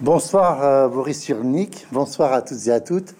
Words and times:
Bonsoir 0.00 0.64
euh, 0.64 0.88
Boris 0.88 1.18
Cyrulnik, 1.18 1.86
bonsoir 1.92 2.32
à 2.32 2.40
toutes 2.40 2.66
et 2.68 2.72
à 2.72 2.80
toutes. 2.80 3.14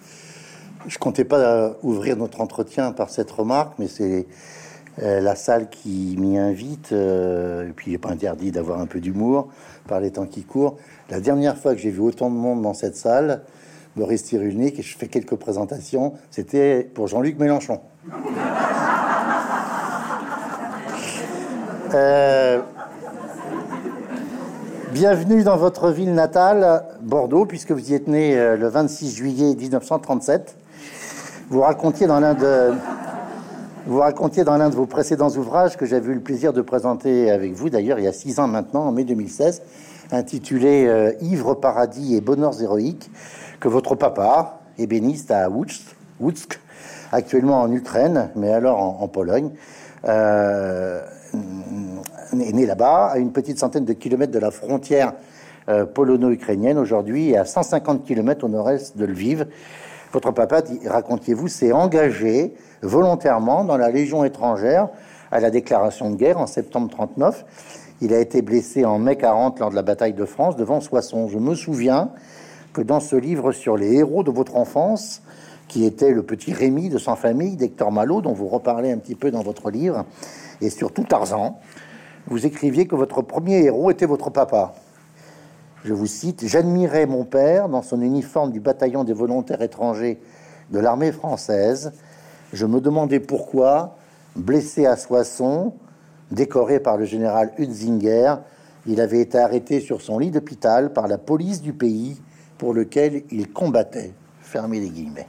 Je 0.86 0.96
comptais 0.96 1.26
pas 1.26 1.36
euh, 1.36 1.72
ouvrir 1.82 2.16
notre 2.16 2.40
entretien 2.40 2.92
par 2.92 3.10
cette 3.10 3.30
remarque, 3.30 3.74
mais 3.78 3.86
c'est 3.86 4.26
euh, 5.02 5.20
la 5.20 5.34
salle 5.34 5.68
qui 5.68 6.16
m'y 6.18 6.38
invite. 6.38 6.92
et 6.92 7.72
puis 7.76 7.88
il 7.88 7.92
n'est 7.92 7.98
pas 7.98 8.08
interdit 8.08 8.50
d'avoir 8.50 8.80
un 8.80 8.86
peu 8.86 8.98
d'humour 8.98 9.48
par 9.88 10.00
les 10.00 10.10
temps 10.10 10.24
qui 10.24 10.42
courent. 10.42 10.78
La 11.10 11.20
dernière 11.20 11.58
fois 11.58 11.74
que 11.74 11.80
j'ai 11.82 11.90
vu 11.90 12.00
autant 12.00 12.30
de 12.30 12.36
monde 12.36 12.62
dans 12.62 12.72
cette 12.72 12.96
salle, 12.96 13.42
Boris 13.94 14.24
Cyrulnik, 14.24 14.78
et 14.78 14.82
je 14.82 14.96
fais 14.96 15.08
quelques 15.08 15.36
présentations, 15.36 16.14
c'était 16.30 16.82
pour 16.94 17.08
Jean-Luc 17.08 17.38
Mélenchon. 17.38 17.80
Euh, 21.92 22.60
bienvenue 24.92 25.44
dans 25.44 25.56
votre 25.56 25.90
ville 25.90 26.14
natale, 26.14 26.84
Bordeaux, 27.00 27.46
puisque 27.46 27.70
vous 27.70 27.90
y 27.90 27.94
êtes 27.94 28.08
né 28.08 28.36
euh, 28.36 28.56
le 28.56 28.66
26 28.66 29.14
juillet 29.14 29.54
1937. 29.54 30.56
Vous 31.48 31.60
racontiez 31.60 32.06
dans 32.08 32.18
l'un 32.18 32.34
de 32.34 32.72
vous 33.86 33.98
racontiez 33.98 34.44
dans 34.44 34.56
l'un 34.56 34.68
de 34.68 34.74
vos 34.74 34.86
précédents 34.86 35.30
ouvrages 35.30 35.76
que 35.76 35.86
j'avais 35.86 36.12
eu 36.12 36.14
le 36.14 36.20
plaisir 36.20 36.52
de 36.52 36.60
présenter 36.60 37.30
avec 37.30 37.52
vous, 37.52 37.70
d'ailleurs 37.70 37.98
il 37.98 38.04
y 38.04 38.08
a 38.08 38.12
six 38.12 38.38
ans 38.38 38.48
maintenant, 38.48 38.82
en 38.82 38.92
mai 38.92 39.04
2016, 39.04 39.62
intitulé 40.12 40.86
euh, 40.86 41.12
Ivre 41.20 41.54
paradis 41.54 42.16
et 42.16 42.20
bonheurs 42.20 42.60
héroïques, 42.60 43.10
que 43.60 43.68
votre 43.68 43.94
papa, 43.94 44.60
ébéniste 44.78 45.30
à 45.30 45.48
Woutsk, 45.50 46.60
actuellement 47.12 47.62
en 47.62 47.72
Ukraine, 47.72 48.30
mais 48.34 48.52
alors 48.52 49.02
en, 49.02 49.08
Pologne, 49.08 49.50
euh, 50.06 51.00
est 52.38 52.52
né 52.52 52.66
là-bas, 52.66 53.06
à 53.06 53.18
une 53.18 53.32
petite 53.32 53.58
centaine 53.58 53.84
de 53.84 53.92
kilomètres 53.92 54.32
de 54.32 54.38
la 54.38 54.52
frontière 54.52 55.14
euh, 55.68 55.84
polono-ukrainienne 55.84 56.78
aujourd'hui, 56.78 57.30
et 57.30 57.36
à 57.36 57.44
150 57.44 58.04
kilomètres 58.04 58.44
au 58.44 58.48
nord-est 58.48 58.96
de 58.96 59.04
Lviv. 59.04 59.46
Votre 60.12 60.30
papa, 60.30 60.62
racontiez-vous, 60.86 61.48
s'est 61.48 61.72
engagé 61.72 62.54
volontairement 62.82 63.64
dans 63.64 63.76
la 63.76 63.90
Légion 63.90 64.24
étrangère 64.24 64.88
à 65.30 65.40
la 65.40 65.50
déclaration 65.50 66.10
de 66.10 66.16
guerre 66.16 66.38
en 66.38 66.46
septembre 66.46 66.90
39. 66.90 67.44
Il 68.00 68.14
a 68.14 68.20
été 68.20 68.42
blessé 68.42 68.84
en 68.84 68.98
mai 68.98 69.16
40 69.16 69.60
lors 69.60 69.70
de 69.70 69.74
la 69.74 69.82
bataille 69.82 70.14
de 70.14 70.24
France 70.24 70.56
devant 70.56 70.80
Soissons. 70.80 71.28
Je 71.28 71.38
me 71.38 71.54
souviens 71.54 72.10
que 72.72 72.80
dans 72.80 73.00
ce 73.00 73.16
livre 73.16 73.52
sur 73.52 73.76
les 73.76 73.94
héros 73.94 74.22
de 74.22 74.30
votre 74.30 74.56
enfance, 74.56 75.22
qui 75.68 75.84
était 75.84 76.10
le 76.10 76.22
petit 76.22 76.52
Rémi 76.52 76.88
de 76.88 76.98
Sans 76.98 77.14
Famille 77.14 77.56
d'Hector 77.56 77.92
Malot, 77.92 78.22
dont 78.22 78.32
vous 78.32 78.48
reparlez 78.48 78.90
un 78.90 78.98
petit 78.98 79.14
peu 79.14 79.30
dans 79.30 79.42
votre 79.42 79.70
livre, 79.70 80.04
et 80.60 80.70
surtout 80.70 81.04
Tarzan, 81.04 81.60
vous 82.26 82.46
écriviez 82.46 82.86
que 82.86 82.94
votre 82.94 83.22
premier 83.22 83.64
héros 83.64 83.90
était 83.90 84.06
votre 84.06 84.30
papa. 84.30 84.74
Je 85.84 85.94
vous 85.94 86.06
cite 86.06 86.46
J'admirais 86.46 87.06
mon 87.06 87.24
père 87.24 87.68
dans 87.68 87.82
son 87.82 88.02
uniforme 88.02 88.52
du 88.52 88.60
bataillon 88.60 89.04
des 89.04 89.12
volontaires 89.12 89.62
étrangers 89.62 90.20
de 90.70 90.78
l'armée 90.78 91.12
française. 91.12 91.92
Je 92.52 92.66
me 92.66 92.80
demandais 92.80 93.20
pourquoi, 93.20 93.96
blessé 94.36 94.86
à 94.86 94.96
Soissons, 94.96 95.72
décoré 96.30 96.80
par 96.80 96.96
le 96.96 97.04
général 97.04 97.52
Hutzinger, 97.58 98.36
il 98.86 99.00
avait 99.00 99.20
été 99.20 99.38
arrêté 99.38 99.80
sur 99.80 100.00
son 100.00 100.18
lit 100.18 100.30
d'hôpital 100.30 100.92
par 100.92 101.06
la 101.08 101.18
police 101.18 101.60
du 101.60 101.72
pays 101.72 102.20
pour 102.58 102.74
lequel 102.74 103.24
il 103.30 103.52
combattait. 103.52 104.12
Fermez 104.40 104.80
les 104.80 104.90
guillemets. 104.90 105.28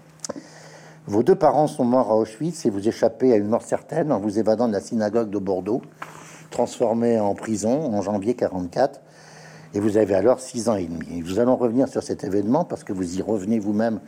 Vos 1.08 1.23
deux 1.23 1.36
parents 1.36 1.67
sont 1.67 1.84
morts 1.84 2.12
à 2.12 2.16
Auschwitz 2.16 2.66
et 2.66 2.69
vous 2.69 2.88
échappez 2.88 3.34
à 3.34 3.36
une 3.36 3.47
mort 3.47 3.64
certaine 3.64 4.12
en 4.12 4.19
vous 4.19 4.39
évadant 4.39 4.67
de 4.67 4.73
la 4.73 4.80
synagogue 4.80 5.30
de 5.30 5.39
Bordeaux, 5.39 5.81
transformée 6.52 7.20
en 7.20 7.34
prison 7.34 7.92
en 7.94 8.02
janvier 8.04 8.36
44. 8.36 9.02
Et 9.74 9.80
vous 9.80 9.98
avez 9.98 10.14
alors 10.14 10.40
six 10.40 10.70
ans 10.70 10.76
et 10.76 10.86
demi. 10.86 11.24
Nous 11.26 11.40
allons 11.40 11.56
revenir 11.56 11.88
sur 11.88 12.04
cet 12.04 12.24
événement 12.24 12.66
parce 12.66 12.84
que 12.84 12.94
vous 12.94 13.18
y 13.18 13.22
revenez 13.22 13.58
vous-même 13.58 14.00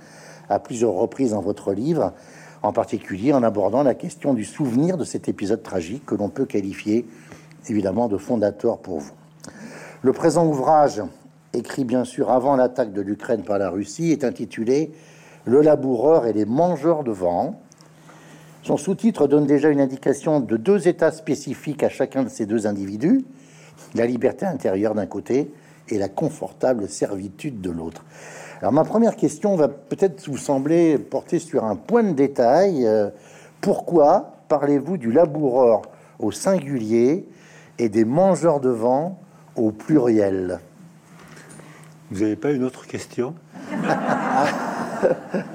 à 0.49 0.59
plusieurs 0.59 0.93
reprises 0.93 1.31
dans 1.31 1.41
votre 1.41 1.73
livre, 1.73 2.13
en 2.61 2.73
particulier 2.73 3.33
en 3.33 3.41
abordant 3.41 3.81
la 3.81 3.95
question 3.95 4.33
du 4.33 4.43
souvenir 4.43 4.97
de 4.97 5.05
cet 5.05 5.27
épisode 5.29 5.63
tragique 5.63 6.05
que 6.05 6.15
l'on 6.15 6.29
peut 6.29 6.45
qualifier 6.45 7.07
évidemment 7.69 8.07
de 8.07 8.17
fondateur 8.17 8.79
pour 8.79 8.99
vous. 8.99 9.13
Le 10.01 10.11
présent 10.11 10.45
ouvrage, 10.45 11.01
écrit 11.53 11.85
bien 11.85 12.03
sûr 12.03 12.29
avant 12.29 12.55
l'attaque 12.55 12.91
de 12.93 13.01
l'Ukraine 13.01 13.43
par 13.43 13.57
la 13.57 13.69
Russie, 13.69 14.11
est 14.11 14.23
intitulé 14.23 14.91
le 15.45 15.61
laboureur 15.61 16.25
et 16.25 16.33
les 16.33 16.45
mangeurs 16.45 17.03
de 17.03 17.11
vent. 17.11 17.61
Son 18.63 18.77
sous-titre 18.77 19.27
donne 19.27 19.45
déjà 19.45 19.67
une 19.67 19.81
indication 19.81 20.39
de 20.39 20.55
deux 20.55 20.87
états 20.87 21.11
spécifiques 21.11 21.83
à 21.83 21.89
chacun 21.89 22.23
de 22.23 22.29
ces 22.29 22.45
deux 22.45 22.65
individus, 22.65 23.25
la 23.93 24.05
liberté 24.05 24.45
intérieure 24.45 24.95
d'un 24.95 25.05
côté 25.05 25.51
et 25.89 25.97
la 25.97 26.07
confortable 26.07 26.87
servitude 26.87 27.59
de 27.59 27.69
l'autre. 27.69 28.05
Alors 28.61 28.71
ma 28.71 28.85
première 28.85 29.17
question 29.17 29.57
va 29.57 29.67
peut-être 29.67 30.29
vous 30.29 30.37
sembler 30.37 30.97
porter 30.97 31.39
sur 31.39 31.65
un 31.65 31.75
point 31.75 32.03
de 32.03 32.13
détail. 32.13 32.87
Euh, 32.87 33.09
pourquoi 33.59 34.37
parlez-vous 34.47 34.95
du 34.95 35.11
laboureur 35.11 35.81
au 36.17 36.31
singulier 36.31 37.27
et 37.79 37.89
des 37.89 38.05
mangeurs 38.05 38.61
de 38.61 38.69
vent 38.69 39.19
au 39.57 39.71
pluriel? 39.71 40.61
Vous 42.11 42.21
n'avez 42.21 42.37
pas 42.37 42.51
une 42.51 42.63
autre 42.63 42.87
question? 42.87 43.35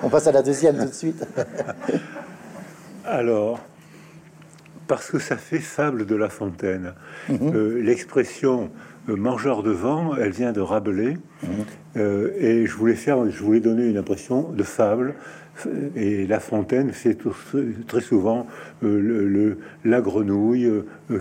On 0.03 0.11
passe 0.11 0.27
à 0.27 0.33
la 0.33 0.43
deuxième 0.43 0.77
tout 0.77 0.85
de 0.85 0.93
suite. 0.93 1.27
Alors, 3.09 3.59
parce 4.87 5.11
que 5.11 5.19
ça 5.19 5.39
fait 5.39 5.61
fable 5.61 6.05
de 6.05 6.15
La 6.15 6.29
Fontaine. 6.29 6.93
Mhm. 7.31 7.53
Euh, 7.55 7.83
l'expression 7.83 8.71
euh, 9.09 9.17
mangeur 9.17 9.63
de 9.63 9.71
vent, 9.71 10.15
elle 10.15 10.33
vient 10.33 10.53
de 10.53 10.61
Rabelais, 10.61 11.17
mhm. 11.43 11.49
euh, 11.97 12.31
et 12.39 12.67
je 12.67 12.75
voulais 12.75 12.95
faire, 12.95 13.31
je 13.31 13.43
voulais 13.43 13.61
donner 13.61 13.87
une 13.87 13.97
impression 13.97 14.51
de 14.51 14.63
fable. 14.63 15.15
Et 15.97 16.27
La 16.27 16.39
Fontaine 16.39 16.93
fait 16.93 17.19
très 17.89 18.01
souvent 18.01 18.47
le, 18.81 19.59
la 19.85 20.01
grenouille 20.01 20.71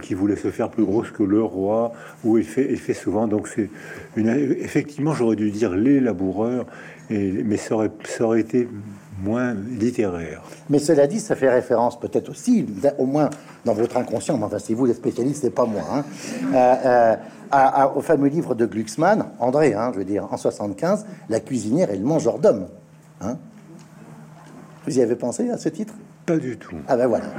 qui 0.03 0.13
voulait 0.13 0.35
se 0.35 0.51
faire 0.51 0.69
plus 0.69 0.83
grosse 0.83 1.09
que 1.09 1.23
le 1.23 1.41
roi, 1.41 1.91
ou 2.23 2.37
il 2.37 2.43
fait, 2.43 2.67
il 2.69 2.77
fait 2.77 2.93
souvent. 2.93 3.27
Donc 3.27 3.47
c'est 3.47 3.71
effectivement, 4.15 5.15
j'aurais 5.15 5.37
dû 5.37 5.49
dire 5.49 5.75
les 5.75 5.99
laboureurs, 5.99 6.67
mais 7.09 7.57
ça 7.57 7.73
aurait, 7.73 7.89
ça 8.03 8.25
aurait 8.25 8.41
été 8.41 8.67
moins 9.21 9.53
littéraire. 9.53 10.41
Mais 10.69 10.79
cela 10.79 11.07
dit, 11.07 11.19
ça 11.19 11.35
fait 11.35 11.49
référence 11.49 11.99
peut-être 11.99 12.29
aussi, 12.29 12.65
au 12.97 13.05
moins 13.05 13.29
dans 13.65 13.73
votre 13.73 13.97
inconscient, 13.97 14.37
mais 14.37 14.45
enfin 14.45 14.59
c'est 14.59 14.73
vous 14.73 14.85
les 14.85 14.93
spécialistes, 14.93 15.41
c'est 15.41 15.49
pas 15.49 15.65
moi, 15.65 15.81
hein, 15.91 16.03
euh, 16.53 17.15
euh, 17.53 17.87
au 17.95 18.01
fameux 18.01 18.27
livre 18.27 18.55
de 18.55 18.65
Glucksmann, 18.65 19.25
André, 19.39 19.73
hein, 19.73 19.91
je 19.93 19.99
veux 19.99 20.05
dire, 20.05 20.27
en 20.31 20.37
75, 20.37 21.05
La 21.29 21.39
cuisinière 21.39 21.89
et 21.91 21.97
le 21.97 22.05
mangeur 22.05 22.39
d'hommes. 22.39 22.67
Hein. 23.21 23.37
Vous 24.85 24.97
y 24.97 25.01
avez 25.01 25.15
pensé 25.15 25.49
à 25.49 25.57
ce 25.57 25.69
titre? 25.69 25.93
Pas 26.25 26.37
du 26.37 26.57
tout. 26.57 26.75
Ah 26.87 26.97
ben 26.97 27.07
voilà. 27.07 27.25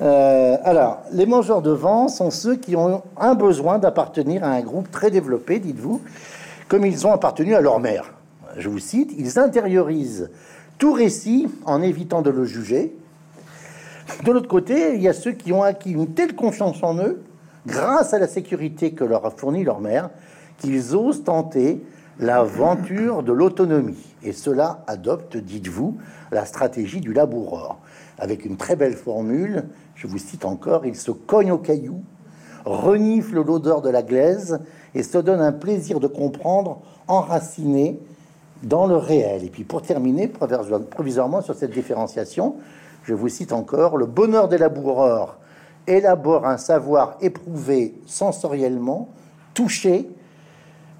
Euh, 0.00 0.56
alors, 0.62 1.02
les 1.12 1.26
mangeurs 1.26 1.60
de 1.60 1.72
vent 1.72 2.06
sont 2.06 2.30
ceux 2.30 2.54
qui 2.54 2.76
ont 2.76 3.02
un 3.16 3.34
besoin 3.34 3.78
d'appartenir 3.78 4.44
à 4.44 4.50
un 4.50 4.60
groupe 4.60 4.90
très 4.92 5.10
développé, 5.10 5.58
dites-vous, 5.58 6.00
comme 6.68 6.86
ils 6.86 7.04
ont 7.06 7.12
appartenu 7.12 7.56
à 7.56 7.60
leur 7.60 7.80
mère. 7.80 8.12
Je 8.56 8.68
vous 8.68 8.78
cite, 8.78 9.12
ils 9.16 9.38
intériorisent 9.38 10.30
tout 10.78 10.92
récit 10.92 11.48
en 11.64 11.82
évitant 11.82 12.22
de 12.22 12.30
le 12.30 12.44
juger. 12.44 12.96
De 14.24 14.32
l'autre 14.32 14.48
côté, 14.48 14.94
il 14.94 15.02
y 15.02 15.08
a 15.08 15.12
ceux 15.12 15.32
qui 15.32 15.52
ont 15.52 15.62
acquis 15.62 15.90
une 15.90 16.14
telle 16.14 16.34
confiance 16.34 16.82
en 16.82 16.96
eux, 16.98 17.22
grâce 17.66 18.14
à 18.14 18.18
la 18.18 18.28
sécurité 18.28 18.92
que 18.92 19.04
leur 19.04 19.26
a 19.26 19.30
fournie 19.30 19.64
leur 19.64 19.80
mère, 19.80 20.10
qu'ils 20.58 20.94
osent 20.96 21.24
tenter 21.24 21.84
l'aventure 22.18 23.22
de 23.22 23.32
l'autonomie. 23.32 24.14
Et 24.22 24.32
cela 24.32 24.82
adopte, 24.86 25.36
dites-vous, 25.36 25.98
la 26.32 26.44
stratégie 26.44 27.00
du 27.00 27.12
laboureur. 27.12 27.78
Avec 28.18 28.44
une 28.44 28.56
très 28.56 28.76
belle 28.76 28.96
formule, 28.96 29.64
je 29.94 30.06
vous 30.06 30.18
cite 30.18 30.44
encore, 30.44 30.86
ils 30.86 30.96
se 30.96 31.10
cognent 31.10 31.52
au 31.52 31.58
caillou, 31.58 32.02
reniflent 32.64 33.42
l'odeur 33.42 33.82
de 33.82 33.90
la 33.90 34.02
glaise 34.02 34.60
et 34.94 35.02
se 35.02 35.18
donnent 35.18 35.40
un 35.40 35.52
plaisir 35.52 36.00
de 36.00 36.08
comprendre 36.08 36.80
enraciné 37.06 38.00
dans 38.62 38.86
le 38.86 38.96
réel. 38.96 39.44
Et 39.44 39.50
puis 39.50 39.64
pour 39.64 39.82
terminer 39.82 40.28
provisoirement 40.28 41.42
sur 41.42 41.54
cette 41.54 41.72
différenciation, 41.72 42.56
je 43.04 43.14
vous 43.14 43.28
cite 43.28 43.52
encore, 43.52 43.96
le 43.96 44.06
bonheur 44.06 44.48
des 44.48 44.58
laboureurs 44.58 45.38
élabore 45.86 46.46
un 46.46 46.58
savoir 46.58 47.16
éprouvé 47.20 47.94
sensoriellement, 48.06 49.08
touché, 49.54 50.08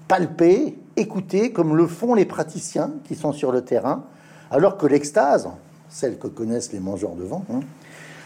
palpé, 0.07 0.77
écouté, 0.95 1.51
comme 1.51 1.75
le 1.75 1.87
font 1.87 2.15
les 2.15 2.25
praticiens 2.25 2.91
qui 3.03 3.15
sont 3.15 3.31
sur 3.31 3.51
le 3.51 3.61
terrain, 3.63 4.03
alors 4.51 4.77
que 4.77 4.87
l'extase, 4.87 5.47
celle 5.89 6.17
que 6.17 6.27
connaissent 6.27 6.73
les 6.73 6.79
mangeurs 6.79 7.15
de 7.15 7.23
vent, 7.23 7.45
hein, 7.53 7.59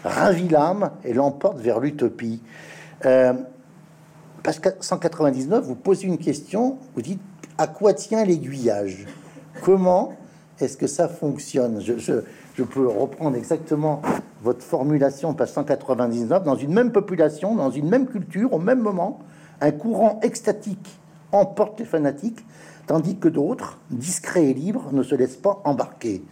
ravit 0.02 0.48
l'âme 0.48 0.90
et 1.04 1.12
l'emporte 1.12 1.58
vers 1.58 1.80
l'utopie. 1.80 2.42
Euh, 3.04 3.34
page 4.42 4.60
199, 4.80 5.64
vous 5.64 5.74
posez 5.74 6.06
une 6.06 6.18
question, 6.18 6.78
vous 6.94 7.02
dites 7.02 7.20
à 7.58 7.66
quoi 7.66 7.92
tient 7.92 8.24
l'aiguillage? 8.24 9.06
Comment 9.62 10.12
est-ce 10.60 10.76
que 10.76 10.86
ça 10.86 11.08
fonctionne 11.08 11.80
je, 11.80 12.62
peux 12.62 12.86
reprendre 12.86 13.36
exactement 13.36 14.02
votre 14.42 14.62
formulation, 14.62 15.34
page 15.34 15.50
199, 15.50 16.44
dans 16.44 16.54
une 16.54 16.72
même 16.72 16.92
population, 16.92 17.54
dans 17.54 17.70
une 17.70 17.88
même 17.88 18.06
culture, 18.06 18.52
au 18.52 18.58
même 18.58 18.80
moment, 18.80 19.20
Un 19.60 19.70
courant 19.70 20.20
extatique 20.22 20.98
emporte 21.32 21.80
les 21.80 21.86
fanatiques, 21.86 22.44
tandis 22.86 23.16
que 23.16 23.28
d'autres, 23.28 23.78
discrets 23.90 24.50
et 24.50 24.54
libres, 24.54 24.90
ne 24.92 25.02
se 25.02 25.14
laissent 25.14 25.36
pas 25.36 25.60
embarquer. 25.64 26.22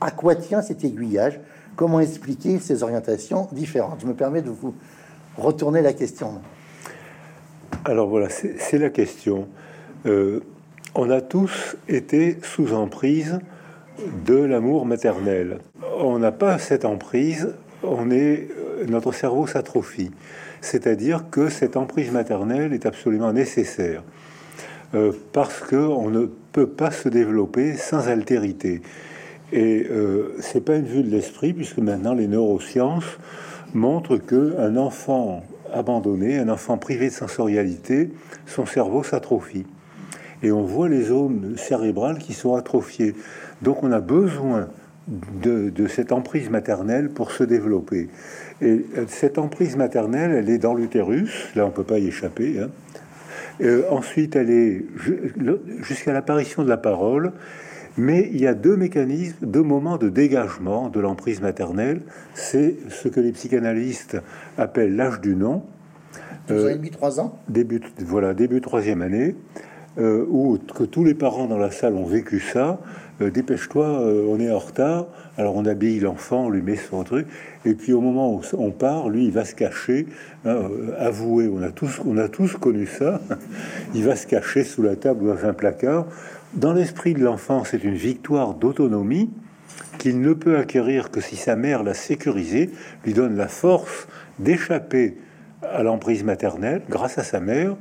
À 0.00 0.10
quoi 0.10 0.34
tient 0.34 0.62
cet 0.62 0.84
aiguillage 0.84 1.40
Comment 1.76 2.00
expliquer 2.00 2.58
ces 2.58 2.82
orientations 2.82 3.48
différentes? 3.52 4.00
Je 4.00 4.06
me 4.06 4.14
permets 4.14 4.42
de 4.42 4.50
vous 4.50 4.74
retourner 5.36 5.82
la 5.82 5.92
question. 5.92 6.40
Alors 7.84 8.08
voilà, 8.08 8.28
c'est 8.28 8.78
la 8.78 8.90
question. 8.90 9.48
Euh, 10.06 10.40
on 10.94 11.10
a 11.10 11.20
tous 11.20 11.76
été 11.88 12.38
sous 12.42 12.74
emprise 12.74 13.38
de 14.26 14.34
l'amour 14.34 14.86
maternel. 14.86 15.58
On 15.98 16.18
n'a 16.18 16.32
pas 16.32 16.58
cette 16.58 16.84
emprise, 16.84 17.54
on 17.82 18.10
est, 18.10 18.48
notre 18.88 19.12
cerveau 19.12 19.46
s'atrophie. 19.46 20.10
C'est-à-dire 20.60 21.30
que 21.30 21.48
cette 21.48 21.76
emprise 21.76 22.10
maternelle 22.10 22.72
est 22.72 22.86
absolument 22.86 23.32
nécessaire 23.32 24.02
euh, 24.94 25.12
parce 25.32 25.60
qu'on 25.60 26.10
ne 26.10 26.26
peut 26.52 26.66
pas 26.66 26.90
se 26.90 27.08
développer 27.08 27.76
sans 27.76 28.08
altérité. 28.08 28.82
Et 29.52 29.86
euh, 29.90 30.36
c'est 30.40 30.64
pas 30.64 30.76
une 30.76 30.84
vue 30.84 31.02
de 31.02 31.10
l'esprit, 31.10 31.52
puisque 31.52 31.78
maintenant 31.78 32.14
les 32.14 32.26
neurosciences 32.26 33.18
montrent 33.74 34.16
que 34.16 34.56
un 34.58 34.76
enfant 34.76 35.44
abandonné, 35.72 36.38
un 36.38 36.48
enfant 36.48 36.78
privé 36.78 37.08
de 37.08 37.14
sensorialité, 37.14 38.10
son 38.46 38.66
cerveau 38.66 39.02
s'atrophie. 39.02 39.66
Et 40.42 40.52
on 40.52 40.62
voit 40.62 40.88
les 40.88 41.02
zones 41.02 41.54
cérébrales 41.56 42.18
qui 42.18 42.32
sont 42.32 42.54
atrophiées. 42.54 43.14
Donc 43.62 43.82
on 43.82 43.92
a 43.92 44.00
besoin 44.00 44.68
de, 45.08 45.86
cette 45.88 46.12
emprise 46.12 46.50
maternelle 46.50 47.10
pour 47.10 47.32
se 47.32 47.44
développer. 47.44 48.08
Et 48.62 48.84
cette 49.08 49.38
emprise 49.38 49.76
maternelle, 49.76 50.32
elle 50.32 50.50
est 50.50 50.58
dans 50.58 50.74
l'utérus, 50.74 51.48
là 51.56 51.66
on 51.66 51.70
peut 51.70 51.84
pas 51.84 51.98
y 51.98 52.08
échapper. 52.08 52.60
Hein. 52.60 52.68
Euh, 53.62 53.82
ensuite, 53.90 54.36
elle 54.36 54.50
est 54.50 54.84
jusqu'à 55.82 56.12
l'apparition 56.12 56.62
de 56.62 56.68
la 56.68 56.76
parole. 56.76 57.32
Mais 57.96 58.30
il 58.32 58.40
y 58.40 58.46
a 58.46 58.54
deux 58.54 58.76
mécanismes, 58.76 59.44
deux 59.44 59.62
moments 59.62 59.98
de 59.98 60.08
dégagement 60.08 60.88
de 60.88 61.00
l'emprise 61.00 61.40
maternelle. 61.40 62.02
C'est 62.34 62.76
ce 62.88 63.08
que 63.08 63.20
les 63.20 63.32
psychanalystes 63.32 64.16
appellent 64.56 64.94
l'âge 64.94 65.20
du 65.20 65.34
nom. 65.34 65.64
Deux 66.48 66.66
ans 66.66 66.68
et 66.68 66.76
demi, 66.76 66.90
trois 66.90 67.20
ans 67.20 67.38
Début, 67.48 67.80
voilà, 67.98 68.32
début 68.32 68.60
troisième 68.60 69.02
année, 69.02 69.34
euh, 69.98 70.24
où 70.28 70.58
que 70.74 70.84
tous 70.84 71.04
les 71.04 71.14
parents 71.14 71.46
dans 71.46 71.58
la 71.58 71.70
salle 71.70 71.94
ont 71.94 72.06
vécu 72.06 72.40
ça. 72.40 72.78
Euh, 73.20 73.30
dépêche-toi, 73.30 73.86
euh, 73.86 74.26
on 74.28 74.38
est 74.38 74.50
en 74.50 74.58
retard. 74.58 75.06
Alors 75.36 75.56
on 75.56 75.64
habille 75.66 76.00
l'enfant, 76.00 76.46
on 76.46 76.50
lui 76.50 76.62
met 76.62 76.76
son 76.76 77.02
truc, 77.02 77.26
et 77.64 77.74
puis 77.74 77.92
au 77.92 78.00
moment 78.00 78.32
où 78.34 78.42
on 78.56 78.70
part, 78.70 79.08
lui, 79.08 79.24
il 79.24 79.32
va 79.32 79.44
se 79.44 79.54
cacher. 79.54 80.06
Hein, 80.44 80.68
avouer, 80.98 81.48
on 81.48 81.62
a 81.62 81.70
tous, 81.70 82.00
on 82.06 82.16
a 82.18 82.28
tous 82.28 82.56
connu 82.56 82.86
ça. 82.86 83.20
il 83.94 84.04
va 84.04 84.16
se 84.16 84.26
cacher 84.26 84.64
sous 84.64 84.82
la 84.82 84.96
table 84.96 85.24
ou 85.24 85.34
dans 85.34 85.44
un 85.44 85.52
placard. 85.52 86.06
Dans 86.54 86.72
l'esprit 86.72 87.14
de 87.14 87.22
l'enfant, 87.22 87.64
c'est 87.64 87.84
une 87.84 87.94
victoire 87.94 88.54
d'autonomie 88.54 89.30
qu'il 89.98 90.20
ne 90.20 90.32
peut 90.32 90.56
acquérir 90.56 91.10
que 91.10 91.20
si 91.20 91.36
sa 91.36 91.56
mère 91.56 91.82
l'a 91.82 91.94
sécurisé, 91.94 92.70
lui 93.04 93.12
donne 93.12 93.36
la 93.36 93.48
force 93.48 94.08
d'échapper 94.38 95.16
à 95.62 95.82
l'emprise 95.82 96.24
maternelle 96.24 96.82
grâce 96.88 97.18
à 97.18 97.22
sa 97.22 97.40
mère. 97.40 97.76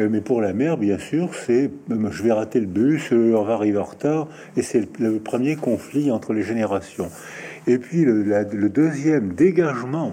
Euh, 0.00 0.08
mais 0.10 0.20
pour 0.20 0.40
la 0.40 0.52
mère, 0.52 0.76
bien 0.76 0.98
sûr, 0.98 1.34
c'est 1.34 1.70
euh, 1.90 2.10
je 2.10 2.22
vais 2.22 2.32
rater 2.32 2.60
le 2.60 2.66
bus, 2.66 3.12
euh, 3.12 3.34
on 3.36 3.42
va 3.42 3.54
arriver 3.54 3.78
en 3.78 3.84
retard, 3.84 4.28
et 4.56 4.62
c'est 4.62 4.98
le, 4.98 5.18
premier 5.18 5.56
conflit 5.56 6.10
entre 6.10 6.32
les 6.32 6.42
générations. 6.42 7.08
Et 7.66 7.78
puis 7.78 8.04
le, 8.04 8.22
le 8.22 8.68
deuxième 8.68 9.34
dégagement 9.34 10.12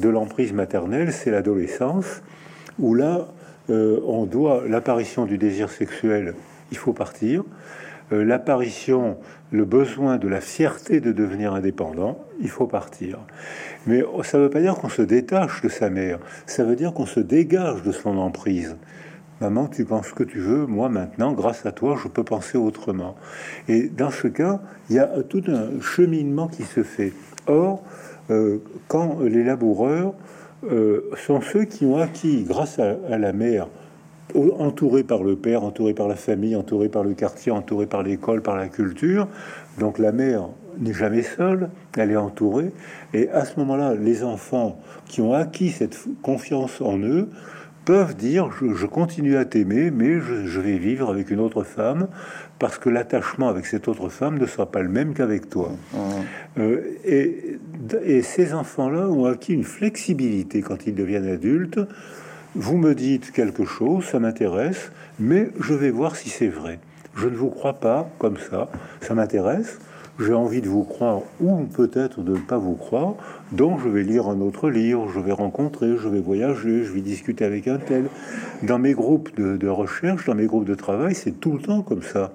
de 0.00 0.08
l'emprise 0.08 0.52
maternelle, 0.52 1.12
c'est 1.12 1.30
l'adolescence, 1.30 2.22
où 2.78 2.94
là, 2.94 3.28
on 3.68 4.26
doit 4.26 4.64
l'apparition 4.68 5.24
du 5.24 5.38
désir 5.38 5.70
sexuel, 5.70 6.34
il 6.70 6.76
faut 6.76 6.92
partir. 6.92 7.44
l'apparition, 8.10 9.16
le 9.52 9.64
besoin 9.64 10.18
de 10.18 10.28
la 10.28 10.40
fierté 10.40 11.00
de 11.00 11.12
devenir 11.12 11.54
indépendant, 11.54 12.18
il 12.40 12.50
faut 12.50 12.66
partir. 12.66 13.20
Mais 13.86 14.02
ça 14.22 14.38
ne 14.38 14.44
veut 14.44 14.50
pas 14.50 14.60
dire 14.60 14.74
qu'on 14.74 14.88
se 14.88 15.02
détache 15.02 15.62
de 15.62 15.68
sa 15.68 15.88
mère, 15.88 16.18
ça 16.46 16.64
veut 16.64 16.76
dire 16.76 16.92
qu'on 16.92 17.06
se 17.06 17.20
dégage 17.20 17.82
de 17.82 17.92
son 17.92 18.18
emprise. 18.18 18.76
Maman, 19.44 19.66
tu 19.66 19.84
penses 19.84 20.12
que 20.12 20.24
tu 20.24 20.38
veux, 20.38 20.64
moi 20.64 20.88
maintenant, 20.88 21.32
grâce 21.34 21.66
à 21.66 21.72
toi, 21.72 21.98
je 22.02 22.08
peux 22.08 22.24
penser 22.24 22.56
autrement. 22.56 23.14
Et 23.68 23.90
dans 23.90 24.10
ce 24.10 24.26
cas, 24.26 24.62
il 24.88 24.96
y 24.96 24.98
a 24.98 25.06
tout 25.28 25.42
un 25.48 25.82
cheminement 25.82 26.48
qui 26.48 26.62
se 26.62 26.82
fait. 26.82 27.12
Or, 27.46 27.82
euh, 28.30 28.60
quand 28.88 29.20
les 29.20 29.44
laboureurs 29.44 30.14
euh, 30.72 31.10
sont 31.26 31.42
ceux 31.42 31.64
qui 31.64 31.84
ont 31.84 31.98
acquis, 31.98 32.44
grâce 32.44 32.78
à, 32.78 33.18
la 33.18 33.34
mère, 33.34 33.68
entourés 34.34 35.04
par 35.04 35.22
le 35.22 35.36
père, 35.36 35.62
entourés 35.62 35.92
par 35.92 36.08
la 36.08 36.16
famille, 36.16 36.56
entourés 36.56 36.88
par 36.88 37.04
le 37.04 37.12
quartier, 37.12 37.52
entourés 37.52 37.86
par 37.86 38.02
l'école, 38.02 38.40
par 38.40 38.56
la 38.56 38.68
culture, 38.68 39.28
donc 39.78 39.98
la 39.98 40.12
mère 40.12 40.48
n'est 40.78 40.94
jamais 40.94 41.22
seule, 41.22 41.68
elle 41.98 42.12
est 42.12 42.16
entourée, 42.16 42.72
et 43.12 43.28
à 43.28 43.44
ce 43.44 43.60
moment-là, 43.60 43.94
les 43.94 44.24
enfants 44.24 44.78
qui 45.04 45.20
ont 45.20 45.34
acquis 45.34 45.68
cette 45.68 45.98
confiance 46.22 46.80
en 46.80 46.98
eux, 46.98 47.28
peuvent 47.84 48.16
dire 48.16 48.50
je, 48.52 48.86
continue 48.86 49.36
à 49.36 49.44
t'aimer, 49.44 49.90
mais 49.90 50.20
je, 50.20 50.60
vais 50.60 50.78
vivre 50.78 51.10
avec 51.10 51.30
une 51.30 51.40
autre 51.40 51.62
femme 51.62 52.08
parce 52.58 52.78
que 52.78 52.88
l'attachement 52.88 53.48
avec 53.48 53.66
cette 53.66 53.88
autre 53.88 54.08
femme 54.08 54.38
ne 54.38 54.46
sera 54.46 54.66
pas 54.66 54.82
le 54.82 54.88
même 54.88 55.14
qu'avec 55.14 55.48
toi. 55.50 55.70
Mmh. 55.92 55.98
Euh, 56.58 56.80
et, 57.04 57.58
et, 58.04 58.22
ces 58.22 58.54
enfants-là 58.54 59.08
ont 59.08 59.26
acquis 59.26 59.52
une 59.52 59.64
flexibilité 59.64 60.62
quand 60.62 60.86
ils 60.86 60.94
deviennent 60.94 61.28
adultes. 61.28 61.80
Vous 62.54 62.76
me 62.76 62.94
dites 62.94 63.32
quelque 63.32 63.64
chose, 63.64 64.04
ça 64.04 64.20
m'intéresse, 64.20 64.92
mais 65.18 65.48
je 65.58 65.74
vais 65.74 65.90
voir 65.90 66.14
si 66.16 66.28
c'est 66.28 66.48
vrai. 66.48 66.78
Je 67.16 67.28
ne 67.28 67.36
vous 67.36 67.50
crois 67.50 67.74
pas 67.74 68.08
comme 68.18 68.36
ça, 68.38 68.68
ça 69.00 69.14
m'intéresse 69.14 69.78
j'ai 70.18 70.32
envie 70.32 70.60
de 70.60 70.68
vous 70.68 70.84
croire 70.84 71.20
ou 71.40 71.64
peut-être 71.64 72.22
de 72.22 72.32
ne 72.32 72.38
pas 72.38 72.58
vous 72.58 72.74
croire, 72.74 73.14
donc 73.52 73.80
je 73.82 73.88
vais 73.88 74.02
lire 74.02 74.28
un 74.28 74.40
autre 74.40 74.70
livre, 74.70 75.08
je 75.08 75.20
vais 75.20 75.32
rencontrer, 75.32 75.96
je 75.96 76.08
vais 76.08 76.20
voyager, 76.20 76.84
je 76.84 76.92
vais 76.92 77.00
discuter 77.00 77.44
avec 77.44 77.68
un 77.68 77.78
tel. 77.78 78.08
Dans 78.62 78.78
mes 78.78 78.92
groupes 78.92 79.34
de, 79.36 79.68
recherche, 79.68 80.26
dans 80.26 80.34
mes 80.34 80.46
groupes 80.46 80.66
de 80.66 80.74
travail, 80.74 81.14
c'est 81.14 81.40
tout 81.40 81.52
le 81.52 81.60
temps 81.60 81.82
comme 81.82 82.02
ça. 82.02 82.32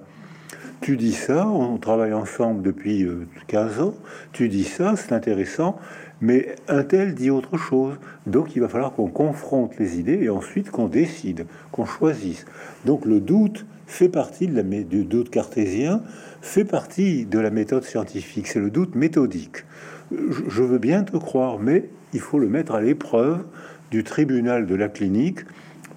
Tu 0.80 0.96
dis 0.96 1.12
ça, 1.12 1.46
on 1.46 1.76
travaille 1.76 2.14
ensemble 2.14 2.62
depuis 2.62 3.06
15 3.48 3.78
euh, 3.78 3.82
ans, 3.82 3.94
tu 4.32 4.48
dis 4.48 4.64
ça, 4.64 4.94
c'est 4.96 5.12
intéressant, 5.12 5.76
mais 6.22 6.56
un 6.68 6.84
tel 6.84 7.14
dit 7.14 7.30
autre 7.30 7.58
chose. 7.58 7.96
Donc 8.26 8.56
il 8.56 8.60
va 8.60 8.68
falloir 8.68 8.92
qu'on 8.92 9.08
confronte 9.08 9.78
les 9.78 9.98
idées 9.98 10.20
et 10.22 10.30
ensuite 10.30 10.70
qu'on 10.70 10.88
décide, 10.88 11.46
qu'on 11.70 11.84
choisisse. 11.84 12.46
Donc 12.86 13.04
le 13.04 13.20
doute 13.20 13.66
fait 13.86 14.08
partie 14.08 14.46
du 14.46 15.04
doute 15.04 15.30
cartésien, 15.30 16.02
fait 16.40 16.64
partie 16.64 17.26
de 17.26 17.38
la 17.38 17.50
méthode 17.50 17.84
scientifique. 17.84 18.46
C'est 18.46 18.60
le 18.60 18.70
doute 18.70 18.94
méthodique. 18.94 19.64
Je 20.10 20.62
veux 20.62 20.78
bien 20.78 21.04
te 21.04 21.16
croire, 21.16 21.58
mais 21.58 21.88
il 22.12 22.20
faut 22.20 22.38
le 22.38 22.48
mettre 22.48 22.74
à 22.74 22.80
l'épreuve 22.80 23.44
du 23.90 24.04
tribunal 24.04 24.66
de 24.66 24.74
la 24.74 24.88
clinique 24.88 25.40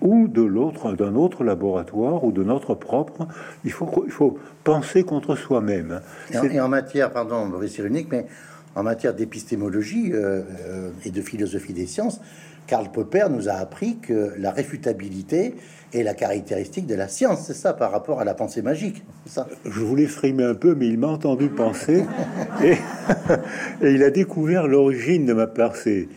ou 0.02 0.28
de 0.28 0.42
l'autre, 0.42 0.94
d'un 0.94 1.16
autre 1.16 1.44
laboratoire 1.44 2.24
ou 2.24 2.32
de 2.32 2.44
notre 2.44 2.76
propre. 2.76 3.28
Il 3.64 3.72
faut, 3.72 4.04
il 4.06 4.12
faut 4.12 4.38
penser 4.64 5.04
contre 5.04 5.36
soi-même. 5.36 6.02
Et, 6.32 6.60
en 6.60 6.68
matière, 6.68 7.12
pardon, 7.12 7.46
Maurice 7.46 7.78
Ironique, 7.78 8.08
mais 8.12 8.26
en 8.76 8.84
matière 8.84 9.14
d'épistémologie 9.14 10.12
euh, 10.12 10.42
euh, 10.68 10.90
et 11.06 11.12
de 11.12 11.22
philosophie 11.22 11.74
des 11.74 11.88
sciences, 11.88 12.20
Karl 12.68 12.92
Popper 12.92 13.28
nous 13.30 13.50
a 13.50 13.54
appris 13.54 13.98
que 13.98 14.34
la 14.38 14.52
réfutabilité 14.52 15.56
est 15.94 16.04
la 16.04 16.14
caractéristique 16.14 16.88
de 16.88 16.96
la 16.96 17.08
science. 17.08 17.46
C'est 17.48 17.54
ça 17.54 17.74
par 17.74 17.92
rapport 17.92 18.20
à 18.20 18.26
la 18.26 18.34
pensée 18.34 18.62
magique. 18.62 19.04
Ça? 19.26 19.48
Je 19.66 19.80
voulais 19.80 20.08
frimer 20.08 20.44
un 20.44 20.56
peu, 20.56 20.76
mais 20.76 20.88
il 20.88 20.98
m'a 20.98 21.08
entendu 21.08 21.50
penser 21.50 22.06
et, 22.64 22.76
il 23.82 24.04
a 24.04 24.10
découvert 24.10 24.68
l'origine 24.68 25.26
de 25.26 25.34
ma 25.34 25.48
pensée. 25.48 26.10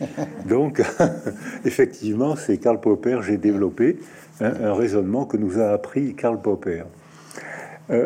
Donc, 0.47 0.81
effectivement, 1.65 2.35
c'est 2.35 2.57
Karl 2.57 2.79
Popper. 2.79 3.19
J'ai 3.21 3.37
développé 3.37 3.97
un, 4.41 4.73
raisonnement 4.73 5.25
que 5.25 5.37
nous 5.37 5.59
a 5.59 5.69
appris 5.69 6.15
Karl 6.15 6.41
Popper. 6.41 6.83
Euh, 7.89 8.05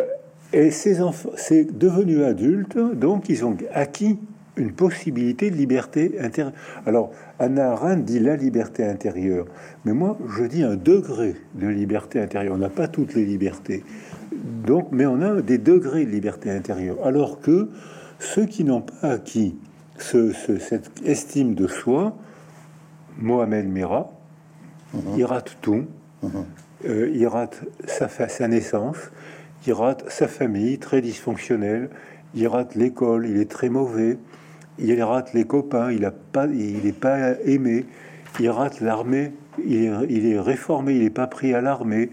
et 0.53 0.71
ces 0.71 1.01
enfants, 1.01 1.31
c'est 1.35 1.77
devenu 1.77 2.23
adultes, 2.23 2.77
donc 2.77 3.29
ils 3.29 3.45
ont 3.45 3.55
acquis 3.73 4.19
une 4.57 4.73
possibilité 4.73 5.49
de 5.49 5.55
liberté 5.55 6.19
intérieure. 6.19 6.53
Alors, 6.85 7.11
Anna 7.39 7.71
Arendt 7.71 8.03
dit 8.03 8.19
la 8.19 8.35
liberté 8.35 8.85
intérieure, 8.85 9.45
mais 9.85 9.93
moi, 9.93 10.17
je 10.37 10.43
dis 10.43 10.63
un 10.63 10.75
degré 10.75 11.35
de 11.55 11.67
liberté 11.67 12.19
intérieure. 12.19 12.53
On 12.55 12.57
n'a 12.57 12.69
pas 12.69 12.87
toutes 12.87 13.13
les 13.15 13.25
libertés, 13.25 13.83
donc, 14.31 14.89
mais 14.91 15.05
on 15.05 15.21
a 15.21 15.41
des 15.41 15.57
degrés 15.57 16.05
de 16.05 16.11
liberté 16.11 16.51
intérieure. 16.51 16.97
Alors 17.03 17.39
que 17.39 17.69
ceux 18.19 18.45
qui 18.45 18.63
n'ont 18.63 18.81
pas 18.81 19.11
acquis 19.11 19.55
ce, 19.97 20.31
cette 20.33 20.91
estime 21.05 21.55
de 21.55 21.67
soi, 21.67 22.15
Mohamed 23.17 23.67
Mira, 23.67 24.11
mhm. 24.93 25.01
il 25.17 25.25
rate 25.25 25.57
tout. 25.61 25.85
Mhm. 26.23 26.31
Euh, 26.87 27.11
il 27.13 27.27
rate 27.27 27.61
sa, 27.85 28.09
sa 28.09 28.47
naissance, 28.47 28.97
il 29.67 29.73
rate 29.73 30.09
sa 30.09 30.27
famille 30.27 30.79
très 30.79 31.01
dysfonctionnelle, 31.01 31.89
il 32.33 32.47
rate 32.47 32.75
l'école, 32.75 33.27
il 33.27 33.37
est 33.37 33.49
très 33.49 33.69
mauvais, 33.69 34.17
il 34.81 35.01
rate 35.03 35.33
les 35.33 35.45
copains, 35.45 35.91
il 35.91 36.05
a 36.05 36.11
pas, 36.11 36.47
il 36.47 36.83
n'est 36.83 36.91
pas 36.91 37.39
aimé, 37.45 37.85
il 38.39 38.49
rate 38.49 38.81
l'armée 38.81 39.31
il 39.65 39.85
est, 39.85 39.91
il 40.09 40.25
est 40.25 40.39
réformé, 40.39 40.93
il 40.93 41.03
n'est 41.03 41.09
pas 41.09 41.27
pris 41.27 41.53
à 41.53 41.61
l'armée. 41.61 42.09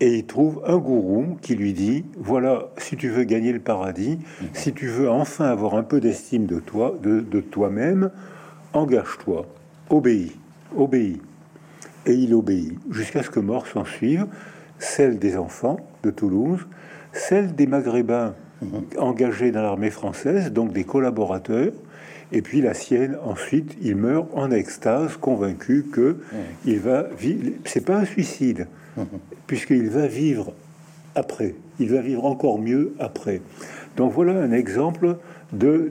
Et 0.00 0.18
il 0.18 0.26
trouve 0.26 0.62
un 0.64 0.76
gourou 0.76 1.36
qui 1.42 1.56
lui 1.56 1.72
dit 1.72 2.04
voilà, 2.16 2.68
si 2.76 2.96
tu 2.96 3.08
veux 3.08 3.24
gagner 3.24 3.52
le 3.52 3.58
paradis, 3.58 4.18
si 4.52 4.72
tu 4.72 4.86
veux 4.86 5.10
enfin 5.10 5.46
avoir 5.46 5.74
un 5.74 5.82
peu 5.82 6.00
d'estime 6.00 6.46
de 6.46 6.60
toi, 6.60 6.94
de, 7.02 7.20
de 7.20 7.40
toi-même, 7.40 8.10
engage-toi, 8.74 9.46
obéis, 9.90 10.36
obéis. 10.76 11.20
Et 12.06 12.12
il 12.12 12.32
obéit 12.32 12.78
jusqu'à 12.90 13.24
ce 13.24 13.30
que 13.30 13.40
mort 13.40 13.66
s'en 13.66 13.84
suive, 13.84 14.26
celle 14.78 15.18
des 15.18 15.36
enfants 15.36 15.80
de 16.04 16.10
Toulouse, 16.10 16.64
celle 17.12 17.56
des 17.56 17.66
Maghrébins 17.66 18.34
engagés 18.98 19.50
dans 19.50 19.62
l'armée 19.62 19.90
française, 19.90 20.52
donc 20.52 20.72
des 20.72 20.84
collaborateurs, 20.84 21.72
et 22.32 22.42
puis 22.42 22.60
la 22.60 22.74
sienne. 22.74 23.16
Ensuite, 23.24 23.76
il 23.80 23.96
meurt 23.96 24.28
en 24.34 24.50
extase, 24.50 25.16
convaincu 25.16 25.86
que 25.90 26.16
il 26.64 26.78
va 26.78 27.04
vivre. 27.18 27.50
C'est 27.64 27.84
pas 27.84 27.98
un 27.98 28.04
suicide, 28.04 28.66
puisqu'il 29.46 29.88
va 29.88 30.06
vivre 30.06 30.52
après. 31.14 31.54
Il 31.80 31.90
va 31.90 32.00
vivre 32.00 32.24
encore 32.24 32.58
mieux 32.58 32.94
après. 32.98 33.40
Donc 33.96 34.12
voilà 34.12 34.40
un 34.40 34.52
exemple 34.52 35.16
de 35.52 35.90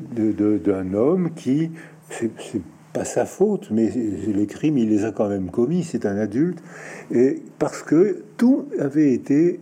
d'un 0.58 0.94
homme 0.94 1.32
qui 1.36 1.72
c'est 2.10 2.32
pas 2.94 3.04
sa 3.04 3.26
faute, 3.26 3.70
mais 3.72 3.90
les 3.90 4.48
crimes 4.48 4.78
il 4.78 4.90
les 4.90 5.04
a 5.06 5.12
quand 5.12 5.28
même 5.28 5.50
commis. 5.50 5.84
C'est 5.84 6.06
un 6.06 6.18
adulte 6.18 6.60
et 7.14 7.42
parce 7.60 7.84
que 7.84 8.24
tout 8.38 8.68
avait 8.80 9.14
été 9.14 9.60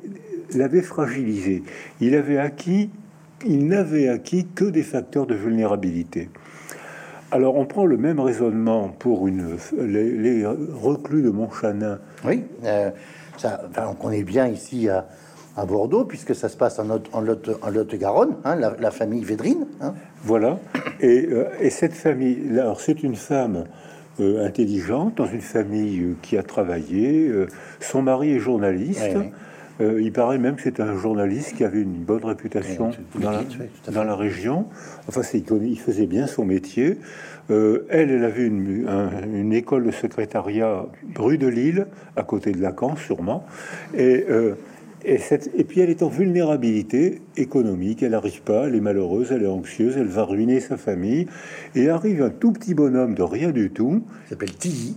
l'avait 0.57 0.81
fragilisé. 0.81 1.63
Il 2.01 2.15
avait 2.15 2.38
acquis 2.38 2.89
il 3.45 3.67
n'avait 3.67 4.09
acquis 4.09 4.47
que 4.55 4.65
des 4.65 4.83
facteurs 4.83 5.25
de 5.25 5.35
vulnérabilité. 5.35 6.29
Alors 7.31 7.55
on 7.55 7.65
prend 7.65 7.85
le 7.85 7.97
même 7.97 8.19
raisonnement 8.19 8.89
pour 8.89 9.27
une, 9.27 9.57
les, 9.77 10.45
reclus 10.45 11.21
de 11.21 11.29
Montchanin. 11.29 12.00
Oui, 12.24 12.43
euh, 12.63 12.91
ça, 13.38 13.69
on 13.89 13.93
connaît 13.93 14.24
bien 14.24 14.47
ici 14.47 14.89
à, 14.89 15.05
Bordeaux, 15.65 16.03
puisque 16.03 16.35
ça 16.35 16.50
se 16.50 16.57
passe 16.57 16.79
en, 16.79 16.89
en 17.13 17.21
Lot-et-Garonne, 17.21 18.35
hein, 18.43 18.55
la, 18.55 18.91
famille 18.91 19.24
Védrine. 19.24 19.65
Hein. 19.79 19.93
Voilà, 20.21 20.59
et, 21.00 21.27
euh, 21.31 21.45
et, 21.62 21.69
cette 21.69 21.93
famille, 21.93 22.59
alors 22.59 22.81
c'est 22.81 23.03
une 23.03 23.15
femme 23.15 23.63
euh, 24.19 24.45
intelligente, 24.45 25.15
dans 25.15 25.25
une 25.25 25.39
famille 25.39 26.15
qui 26.21 26.38
a 26.38 26.43
travaillé, 26.43 27.31
son 27.79 28.01
mari 28.01 28.33
est 28.33 28.39
journaliste. 28.39 29.15
Euh, 29.82 30.01
il 30.01 30.12
paraît 30.12 30.38
même 30.38 30.55
que 30.55 30.62
c'est 30.62 30.79
un 30.79 30.96
journaliste 30.98 31.55
qui 31.55 31.63
avait 31.63 31.82
une 31.82 32.03
bonne 32.03 32.24
réputation 32.24 32.91
dans, 33.15 33.32
la, 34.03 34.15
région. 34.15 34.67
Enfin, 35.08 35.22
il 35.34 35.79
faisait 35.79 36.08
bien 36.08 36.27
son 36.27 36.46
métier. 36.46 36.98
Euh, 37.51 37.86
elle, 37.89 38.10
elle 38.10 38.24
avait 38.24 38.46
une, 38.46 39.53
école 39.53 39.86
de 39.86 39.91
secrétariat 39.91 40.86
rue 41.15 41.38
de 41.38 41.48
Lille, 41.48 41.88
à 42.15 42.24
côté 42.24 42.51
de 42.51 42.62
Lacan, 42.62 42.96
sûrement. 42.96 43.46
Et, 43.94 44.25
euh, 44.29 44.55
et, 45.03 45.20
et, 45.55 45.63
puis 45.63 45.82
elle 45.82 45.89
est 45.89 46.01
en 46.01 46.10
vulnérabilité 46.10 47.22
économique, 47.38 48.01
elle 48.01 48.12
n'arrive 48.12 48.41
pas, 48.41 48.67
elle 48.67 48.75
est 48.75 48.82
malheureuse, 48.82 49.32
elle 49.32 49.44
est 49.44 49.48
anxieuse, 49.48 49.98
elle 49.98 50.08
va 50.08 50.24
ruiner 50.24 50.60
sa 50.60 50.77
famille. 50.77 51.27
Et 51.75 51.89
arrive 51.89 52.24
un 52.24 52.32
tout 52.32 52.51
petit 52.51 52.74
bonhomme 52.74 53.13
de 53.13 53.24
rien 53.24 53.51
du 53.51 53.70
tout. 53.70 54.03
s'appelle 54.27 54.55
Tilly 54.55 54.96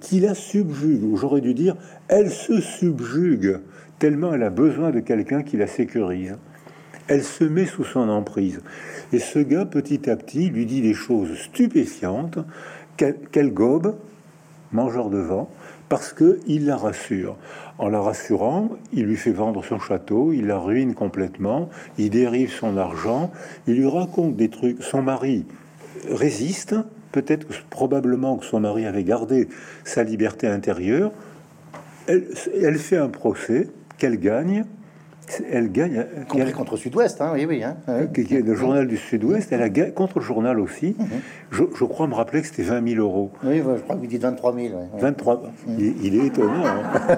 qui 0.00 0.20
la 0.20 0.34
subjugue, 0.34 1.04
ou 1.04 1.16
j'aurais 1.16 1.40
dû 1.40 1.54
dire, 1.54 1.76
elle 2.08 2.30
se 2.30 2.60
subjugue, 2.60 3.58
tellement 3.98 4.34
elle 4.34 4.42
a 4.42 4.50
besoin 4.50 4.90
de 4.90 5.00
quelqu'un 5.00 5.42
qui 5.42 5.56
la 5.56 5.66
sécurise. 5.66 6.36
Elle 7.06 7.24
se 7.24 7.44
met 7.44 7.66
sous 7.66 7.84
son 7.84 8.08
emprise. 8.08 8.60
Et 9.12 9.18
ce 9.18 9.38
gars, 9.38 9.66
petit 9.66 10.08
à 10.08 10.16
petit, 10.16 10.48
lui 10.48 10.64
dit 10.64 10.80
des 10.80 10.94
choses 10.94 11.36
stupéfiantes 11.36 12.38
qu'elle 12.96 13.52
gobe, 13.52 13.96
mangeur 14.72 15.10
de 15.10 15.18
vent, 15.18 15.50
parce 15.88 16.14
qu'il 16.14 16.64
la 16.64 16.76
rassure. 16.76 17.36
En 17.78 17.88
la 17.88 18.00
rassurant, 18.00 18.70
il 18.92 19.04
lui 19.04 19.16
fait 19.16 19.32
vendre 19.32 19.64
son 19.64 19.78
château, 19.78 20.32
il 20.32 20.46
la 20.46 20.58
ruine 20.58 20.94
complètement, 20.94 21.68
il 21.98 22.10
dérive 22.10 22.52
son 22.52 22.76
argent, 22.76 23.30
il 23.66 23.74
lui 23.74 23.88
raconte 23.88 24.36
des 24.36 24.48
trucs. 24.48 24.82
Son 24.82 25.02
mari 25.02 25.44
résiste, 26.10 26.74
peut-être 27.14 27.46
probablement 27.70 28.36
que 28.36 28.44
son 28.44 28.58
mari 28.58 28.86
avait 28.86 29.04
gardé 29.04 29.48
sa 29.84 30.02
liberté 30.02 30.48
intérieure. 30.48 31.12
Elle, 32.08 32.78
fait 32.78 32.96
un 32.96 33.08
procès 33.08 33.68
qu'elle 33.98 34.18
gagne. 34.18 34.64
Elle 35.50 35.70
gagne 35.70 36.04
contre, 36.28 36.52
contre 36.52 36.76
Sud-Ouest, 36.76 37.22
hein, 37.22 37.30
oui, 37.32 37.46
oui. 37.46 37.62
Hein, 37.62 37.76
Le 37.86 38.54
journal 38.54 38.88
du 38.88 38.98
Sud-Ouest, 38.98 39.52
elle 39.52 39.62
a 39.62 39.70
gagné 39.70 39.92
contre 39.92 40.18
le 40.18 40.24
journal 40.24 40.58
aussi. 40.58 40.96
Mhm. 40.98 41.06
je, 41.50 41.84
crois 41.84 42.08
me 42.08 42.14
rappeler 42.14 42.42
que 42.42 42.48
c'était 42.48 42.64
20 42.64 42.86
000 42.94 43.00
euros. 43.00 43.30
Oui, 43.44 43.58
je 43.58 43.80
crois 43.80 43.94
que 43.94 44.00
vous 44.00 44.06
dites 44.06 44.20
23 44.20 44.54
000. 44.54 44.74
23 44.98 45.42
il, 45.78 46.16
est 46.16 46.26
étonnant. 46.26 46.66
Hein. 46.66 47.16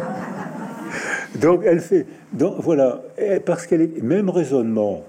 donc 1.40 1.62
elle 1.64 1.80
fait. 1.80 2.06
Donc 2.32 2.56
voilà, 2.58 3.00
parce 3.44 3.66
qu'elle 3.66 3.80
est 3.80 4.02
même 4.02 4.28
raisonnement. 4.28 5.02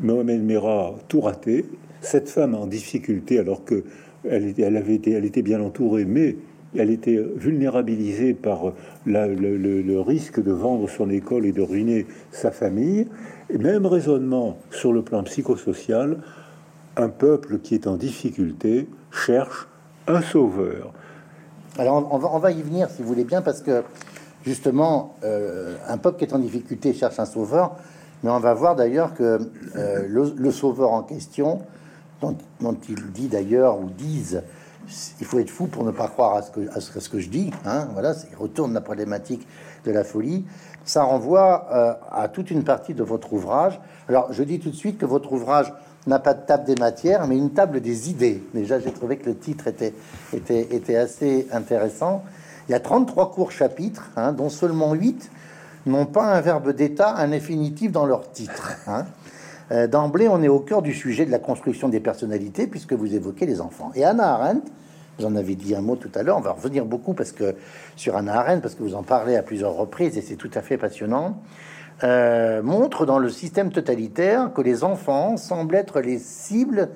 Mohamed 0.00 0.44
Merah 0.44 0.94
tout 1.08 1.22
raté. 1.22 1.64
Cette 2.02 2.28
femme 2.28 2.54
en 2.54 2.66
difficulté, 2.66 3.38
alors 3.38 3.64
que 3.64 3.82
elle, 4.28 4.46
était, 4.46 4.64
avait 4.64 4.94
été, 4.94 5.12
elle 5.12 5.24
était 5.24 5.42
bien 5.42 5.60
entourée, 5.60 6.04
mais 6.04 6.36
elle 6.76 6.90
était 6.90 7.22
vulnérabilisée 7.36 8.34
par 8.34 8.72
le, 9.06 10.00
risque 10.00 10.42
de 10.42 10.52
vendre 10.52 10.88
son 10.88 11.08
école 11.10 11.46
et 11.46 11.52
de 11.52 11.62
ruiner 11.62 12.06
sa 12.32 12.50
famille. 12.50 13.06
Même 13.56 13.86
raisonnement 13.86 14.58
sur 14.70 14.92
le 14.92 15.02
plan 15.02 15.22
psychosocial, 15.22 16.18
un 16.96 17.08
peuple 17.08 17.58
qui 17.58 17.74
est 17.74 17.86
en 17.86 17.96
difficulté 17.96 18.88
cherche 19.10 19.68
un 20.06 20.22
sauveur. 20.22 20.92
Alors 21.78 22.08
on 22.12 22.18
va, 22.18 22.28
on 22.32 22.38
va 22.38 22.50
y 22.50 22.62
venir 22.62 22.88
si 22.90 23.02
vous 23.02 23.08
voulez 23.08 23.24
bien, 23.24 23.42
parce 23.42 23.60
que 23.60 23.82
justement, 24.44 25.14
euh, 25.24 25.76
un 25.88 25.98
peuple 25.98 26.18
qui 26.18 26.24
est 26.24 26.34
en 26.34 26.38
difficulté 26.38 26.92
cherche 26.92 27.18
un 27.18 27.24
sauveur, 27.24 27.76
mais 28.22 28.30
on 28.30 28.40
va 28.40 28.54
voir 28.54 28.76
d'ailleurs 28.76 29.14
que 29.14 29.38
euh, 29.76 30.06
le, 30.08 30.50
sauveur 30.50 30.92
en 30.92 31.02
question, 31.02 31.60
dont, 32.60 32.76
il 32.88 33.12
dit 33.12 33.28
d'ailleurs, 33.28 33.80
ou 33.80 33.90
disent, 33.90 34.42
il 35.20 35.26
faut 35.26 35.38
être 35.38 35.50
fou 35.50 35.66
pour 35.66 35.84
ne 35.84 35.90
pas 35.90 36.08
croire 36.08 36.36
à 36.36 36.42
ce 36.42 36.50
que, 36.50 36.68
à 36.74 36.80
ce, 36.80 37.08
que 37.08 37.18
je 37.18 37.28
dis. 37.28 37.50
Hein, 37.64 37.88
voilà, 37.92 38.14
il 38.30 38.36
retourne 38.36 38.72
la 38.72 38.80
problématique 38.80 39.46
de 39.84 39.90
la 39.90 40.04
folie. 40.04 40.44
Ça 40.84 41.04
renvoie 41.04 41.66
euh, 41.72 41.94
à 42.10 42.28
toute 42.28 42.50
une 42.50 42.64
partie 42.64 42.94
de 42.94 43.02
votre 43.02 43.32
ouvrage. 43.32 43.80
Alors, 44.08 44.32
je 44.32 44.42
dis 44.42 44.60
tout 44.60 44.70
de 44.70 44.76
suite 44.76 44.98
que 44.98 45.06
votre 45.06 45.32
ouvrage 45.32 45.72
n'a 46.06 46.18
pas 46.18 46.34
de 46.34 46.44
table 46.44 46.64
des 46.64 46.74
matières, 46.74 47.26
mais 47.26 47.36
une 47.36 47.50
table 47.50 47.80
des 47.80 48.10
idées. 48.10 48.42
Déjà, 48.52 48.78
j'ai 48.78 48.92
trouvé 48.92 49.16
que 49.16 49.30
le 49.30 49.38
titre 49.38 49.68
était, 49.68 49.94
était, 50.34 50.68
était 50.70 50.96
assez 50.96 51.48
intéressant. 51.50 52.22
Il 52.68 52.72
y 52.72 52.74
a 52.74 52.80
33 52.80 53.32
courts 53.32 53.52
chapitres, 53.52 54.10
hein, 54.16 54.32
dont 54.32 54.50
seulement 54.50 54.92
8 54.92 55.30
n'ont 55.86 56.06
pas 56.06 56.24
un 56.24 56.40
verbe 56.40 56.72
d'état, 56.72 57.14
un 57.16 57.32
infinitif 57.32 57.92
dans 57.92 58.06
leur 58.06 58.30
titre. 58.32 58.72
Hein. 58.86 59.06
Euh, 59.72 59.86
d'emblée, 59.86 60.28
on 60.28 60.42
est 60.42 60.48
au 60.48 60.60
cœur 60.60 60.82
du 60.82 60.92
sujet 60.92 61.24
de 61.24 61.30
la 61.30 61.38
construction 61.38 61.88
des 61.88 62.00
personnalités, 62.00 62.66
puisque 62.66 62.92
vous 62.92 63.14
évoquez 63.14 63.46
les 63.46 63.60
enfants. 63.60 63.92
Et 63.94 64.04
Anna 64.04 64.34
Arendt, 64.34 64.70
vous 65.18 65.26
en 65.26 65.36
avez 65.36 65.54
dit 65.54 65.74
un 65.74 65.80
mot 65.80 65.96
tout 65.96 66.10
à 66.14 66.22
l'heure, 66.22 66.36
on 66.36 66.42
va 66.42 66.52
revenir 66.52 66.84
beaucoup 66.84 67.14
parce 67.14 67.32
que 67.32 67.54
sur 67.96 68.16
Anna 68.16 68.40
Arendt, 68.40 68.60
parce 68.60 68.74
que 68.74 68.82
vous 68.82 68.94
en 68.94 69.02
parlez 69.02 69.36
à 69.36 69.42
plusieurs 69.42 69.74
reprises 69.74 70.18
et 70.18 70.22
c'est 70.22 70.36
tout 70.36 70.50
à 70.54 70.60
fait 70.60 70.76
passionnant, 70.76 71.40
euh, 72.02 72.62
montre 72.62 73.06
dans 73.06 73.20
le 73.20 73.28
système 73.28 73.70
totalitaire 73.70 74.52
que 74.52 74.60
les 74.60 74.82
enfants 74.82 75.36
semblent 75.36 75.76
être 75.76 76.00
les 76.00 76.18
cibles 76.18 76.88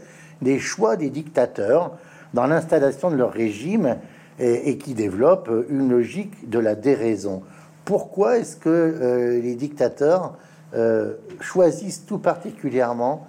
des 0.42 0.58
choix 0.58 0.96
des 0.96 1.10
dictateurs 1.10 1.96
dans 2.34 2.46
l'installation 2.46 3.10
de 3.10 3.16
leur 3.16 3.32
régime 3.32 3.96
et, 4.40 4.78
qui 4.78 4.94
développent 4.94 5.50
une 5.68 5.90
logique 5.90 6.48
de 6.48 6.60
la 6.60 6.76
déraison. 6.76 7.42
Pourquoi 7.84 8.38
est-ce 8.38 8.56
que 8.56 8.68
euh, 8.68 9.40
les 9.40 9.54
dictateurs 9.54 10.37
euh, 10.75 11.14
choisissent 11.40 12.04
tout 12.06 12.18
particulièrement 12.18 13.26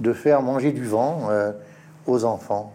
de 0.00 0.12
faire 0.12 0.42
manger 0.42 0.72
du 0.72 0.84
vent 0.84 1.28
euh, 1.30 1.52
aux 2.06 2.24
enfants 2.24 2.72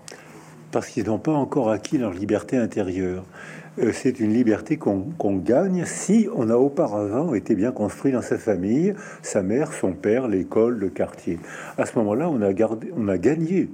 Parce 0.72 0.88
qu'ils 0.88 1.06
n'ont 1.06 1.20
pas 1.20 1.32
encore 1.32 1.70
acquis 1.70 1.98
leur 1.98 2.12
liberté 2.12 2.58
intérieure. 2.58 3.24
Euh, 3.80 3.92
c'est 3.94 4.20
une 4.20 4.34
liberté 4.34 4.78
qu'on 4.78 5.36
gagne 5.38 5.86
si 5.86 6.28
on 6.36 6.50
a 6.50 6.56
auparavant 6.56 7.34
été 7.34 7.56
bien 7.56 7.72
construit 7.72 8.12
dans 8.12 8.22
sa 8.22 8.38
famille, 8.38 8.94
sa 9.22 9.44
mère, 9.44 9.72
son 9.72 9.94
père, 9.94 10.28
l'école, 10.28 10.78
le 10.78 10.90
quartier. 10.90 11.40
À 11.78 11.86
ce 11.86 11.98
moment-là, 12.00 12.30
on 12.30 12.42
a 12.42 12.52
on 12.98 13.08
a 13.08 13.18
gagné 13.18 13.70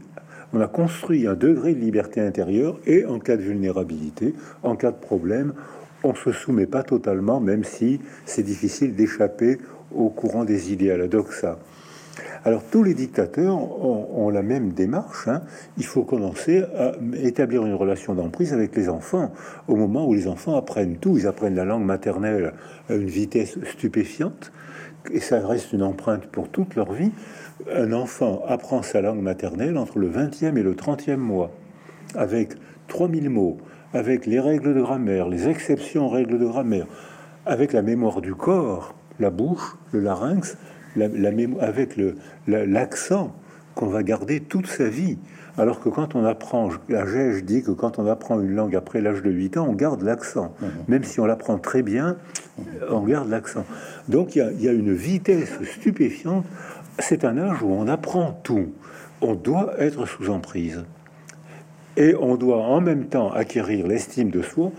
on 0.53 0.61
a 0.61 0.67
construit 0.67 1.27
un 1.27 1.33
degré 1.33 1.73
de 1.73 1.79
liberté 1.79 2.21
intérieure 2.21 2.79
et 2.85 3.05
en 3.05 3.19
cas 3.19 3.35
de 3.35 3.41
vulnérabilité, 3.41 4.33
en 4.63 4.75
cas 4.75 4.91
de 4.91 4.97
problème, 4.97 5.53
on 6.03 6.15
se 6.15 6.31
soumet 6.31 6.67
pas 6.67 6.83
totalement, 6.83 7.39
même 7.39 7.63
si 7.63 7.99
c'est 8.25 8.43
difficile 8.43 8.95
d'échapper 8.95 9.57
au 9.93 10.09
courant 10.09 10.45
des 10.45 10.71
idées, 10.71 10.91
à 10.91 10.97
la 10.97 11.07
doxa. 11.07 11.57
Alors 12.45 12.63
tous 12.63 12.83
les 12.83 12.93
dictateurs 12.93 13.55
ont, 13.55 14.29
la 14.29 14.41
même 14.41 14.71
démarche. 14.71 15.27
Hein. 15.27 15.41
Il 15.77 15.85
faut 15.85 16.03
commencer 16.03 16.63
à 16.77 16.93
établir 17.21 17.65
une 17.65 17.73
relation 17.73 18.13
d'emprise 18.13 18.53
avec 18.53 18.75
les 18.75 18.89
enfants. 18.89 19.31
Au 19.67 19.75
moment 19.75 20.07
où 20.07 20.13
les 20.13 20.27
enfants 20.27 20.55
apprennent 20.55 20.97
tout, 20.97 21.17
ils 21.17 21.27
apprennent 21.27 21.55
la 21.55 21.65
langue 21.65 21.85
maternelle 21.85 22.53
à 22.89 22.95
une 22.95 23.07
vitesse 23.07 23.57
stupéfiante, 23.65 24.51
et 25.11 25.19
ça 25.19 25.45
reste 25.45 25.73
une 25.73 25.83
empreinte 25.83 26.27
pour 26.27 26.49
toute 26.49 26.75
leur 26.75 26.91
vie. 26.91 27.11
Un 27.73 27.93
enfant 27.93 28.43
apprend 28.47 28.81
sa 28.81 29.01
langue 29.01 29.21
maternelle 29.21 29.77
entre 29.77 29.99
le 29.99 30.09
20e 30.09 30.57
et 30.57 30.63
le 30.63 30.73
30e 30.73 31.17
mois, 31.17 31.51
avec 32.15 32.53
3000 32.87 33.29
mots, 33.29 33.57
avec 33.93 34.25
les 34.25 34.39
règles 34.39 34.73
de 34.73 34.81
grammaire, 34.81 35.27
les 35.29 35.47
exceptions 35.49 36.07
aux 36.07 36.09
règles 36.09 36.37
de 36.39 36.45
grammaire, 36.45 36.87
avec 37.45 37.73
la 37.73 37.81
mémoire 37.81 38.21
du 38.21 38.35
corps, 38.35 38.93
la 39.19 39.29
bouche, 39.29 39.75
le 39.91 39.99
larynx, 39.99 40.57
la, 40.95 41.07
avec 41.59 41.99
l'accent 42.47 43.35
qu'on 43.75 43.87
va 43.87 44.03
garder 44.03 44.39
toute 44.39 44.67
sa 44.67 44.89
vie. 44.89 45.17
Alors 45.57 45.79
que 45.79 45.89
quand 45.89 46.15
on 46.15 46.23
apprend, 46.23 46.69
la 46.87 47.05
GEJ 47.05 47.43
dit 47.43 47.63
que 47.63 47.71
quand 47.71 47.97
on 47.97 48.05
apprend 48.05 48.39
une 48.39 48.53
langue 48.53 48.75
après 48.75 49.01
l'âge 49.01 49.23
de 49.23 49.31
8 49.31 49.57
ans, 49.57 49.67
on 49.69 49.73
garde 49.73 50.03
l'accent. 50.03 50.53
Mhm. 50.61 50.69
Même 50.87 51.03
si 51.03 51.19
on 51.19 51.25
l'apprend 51.25 51.57
très 51.57 51.81
bien, 51.81 52.17
on 52.89 53.01
garde 53.01 53.29
l'accent. 53.29 53.65
Donc 54.07 54.35
il 54.35 54.55
y, 54.59 54.67
a 54.67 54.71
une 54.71 54.93
vitesse 54.93 55.51
stupéfiante. 55.63 56.45
C'est 56.99 57.25
un 57.25 57.37
âge 57.37 57.61
où 57.63 57.71
on 57.71 57.87
apprend 57.87 58.39
tout. 58.43 58.73
On 59.21 59.33
doit 59.33 59.73
être 59.79 60.05
sous 60.05 60.29
emprise. 60.29 60.85
Et 61.95 62.15
on 62.15 62.35
doit 62.35 62.61
en 62.61 62.79
même 62.79 63.05
temps 63.05 63.31
acquérir 63.31 63.87
l'estime 63.87 64.29
de 64.29 64.43
soi 64.43 64.71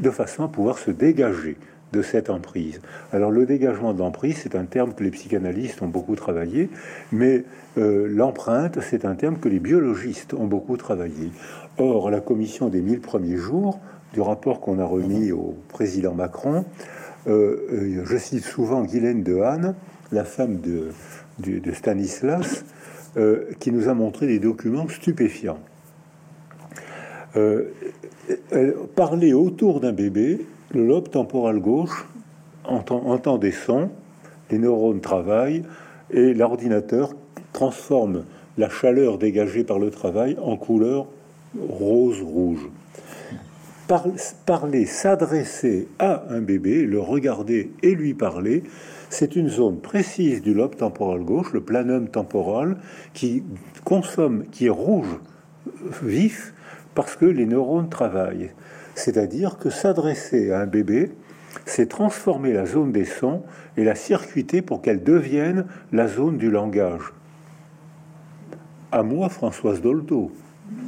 de 0.00 0.10
façon 0.10 0.44
à 0.44 0.48
pouvoir 0.48 0.78
se 0.78 0.90
dégager 0.90 1.56
de 1.92 2.02
cette 2.02 2.30
emprise. 2.30 2.80
Alors 3.12 3.30
le 3.30 3.46
dégagement 3.46 3.94
de 3.94 3.98
l'emprise, 3.98 4.38
c'est 4.42 4.54
un 4.54 4.64
terme 4.64 4.94
que 4.94 5.02
les 5.02 5.10
psychanalystes 5.10 5.82
ont 5.82 5.88
beaucoup 5.88 6.16
travaillé, 6.16 6.68
mais 7.12 7.44
euh, 7.78 8.08
l'empreinte, 8.08 8.78
c'est 8.80 9.04
un 9.04 9.14
terme 9.14 9.38
que 9.38 9.48
les 9.48 9.58
biologistes 9.58 10.34
ont 10.34 10.46
beaucoup 10.46 10.76
travaillé. 10.76 11.30
Or, 11.78 12.10
la 12.10 12.20
commission 12.20 12.68
des 12.68 12.80
1000 12.80 13.00
premiers 13.00 13.36
jours, 13.36 13.80
du 14.12 14.20
rapport 14.20 14.60
qu'on 14.60 14.78
a 14.78 14.84
remis 14.84 15.32
au 15.32 15.54
président 15.68 16.14
Macron, 16.14 16.64
euh, 17.26 17.66
euh, 17.72 18.04
je 18.04 18.16
cite 18.16 18.44
souvent 18.44 18.82
Guylaine 18.82 19.22
de 19.22 19.40
Hahn, 19.40 19.74
la 20.12 20.24
femme 20.24 20.60
de, 20.60 20.90
Stanislas, 21.72 22.64
qui 23.58 23.72
nous 23.72 23.88
a 23.88 23.94
montré 23.94 24.26
des 24.26 24.38
documents 24.38 24.88
stupéfiants. 24.88 25.58
parler 28.94 29.32
autour 29.32 29.80
d'un 29.80 29.92
bébé, 29.92 30.46
le 30.70 30.86
lobe 30.86 31.10
temporal 31.10 31.60
gauche 31.60 32.06
entend, 32.64 33.38
des 33.38 33.52
sons, 33.52 33.90
les 34.50 34.58
neurones 34.58 35.00
travaillent 35.00 35.62
et 36.10 36.34
l'ordinateur 36.34 37.14
transforme 37.52 38.24
la 38.58 38.68
chaleur 38.68 39.18
dégagée 39.18 39.64
par 39.64 39.78
le 39.78 39.90
travail 39.90 40.36
en 40.42 40.56
couleur 40.56 41.06
rose-rouge. 41.58 42.68
Parler, 44.44 44.84
s'adresser 44.84 45.88
à 45.98 46.24
un 46.28 46.42
bébé, 46.42 46.84
le 46.84 47.00
regarder 47.00 47.72
et 47.82 47.94
lui 47.94 48.12
parler, 48.12 48.64
c'est 49.08 49.34
une 49.34 49.48
zone 49.48 49.78
précise 49.78 50.42
du 50.42 50.52
lobe 50.52 50.76
temporal 50.76 51.20
gauche, 51.20 51.54
le 51.54 51.62
planum 51.62 52.08
temporal, 52.08 52.76
qui 53.14 53.42
consomme, 53.84 54.44
qui 54.50 54.66
est 54.66 54.70
rouge 54.70 55.18
vif 56.02 56.52
parce 56.94 57.16
que 57.16 57.24
les 57.24 57.46
neurones 57.46 57.88
travaillent. 57.88 58.50
C'est-à-dire 58.98 59.58
que 59.58 59.70
s'adresser 59.70 60.50
à 60.50 60.60
un 60.60 60.66
bébé, 60.66 61.12
c'est 61.66 61.88
transformer 61.88 62.52
la 62.52 62.66
zone 62.66 62.90
des 62.90 63.04
sons 63.04 63.44
et 63.76 63.84
la 63.84 63.94
circuiter 63.94 64.60
pour 64.60 64.82
qu'elle 64.82 65.04
devienne 65.04 65.66
la 65.92 66.08
zone 66.08 66.36
du 66.36 66.50
langage. 66.50 67.12
À 68.90 69.04
moi, 69.04 69.28
Françoise 69.28 69.80
Dolto. 69.80 70.32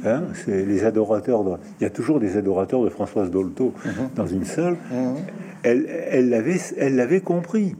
Hein, 0.03 0.23
c'est 0.33 0.65
les 0.65 0.83
adorateurs. 0.83 1.57
Il 1.79 1.83
y 1.83 1.85
a 1.85 1.89
toujours 1.89 2.19
des 2.19 2.35
adorateurs 2.35 2.83
de 2.83 2.89
Françoise 2.89 3.31
Dolto 3.31 3.73
mhm. 3.85 4.09
dans 4.15 4.27
une 4.27 4.45
salle. 4.45 4.75
Mhm. 4.91 5.15
Elle, 5.63 5.85
elle 6.09 6.29
l'avait, 6.29 6.59
elle 6.77 6.95
l'avait 6.97 7.21
compris 7.21 7.75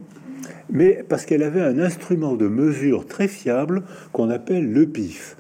mais 0.72 1.04
parce 1.08 1.26
qu'elle 1.26 1.44
avait 1.44 1.62
un 1.62 1.80
instrument 1.80 2.36
de 2.36 2.48
mesure 2.48 3.06
très 3.06 3.28
fiable 3.28 3.84
qu'on 4.14 4.30
appelle 4.30 4.72
le 4.72 4.86
pif. 4.88 5.36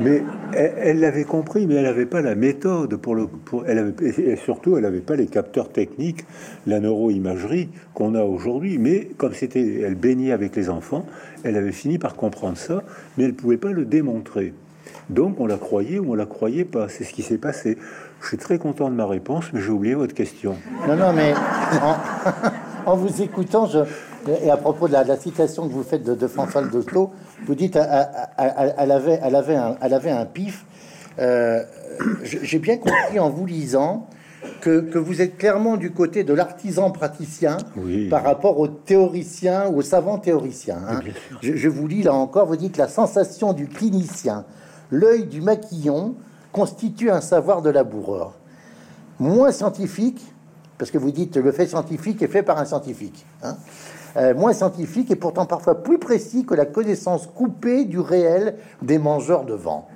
Mais 0.00 0.22
elle 0.52 1.00
l'avait 1.00 1.24
compris, 1.24 1.66
mais 1.66 1.76
elle 1.76 1.84
n'avait 1.84 2.06
pas 2.06 2.20
la 2.20 2.34
méthode 2.34 2.96
pour 2.96 3.14
le. 3.14 3.26
Pour, 3.26 3.66
elle 3.66 3.78
avait, 3.78 3.94
et 4.06 4.36
surtout, 4.36 4.76
elle 4.76 4.82
n'avait 4.82 5.00
pas 5.00 5.16
les 5.16 5.26
capteurs 5.26 5.70
techniques, 5.70 6.24
la 6.66 6.80
neuroimagerie 6.80 7.70
qu'on 7.94 8.14
a 8.14 8.22
aujourd'hui. 8.22 8.78
Mais 8.78 9.08
comme 9.16 9.32
c'était, 9.32 9.80
elle 9.80 9.94
baignait 9.94 10.32
avec 10.32 10.54
les 10.54 10.68
enfants, 10.68 11.06
elle 11.44 11.56
avait 11.56 11.72
fini 11.72 11.98
par 11.98 12.14
comprendre 12.14 12.58
ça, 12.58 12.82
mais 13.16 13.24
elle 13.24 13.34
pouvait 13.34 13.56
pas 13.56 13.72
le 13.72 13.86
démontrer. 13.86 14.52
Donc 15.08 15.40
on 15.40 15.46
la 15.46 15.56
croyait 15.56 15.98
ou 15.98 16.12
on 16.12 16.14
la 16.14 16.26
croyait 16.26 16.66
pas. 16.66 16.88
C'est 16.88 17.04
ce 17.04 17.14
qui 17.14 17.22
s'est 17.22 17.38
passé. 17.38 17.78
Je 18.20 18.26
suis 18.28 18.36
très 18.36 18.58
content 18.58 18.90
de 18.90 18.94
ma 18.94 19.06
réponse, 19.06 19.46
mais 19.52 19.60
j'ai 19.60 19.70
oublié 19.70 19.94
votre 19.94 20.14
question. 20.14 20.56
Non, 20.86 20.96
non, 20.96 21.12
mais 21.14 21.32
en 22.84 22.96
vous 22.96 23.22
écoutant, 23.22 23.66
je, 23.66 23.78
et 24.42 24.50
à 24.50 24.56
propos 24.56 24.88
de 24.88 24.92
la, 24.92 25.16
citation 25.16 25.68
que 25.68 25.72
vous 25.72 25.82
faites 25.82 26.04
de, 26.04 26.26
François 26.26 26.62
Dostot, 26.62 27.10
vous 27.46 27.54
dites 27.54 27.76
elle, 27.76 28.92
avait, 28.92 29.20
elle, 29.22 29.36
avait 29.36 29.56
un, 29.56 29.76
elle 29.80 29.94
avait 29.94 30.10
un 30.10 30.24
pif. 30.26 30.64
Euh, 31.18 31.62
j'ai 32.22 32.58
bien 32.58 32.76
compris 32.76 33.18
en 33.18 33.30
vous 33.30 33.46
lisant 33.46 34.06
que, 34.60 34.98
vous 34.98 35.20
êtes 35.20 35.36
clairement 35.36 35.76
du 35.76 35.90
côté 35.90 36.24
de 36.24 36.32
l'artisan 36.32 36.90
praticien 36.90 37.56
par 38.10 38.22
rapport 38.22 38.58
au 38.58 38.68
théoricien 38.68 39.68
ou 39.68 39.78
au 39.78 39.82
savant 39.82 40.18
théoricien. 40.18 40.78
Hein. 40.88 41.00
Je, 41.42 41.56
je, 41.56 41.68
vous 41.68 41.86
lis 41.86 42.02
là 42.02 42.14
encore, 42.14 42.46
vous 42.46 42.56
dites 42.56 42.76
la 42.76 42.88
sensation 42.88 43.52
du 43.52 43.66
clinicien, 43.66 44.44
l'œil 44.90 45.24
du 45.24 45.40
maquillon 45.40 46.14
constitue 46.52 47.10
un 47.10 47.20
savoir 47.20 47.62
de 47.62 47.70
laboureur. 47.70 48.34
Moins 49.18 49.52
scientifique, 49.52 50.24
parce 50.78 50.90
que 50.90 50.98
vous 50.98 51.10
dites 51.10 51.36
le 51.36 51.52
fait 51.52 51.66
scientifique 51.66 52.22
est 52.22 52.28
fait 52.28 52.42
par 52.42 52.58
un 52.58 52.64
scientifique. 52.64 53.26
Hein. 53.42 53.56
Euh, 54.18 54.34
moins 54.34 54.52
scientifique 54.52 55.12
et 55.12 55.16
pourtant 55.16 55.46
parfois 55.46 55.80
plus 55.80 55.98
précis 55.98 56.44
que 56.44 56.54
la 56.54 56.66
connaissance 56.66 57.28
coupée 57.28 57.84
du 57.84 58.00
réel 58.00 58.56
des 58.82 58.98
mangeurs 58.98 59.44
de 59.44 59.54
vent. 59.54 59.86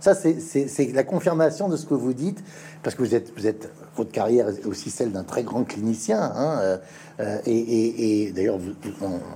Ça, 0.00 0.14
c'est 0.14 0.92
la 0.94 1.04
confirmation 1.04 1.68
de 1.68 1.76
ce 1.76 1.84
que 1.84 1.92
vous 1.92 2.14
dites, 2.14 2.42
parce 2.82 2.96
que 2.96 3.02
vous 3.02 3.14
êtes, 3.14 3.70
votre 3.94 4.10
carrière 4.10 4.48
est 4.48 4.64
aussi 4.64 4.88
celle 4.88 5.12
d'un 5.12 5.24
très 5.24 5.42
grand 5.42 5.64
clinicien, 5.64 6.18
hein, 6.34 6.58
euh, 6.62 6.76
euh, 7.20 7.38
et, 7.44 8.32
d'ailleurs, 8.34 8.58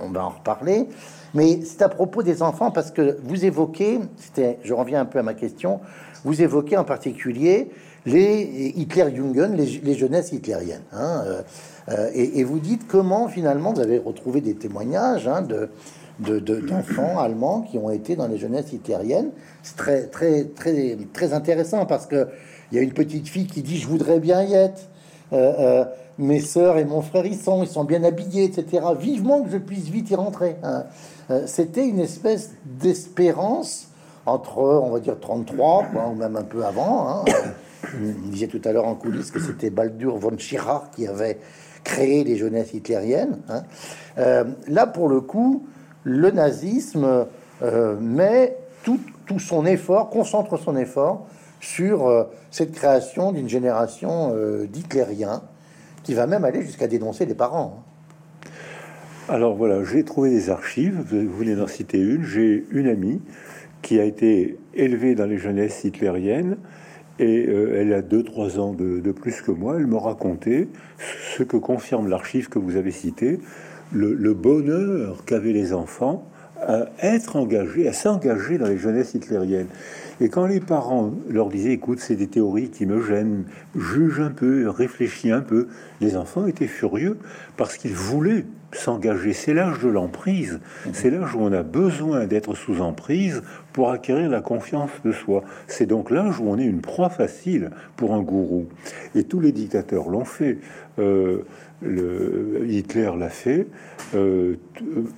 on, 0.01 0.09
va 0.09 0.25
en 0.25 0.29
reparler. 0.29 0.87
Mais 1.35 1.59
c'est 1.63 1.83
à 1.83 1.89
propos 1.89 2.23
des 2.23 2.41
enfants, 2.41 2.71
parce 2.71 2.89
que 2.89 3.19
vous 3.23 3.45
évoquez, 3.45 3.99
je 4.63 4.73
reviens 4.73 5.01
un 5.01 5.05
peu 5.05 5.19
à 5.19 5.23
ma 5.23 5.35
question, 5.35 5.79
vous 6.23 6.41
évoquez 6.41 6.77
en 6.77 6.85
particulier 6.85 7.69
les 8.05 8.73
Hitler-Jungen, 8.77 9.55
les, 9.55 9.65
les, 9.65 9.93
jeunesses 9.93 10.31
hitlériennes. 10.31 10.83
Hein, 10.91 11.23
et, 12.13 12.43
vous 12.43 12.59
dites 12.59 12.87
comment 12.87 13.27
finalement 13.27 13.73
vous 13.73 13.81
avez 13.81 13.97
retrouvé 13.97 14.41
des 14.41 14.55
témoignages 14.55 15.27
hein, 15.27 15.41
de 15.41 15.69
d'enfants 16.19 17.19
allemands 17.19 17.61
qui 17.61 17.77
ont 17.77 17.89
été 17.89 18.15
dans 18.15 18.27
les 18.27 18.37
jeunesses 18.37 18.71
hitlériennes. 18.71 19.31
C'est 19.63 19.75
très, 19.75 20.03
très, 20.07 20.45
très, 20.45 20.97
très 21.11 21.33
intéressant 21.33 21.85
parce 21.85 22.05
que 22.05 22.27
il 22.71 22.77
y 22.77 22.79
a 22.79 22.81
une 22.81 22.93
petite 22.93 23.27
fille 23.27 23.47
qui 23.47 23.61
dit 23.61 23.77
Je 23.77 23.87
voudrais 23.87 24.19
bien 24.19 24.43
y 24.43 24.53
être. 24.53 24.89
Euh, 25.31 25.53
euh, 25.59 25.85
mes 26.19 26.41
sœurs 26.41 26.77
et 26.77 26.85
mon 26.85 27.01
frère 27.01 27.25
y 27.25 27.33
sont, 27.33 27.63
ils 27.63 27.69
sont 27.69 27.85
bien 27.85 28.03
habillés, 28.03 28.43
etc. 28.43 28.83
Vivement 28.99 29.41
que 29.41 29.49
je 29.49 29.57
puisse 29.57 29.85
vite 29.85 30.11
y 30.11 30.15
rentrer. 30.15 30.57
Hein. 30.61 30.83
C'était 31.47 31.87
une 31.87 31.99
espèce 31.99 32.51
d'espérance 32.65 33.87
entre, 34.27 34.59
on 34.59 34.91
va 34.91 34.99
dire, 34.99 35.19
33, 35.19 35.87
ou 36.11 36.13
même 36.13 36.35
un 36.35 36.43
peu 36.43 36.63
avant. 36.63 37.09
Hein. 37.09 37.25
On 37.95 38.29
disait 38.29 38.45
tout 38.45 38.61
à 38.63 38.71
l'heure 38.71 38.87
en 38.87 38.93
coulisses 38.93 39.31
que 39.31 39.39
c'était 39.39 39.71
Baldur 39.71 40.17
von 40.17 40.37
Schirach 40.37 40.91
qui 40.95 41.07
avait 41.07 41.39
créer 41.83 42.23
les 42.23 42.37
jeunesses 42.37 42.73
hitlériennes. 42.73 43.39
Hein. 43.49 43.63
Euh, 44.17 44.43
là, 44.67 44.87
pour 44.87 45.09
le 45.09 45.21
coup, 45.21 45.65
le 46.03 46.31
nazisme 46.31 47.27
euh, 47.61 47.95
met 47.99 48.57
tout, 48.83 48.99
tout, 49.25 49.39
son 49.39 49.65
effort, 49.65 50.09
concentre 50.09 50.57
son 50.57 50.75
effort 50.77 51.27
sur 51.59 52.07
euh, 52.07 52.23
cette 52.51 52.73
création 52.73 53.31
d'une 53.31 53.49
génération 53.49 54.33
d'hitlériens 54.67 55.43
qui 56.03 56.13
va 56.13 56.27
même 56.27 56.43
aller 56.43 56.61
jusqu'à 56.61 56.87
dénoncer 56.87 57.25
les 57.25 57.35
parents. 57.35 57.77
Hein. 57.77 57.93
Alors 59.29 59.55
voilà, 59.55 59.85
j'ai 59.85 60.03
trouvé 60.03 60.29
des 60.29 60.49
archives, 60.49 61.01
vous 61.09 61.37
venez 61.37 61.55
d'en 61.55 61.67
citer 61.67 61.97
une, 61.97 62.23
j'ai 62.23 62.65
une 62.71 62.87
amie 62.87 63.21
qui 63.81 63.97
a 63.99 64.03
été 64.03 64.57
élevée 64.73 65.15
dans 65.15 65.25
les 65.25 65.37
jeunesses 65.37 65.85
hitlériennes, 65.85 66.57
et 67.19 67.47
euh, 67.47 67.79
elle 67.79 67.93
a 67.93 68.01
2-3 68.01 68.59
ans 68.59 68.73
de, 68.73 69.11
plus 69.11 69.41
que 69.41 69.51
moi. 69.51 69.75
Elle 69.77 69.87
m'a 69.87 69.99
raconté 69.99 70.67
ce 71.37 71.43
que 71.43 71.57
confirme 71.57 72.09
l'archive 72.09 72.49
que 72.49 72.59
vous 72.59 72.75
avez 72.75 72.91
cité, 72.91 73.39
le, 73.91 74.33
bonheur 74.33 75.23
qu'avaient 75.25 75.53
les 75.53 75.73
enfants 75.73 76.27
à 76.59 76.87
être 77.01 77.35
engagés, 77.35 77.87
à 77.87 77.93
s'engager 77.93 78.57
dans 78.57 78.67
les 78.67 78.77
jeunesses 78.77 79.13
hitlériennes. 79.13 79.67
Et 80.23 80.29
quand 80.29 80.45
les 80.45 80.61
parents 80.61 81.11
leur 81.29 81.49
disaient, 81.49 81.73
écoute, 81.73 81.99
c'est 81.99 82.15
des 82.15 82.27
théories 82.27 82.69
qui 82.69 82.85
me 82.85 83.01
gênent, 83.01 83.43
juge 83.75 84.21
un 84.21 84.29
peu, 84.29 84.69
réfléchis 84.69 85.31
un 85.31 85.41
peu, 85.41 85.67
les 85.99 86.15
enfants 86.15 86.47
étaient 86.47 86.67
furieux 86.67 87.17
parce 87.57 87.75
qu'ils 87.75 87.93
voulaient 87.93 88.45
s'engager. 88.71 89.33
C'est 89.33 89.53
l'âge 89.53 89.79
de 89.83 89.89
l'emprise. 89.89 90.61
C'est 90.93 91.09
l'âge 91.09 91.35
où 91.35 91.39
on 91.41 91.51
a 91.51 91.61
besoin 91.63 92.25
d'être 92.25 92.55
sous 92.55 92.79
emprise 92.79 93.43
pour 93.73 93.91
acquérir 93.91 94.29
la 94.29 94.39
confiance 94.39 94.91
de 95.03 95.11
soi. 95.11 95.43
C'est 95.67 95.87
donc 95.87 96.09
l'âge 96.09 96.39
où 96.39 96.45
on 96.47 96.57
est 96.57 96.63
une 96.63 96.79
proie 96.79 97.09
facile 97.09 97.71
pour 97.97 98.13
un 98.13 98.21
gourou. 98.21 98.67
Et 99.15 99.25
tous 99.25 99.41
les 99.41 99.51
dictateurs 99.51 100.07
l'ont 100.07 100.23
fait. 100.23 100.57
Euh, 100.99 101.39
le, 101.83 102.65
Hitler 102.67 103.11
l'a 103.17 103.29
fait. 103.29 103.67
Euh, 104.15 104.55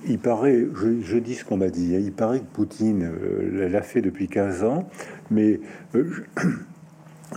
il 0.06 0.18
paraît, 0.18 0.66
je, 0.74 1.18
dis 1.18 1.34
ce 1.34 1.44
qu'on 1.44 1.56
m'a 1.56 1.68
dit, 1.68 1.94
hein, 1.94 2.00
il 2.02 2.12
paraît 2.12 2.40
que 2.40 2.52
Poutine 2.52 3.04
euh, 3.04 3.68
l'a 3.68 3.82
fait 3.82 4.00
depuis 4.00 4.28
15 4.28 4.64
ans, 4.64 4.88
mais 5.30 5.60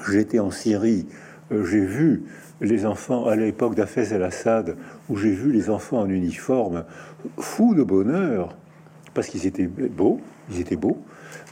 j'étais 0.10 0.40
en 0.40 0.52
Syrie 0.52 1.06
Euh, 1.52 1.66
j'ai 1.66 1.84
vu 1.84 2.24
les 2.62 2.86
enfants 2.86 3.26
à 3.26 3.36
l'époque 3.36 3.76
d'Afez 3.76 4.14
el-Assad, 4.14 4.76
où 5.10 5.16
j'ai 5.16 5.32
vu 5.32 5.52
les 5.52 5.70
enfants 5.70 6.00
en 6.00 6.10
uniforme, 6.10 6.86
fous 7.40 7.74
de 7.74 7.84
bonheur, 7.84 8.56
parce 9.14 9.28
qu'ils 9.28 9.48
étaient 9.48 9.68
beaux, 9.68 10.20
ils 10.52 10.60
étaient 10.60 10.76
beaux, 10.76 11.00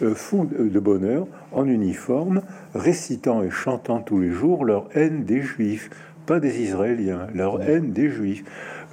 euh, 0.01 0.13
fous 0.13 0.45
de 0.45 0.79
bonheur, 0.79 1.27
en 1.51 1.65
uniforme, 1.65 2.41
récitant 2.75 3.41
et 3.41 3.49
chantant 3.49 4.01
tous 4.01 4.19
les 4.19 4.31
jours 4.31 4.65
leur 4.65 4.87
haine 4.93 5.23
des 5.23 5.41
Juifs, 5.41 5.89
pas 6.27 6.39
des 6.39 6.61
Israéliens, 6.61 7.27
leur 7.33 7.63
haine 7.63 7.93
des 7.93 8.09
Juifs. 8.09 8.43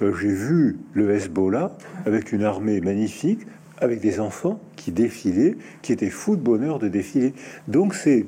Euh, 0.01 0.13
j'ai 0.19 0.29
vu 0.29 0.77
le 0.93 1.11
Hezbollah 1.11 1.77
avec 2.05 2.31
une 2.31 2.43
armée 2.43 2.81
magnifique, 2.81 3.41
avec 3.77 3.99
des 3.99 4.19
enfants 4.19 4.59
qui 4.77 4.91
défilaient, 4.91 5.57
qui 5.83 5.91
étaient 5.91 6.09
fous 6.09 6.37
de 6.37 6.41
bonheur 6.41 6.79
de 6.79 6.87
défiler. 6.87 7.33
Donc 7.67 7.93
c'est 7.93 8.25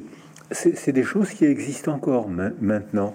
c'est 0.52 0.94
des 0.94 1.04
choses 1.04 1.32
qui 1.32 1.44
existent 1.44 1.94
encore 1.94 2.30
maintenant. 2.62 3.14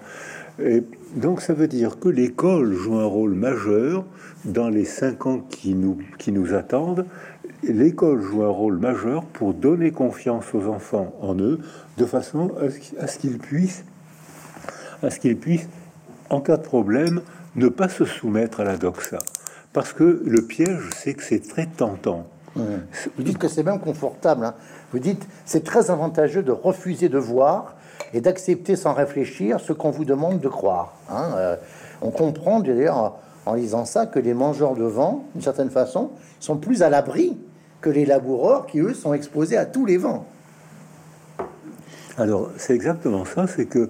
Et 0.62 0.83
donc 1.16 1.40
ça 1.40 1.55
veut 1.55 1.68
dire 1.68 1.98
que 1.98 2.11
l'école 2.11 2.74
joue 2.74 2.96
un 2.96 3.07
rôle 3.07 3.33
majeur 3.33 4.05
dans 4.44 4.68
les 4.68 4.85
cinq 4.85 5.24
ans 5.24 5.38
qui 5.38 5.74
nous, 5.74 5.98
qui 6.18 6.31
nous 6.31 6.52
attendent. 6.52 7.07
L'école 7.62 8.20
joue 8.20 8.42
un 8.42 8.50
rôle 8.50 8.78
majeur 8.78 9.24
pour 9.24 9.55
donner 9.55 9.92
confiance 9.92 10.55
aux 10.55 10.66
enfants 10.66 11.14
en 11.22 11.35
eux, 11.38 11.61
de 11.96 12.05
façon 12.05 12.52
à 13.00 13.07
ce 13.07 13.18
qu'ils 13.18 13.38
puissent, 13.38 13.85
à 15.02 15.09
ce 15.09 15.18
qu'ils 15.18 15.38
puissent, 15.38 15.68
en 16.33 16.40
cas 16.40 16.57
de 16.57 16.62
problème, 16.62 17.21
ne 17.57 17.68
pas 17.68 17.88
se 17.88 18.05
soumettre 18.05 18.61
à 18.61 18.64
la 18.64 18.77
doxa. 18.77 19.18
Parce 19.73 19.92
que 19.92 20.23
le 20.25 20.42
piège, 20.42 20.90
c'est 20.97 21.14
que 21.14 21.23
c'est 21.23 21.47
très 21.47 21.66
tentant. 21.66 22.27
Vous 22.55 23.23
dites 23.23 23.38
que 23.38 23.49
c'est 23.49 23.62
même 23.62 23.81
confortable. 23.81 24.45
Hein. 24.45 24.55
Vous 24.92 24.99
dites 24.99 25.27
c'est 25.47 25.64
très 25.64 25.90
avantageux 25.90 26.42
de 26.42 26.53
refuser 26.53 27.09
de 27.09 27.18
voir 27.18 27.77
et 28.12 28.21
d'accepter 28.21 28.77
sans 28.77 28.92
réfléchir 28.92 29.59
ce 29.61 29.73
qu'on 29.73 29.90
vous 29.90 30.05
demande 30.05 30.40
de 30.40 30.49
croire. 30.49 30.95
Hein. 31.11 31.31
Euh, 31.37 31.57
on 32.03 32.11
comprend 32.11 32.61
d'ailleurs 32.61 33.16
en 33.47 33.55
lisant 33.55 33.87
ça 33.87 34.07
que 34.07 34.18
les 34.18 34.35
mangeurs 34.35 34.75
de 34.75 34.85
vent, 34.85 35.25
d'une 35.35 35.42
certaine 35.42 35.71
façon, 35.71 36.11
sont 36.40 36.57
plus 36.57 36.83
à 36.83 36.90
l'abri 36.90 37.38
que 37.81 37.88
les 37.88 38.05
laboureurs 38.05 38.66
qui, 38.66 38.81
eux, 38.81 38.95
sont 38.95 39.14
exposés 39.14 39.57
à 39.57 39.64
tous 39.64 39.87
les 39.87 39.97
vents. 39.97 40.27
Alors, 42.18 42.51
c'est 42.59 42.75
exactement 42.75 43.25
ça, 43.25 43.47
c'est 43.47 43.64
que 43.64 43.88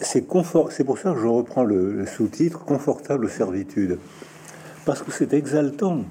c'est 0.00 0.26
confort, 0.26 0.70
pour 0.84 0.98
ça 0.98 1.12
que 1.12 1.20
je 1.20 1.26
reprends 1.26 1.64
le 1.64 2.04
sous-titre 2.06 2.64
confortable 2.64 3.28
servitude, 3.28 3.98
parce 4.84 5.02
que 5.02 5.10
c'est 5.10 5.32
exaltant 5.32 6.04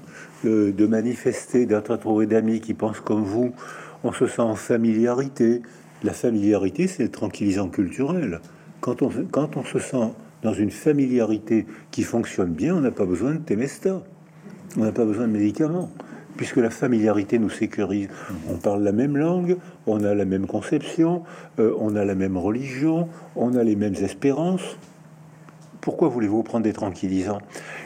de 0.44 0.86
manifester, 0.86 1.66
d'être 1.66 1.92
entouré 1.92 2.26
d'amis 2.26 2.60
qui 2.60 2.74
pensent 2.74 3.00
comme 3.00 3.22
vous. 3.22 3.52
On 4.04 4.12
se 4.12 4.26
sent 4.26 4.42
en 4.42 4.54
familiarité. 4.54 5.62
La 6.02 6.12
familiarité, 6.12 6.86
c'est 6.86 7.02
le 7.02 7.10
tranquillisant 7.10 7.68
culturel. 7.68 8.40
Quand 8.80 9.02
on, 9.02 9.10
quand 9.30 9.56
on 9.56 9.64
se 9.64 9.78
sent 9.78 10.08
dans 10.42 10.54
une 10.54 10.70
familiarité 10.70 11.66
qui 11.90 12.02
fonctionne 12.02 12.52
bien, 12.52 12.74
on 12.74 12.80
n'a 12.80 12.90
pas 12.90 13.04
besoin 13.04 13.32
de 13.32 13.38
Temesta. 13.38 14.02
On 14.78 14.84
n'a 14.84 14.92
pas 14.92 15.04
besoin 15.04 15.26
de 15.26 15.32
médicaments, 15.32 15.90
puisque 16.40 16.56
la 16.56 16.70
familiarité 16.70 17.38
nous 17.38 17.50
sécurise. 17.50 18.08
On 18.48 18.56
parle 18.56 18.82
la 18.82 18.92
même 18.92 19.14
langue, 19.14 19.58
on 19.86 20.02
a 20.04 20.14
la 20.14 20.24
même 20.24 20.46
conception, 20.46 21.22
euh, 21.58 21.74
on 21.78 21.96
a 21.96 22.04
la 22.06 22.14
même 22.14 22.38
religion, 22.38 23.10
on 23.36 23.56
a 23.56 23.62
les 23.62 23.76
mêmes 23.76 23.96
espérances. 23.96 24.78
Pourquoi 25.82 26.08
voulez-vous 26.08 26.42
prendre 26.42 26.64
des 26.64 26.72
tranquillisants? 26.72 27.42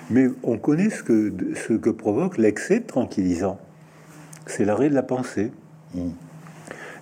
Mais 0.08 0.28
on 0.44 0.56
connaît 0.56 0.90
ce 0.90 1.02
que, 1.02 1.32
ce 1.56 1.72
que 1.72 1.90
provoque 1.90 2.38
l'excès 2.38 2.78
de 2.78 2.86
tranquillisants. 2.86 3.58
C'est 4.46 4.64
l'arrêt 4.64 4.88
de 4.88 4.94
la 4.94 5.02
pensée. 5.02 5.50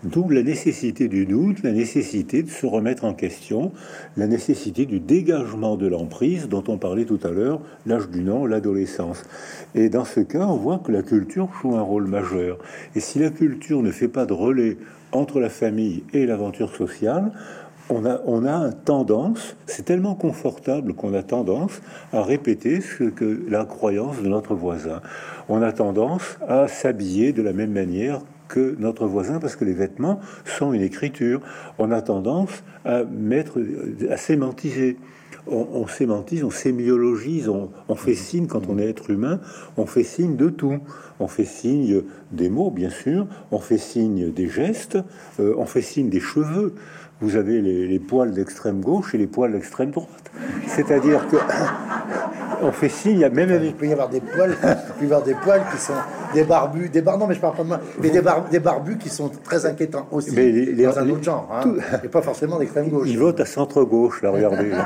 D'où 0.04 0.28
la 0.28 0.42
nécessité 0.42 1.06
du 1.06 1.26
doute, 1.26 1.62
la 1.62 1.70
nécessité 1.70 2.42
de 2.42 2.50
se 2.50 2.66
remettre 2.66 3.04
en 3.04 3.14
question, 3.14 3.70
la 4.16 4.26
nécessité 4.26 4.84
du 4.84 4.98
dégagement 4.98 5.76
de 5.76 5.86
l'emprise 5.86 6.48
dont 6.48 6.64
on 6.66 6.76
parlait 6.76 7.04
tout 7.04 7.20
à 7.22 7.30
l'heure, 7.30 7.60
l'âge 7.86 8.08
du 8.08 8.24
nom, 8.24 8.44
l'adolescence. 8.44 9.22
Et 9.76 9.90
dans 9.90 10.04
ce 10.04 10.18
cas, 10.18 10.44
on 10.44 10.56
voit 10.56 10.80
que 10.80 10.90
la 10.90 11.02
culture 11.02 11.48
joue 11.62 11.76
un 11.76 11.82
rôle 11.82 12.08
majeur. 12.08 12.58
Et 12.96 13.00
si 13.00 13.20
la 13.20 13.30
culture 13.30 13.80
ne 13.80 13.92
fait 13.92 14.08
pas 14.08 14.26
de 14.26 14.32
relais 14.32 14.76
entre 15.12 15.38
la 15.38 15.48
famille 15.48 16.02
et 16.12 16.26
l'aventure 16.26 16.74
sociale, 16.74 17.30
on 17.88 18.04
a, 18.04 18.20
on 18.26 18.44
a 18.44 18.72
tendance, 18.72 19.56
c'est 19.66 19.84
tellement 19.84 20.16
confortable 20.16 20.94
qu'on 20.94 21.14
a 21.14 21.22
tendance 21.22 21.80
à 22.12 22.22
répéter 22.22 22.80
ce 22.80 23.04
que 23.04 23.44
la 23.48 23.64
croyance 23.64 24.20
de 24.20 24.28
notre 24.28 24.56
voisin. 24.56 25.00
On 25.48 25.62
a 25.62 25.70
tendance 25.70 26.38
à 26.48 26.66
s'habiller 26.66 27.32
de 27.32 27.42
la 27.42 27.52
même 27.52 27.72
manière 27.72 28.20
que 28.52 28.76
notre 28.78 29.06
voisin 29.06 29.40
parce 29.40 29.56
que 29.56 29.64
les 29.64 29.72
vêtements 29.72 30.20
sont 30.44 30.74
une 30.74 30.82
écriture. 30.82 31.40
On 31.78 31.90
a 31.90 32.02
tendance 32.02 32.62
à 32.84 33.02
mettre, 33.04 33.58
à 34.10 34.18
sémantiser. 34.18 34.98
On, 35.46 35.66
on 35.72 35.86
sémantise, 35.88 36.44
on 36.44 36.50
sémiologise, 36.50 37.48
on, 37.48 37.70
on, 37.88 37.96
fait 37.96 38.14
signe 38.14 38.46
quand 38.46 38.68
on 38.68 38.78
est 38.78 38.88
être 38.88 39.10
humain, 39.10 39.40
on 39.76 39.86
fait 39.86 40.04
signe 40.04 40.36
de 40.36 40.50
tout. 40.50 40.78
On 41.18 41.28
fait 41.28 41.44
signe 41.44 42.02
des 42.32 42.48
mots, 42.48 42.70
bien 42.70 42.90
sûr, 42.90 43.26
on 43.50 43.58
fait 43.58 43.78
signe 43.78 44.32
des 44.32 44.48
gestes, 44.48 44.98
euh, 45.40 45.54
on 45.56 45.66
fait 45.66 45.82
signe 45.82 46.08
des 46.08 46.20
cheveux 46.20 46.74
vous 47.22 47.36
avez 47.36 47.60
les, 47.60 47.98
poils 48.00 48.32
d'extrême 48.32 48.80
gauche 48.80 49.14
et 49.14 49.18
les 49.18 49.28
poils 49.28 49.52
d'extrême 49.52 49.90
droite. 49.90 50.08
C'est-à-dire 50.66 51.26
que 51.28 51.36
on 52.62 52.72
fait 52.72 52.88
signe, 52.88 53.12
il 53.12 53.18
y 53.20 53.24
a 53.24 53.30
même 53.30 53.62
il 53.62 53.74
peut 53.74 53.86
y 53.86 53.92
avoir 53.92 54.08
des 54.08 54.20
poils, 54.20 54.56
il 54.62 54.94
peut 54.98 55.02
y 55.02 55.04
avoir 55.04 55.22
des 55.22 55.34
poils 55.34 55.62
qui 55.72 55.78
sont 55.80 55.94
des 56.34 56.44
barbus, 56.44 56.88
des 56.88 57.00
bar 57.00 57.18
non 57.18 57.26
mais 57.26 57.34
je 57.34 57.40
parle 57.40 57.54
pas 57.54 57.62
de 57.62 57.68
moi, 57.68 57.80
mais 58.00 58.10
des, 58.10 58.22
des 58.50 58.60
barbus 58.60 58.98
qui 58.98 59.08
sont 59.08 59.30
très 59.44 59.66
inquiétants 59.66 60.08
aussi 60.10 60.34
mais 60.34 60.50
les, 60.50 60.84
dans 60.84 60.98
un 60.98 61.08
autre 61.08 61.22
genre, 61.22 61.48
hein, 61.52 61.62
et 62.02 62.08
pas 62.08 62.22
forcément 62.22 62.58
d'extrême 62.58 62.88
gauche. 62.88 63.08
Ils 63.08 63.18
votent 63.18 63.40
à 63.40 63.46
centre 63.46 63.84
gauche, 63.84 64.22
là, 64.22 64.30
regardez. 64.30 64.70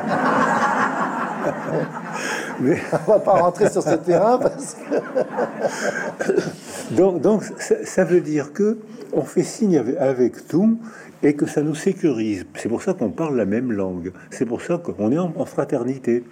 mais 2.61 2.79
on 3.07 3.13
va 3.13 3.19
pas 3.19 3.33
rentrer 3.33 3.71
sur 3.71 3.83
ce 3.83 3.95
terrain 3.95 4.39
parce 4.39 4.75
que 4.75 4.97
donc, 6.95 7.21
donc 7.21 7.43
ça, 7.59 8.05
veut 8.05 8.21
dire 8.21 8.53
que 8.53 8.79
on 9.13 9.23
fait 9.23 9.43
signe 9.43 9.79
avec, 9.79 9.97
avec 9.97 10.47
tout 10.49 10.79
et 11.23 11.35
que 11.35 11.47
ça 11.47 11.63
nous 11.63 11.75
sécurise. 11.75 12.47
C'est 12.55 12.69
pour 12.69 12.83
ça 12.83 12.95
qu'on 12.95 13.11
parle 13.11 13.37
la 13.37 13.47
même 13.47 13.73
langue. 13.73 14.13
C'est 14.31 14.47
pour 14.47 14.63
ça 14.63 14.79
qu'on 14.79 15.13
est 15.13 15.19
en, 15.19 15.45
fraternité. 15.45 16.25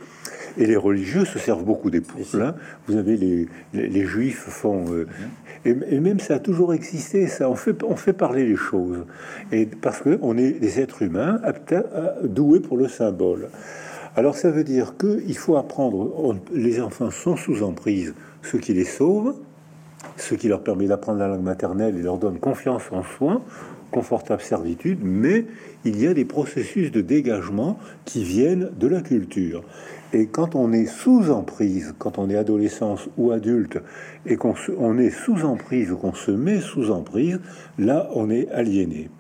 Et 0.57 0.66
les 0.66 0.77
religieux 0.77 1.25
se 1.25 1.38
servent 1.38 1.64
beaucoup 1.64 1.90
des 1.90 2.01
poules. 2.01 2.42
Hein. 2.42 2.55
Vous 2.87 2.97
avez 2.97 3.16
les, 3.16 3.49
les, 3.73 4.05
juifs 4.05 4.44
font. 4.49 4.85
Euh, 4.92 5.07
et, 5.64 5.99
même 5.99 6.20
ça 6.20 6.35
a 6.35 6.38
toujours 6.38 6.75
existé. 6.75 7.27
Ça, 7.27 7.51
on 7.51 7.57
fait, 7.57 7.83
on 7.83 7.97
fait 7.97 8.12
parler 8.12 8.47
les 8.47 8.57
choses. 8.57 9.05
Et 9.51 9.66
parce 9.66 10.01
que 10.01 10.18
on 10.23 10.38
est 10.38 10.53
des 10.53 10.81
êtres 10.81 11.03
humains 11.03 11.40
doués 12.23 12.61
pour 12.61 12.77
le 12.77 12.88
symbole. 12.88 13.49
Alors 14.16 14.37
ça 14.37 14.51
veut 14.51 14.62
dire 14.62 14.97
que 14.97 15.23
il 15.27 15.37
faut 15.37 15.57
apprendre. 15.57 16.37
les 16.53 16.81
enfants 16.81 17.11
sont 17.11 17.37
sous 17.37 17.64
emprise, 17.64 18.14
ce 18.42 18.57
qui 18.57 18.73
les 18.73 18.85
sauve, 18.85 19.35
ce 20.16 20.35
qui 20.35 20.48
leur 20.48 20.62
permet 20.62 20.87
d'apprendre 20.87 21.18
la 21.18 21.29
langue 21.29 21.42
maternelle 21.42 21.96
et 21.96 22.03
leur 22.03 22.18
donne 22.18 22.38
confiance 22.38 22.83
en 22.92 23.03
soi 23.03 23.42
confortable 23.94 24.42
servitude, 24.42 24.98
mais 25.05 25.46
il 25.85 26.03
y 26.03 26.09
a 26.09 26.14
des 26.14 26.24
processus 26.24 26.90
de 26.90 27.00
dégagement 27.00 27.79
qui 28.05 28.24
viennent 28.24 28.70
de 28.77 28.88
la 28.88 29.00
culture. 29.00 29.62
Et 30.12 30.27
quand 30.27 30.57
on 30.57 30.72
est 30.72 30.87
sous 30.87 31.31
emprise, 31.31 31.94
quand 31.98 32.18
on 32.18 32.29
est 32.29 32.37
adolescence 32.37 33.09
ou 33.16 33.31
adulte, 33.31 33.79
et 34.27 34.37
qu'on 34.37 34.55
on 34.79 34.98
est 34.98 35.11
sous 35.11 35.44
emprise 35.44 35.92
ou 35.92 35.96
qu'on 35.96 36.12
se 36.12 36.33
met 36.33 36.59
sous 36.61 36.90
emprise, 36.90 37.38
là 37.79 38.11
on 38.14 38.31
est 38.31 38.50
aliéné. 38.50 39.11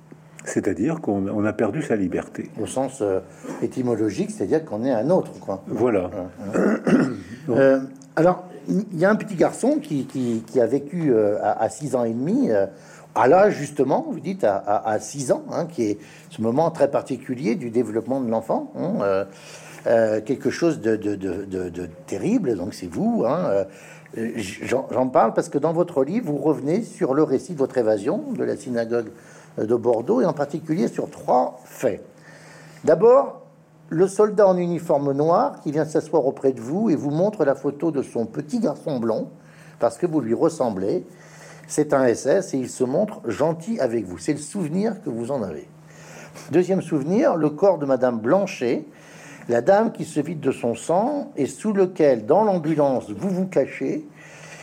C'est-à-dire 0.44 1.00
qu'on 1.00 1.44
a 1.44 1.52
perdu 1.52 1.80
sa 1.80 1.94
liberté. 1.94 2.50
Au 2.60 2.66
sens 2.66 3.00
euh, 3.00 3.20
étymologique, 3.62 4.30
c'est-à-dire 4.30 4.64
qu'on 4.64 4.84
est 4.84 4.92
un 4.92 5.08
autre. 5.10 5.32
Quoi. 5.40 5.62
Voilà. 5.68 6.10
Euh, 7.50 7.78
alors, 8.16 8.48
il 8.68 8.98
y 8.98 9.04
a 9.04 9.10
un 9.10 9.16
petit 9.16 9.34
garçon 9.34 9.78
qui, 9.80 10.42
a 10.60 10.66
vécu 10.66 11.12
euh, 11.12 11.38
à 11.42 11.68
6 11.68 11.96
ans 11.96 12.04
et 12.04 12.12
demi 12.12 12.50
à 13.14 13.28
l'âge 13.28 13.54
justement, 13.54 14.06
vous 14.10 14.20
dites 14.20 14.44
à, 14.44 14.98
6 14.98 15.32
ans, 15.32 15.44
hein, 15.50 15.66
qui 15.66 15.84
est 15.84 15.98
ce 16.30 16.42
moment 16.42 16.70
très 16.70 16.90
particulier 16.90 17.54
du 17.54 17.70
développement 17.70 18.20
de 18.20 18.28
l'enfant, 18.28 18.72
hein, 18.76 18.94
euh, 19.02 19.24
euh, 19.86 20.20
quelque 20.20 20.50
chose 20.50 20.80
de, 20.80 20.96
terrible, 22.06 22.56
donc 22.56 22.74
c'est 22.74 22.86
vous. 22.86 23.24
Hein, 23.26 23.66
euh, 24.18 24.32
J'en 24.36 25.08
parle 25.08 25.34
parce 25.34 25.48
que 25.48 25.58
dans 25.58 25.72
votre 25.72 26.04
livre, 26.04 26.30
vous 26.30 26.38
revenez 26.38 26.82
sur 26.82 27.14
le 27.14 27.22
récit 27.22 27.52
de 27.52 27.58
votre 27.58 27.78
évasion 27.78 28.32
de 28.32 28.44
la 28.44 28.56
synagogue 28.56 29.10
de 29.58 29.74
Bordeaux, 29.74 30.20
et 30.20 30.24
en 30.24 30.32
particulier 30.32 30.88
sur 30.88 31.10
trois 31.10 31.60
faits. 31.64 32.04
D'abord, 32.84 33.43
le 33.94 34.08
soldat 34.08 34.48
en 34.48 34.56
uniforme 34.56 35.12
noir 35.12 35.60
qui 35.60 35.70
vient 35.70 35.84
s'asseoir 35.84 36.26
auprès 36.26 36.52
de 36.52 36.60
vous 36.60 36.90
et 36.90 36.96
vous 36.96 37.12
montre 37.12 37.44
la 37.44 37.54
photo 37.54 37.92
de 37.92 38.02
son 38.02 38.26
petit 38.26 38.58
garçon 38.58 38.98
blond, 38.98 39.28
parce 39.78 39.98
que 39.98 40.06
vous 40.06 40.20
lui 40.20 40.34
ressemblez, 40.34 41.06
c'est 41.68 41.94
un 41.94 42.12
SS 42.12 42.54
et 42.54 42.58
il 42.58 42.68
se 42.68 42.82
montre 42.82 43.20
gentil 43.30 43.78
avec 43.78 44.04
vous. 44.04 44.18
C'est 44.18 44.32
le 44.32 44.40
souvenir 44.40 45.00
que 45.00 45.10
vous 45.10 45.30
en 45.30 45.44
avez. 45.44 45.68
Deuxième 46.50 46.82
souvenir, 46.82 47.36
le 47.36 47.50
corps 47.50 47.78
de 47.78 47.86
Madame 47.86 48.18
Blanchet, 48.18 48.84
la 49.48 49.60
dame 49.60 49.92
qui 49.92 50.04
se 50.04 50.18
vide 50.18 50.40
de 50.40 50.50
son 50.50 50.74
sang 50.74 51.30
et 51.36 51.46
sous 51.46 51.72
lequel, 51.72 52.26
dans 52.26 52.42
l'ambulance, 52.42 53.10
vous 53.10 53.30
vous 53.30 53.46
cachez 53.46 54.08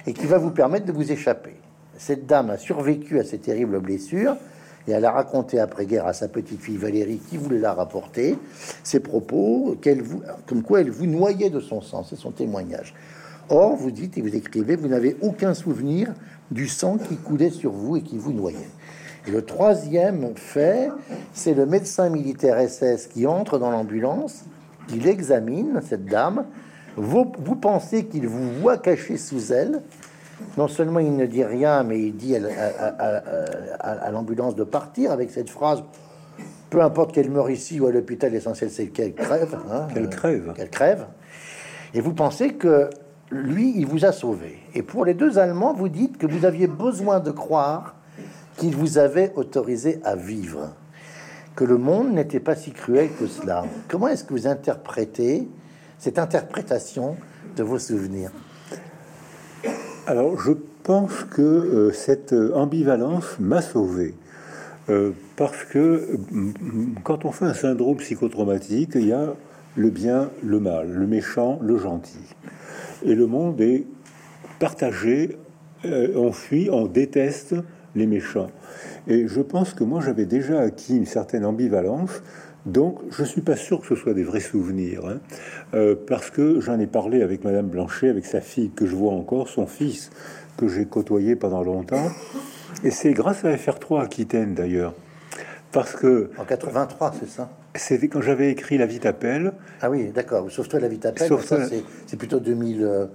et 0.07 0.11
qui 0.11 0.25
va 0.25 0.39
vous 0.39 0.51
permettre 0.51 0.85
de 0.85 0.91
vous 0.91 1.09
échapper. 1.09 1.55
Cette 1.97 2.25
dame 2.25 2.49
a 2.49 2.57
survécu 2.57 3.17
à 3.17 3.23
ces 3.23 3.37
terribles 3.37 3.79
blessures 3.79 4.35
Et 4.87 4.91
elle 4.91 5.05
a 5.05 5.11
raconté 5.11 5.59
après-guerre 5.59 6.07
à 6.07 6.13
sa 6.13 6.27
petite 6.27 6.61
fille 6.61 6.77
Valérie, 6.77 7.21
qui 7.29 7.37
voulait 7.37 7.59
la 7.59 7.73
rapporter, 7.73 8.37
ses 8.83 8.99
propos, 8.99 9.77
qu'elle 9.81 10.01
vous, 10.01 10.21
comme 10.47 10.63
quoi 10.63 10.81
elle 10.81 10.89
vous 10.89 11.05
noyait 11.05 11.49
de 11.49 11.59
son 11.59 11.81
sang. 11.81 12.03
C'est 12.03 12.15
son 12.15 12.31
témoignage. 12.31 12.93
Or, 13.49 13.75
vous 13.75 13.91
dites 13.91 14.17
et 14.17 14.21
vous 14.21 14.35
écrivez, 14.35 14.75
vous 14.75 14.87
n'avez 14.87 15.17
aucun 15.21 15.53
souvenir 15.53 16.13
du 16.51 16.67
sang 16.67 16.97
qui 16.97 17.17
coulait 17.17 17.49
sur 17.49 17.71
vous 17.71 17.97
et 17.97 18.01
qui 18.01 18.17
vous 18.17 18.33
noyait. 18.33 18.69
Et 19.27 19.31
le 19.31 19.43
troisième 19.43 20.35
fait, 20.35 20.89
c'est 21.33 21.53
le 21.53 21.65
médecin 21.65 22.09
militaire 22.09 22.57
SS 22.57 23.07
qui 23.07 23.27
entre 23.27 23.59
dans 23.59 23.69
l'ambulance, 23.69 24.45
il 24.93 25.07
examine 25.07 25.81
cette 25.87 26.05
dame. 26.05 26.45
Vous, 26.95 27.31
vous 27.39 27.55
pensez 27.55 28.05
qu'il 28.05 28.27
vous 28.27 28.51
voit 28.61 28.77
caché 28.77 29.17
sous 29.17 29.53
elle. 29.53 29.81
Non 30.57 30.67
seulement 30.67 30.99
il 30.99 31.15
ne 31.15 31.25
dit 31.25 31.43
rien, 31.43 31.83
mais 31.83 31.99
il 31.99 32.15
dit 32.15 32.35
à, 32.35 32.41
à 33.79 34.11
l'ambulance 34.11 34.55
de 34.55 34.63
partir 34.63 35.11
avec 35.11 35.31
cette 35.31 35.49
phrase 35.49 35.83
peu 36.71 36.81
importe 36.81 37.13
qu'elle 37.13 37.29
meure 37.29 37.51
ici 37.51 37.79
ou 37.79 37.85
à 37.85 37.91
l'hôpital, 37.91 38.31
l'essentiel 38.31 38.71
c'est 38.71 38.87
qu'elle 38.87 39.13
crève. 39.13 39.59
Hein, 39.69 39.87
qu'elle 39.93 40.09
crève. 40.09 40.53
Qu'elle 40.55 40.69
crève. 40.69 41.05
Et 41.93 41.99
vous 41.99 42.13
pensez 42.13 42.53
que 42.53 42.89
lui, 43.29 43.73
il 43.75 43.85
vous 43.85 44.05
a 44.05 44.13
sauvé. 44.13 44.57
Et 44.73 44.81
pour 44.81 45.05
les 45.05 45.13
deux 45.13 45.37
Allemands, 45.37 45.73
vous 45.73 45.89
dites 45.89 46.17
que 46.17 46.25
vous 46.25 46.45
aviez 46.45 46.67
besoin 46.67 47.19
de 47.19 47.31
croire 47.31 47.95
qu'il 48.57 48.75
vous 48.75 48.97
avait 48.97 49.33
autorisé 49.35 49.99
à 50.03 50.15
vivre, 50.15 50.73
que 51.55 51.65
le 51.65 51.77
monde 51.77 52.13
n'était 52.13 52.39
pas 52.39 52.55
si 52.55 52.71
cruel 52.71 53.09
que 53.19 53.27
cela. 53.27 53.65
Comment 53.89 54.07
est-ce 54.07 54.23
que 54.23 54.33
vous 54.33 54.47
interprétez 54.47 55.49
cette 55.97 56.19
interprétation 56.19 57.17
de 57.57 57.63
vos 57.63 57.79
souvenirs? 57.79 58.31
Alors, 60.11 60.37
je 60.37 60.51
pense 60.83 61.23
que 61.23 61.41
euh, 61.41 61.91
cette 61.93 62.35
ambivalence 62.53 63.39
m'a 63.39 63.61
sauvé. 63.61 64.13
Euh, 64.89 65.11
parce 65.37 65.63
que 65.63 66.19
quand 67.05 67.23
on 67.23 67.31
fait 67.31 67.45
un 67.45 67.53
syndrome 67.53 67.95
psychotraumatique, 67.95 68.91
il 68.95 69.07
y 69.07 69.13
a 69.13 69.35
le 69.77 69.89
bien, 69.89 70.29
le 70.43 70.59
mal, 70.59 70.91
le 70.91 71.07
méchant, 71.07 71.59
le 71.61 71.77
gentil. 71.77 72.35
Et 73.05 73.15
le 73.15 73.25
monde 73.25 73.61
est 73.61 73.85
partagé, 74.59 75.37
euh, 75.85 76.09
on 76.17 76.33
fuit, 76.33 76.67
on 76.69 76.87
déteste 76.87 77.55
les 77.95 78.05
méchants. 78.05 78.51
Et 79.07 79.29
je 79.29 79.39
pense 79.39 79.73
que 79.73 79.85
moi 79.85 80.01
j'avais 80.01 80.25
déjà 80.25 80.59
acquis 80.59 80.97
une 80.97 81.05
certaine 81.05 81.45
ambivalence, 81.45 82.21
donc 82.65 82.99
je 83.09 83.23
suis 83.23 83.41
pas 83.41 83.55
sûr 83.55 83.81
que 83.81 83.87
ce 83.87 83.95
soit 83.95 84.13
des 84.13 84.23
vrais 84.23 84.39
souvenirs, 84.39 85.05
hein. 85.05 85.19
euh, 85.73 85.95
parce 86.07 86.29
que 86.29 86.59
j'en 86.59 86.79
ai 86.79 86.87
parlé 86.87 87.21
avec 87.21 87.43
Madame 87.43 87.67
Blanchet, 87.67 88.09
avec 88.09 88.25
sa 88.25 88.41
fille 88.41 88.71
que 88.71 88.85
je 88.85 88.95
vois 88.95 89.13
encore, 89.13 89.47
son 89.47 89.67
fils 89.67 90.11
que 90.57 90.67
j'ai 90.67 90.85
côtoyé 90.85 91.35
pendant 91.35 91.63
longtemps, 91.63 92.09
et 92.83 92.91
c'est 92.91 93.13
grâce 93.13 93.45
à 93.45 93.55
FR3 93.55 94.03
Aquitaine 94.03 94.53
d'ailleurs, 94.53 94.93
parce 95.71 95.93
que 95.93 96.29
en 96.37 96.45
83, 96.45 97.13
c'est 97.19 97.29
ça? 97.29 97.49
C'était 97.75 98.09
quand 98.09 98.21
j'avais 98.21 98.51
écrit 98.51 98.77
La 98.77 98.85
vie 98.85 98.99
t'appelle. 98.99 99.53
Ah 99.81 99.89
oui, 99.89 100.11
d'accord. 100.13 100.51
Sauf 100.51 100.67
toi, 100.67 100.79
La 100.79 100.89
vie 100.89 100.99
t'appelle. 100.99 101.31
c'est 102.05 102.17
plutôt 102.17 102.39
2000. 102.39 102.83
Euh, 102.83 103.05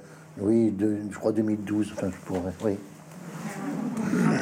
oui, 0.40 0.74
je 1.10 1.18
crois 1.18 1.32
2012. 1.32 1.92
Enfin, 1.94 2.08
je 2.10 2.26
pourrais. 2.26 2.52
Oui. 2.64 2.78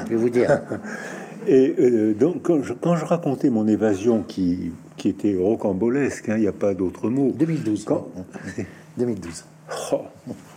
Je 0.05 0.11
vais 0.11 0.17
vous 0.17 0.31
dire. 0.31 0.61
Et 1.47 1.75
euh, 1.79 2.15
donc, 2.15 2.43
quand 2.43 2.63
je, 2.63 3.05
racontais 3.05 3.51
mon 3.51 3.67
évasion 3.67 4.23
qui, 4.23 4.73
qui 4.97 5.09
était 5.09 5.37
rocambolesque, 5.37 6.29
hein, 6.29 6.35
il 6.37 6.43
n'y 6.43 6.47
a 6.47 6.53
pas 6.53 6.75
d'autre 6.75 7.09
mot. 7.09 7.33
2012. 7.37 7.85
Quand 7.85 8.09
2012. 8.99 9.45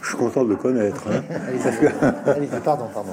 je 0.01 0.07
suis 0.07 0.17
content 0.17 0.43
de 0.43 0.49
le 0.49 0.55
connaître. 0.55 1.05
Hein, 1.07 1.23
pardon, 2.63 2.85
pardon. 2.93 3.11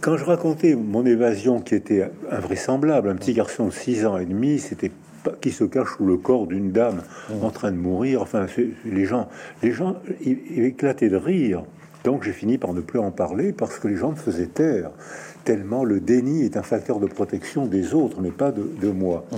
Quand 0.00 0.16
je 0.16 0.24
racontais 0.24 0.74
mon 0.74 1.06
évasion 1.06 1.60
qui 1.60 1.74
était 1.74 2.10
invraisemblable, 2.30 3.08
un 3.08 3.16
petit 3.16 3.32
garçon 3.32 3.66
de 3.66 3.72
6 3.72 4.06
ans 4.06 4.18
et 4.18 4.26
demi, 4.26 4.58
c'était 4.58 4.90
qui 5.40 5.50
se 5.50 5.64
cache 5.64 5.96
sous 5.96 6.06
le 6.06 6.16
corps 6.16 6.46
d'une 6.46 6.72
dame 6.72 7.02
en 7.42 7.50
train 7.50 7.70
de 7.70 7.76
mourir. 7.76 8.22
Enfin, 8.22 8.46
les 8.84 9.04
gens, 9.04 9.28
les 9.62 9.72
gens 9.72 9.96
ils, 10.24 10.64
éclataient 10.64 11.08
de 11.08 11.16
rire. 11.16 11.62
Donc 12.04 12.22
j'ai 12.22 12.32
fini 12.32 12.58
par 12.58 12.74
ne 12.74 12.80
plus 12.80 12.98
en 12.98 13.10
parler 13.10 13.52
parce 13.52 13.78
que 13.78 13.88
les 13.88 13.96
gens 13.96 14.10
me 14.10 14.16
faisaient 14.16 14.46
taire. 14.46 14.90
Tellement 15.44 15.84
le 15.84 16.00
déni 16.00 16.42
est 16.42 16.56
un 16.56 16.62
facteur 16.62 17.00
de 17.00 17.06
protection 17.06 17.66
des 17.66 17.92
autres, 17.92 18.20
mais 18.20 18.30
pas 18.30 18.50
de, 18.50 18.90
moi. 18.90 19.26
Mmh. 19.30 19.36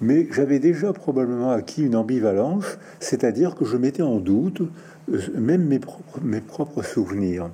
Mais 0.00 0.28
j'avais 0.32 0.58
déjà 0.58 0.92
probablement 0.92 1.52
acquis 1.52 1.84
une 1.84 1.94
ambivalence, 1.94 2.78
c'est-à-dire 2.98 3.54
que 3.54 3.64
je 3.64 3.76
mettais 3.76 4.02
en 4.02 4.16
doute 4.16 4.62
euh, 5.12 5.20
même 5.36 5.64
mes 5.64 5.78
propres, 5.78 6.20
mes 6.22 6.40
propres 6.40 6.82
souvenirs. 6.82 7.50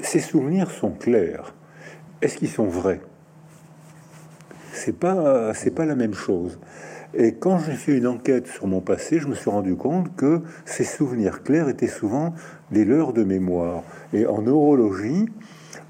Ces 0.00 0.18
souvenirs 0.18 0.70
sont 0.70 0.90
clairs. 0.90 1.54
Est-ce 2.22 2.36
qu'ils 2.38 2.48
sont 2.48 2.66
vrais? 2.66 3.00
C'est 4.72 4.96
pas, 4.98 5.54
c'est 5.54 5.70
pas 5.70 5.84
la 5.84 5.94
même 5.94 6.14
chose. 6.14 6.58
Et 7.14 7.34
quand 7.34 7.58
j'ai 7.58 7.72
fait 7.72 7.96
une 7.96 8.06
enquête 8.06 8.46
sur 8.46 8.66
mon 8.66 8.80
passé, 8.80 9.18
je 9.18 9.28
me 9.28 9.34
suis 9.34 9.50
rendu 9.50 9.76
compte 9.76 10.16
que 10.16 10.40
ces 10.64 10.84
souvenirs 10.84 11.42
clairs 11.42 11.68
étaient 11.68 11.86
souvent 11.86 12.34
des 12.70 12.84
leurs 12.86 13.12
de 13.12 13.22
mémoire. 13.22 13.82
Et 14.14 14.26
en 14.26 14.40
neurologie, 14.40 15.26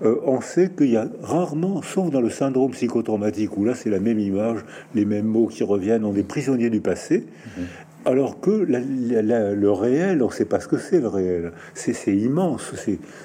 euh, 0.04 0.20
on 0.24 0.40
sait 0.40 0.70
qu'il 0.70 0.90
y 0.90 0.96
a 0.96 1.08
rarement, 1.22 1.82
sauf 1.82 2.10
dans 2.10 2.20
le 2.20 2.30
syndrome 2.30 2.72
psychotraumatique, 2.72 3.56
où 3.56 3.64
là 3.64 3.74
c'est 3.74 3.90
la 3.90 4.00
même 4.00 4.18
image, 4.18 4.60
les 4.94 5.04
mêmes 5.04 5.26
mots 5.26 5.46
qui 5.46 5.62
reviennent, 5.62 6.04
on 6.04 6.14
est 6.14 6.22
prisonniers 6.22 6.70
du 6.70 6.80
passé. 6.80 7.26
Mhm. 7.56 7.64
Alors 8.04 8.40
que 8.40 8.50
le 8.50 9.70
réel, 9.70 10.22
on 10.22 10.26
ne 10.26 10.32
sait 10.32 10.44
pas 10.44 10.58
ce 10.58 10.66
que 10.66 10.76
c'est 10.76 11.00
le 11.00 11.06
réel. 11.06 11.52
C'est 11.74 12.16
immense. 12.16 12.72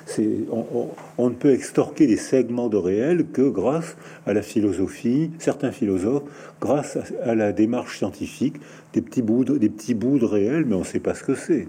C'est 0.06 0.28
on, 0.52 0.90
on, 1.18 1.30
ne 1.30 1.36
peut 1.36 1.52
extorquer 1.52 2.06
des 2.06 2.18
segments 2.18 2.70
de 2.70 2.78
réel 2.78 3.26
que 3.34 3.42
grâce 3.42 3.98
à 4.28 4.34
la 4.34 4.44
philosophie, 4.44 5.32
certains 5.40 5.72
philosophes, 5.72 6.24
grâce 6.62 7.00
à, 7.24 7.34
la 7.34 7.54
démarche 7.54 7.98
scientifique, 7.98 8.58
des 8.94 9.02
petits 9.02 9.24
bouts 9.24 9.46
de, 9.46 9.58
des 9.58 9.70
petits 9.70 9.96
bouts 9.96 10.20
de 10.20 10.26
réel, 10.26 10.66
mais 10.68 10.76
on 10.76 10.82
ne 10.82 10.86
sait 10.86 11.00
pas 11.00 11.16
ce 11.16 11.24
que 11.24 11.34
c'est. 11.34 11.68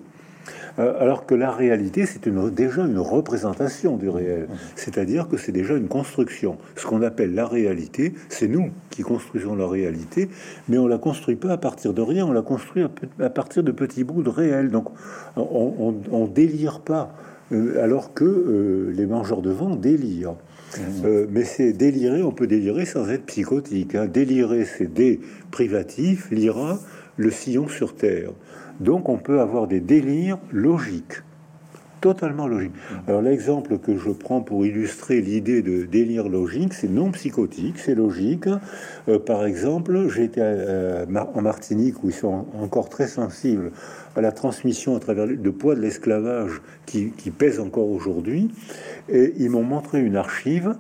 Euh, 0.79 0.95
alors 1.01 1.27
que 1.27 1.35
la 1.35 1.51
réalité, 1.51 2.07
c'est 2.07 2.29
déjà 2.29 2.85
une 2.85 2.99
représentation 2.99 3.97
du 3.97 4.09
réel, 4.09 4.49
c'est-à-dire 4.77 5.29
que 5.29 5.37
c'est 5.37 5.53
déjà 5.53 5.75
une 5.75 5.89
construction. 5.89 6.57
Ce 6.77 6.87
qu'on 6.87 7.03
appelle 7.03 7.35
la 7.35 7.47
réalité, 7.47 8.15
c'est 8.29 8.49
nous 8.49 8.71
qui 8.91 9.03
construisons 9.03 9.57
la 9.57 9.67
réalité, 9.67 10.29
mais 10.69 10.79
on 10.79 10.87
la 10.87 10.99
construit 10.99 11.37
pas 11.37 11.53
à 11.53 11.57
partir 11.57 11.95
de 11.95 12.03
rien, 12.03 12.27
on 12.27 12.33
la 12.33 12.43
construit 12.43 12.85
à, 13.21 13.31
partir 13.31 13.63
de 13.63 13.73
petits 13.73 14.05
bouts 14.05 14.23
de 14.23 14.31
réel. 14.31 14.71
Donc 14.71 14.89
on, 15.37 15.95
on, 16.11 16.27
délire 16.27 16.81
pas, 16.81 17.15
euh, 17.53 17.83
alors 17.83 18.15
que 18.15 18.25
euh, 18.25 18.93
les 18.95 19.07
mangeurs 19.07 19.43
de 19.43 19.51
vent 19.51 19.75
délirent. 19.75 20.37
Mmh. 20.77 21.09
mais 21.31 21.45
c'est 21.45 21.73
délirer, 21.73 22.23
on 22.23 22.31
peut 22.31 22.47
délirer 22.47 22.85
sans 22.85 23.09
être 23.09 23.25
psychotique. 23.25 23.95
Hein. 23.95 24.07
Délirer, 24.07 24.67
c'est 24.67 24.93
des 24.93 25.19
privatifs, 25.51 26.31
l'ira, 26.31 26.79
le 27.17 27.31
sillon 27.31 27.69
sur 27.69 27.97
terre. 27.97 28.33
Donc 28.81 29.09
on 29.09 29.17
peut 29.17 29.41
avoir 29.41 29.67
des 29.67 29.81
délires 29.81 30.39
logiques, 30.53 31.23
totalement 32.01 32.47
logiques. 32.47 32.75
Alors 33.07 33.23
l'exemple 33.23 33.79
que 33.79 33.97
je 33.97 34.11
prends 34.11 34.41
pour 34.41 34.65
illustrer 34.65 35.21
l'idée 35.21 35.63
de 35.63 35.85
délire 35.85 36.29
logique, 36.29 36.75
c'est 36.75 36.89
non 36.89 37.11
psychotique, 37.11 37.79
c'est 37.79 37.95
logique. 37.95 38.49
Euh, 39.09 39.19
par 39.19 39.45
exemple, 39.45 40.09
j'étais 40.09 40.41
euh, 40.43 41.07
en 41.35 41.43
Martinique 41.43 42.03
où 42.05 42.09
ils 42.09 42.15
sont 42.15 42.47
encore 42.61 42.89
très 42.89 43.09
sensibles 43.09 43.73
à 44.17 44.21
la 44.21 44.33
transmission 44.33 44.97
à 44.97 45.01
travers 45.01 45.27
le 45.27 45.53
poids 45.53 45.75
de 45.75 45.81
l'esclavage 45.81 46.61
qui, 46.87 47.11
pèse 47.37 47.61
encore 47.61 47.89
aujourd'hui, 47.89 48.51
et 49.09 49.35
ils 49.39 49.51
m'ont 49.51 49.63
montré 49.63 50.01
une 50.01 50.17
archive 50.17 50.75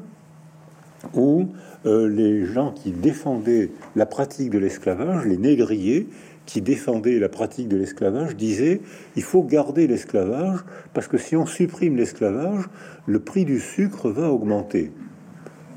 où 1.14 1.48
euh, 1.86 2.08
les 2.08 2.44
gens 2.44 2.72
qui 2.72 2.90
défendaient 2.90 3.70
la 3.94 4.06
pratique 4.06 4.50
de 4.50 4.58
l'esclavage, 4.58 5.24
les 5.26 5.36
négriers, 5.36 6.08
qui 6.48 6.62
défendait 6.62 7.18
la 7.18 7.28
pratique 7.28 7.68
de 7.68 7.76
l'esclavage 7.76 8.34
disait 8.34 8.80
il 9.16 9.22
faut 9.22 9.42
garder 9.42 9.86
l'esclavage 9.86 10.60
parce 10.94 11.06
que 11.06 11.18
si 11.18 11.36
on 11.36 11.44
supprime 11.44 11.94
l'esclavage, 11.94 12.64
le 13.04 13.20
prix 13.20 13.44
du 13.44 13.60
sucre 13.60 14.08
va 14.08 14.30
augmenter. 14.30 14.90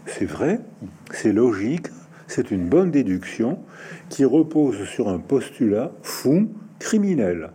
C'est 0.05 0.25
vrai, 0.25 0.61
c'est 1.11 1.33
logique, 1.33 1.87
c'est 2.27 2.51
une 2.51 2.69
bonne 2.69 2.89
déduction 2.89 3.59
qui 4.07 4.23
repose 4.23 4.85
sur 4.85 5.09
un 5.09 5.19
postulat 5.19 5.91
fou, 6.03 6.47
criminel. 6.79 7.49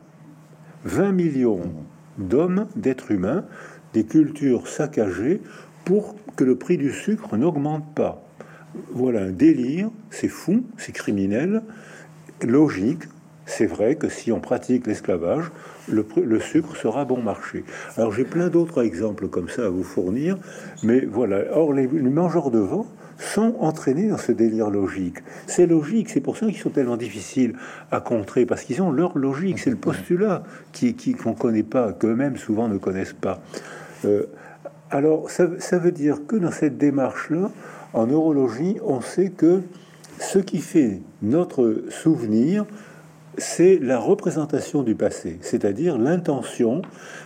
20 0.84 1.12
millions 1.12 1.62
d'hommes, 2.18 2.66
d'êtres 2.76 3.12
humains, 3.12 3.46
des 3.94 4.04
cultures 4.04 4.68
saccagées 4.68 5.40
pour 5.86 6.16
que 6.36 6.44
le 6.44 6.56
prix 6.56 6.76
du 6.76 6.92
sucre 6.92 7.38
n'augmente 7.38 7.94
pas. 7.94 8.22
Voilà 8.92 9.22
un 9.22 9.30
délire, 9.30 9.88
c'est 10.10 10.28
fou, 10.28 10.64
c'est 10.76 10.92
criminel, 10.92 11.62
logique, 12.42 13.04
c'est 13.46 13.66
vrai 13.66 13.94
que 13.94 14.08
si 14.08 14.32
on 14.32 14.40
pratique 14.40 14.86
l'esclavage, 14.86 15.50
le, 15.88 16.40
sucre 16.40 16.76
sera 16.76 17.04
bon 17.04 17.22
marché. 17.22 17.64
Alors 17.96 18.12
j'ai 18.12 18.24
plein 18.24 18.48
d'autres 18.48 18.82
exemples 18.84 19.28
comme 19.28 19.48
ça 19.48 19.66
à 19.66 19.68
vous 19.68 19.84
fournir, 19.84 20.36
mais 20.82 21.04
voilà. 21.04 21.44
Or, 21.52 21.72
les, 21.72 21.86
mangeurs 21.86 22.50
de 22.50 22.58
vent 22.58 22.86
sont 23.18 23.54
entraînés 23.60 24.08
dans 24.08 24.18
ce 24.18 24.32
délire 24.32 24.68
logique. 24.68 25.18
C'est 25.46 25.66
logique, 25.66 26.10
c'est 26.10 26.20
pour 26.20 26.36
ça 26.36 26.46
qu'ils 26.46 26.58
sont 26.58 26.70
tellement 26.70 26.96
difficiles 26.96 27.54
à 27.90 28.00
contrer, 28.00 28.44
parce 28.44 28.64
qu'ils 28.64 28.82
ont 28.82 28.90
leur 28.90 29.16
logique, 29.16 29.60
c'est 29.60 29.70
le 29.70 29.76
postulat 29.76 30.42
qui 30.72 30.94
qu'on 31.14 31.30
ne 31.30 31.36
connaît 31.36 31.62
pas, 31.62 31.92
qu'eux-mêmes 31.92 32.36
souvent 32.36 32.68
ne 32.68 32.78
connaissent 32.78 33.14
pas. 33.14 33.40
Euh, 34.04 34.24
alors 34.90 35.30
ça, 35.30 35.48
ça 35.60 35.78
veut 35.78 35.92
dire 35.92 36.26
que 36.26 36.36
dans 36.36 36.50
cette 36.50 36.78
démarche-là, 36.78 37.50
En 37.94 38.08
neurologie, 38.08 38.76
on 38.84 39.00
sait 39.00 39.30
que 39.30 39.62
ce 40.18 40.38
qui 40.38 40.58
fait 40.58 41.00
notre 41.22 41.84
souvenir, 41.90 42.64
c'est 43.38 43.78
la 43.78 43.98
représentation 43.98 44.82
du 44.82 44.94
passé, 44.94 45.38
c'est-à-dire 45.42 45.98
l'intention 45.98 46.82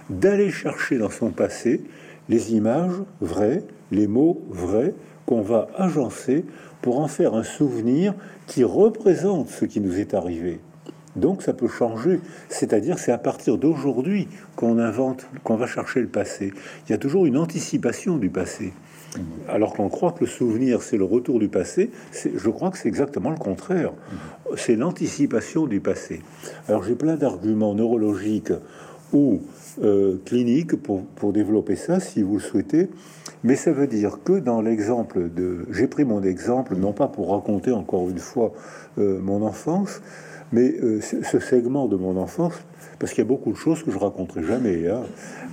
d'aller 0.09 0.51
chercher 0.51 0.99
dans 0.99 1.11
son 1.11 1.31
passé 1.31 1.83
les 2.29 2.53
images 2.53 2.95
vraies, 3.21 3.63
les 3.91 4.07
mots 4.07 4.43
vrais 4.51 4.95
qu'on 5.27 5.43
va 5.43 5.69
agencer 5.77 6.45
pour 6.83 7.01
en 7.01 7.09
faire 7.09 7.35
un 7.35 7.43
souvenir 7.43 8.15
qui 8.47 8.65
représente 8.65 9.49
ce 9.49 9.65
qui 9.65 9.81
nous 9.81 9.99
est 9.99 10.15
arrivé. 10.15 10.61
Donc 11.17 11.43
ça 11.43 11.53
peut 11.53 11.69
changer, 11.69 12.21
c'est-à-dire 12.49 12.99
c'est 12.99 13.13
à 13.13 13.19
partir 13.19 13.59
d'aujourd'hui 13.59 14.29
qu'on 14.57 14.79
invente, 14.79 15.27
qu'on 15.43 15.57
va 15.57 15.67
chercher 15.67 16.01
le 16.01 16.09
passé. 16.09 16.53
Il 16.87 16.93
y 16.93 16.95
a 16.95 16.99
toujours 16.99 17.27
une 17.27 17.37
anticipation 17.37 18.17
du 18.17 18.31
passé. 18.31 18.73
Alors 19.49 19.75
qu'on 19.75 19.89
croit 19.89 20.13
que 20.13 20.21
le 20.21 20.27
souvenir, 20.27 20.83
c'est 20.83 20.97
le 20.97 21.05
retour 21.05 21.39
du 21.39 21.49
passé, 21.49 21.91
je 22.13 22.51
crois 22.51 22.71
que 22.71 22.79
c'est 22.79 22.89
exactement 22.89 23.31
le 23.31 23.39
contraire. 23.39 23.93
C'est 24.57 24.77
l'anticipation 24.77 25.67
du 25.67 25.81
passé. 25.81 26.23
Alors 26.69 26.85
j'ai 26.85 26.95
plein 26.95 27.17
d'arguments 27.17 27.75
neurologiques 27.75 28.53
ou 29.13 29.41
euh, 29.83 30.19
cliniques 30.25 30.77
pour, 30.77 31.05
pour, 31.05 31.33
développer 31.33 31.75
ça, 31.75 31.99
si 31.99 32.23
vous 32.23 32.35
le 32.35 32.41
souhaitez. 32.41 32.89
Mais 33.43 33.57
ça 33.57 33.73
veut 33.73 33.87
dire 33.87 34.19
que 34.23 34.39
dans 34.39 34.61
l'exemple 34.61 35.31
de... 35.31 35.67
J'ai 35.71 35.89
pris 35.89 36.05
mon 36.05 36.23
exemple, 36.23 36.77
non 36.77 36.93
pas 36.93 37.09
pour 37.09 37.31
raconter 37.31 37.73
encore 37.73 38.09
une 38.09 38.19
fois 38.19 38.53
euh, 38.99 39.19
mon 39.21 39.43
enfance, 39.43 40.03
mais 40.53 40.75
euh, 40.83 41.01
ce 41.01 41.39
segment 41.41 41.89
de 41.89 41.97
mon 41.97 42.17
enfance, 42.17 42.55
parce 42.99 43.13
qu'il 43.13 43.25
y 43.25 43.27
a 43.27 43.29
beaucoup 43.29 43.53
de 43.53 43.57
choses 43.57 43.83
que 43.83 43.91
je 43.91 43.99
raconterai 43.99 44.45
jamais. 44.45 44.89
Hein. 44.89 45.03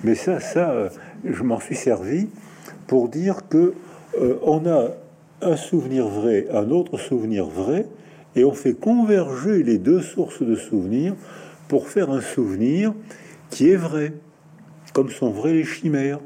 Mais 0.04 0.16
ça, 0.16 0.40
ça, 0.40 0.90
je 1.24 1.44
m'en 1.44 1.60
suis 1.60 1.76
servi 1.76 2.28
pour 2.88 3.10
dire 3.10 3.48
que 3.50 3.74
euh, 4.20 4.36
a 4.66 4.90
un 5.42 5.56
souvenir 5.56 6.08
vrai, 6.08 6.48
un 6.52 6.72
autre 6.72 6.98
souvenir 6.98 7.46
vrai, 7.46 7.86
et 8.36 8.44
on 8.44 8.54
fait 8.54 8.74
converger 8.74 9.64
les 9.64 9.78
deux 9.78 10.02
sources 10.02 10.42
de 10.42 10.56
souvenirs 10.56 11.16
pour 11.68 11.88
faire 11.88 12.10
un 12.10 12.22
souvenir 12.22 12.94
qui 13.50 13.70
est 13.70 13.76
vrai, 13.76 14.14
comme 14.94 15.10
sont 15.10 15.32
vraies 15.32 15.54
les 15.54 15.64
chimères. 15.64 16.20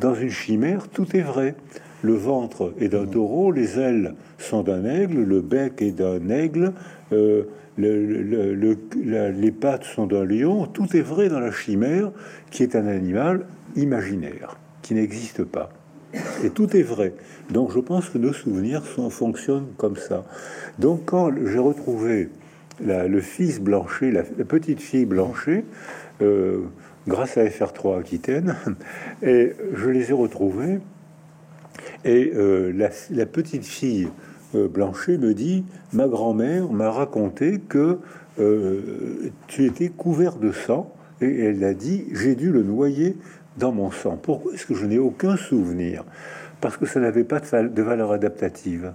Dans 0.00 0.14
une 0.14 0.30
chimère, 0.30 0.88
tout 0.88 1.16
est 1.16 1.22
vrai. 1.22 1.54
Le 2.02 2.14
ventre 2.14 2.72
est 2.80 2.88
d'un 2.88 3.06
taureau, 3.06 3.50
les 3.50 3.78
ailes 3.78 4.14
sont 4.38 4.62
d'un 4.62 4.84
aigle, 4.84 5.22
le 5.24 5.40
bec 5.40 5.82
est 5.82 5.90
d'un 5.90 6.28
aigle, 6.28 6.72
les 7.78 9.50
pattes 9.50 9.84
sont 9.84 10.06
d'un 10.06 10.24
lion, 10.24 10.66
tout 10.66 10.96
est 10.96 11.02
vrai 11.02 11.28
dans 11.28 11.40
la 11.40 11.50
chimère, 11.50 12.12
qui 12.50 12.62
est 12.62 12.76
un 12.76 12.86
animal 12.86 13.46
imaginaire, 13.74 14.56
qui 14.88 14.94
n'existe 14.94 15.44
pas. 15.44 15.68
Et 16.42 16.48
tout 16.48 16.74
est 16.74 16.82
vrai. 16.82 17.12
Donc 17.50 17.72
je 17.72 17.78
pense 17.78 18.08
que 18.08 18.16
nos 18.16 18.32
souvenirs 18.32 18.82
fonctionnent 19.10 19.68
comme 19.76 19.96
ça. 19.96 20.24
Donc 20.78 21.02
quand 21.04 21.30
j'ai 21.44 21.58
retrouvé 21.58 22.30
le 22.80 23.20
fils 23.20 23.60
Blanchet, 23.60 24.10
la, 24.10 24.22
petite 24.22 24.80
fille 24.80 25.04
Blanchet, 25.04 25.66
euh, 26.22 26.62
grâce 27.06 27.36
à 27.36 27.44
FR3 27.44 28.00
Aquitaine, 28.00 28.56
et 29.22 29.52
je 29.74 29.90
les 29.90 30.08
ai 30.08 30.14
retrouvés, 30.14 30.78
et 32.06 32.32
euh, 32.34 32.72
la 33.10 33.26
petite 33.26 33.66
fille 33.66 34.08
euh, 34.54 34.68
Blanchet 34.68 35.18
me 35.18 35.34
dit 35.34 35.66
Ma 35.92 36.08
grand-mère 36.08 36.72
m'a 36.72 36.90
raconté 36.90 37.60
que 37.68 37.98
tu 39.48 39.66
étais 39.66 39.90
couvert 39.90 40.36
de 40.36 40.50
sang, 40.50 40.94
et 41.20 41.44
elle 41.44 41.62
a 41.64 41.74
dit 41.74 42.06
J'ai 42.12 42.36
dû 42.36 42.52
le 42.52 42.62
noyer 42.62 43.16
dans 43.58 43.72
mon 43.72 43.90
sang. 43.90 44.18
Pourquoi 44.20 44.54
est-ce 44.54 44.66
que 44.66 44.74
je 44.74 44.86
n'ai 44.86 44.98
aucun 44.98 45.36
souvenir? 45.36 46.04
Parce 46.60 46.76
que 46.76 46.86
ça 46.86 47.00
n'avait 47.00 47.24
pas 47.24 47.40
de, 47.40 47.82
valeur 47.82 48.12
adaptative. 48.12 48.92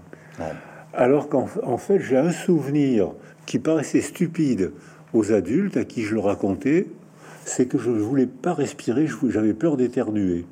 Alors 0.94 1.30
qu'en 1.30 1.78
fait, 1.78 2.00
j'ai 2.00 2.18
un 2.18 2.32
souvenir 2.32 3.12
qui 3.46 3.60
paraissait 3.60 4.02
stupide 4.02 4.72
aux 5.14 5.32
adultes 5.32 5.78
à 5.78 5.86
qui 5.86 6.04
je 6.04 6.16
le 6.16 6.20
racontais, 6.20 6.88
c'est 7.46 7.68
que 7.68 7.78
je 7.78 7.90
ne 7.90 8.00
voulais 8.00 8.26
pas 8.26 8.54
respirer, 8.54 9.08
j'avais 9.28 9.54
peur 9.54 9.78
d'éternuer. 9.78 10.46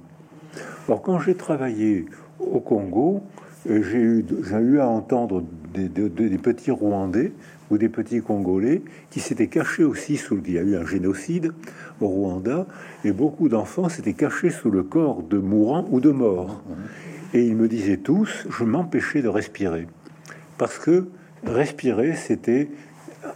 Alors 0.87 1.01
quand 1.01 1.19
j'ai 1.19 1.35
travaillé 1.35 2.05
au 2.39 2.59
Congo, 2.59 3.23
j'ai 3.65 3.97
eu, 3.97 4.25
eu 4.61 4.79
à 4.79 4.87
entendre 4.87 5.43
des, 5.73 5.89
petits 6.37 6.71
Rwandais 6.71 7.31
ou 7.69 7.77
des 7.77 7.89
petits 7.89 8.21
Congolais 8.21 8.81
qui 9.09 9.19
s'étaient 9.19 9.47
cachés 9.47 9.83
aussi 9.83 10.17
sous... 10.17 10.41
Il 10.45 10.53
y 10.53 10.57
a 10.57 10.61
eu 10.61 10.75
un 10.75 10.85
génocide 10.85 11.53
au 12.01 12.07
Rwanda 12.07 12.65
et 13.05 13.11
beaucoup 13.11 13.49
d'enfants 13.49 13.89
s'étaient 13.89 14.13
cachés 14.13 14.49
sous 14.49 14.71
le 14.71 14.83
corps 14.83 15.23
de 15.23 15.37
mourants 15.37 15.85
ou 15.91 15.99
de 15.99 16.11
morts. 16.11 16.61
Et 17.33 17.45
ils 17.45 17.55
me 17.55 17.67
disaient 17.67 17.97
tous, 17.97 18.45
je 18.49 18.63
m'empêchais 18.63 19.21
de 19.21 19.27
respirer. 19.27 19.87
Parce 20.57 20.77
que 20.77 21.07
respirer, 21.45 22.13
c'était 22.13 22.69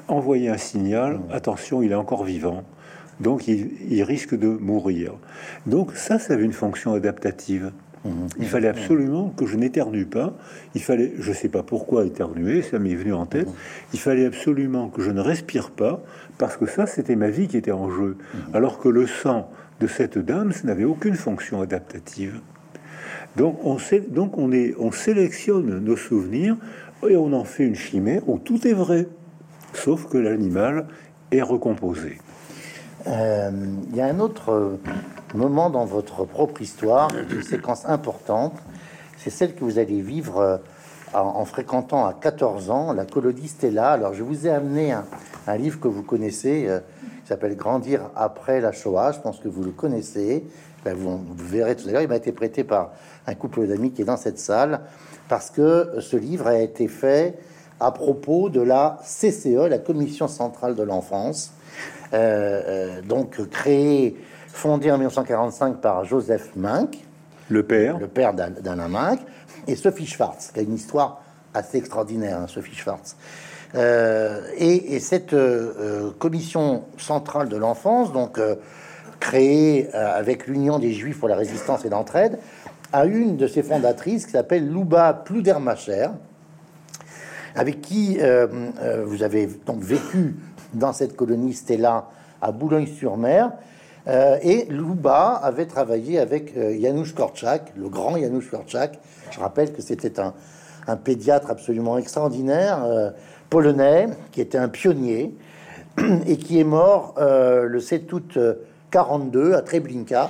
envoyer 0.07 0.49
un 0.49 0.57
signal, 0.57 1.19
attention, 1.31 1.81
il 1.81 1.91
est 1.91 1.95
encore 1.95 2.23
vivant. 2.23 2.63
Donc 3.19 3.47
il, 3.47 3.71
il 3.89 4.03
risque 4.03 4.35
de 4.37 4.47
mourir. 4.47 5.13
Donc 5.65 5.93
ça, 5.95 6.19
ça 6.19 6.33
avait 6.33 6.43
une 6.43 6.53
fonction 6.53 6.93
adaptative. 6.93 7.71
Il 8.39 8.45
fallait 8.47 8.67
absolument 8.67 9.33
que 9.35 9.45
je 9.45 9.57
n'éternue 9.57 10.05
pas. 10.05 10.33
Il 10.75 10.81
fallait, 10.81 11.13
je 11.19 11.29
ne 11.29 11.35
sais 11.35 11.49
pas 11.49 11.63
pourquoi 11.63 12.05
éternuer, 12.05 12.61
ça 12.61 12.79
m'est 12.79 12.95
venu 12.95 13.13
en 13.13 13.25
tête. 13.25 13.47
Il 13.93 13.99
fallait 13.99 14.25
absolument 14.25 14.89
que 14.89 15.01
je 15.01 15.11
ne 15.11 15.21
respire 15.21 15.71
pas 15.71 16.03
parce 16.37 16.57
que 16.57 16.65
ça, 16.65 16.85
c'était 16.85 17.15
ma 17.15 17.29
vie 17.29 17.47
qui 17.47 17.57
était 17.57 17.71
en 17.71 17.89
jeu. 17.89 18.17
Alors 18.53 18.79
que 18.79 18.89
le 18.89 19.07
sang 19.07 19.49
de 19.79 19.87
cette 19.87 20.17
dame, 20.17 20.53
n'avait 20.63 20.85
aucune 20.85 21.15
fonction 21.15 21.61
adaptative. 21.61 22.39
Donc 23.35 23.59
on, 23.65 23.77
sait, 23.77 23.99
donc 23.99 24.37
on, 24.37 24.51
est, 24.51 24.73
on 24.79 24.91
sélectionne 24.91 25.79
nos 25.79 25.97
souvenirs 25.97 26.55
et 27.07 27.17
on 27.17 27.33
en 27.33 27.43
fait 27.43 27.65
une 27.65 27.75
chimère 27.75 28.27
où 28.29 28.39
tout 28.39 28.65
est 28.65 28.73
vrai, 28.73 29.07
sauf 29.73 30.07
que 30.07 30.17
l'animal 30.17 30.87
est 31.31 31.41
recomposé. 31.41 32.19
Euh, 33.07 33.51
il 33.89 33.95
y 33.95 34.01
a 34.01 34.05
un 34.05 34.19
autre 34.19 34.79
moment 35.35 35.69
dans 35.69 35.85
votre 35.85 36.25
propre 36.25 36.61
histoire, 36.61 37.09
une 37.31 37.43
séquence 37.43 37.85
importante, 37.85 38.53
c'est 39.17 39.29
celle 39.29 39.55
que 39.55 39.63
vous 39.63 39.79
allez 39.79 40.01
vivre 40.01 40.39
euh, 40.39 40.57
en, 41.13 41.45
fréquentant 41.45 42.05
à 42.05 42.13
14 42.13 42.69
ans 42.69 42.93
la 42.93 43.05
colonie 43.05 43.47
Stella. 43.47 43.91
Alors, 43.91 44.13
je 44.13 44.23
vous 44.23 44.47
ai 44.47 44.49
amené 44.49 44.91
un, 44.91 45.57
livre 45.57 45.79
que 45.79 45.87
vous 45.87 46.03
connaissez, 46.03 46.65
euh, 46.67 46.79
qui 47.23 47.27
s'appelle 47.27 47.55
Grandir 47.55 48.09
après 48.15 48.61
la 48.61 48.71
Shoah. 48.71 49.13
Je 49.13 49.19
pense 49.19 49.39
que 49.39 49.47
vous 49.47 49.63
le 49.63 49.71
connaissez. 49.71 50.45
Ben, 50.83 50.95
vous, 50.95 51.19
verrez 51.35 51.75
tout 51.75 51.87
à 51.89 51.91
l'heure. 51.91 52.01
Il 52.01 52.07
m'a 52.07 52.17
été 52.17 52.31
prêté 52.31 52.63
par 52.63 52.91
un 53.25 53.33
couple 53.33 53.65
d'amis 53.67 53.91
qui 53.91 54.03
est 54.03 54.05
dans 54.05 54.17
cette 54.17 54.39
salle, 54.39 54.81
parce 55.27 55.49
que 55.49 55.99
ce 55.99 56.17
livre 56.17 56.47
a 56.47 56.59
été 56.59 56.87
fait 56.87 57.39
à 57.79 57.91
propos 57.91 58.49
de 58.49 58.61
la 58.61 58.99
CCE, 59.03 59.67
la 59.69 59.79
Commission 59.79 60.27
centrale 60.27 60.75
de 60.75 60.83
l'enfance, 60.83 61.51
euh, 62.13 63.01
donc 63.01 63.49
créée 63.49 64.15
fondé 64.55 64.89
en 64.89 64.97
1945 64.97 65.81
par 65.81 66.05
Joseph 66.05 66.55
Mink, 66.55 67.05
le 67.49 67.63
père, 67.63 67.99
le 67.99 68.07
père 68.07 68.33
d'Alain 68.33 68.87
Mink, 68.87 69.19
et 69.67 69.75
Sophie 69.75 70.07
Schwartz, 70.07 70.51
qui 70.51 70.59
a 70.59 70.63
une 70.63 70.73
histoire 70.73 71.21
assez 71.53 71.77
extraordinaire, 71.77 72.39
hein, 72.39 72.47
Sophie 72.47 72.75
Schwartz. 72.75 73.17
Euh, 73.75 74.41
et, 74.57 74.99
cette 74.99 75.33
euh, 75.33 75.73
euh, 75.79 76.11
commission 76.17 76.85
centrale 76.97 77.49
de 77.49 77.57
l'enfance, 77.57 78.13
donc 78.13 78.39
créée 79.19 79.93
avec 79.93 80.47
l'Union 80.47 80.79
des 80.79 80.93
Juifs 80.93 81.19
pour 81.19 81.27
la 81.27 81.35
résistance 81.35 81.83
et 81.83 81.89
l'entraide, 81.89 82.39
a 82.93 83.05
une 83.05 83.35
de 83.37 83.47
ses 83.47 83.63
fondatrices 83.63 84.25
qui 84.25 84.31
s'appelle 84.31 84.69
Louba 84.69 85.13
Pludermacher, 85.13 86.09
avec 87.55 87.81
qui 87.81 88.19
vous 89.05 89.23
avez 89.23 89.47
donc 89.65 89.81
vécu 89.81 90.35
dans 90.73 90.93
cette 90.93 91.15
colonie 91.15 91.53
Stella 91.53 92.05
à 92.41 92.51
Boulogne-sur-Mer, 92.51 93.51
euh, 94.07 94.37
et 94.41 94.65
Louba 94.65 95.31
avait 95.31 95.65
travaillé 95.65 96.19
avec 96.19 96.55
euh, 96.55 96.79
Janusz 96.79 97.13
Korczak, 97.13 97.73
le 97.75 97.89
grand 97.89 98.17
Janusz 98.17 98.49
Korczak. 98.49 98.99
Je 99.31 99.39
rappelle 99.39 99.73
que 99.73 99.81
c'était 99.81 100.19
un, 100.19 100.33
pédiatre 100.97 101.49
absolument 101.49 101.97
extraordinaire, 101.97 102.83
euh, 102.85 103.09
polonais, 103.49 104.07
qui 104.31 104.41
était 104.41 104.59
un 104.59 104.69
pionnier 104.69 105.35
et 106.27 106.37
qui 106.37 106.59
est 106.59 106.65
mort 106.65 107.15
le 107.17 107.79
7 107.79 108.11
août 108.13 108.37
42 108.91 109.53
à 109.53 109.61
Treblinka 109.61 110.29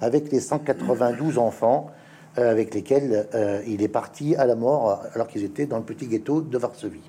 avec 0.00 0.30
les 0.30 0.40
192 0.40 1.38
enfants 1.38 1.90
avec 2.36 2.74
lesquels 2.74 3.28
il 3.66 3.80
est 3.80 3.88
parti 3.88 4.34
à 4.34 4.44
la 4.44 4.56
mort 4.56 5.02
alors 5.14 5.28
qu'ils 5.28 5.44
étaient 5.44 5.66
dans 5.66 5.76
le 5.76 5.84
petit 5.84 6.08
ghetto 6.08 6.40
de 6.40 6.58
Varsovie. 6.58 7.08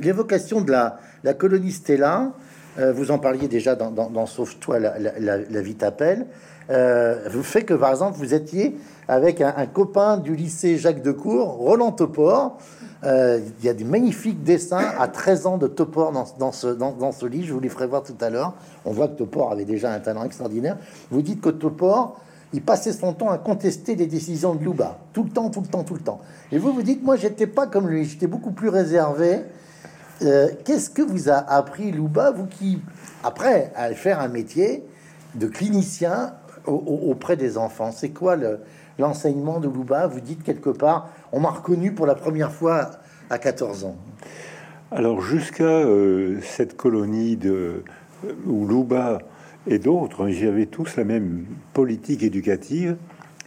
L'évocation 0.00 0.62
de 0.62 0.72
la, 0.72 1.34
colonie 1.34 1.72
Stella 1.72 2.32
vous 2.78 3.10
en 3.10 3.18
parliez 3.18 3.48
déjà 3.48 3.74
dans, 3.74 3.90
dans, 3.90 4.26
Sauve-toi, 4.26 4.78
la, 4.78 5.60
vie 5.60 5.74
t'appelle, 5.74 6.26
euh, 6.70 7.28
fait 7.42 7.62
que 7.62 7.74
par 7.74 7.90
exemple 7.90 8.18
vous 8.18 8.34
étiez 8.34 8.76
avec 9.08 9.40
un, 9.40 9.66
copain 9.66 10.18
du 10.18 10.36
lycée 10.36 10.76
Jacques 10.76 11.02
Decour, 11.02 11.48
Roland 11.48 11.92
Topor. 11.92 12.58
Euh, 13.04 13.40
il 13.60 13.64
y 13.64 13.68
a 13.68 13.74
des 13.74 13.84
magnifiques 13.84 14.42
dessins 14.42 14.92
à 14.98 15.08
13 15.08 15.46
ans 15.46 15.56
de 15.56 15.66
Topor 15.66 16.12
dans, 16.12 16.26
dans 16.38 16.52
ce, 16.52 16.66
dans, 16.66 17.12
ce 17.12 17.26
livre, 17.26 17.46
je 17.46 17.52
vous 17.52 17.60
les 17.60 17.68
ferai 17.68 17.86
voir 17.86 18.02
tout 18.02 18.16
à 18.20 18.28
l'heure. 18.28 18.54
On 18.84 18.92
voit 18.92 19.08
que 19.08 19.16
Topor 19.16 19.52
avait 19.52 19.64
déjà 19.64 19.92
un 19.92 20.00
talent 20.00 20.24
extraordinaire. 20.24 20.76
Vous 21.10 21.22
dites 21.22 21.40
que 21.40 21.48
Topor, 21.48 22.20
il 22.52 22.60
passait 22.60 22.92
son 22.92 23.12
temps 23.12 23.30
à 23.30 23.38
contester 23.38 23.94
les 23.94 24.06
décisions 24.06 24.54
de 24.54 24.64
Louba, 24.64 24.98
tout 25.12 25.22
le 25.22 25.30
temps, 25.30 25.48
tout 25.48 25.60
le 25.60 25.68
temps, 25.68 25.84
tout 25.84 25.94
le 25.94 26.00
temps. 26.00 26.20
Et 26.50 26.58
vous 26.58 26.72
vous 26.72 26.82
dites, 26.82 27.02
moi, 27.04 27.16
j'étais 27.16 27.46
pas 27.46 27.66
comme 27.66 27.88
lui, 27.88 28.04
j'étais 28.04 28.26
beaucoup 28.26 28.52
plus 28.52 28.68
réservé. 28.68 29.42
Euh, 30.22 30.48
qu'est-ce 30.64 30.90
que 30.90 31.02
vous 31.02 31.28
a 31.28 31.36
appris 31.36 31.92
Louba, 31.92 32.30
vous 32.30 32.46
qui, 32.46 32.80
après, 33.22 33.72
à 33.76 33.92
faire 33.94 34.20
un 34.20 34.28
métier 34.28 34.84
de 35.34 35.46
clinicien 35.46 36.34
auprès 36.66 37.36
des 37.36 37.56
enfants 37.56 37.92
C'est 37.92 38.10
quoi 38.10 38.36
l'enseignement 38.98 39.60
de 39.60 39.68
Louba? 39.68 40.06
Vous 40.06 40.20
dites 40.20 40.42
quelque 40.42 40.70
part, 40.70 41.10
on 41.32 41.40
m'a 41.40 41.50
reconnu 41.50 41.92
pour 41.92 42.06
la 42.06 42.14
première 42.14 42.52
fois 42.52 42.90
à 43.30 43.38
14 43.38 43.84
ans. 43.84 43.96
Alors 44.90 45.20
jusqu'à 45.20 45.64
euh, 45.64 46.40
cette 46.42 46.76
colonie 46.76 47.36
de 47.36 47.84
où 48.46 48.66
Louba 48.66 49.18
et 49.66 49.78
d'autres, 49.78 50.24
hein, 50.24 50.30
j'avais 50.30 50.66
tous 50.66 50.96
la 50.96 51.04
même 51.04 51.44
politique 51.74 52.22
éducative 52.22 52.96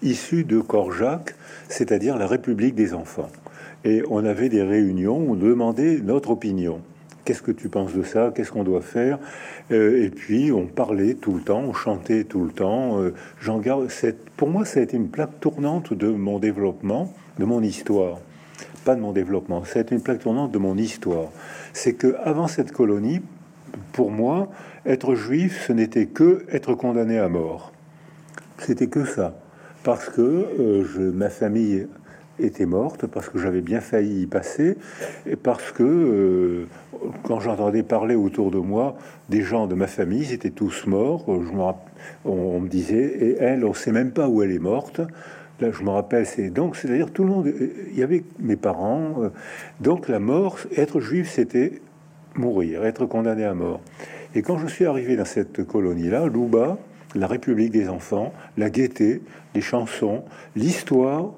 issue 0.04 0.44
de 0.44 0.60
Corjac, 0.60 1.36
c'est-à-dire 1.68 2.18
la 2.18 2.28
République 2.28 2.76
des 2.76 2.94
enfants. 2.94 3.30
Et 3.84 4.04
on 4.10 4.24
avait 4.26 4.50
des 4.50 4.64
réunions 4.64 5.18
où 5.18 5.32
on 5.32 5.36
demandait 5.36 6.00
notre 6.02 6.32
opinion. 6.32 6.82
Qu'est-ce 7.24 7.42
que 7.42 7.52
tu 7.52 7.70
penses 7.70 7.94
de 7.94 8.04
ça? 8.04 8.32
Qu'est-ce 8.34 8.52
qu'on 8.52 8.64
doit 8.64 8.82
faire? 8.82 9.20
Euh, 9.72 10.04
Et 10.04 10.10
puis 10.10 10.52
on 10.52 10.66
parlait 10.66 11.14
tout 11.14 11.34
le 11.34 11.42
temps, 11.42 11.60
on 11.60 11.74
chantait 11.74 12.24
tout 12.24 12.44
le 12.44 12.52
temps. 12.52 13.00
Euh, 13.00 13.14
j'en 13.40 13.60
garde 13.60 13.90
cette, 13.90 14.30
pour 14.32 14.50
moi, 14.50 14.66
ça 14.66 14.80
a 14.80 14.84
été 14.84 14.98
une 14.98 15.10
plaque 15.10 15.40
tournante 15.40 15.94
de 15.94 16.10
mon 16.10 16.40
développement, 16.40 17.14
de 17.38 17.46
mon 17.46 17.62
histoire. 17.62 18.20
Pas 18.86 18.96
de 18.96 19.02
mon 19.02 19.12
développement, 19.12 19.64
ça 19.64 19.80
a 19.80 19.82
été 19.84 19.94
une 19.94 20.02
plaque 20.02 20.20
tournante 20.20 20.52
de 20.52 20.58
mon 20.58 20.78
histoire. 20.78 21.30
C'est 21.74 21.94
que 21.94 22.16
avant 22.24 22.48
cette 22.48 22.72
colonie, 22.72 23.22
pour 23.94 24.10
moi, 24.10 24.50
être 24.86 25.14
juif, 25.14 25.66
ce 25.68 25.74
n'était 25.74 26.08
que 26.08 26.46
être 26.52 26.74
condamné 26.74 27.20
à 27.20 27.30
mort. 27.30 27.72
C'était 28.58 28.88
que 28.88 29.06
ça. 29.06 29.36
Parce 29.84 30.10
que 30.10 30.22
euh, 30.22 30.86
je, 30.86 31.02
ma 31.02 31.30
famille 31.30 31.88
était 32.44 32.66
morte, 32.66 33.08
parce 33.08 33.30
que 33.30 33.40
j'avais 33.40 33.62
bien 33.62 33.82
failli 33.82 34.24
y 34.24 34.28
passer, 34.28 34.78
et 35.26 35.36
parce 35.36 35.72
que 35.72 35.84
euh, 35.84 36.66
quand 37.24 37.40
j'entendais 37.40 37.84
parler 37.84 38.16
autour 38.16 38.52
de 38.52 38.58
moi 38.58 38.96
des 39.30 39.42
gens 39.42 39.68
de 39.68 39.76
ma 39.76 39.88
famille, 39.88 40.22
ils 40.22 40.34
étaient 40.34 40.50
tous 40.50 40.86
morts. 40.88 41.26
Je 41.28 41.52
me 41.52 41.62
on, 42.26 42.60
me 42.60 42.68
disait, 42.68 43.04
et 43.04 43.38
elle, 43.40 43.66
on 43.66 43.74
sait 43.74 43.92
même 43.92 44.12
pas 44.12 44.28
où 44.28 44.42
elle 44.42 44.52
est 44.52 44.60
morte. 44.60 45.02
Là, 45.60 45.70
je 45.72 45.84
me 45.84 45.90
rappelle, 45.90 46.26
c'est 46.26 46.50
donc, 46.50 46.76
c'est-à-dire 46.76 47.12
tout 47.12 47.24
le 47.24 47.30
monde, 47.30 47.54
il 47.92 47.98
y 47.98 48.02
avait 48.02 48.24
mes 48.40 48.56
parents, 48.56 49.22
euh, 49.22 49.30
donc 49.80 50.08
la 50.08 50.20
mort, 50.20 50.58
être 50.76 51.00
juif, 51.00 51.30
c'était 51.30 51.82
mourir, 52.36 52.84
être 52.86 53.06
condamné 53.06 53.44
à 53.44 53.54
mort. 53.54 53.82
Et 54.34 54.42
quand 54.42 54.58
je 54.58 54.68
suis 54.68 54.86
arrivé 54.86 55.16
dans 55.16 55.26
cette 55.26 55.64
colonie-là, 55.64 56.26
Louba, 56.26 56.78
la 57.16 57.28
République 57.28 57.72
des 57.72 57.90
enfants, 57.90 58.34
la 58.58 58.70
gaieté, 58.70 59.22
les 59.54 59.62
chansons, 59.62 60.24
l'histoire, 60.56 61.34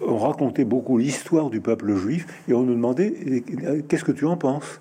on 0.00 0.16
racontait 0.18 0.64
beaucoup 0.64 0.98
l'histoire 0.98 1.50
du 1.50 1.60
peuple 1.60 1.94
juif 1.94 2.26
et 2.48 2.54
on 2.54 2.62
nous 2.62 2.74
demandait 2.74 3.42
qu'est-ce 3.88 4.04
que 4.04 4.12
tu 4.12 4.26
en 4.26 4.36
penses? 4.36 4.80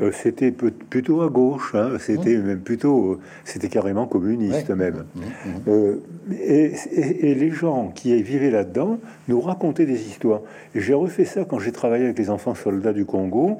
Euh, 0.00 0.10
c'était 0.12 0.50
plutôt 0.50 1.20
à 1.22 1.28
gauche, 1.28 1.74
hein. 1.74 1.98
c'était 1.98 2.36
mmh. 2.36 2.42
même 2.42 2.60
plutôt, 2.60 3.20
c'était 3.44 3.68
carrément 3.68 4.06
communiste 4.06 4.70
même. 4.70 5.04
Mmh, 5.14 5.20
mmh, 5.20 5.50
euh, 5.68 5.96
et, 6.40 7.34
les 7.34 7.50
gens 7.50 7.92
qui 7.94 8.22
vivaient 8.22 8.50
là-dedans 8.50 8.98
nous 9.28 9.40
racontaient 9.40 9.84
des 9.84 10.00
histoires. 10.06 10.40
J'ai 10.74 10.94
refait 10.94 11.26
ça 11.26 11.44
quand 11.44 11.58
j'ai 11.58 11.72
travaillé 11.72 12.04
avec 12.04 12.18
les 12.18 12.30
enfants 12.30 12.54
soldats 12.54 12.94
du 12.94 13.04
Congo. 13.04 13.58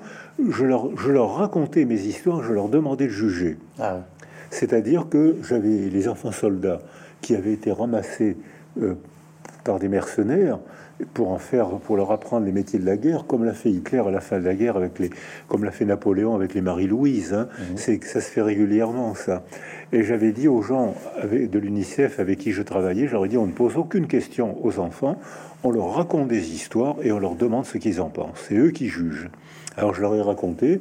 Je 0.51 0.65
leur, 0.65 0.97
je 0.97 1.11
leur 1.11 1.35
racontais 1.35 1.85
mes 1.85 2.01
histoires, 2.01 2.43
je 2.43 2.53
leur 2.53 2.69
demandais 2.69 3.07
de 3.07 3.13
juger. 3.13 3.59
Ah 3.79 4.01
C'est-à-dire 4.51 5.09
que 5.11 5.37
j'avais 5.47 5.91
les 5.91 6.09
enfants 6.09 6.33
soldats 6.33 6.81
qui 7.21 7.35
avaient 7.35 7.53
été 7.53 7.71
ramassés 7.71 8.37
euh, 8.81 8.95
par 9.65 9.79
des 9.79 9.89
mercenaires 9.89 10.59
pour 11.15 11.31
en 11.31 11.39
faire, 11.39 11.69
pour 11.79 11.97
leur 11.97 12.13
apprendre 12.13 12.47
les 12.47 12.53
métiers 12.53 12.79
de 12.79 12.87
la 12.87 12.97
guerre, 12.97 13.25
comme 13.27 13.45
l'a 13.45 13.55
fait 13.55 13.71
Hitler 13.71 13.99
à 13.99 14.11
la 14.11 14.21
fin 14.21 14.39
de 14.39 14.45
la 14.45 14.55
guerre 14.55 14.77
avec 14.77 14.99
les, 14.99 15.11
comme 15.49 15.65
l'a 15.65 15.71
fait 15.71 15.85
Napoléon 15.85 16.35
avec 16.35 16.55
les 16.55 16.61
Marie-Louise. 16.61 17.35
Hein. 17.35 17.49
Mhm. 17.59 17.77
C'est 17.77 17.99
que 17.99 18.07
ça 18.07 18.21
se 18.21 18.31
fait 18.31 18.43
régulièrement, 18.43 19.15
ça. 19.15 19.43
Et 19.93 20.03
j'avais 20.05 20.33
dit 20.33 20.49
aux 20.49 20.63
gens 20.63 20.95
avec, 21.21 21.51
de 21.51 21.59
l'UNICEF 21.59 22.21
avec 22.21 22.39
qui 22.39 22.53
je 22.53 22.63
travaillais, 22.63 23.09
j'aurais 23.09 23.29
dit 23.29 23.39
on 23.39 23.47
ne 23.47 23.53
pose 23.53 23.77
aucune 23.77 24.07
question 24.07 24.65
aux 24.65 24.79
enfants, 24.79 25.19
on 25.65 25.71
leur 25.71 25.95
raconte 25.95 26.29
des 26.29 26.53
histoires 26.53 26.97
et 27.03 27.13
on 27.13 27.19
leur 27.19 27.35
demande 27.35 27.67
ce 27.67 27.79
qu'ils 27.79 28.01
en 28.01 28.09
pensent. 28.09 28.47
C'est 28.49 28.57
eux 28.57 28.71
qui 28.71 28.89
jugent. 28.89 29.29
Alors 29.77 29.95
je 29.95 30.03
leur 30.03 30.15
ai 30.15 30.21
raconté 30.21 30.81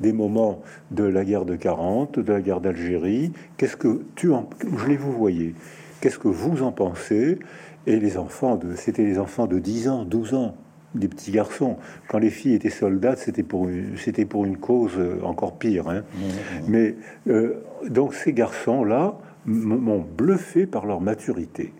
des 0.00 0.12
moments 0.12 0.60
de 0.90 1.04
la 1.04 1.24
guerre 1.24 1.44
de 1.44 1.54
40, 1.54 2.18
de 2.18 2.32
la 2.32 2.40
guerre 2.40 2.60
d'Algérie. 2.60 3.32
Qu'est-ce 3.56 3.76
que 3.76 4.02
tu 4.16 4.32
en... 4.32 4.48
Je 4.76 4.86
les 4.86 4.96
vous 4.96 5.12
voyez. 5.12 5.54
Qu'est-ce 6.00 6.18
que 6.18 6.28
vous 6.28 6.62
en 6.62 6.72
pensez? 6.72 7.38
Et 7.86 7.98
les 7.98 8.16
enfants, 8.16 8.56
de, 8.56 8.74
c'était 8.76 9.04
les 9.04 9.18
enfants 9.18 9.46
de 9.46 9.58
10 9.58 9.88
ans, 9.88 10.04
12 10.04 10.34
ans, 10.34 10.54
des 10.94 11.08
petits 11.08 11.30
garçons. 11.30 11.76
Quand 12.08 12.18
les 12.18 12.30
filles 12.30 12.54
étaient 12.54 12.70
soldates, 12.70 13.18
c'était 13.18 13.42
pour 13.42 13.68
une, 13.68 13.96
c'était 13.96 14.24
pour 14.24 14.44
une 14.44 14.58
cause 14.58 14.92
euh, 14.96 15.20
encore 15.22 15.58
pire. 15.58 15.88
Hein. 15.88 16.02
Mmh, 16.14 16.20
mmh. 16.20 16.64
Mais 16.68 16.96
euh, 17.28 17.62
donc 17.88 18.14
ces 18.14 18.32
garçons-là 18.32 19.16
m'ont 19.46 20.04
bluffé 20.16 20.66
par 20.66 20.86
leur 20.86 21.00
maturité. 21.00 21.72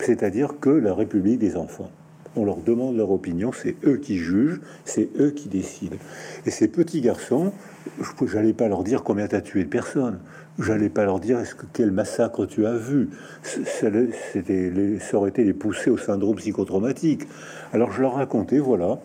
C'est-à-dire 0.00 0.60
que 0.60 0.68
la 0.68 0.94
République 0.94 1.38
des 1.38 1.56
enfants, 1.56 1.90
on 2.36 2.44
leur 2.44 2.58
demande 2.58 2.96
leur 2.96 3.10
opinion, 3.10 3.50
c'est 3.52 3.76
eux 3.84 3.96
qui 3.96 4.18
jugent, 4.18 4.60
c'est 4.84 5.08
eux 5.18 5.30
qui 5.30 5.48
décident. 5.48 5.96
Et 6.44 6.50
ces 6.50 6.68
petits 6.68 7.00
garçons, 7.00 7.52
je 8.00 8.36
n'allais 8.36 8.52
pas 8.52 8.68
leur 8.68 8.84
dire 8.84 9.02
combien 9.02 9.26
tu 9.26 9.36
as 9.36 9.40
tué 9.40 9.64
de 9.64 9.68
personnes. 9.68 10.18
J'allais 10.58 10.88
pas 10.88 11.04
leur 11.04 11.20
dire 11.20 11.38
est-ce 11.38 11.54
que 11.54 11.66
quel 11.70 11.90
massacre 11.90 12.46
tu 12.46 12.64
as 12.64 12.76
vu? 12.76 13.10
C'était, 13.42 14.98
ça 15.00 15.18
aurait 15.18 15.28
été 15.28 15.44
les 15.44 15.52
pousser 15.52 15.90
au 15.90 15.98
syndrome 15.98 16.36
psychotraumatique. 16.36 17.26
Alors 17.74 17.92
je 17.92 18.00
leur 18.00 18.14
racontais 18.14 18.58
voilà, 18.58 18.98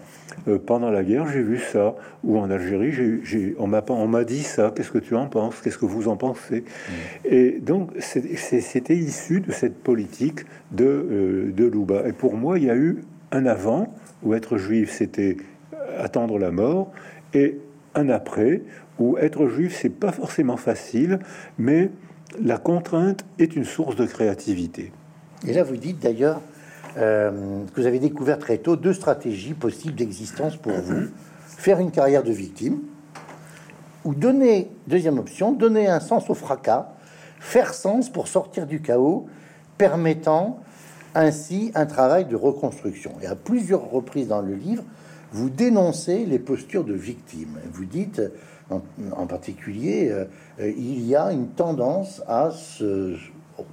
euh, 0.48 0.58
pendant 0.66 0.90
la 0.90 1.04
guerre 1.04 1.28
j'ai 1.28 1.42
vu 1.42 1.60
ça, 1.60 1.96
ou 2.24 2.38
en 2.38 2.50
Algérie 2.50 2.94
j'ai, 3.24 3.56
on 3.60 3.68
m'a 3.68 3.84
on 3.90 4.08
m'a 4.08 4.24
dit 4.24 4.44
ça. 4.44 4.72
Qu'est-ce 4.74 4.92
que 4.92 4.98
tu 4.98 5.14
en 5.14 5.28
penses? 5.28 5.56
Qu'est-ce 5.62 5.78
que 5.78 5.86
vous 5.86 6.08
en 6.08 6.16
pensez? 6.16 6.62
Mmh. 6.62 6.94
Et 7.26 7.60
donc 7.60 7.92
c'était 8.00 8.96
issu 8.96 9.42
de 9.42 9.52
cette 9.52 9.76
politique 9.76 10.46
de 10.72 10.86
euh, 10.86 11.52
de 11.52 11.66
Louba. 11.66 12.08
Et 12.08 12.14
pour 12.14 12.38
moi 12.38 12.60
il 12.60 12.66
y 12.66 12.70
a 12.70 12.78
eu 12.78 13.00
un 13.32 13.46
avant 13.46 13.94
où 14.24 14.34
être 14.34 14.58
juif 14.58 14.92
c'était 14.92 15.38
attendre 15.98 16.38
la 16.38 16.52
mort 16.52 16.92
et 17.34 17.60
un 17.96 18.10
après 18.10 18.62
où 19.00 19.18
être 19.18 19.48
juif, 19.48 19.78
c'est 19.82 19.90
pas 19.90 20.12
forcément 20.12 20.58
facile, 20.58 21.20
mais 21.58 21.92
la 22.40 22.58
contrainte 22.58 23.26
est 23.40 23.56
une 23.56 23.66
source 23.66 23.96
de 23.96 24.06
créativité. 24.06 24.92
Et 25.48 25.54
là, 25.54 25.64
vous 25.64 25.76
dites 25.76 26.00
d'ailleurs 26.00 26.40
euh, 26.98 27.64
que 27.74 27.82
vous 27.82 27.88
avez 27.88 28.00
découvert 28.00 28.38
très 28.38 28.58
tôt 28.58 28.76
deux 28.76 28.94
stratégies 28.94 29.54
possibles 29.54 29.96
d'existence 29.96 30.56
pour 30.56 30.74
vous 30.74 31.08
faire 31.46 31.80
une 31.80 31.92
carrière 31.92 32.24
de 32.24 32.32
victime, 32.32 32.80
ou 34.04 34.16
donner, 34.16 34.70
deuxième 34.88 35.20
option, 35.20 35.52
donner 35.52 35.88
un 35.88 36.00
sens 36.00 36.30
au 36.30 36.34
fracas, 36.34 36.94
faire 37.40 37.74
sens 37.74 38.10
pour 38.10 38.28
sortir 38.28 38.66
du 38.66 38.82
chaos, 38.82 39.28
permettant 39.78 40.60
ainsi 41.16 41.72
un 41.76 41.86
travail 41.86 42.26
de 42.26 42.36
reconstruction. 42.36 43.14
Et 43.22 43.28
à 43.28 43.36
plusieurs 43.36 43.90
reprises 43.90 44.28
dans 44.28 44.42
le 44.42 44.54
livre, 44.54 44.84
vous 45.32 45.50
dénoncez 45.50 46.26
les 46.26 46.40
postures 46.40 46.84
de 46.84 46.94
victime. 46.94 47.60
Vous 47.72 47.86
dites 47.86 48.22
en, 48.70 49.28
particulier, 49.28 50.10
euh, 50.10 50.26
euh, 50.60 50.72
il 50.78 51.06
y 51.06 51.16
a 51.16 51.32
une 51.32 51.50
tendance 51.50 52.22
à 52.28 52.52
se 52.52 53.18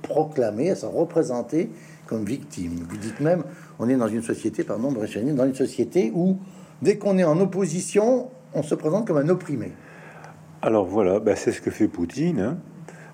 proclamer, 0.02 0.70
à 0.70 0.74
se 0.74 0.86
représenter 0.86 1.70
comme 2.06 2.24
victime. 2.24 2.84
Vous 2.88 2.96
dites 2.96 3.20
même, 3.20 3.44
on 3.78 3.88
est 3.88 3.96
dans 3.96 4.08
une 4.08 4.22
société, 4.22 4.64
pardon, 4.64 4.90
dans 4.90 5.04
une 5.46 5.54
société 5.54 6.10
où 6.14 6.38
dès 6.82 6.98
qu'on 6.98 7.18
est 7.18 7.24
en 7.24 7.38
opposition, 7.38 8.28
on 8.54 8.62
se 8.62 8.74
présente 8.74 9.06
comme 9.06 9.18
un 9.18 9.28
opprimé. 9.28 9.72
Alors 10.62 10.86
voilà, 10.86 11.20
bah, 11.20 11.36
c'est 11.36 11.52
ce 11.52 11.60
que 11.60 11.70
fait 11.70 11.86
Poutine. 11.86 12.40
Hein. 12.40 12.58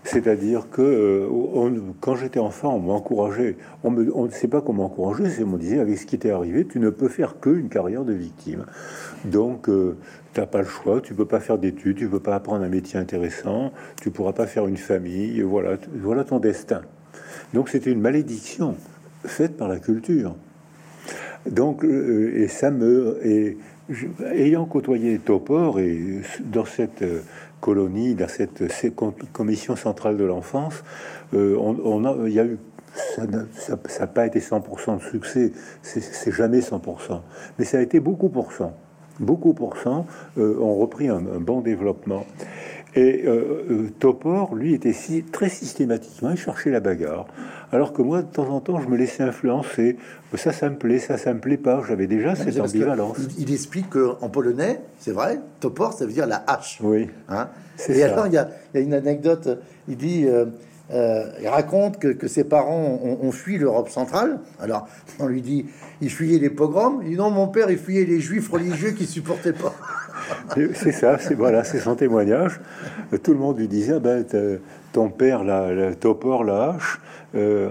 C'est-à-dire 0.05 0.69
que 0.71 0.83
euh, 0.83 1.81
quand 2.01 2.15
j'étais 2.15 2.39
enfant, 2.39 2.75
on 2.75 2.79
m'encourageait. 2.79 3.57
On 3.83 3.91
ne 3.91 4.31
sait 4.31 4.49
pas 4.49 4.61
comment 4.61 4.85
encourager, 4.85 5.31
c'est 5.31 5.43
on 5.43 5.49
me 5.49 5.59
disait 5.59 5.81
avec 5.81 5.99
ce 5.99 6.07
qui 6.07 6.19
t'est 6.19 6.31
arrivé, 6.31 6.67
tu 6.67 6.79
ne 6.79 6.91
peux 6.91 7.09
faire 7.09 7.41
qu'une 7.41 7.69
carrière 7.69 8.05
de 8.05 8.13
victime. 8.13 8.67
Donc 9.25 9.67
tu 9.67 10.41
n'as 10.41 10.47
pas 10.47 10.59
le 10.59 10.67
choix, 10.67 11.01
tu 11.01 11.15
peux 11.15 11.25
pas 11.25 11.41
faire 11.41 11.59
d'études, 11.59 11.97
tu 11.97 12.09
peux 12.09 12.21
pas 12.21 12.35
apprendre 12.35 12.65
un 12.65 12.69
métier 12.69 12.99
intéressant, 12.99 13.73
tu 14.01 14.11
pourras 14.11 14.33
pas 14.33 14.47
faire 14.47 14.67
une 14.67 14.77
famille, 14.77 15.41
voilà, 15.43 15.77
voilà 15.95 16.25
ton 16.25 16.39
destin. 16.39 16.83
Donc 17.55 17.69
c'était 17.69 17.91
une 17.91 18.01
malédiction 18.01 18.77
faite 19.25 19.57
par 19.57 19.69
la 19.69 19.79
culture. 19.79 20.35
Donc, 21.47 21.85
euh, 21.85 22.33
et 22.37 22.49
ça 22.49 22.71
me. 22.71 23.19
Et, 23.25 23.59
ayant 24.33 24.65
côtoyé 24.65 25.19
Topor 25.19 25.79
et 25.79 26.23
dans 26.41 26.65
cette 26.65 27.05
euh, 27.69 28.15
dans 28.15 28.29
cette, 28.29 28.63
commission 29.33 29.77
centrale 29.77 30.17
de 30.17 30.25
l'enfance, 30.25 30.83
euh, 31.35 31.57
on, 31.59 32.05
a, 32.05 32.17
il 32.27 32.33
y 32.35 32.41
a 32.41 32.45
eu 32.45 32.59
ça 33.17 33.27
n'a 33.27 34.07
pas 34.07 34.25
été 34.25 34.39
100% 34.39 34.99
de 34.99 35.03
succès, 35.03 35.53
c'est 35.83 36.31
jamais 36.31 36.61
100%, 36.61 37.21
mais 37.59 37.65
ça 37.65 37.79
a 37.79 37.81
été 37.81 37.99
beaucoup 37.99 38.29
pour 38.29 38.53
cent 38.53 38.73
beaucoup 39.21 39.55
pour 39.55 39.77
cent 39.77 40.07
euh, 40.39 40.59
ont 40.59 40.77
repris 40.77 41.09
un, 41.09 41.21
bon 41.21 41.61
développement. 41.61 42.27
Et 42.97 43.25
euh, 43.27 43.91
Topor, 43.99 44.55
lui, 44.55 44.73
était 44.75 44.93
si, 44.93 45.25
très 45.25 45.49
systématiquement, 45.49 46.31
il 46.31 46.37
cherchait 46.37 46.71
la 46.71 46.81
bagarre. 46.81 47.27
Alors 47.75 47.93
que 47.93 48.03
moi, 48.03 48.23
de 48.23 48.31
temps 48.31 48.49
en 48.51 48.61
temps, 48.61 48.81
je 48.81 48.89
me 48.89 48.97
laissais 48.97 49.25
influencer. 49.25 49.97
Ça, 50.37 50.53
ça 50.53 50.71
me 50.71 50.77
plaît, 50.77 51.01
ça, 51.01 51.19
ça 51.19 51.35
me 51.35 51.41
plaît 51.41 51.57
pas. 51.57 51.83
J'avais 51.89 52.07
déjà 52.07 52.37
cette 52.37 52.61
ambivalence. 52.61 53.19
Il, 53.37 53.53
explique 53.53 53.91
qu'en 53.91 54.29
polonais, 54.29 54.81
c'est 55.01 55.11
vrai, 55.11 55.41
Topor, 55.59 55.93
ça 55.93 56.07
veut 56.07 56.13
dire 56.13 56.29
la 56.29 56.45
hache. 56.47 56.79
Oui. 56.81 57.11
Hein 57.29 57.49
et 57.89 58.05
alors, 58.05 58.29
il 58.29 58.35
y, 58.35 58.39
a, 58.39 58.49
il 58.73 58.79
y, 58.79 58.83
a, 58.83 58.87
une 58.87 58.95
anecdote. 58.95 59.59
Il 59.89 59.97
dit. 59.97 60.27
Euh, 60.93 61.31
il 61.41 61.49
raconte 61.49 61.99
que, 61.99 62.29
ses 62.29 62.45
parents 62.45 63.01
ont, 63.03 63.33
fui 63.33 63.57
l'Europe 63.57 63.89
centrale. 63.89 64.39
Alors, 64.61 64.87
on 65.19 65.27
lui 65.27 65.41
dit, 65.41 65.65
il 66.03 66.11
fuyait 66.11 66.39
les 66.39 66.51
pogroms. 66.51 67.01
Il 67.03 67.13
dit 67.13 67.17
non, 67.17 67.31
mon 67.31 67.49
père, 67.49 67.71
il 67.71 67.79
fuyait 67.79 68.05
les 68.05 68.21
juifs 68.21 68.51
religieux 68.51 68.91
qui 68.91 69.07
supportaient 69.07 69.55
pas. 69.55 69.75
c'est 70.75 70.93
ça, 70.93 71.19
c'est 71.19 71.35
voilà, 71.35 71.65
c'est 71.65 71.81
son 71.81 71.97
témoignage. 71.97 72.61
Tout 73.23 73.33
le 73.33 73.39
monde 73.39 73.59
lui 73.59 73.67
disait, 73.67 73.95
ah 73.95 73.99
ben, 73.99 74.25
ton 74.95 75.11
père, 75.11 75.45
la, 75.45 75.75
la 75.75 75.95
topor, 75.95 76.45
la 76.45 76.71
hache, 76.71 77.01
euh, 77.35 77.71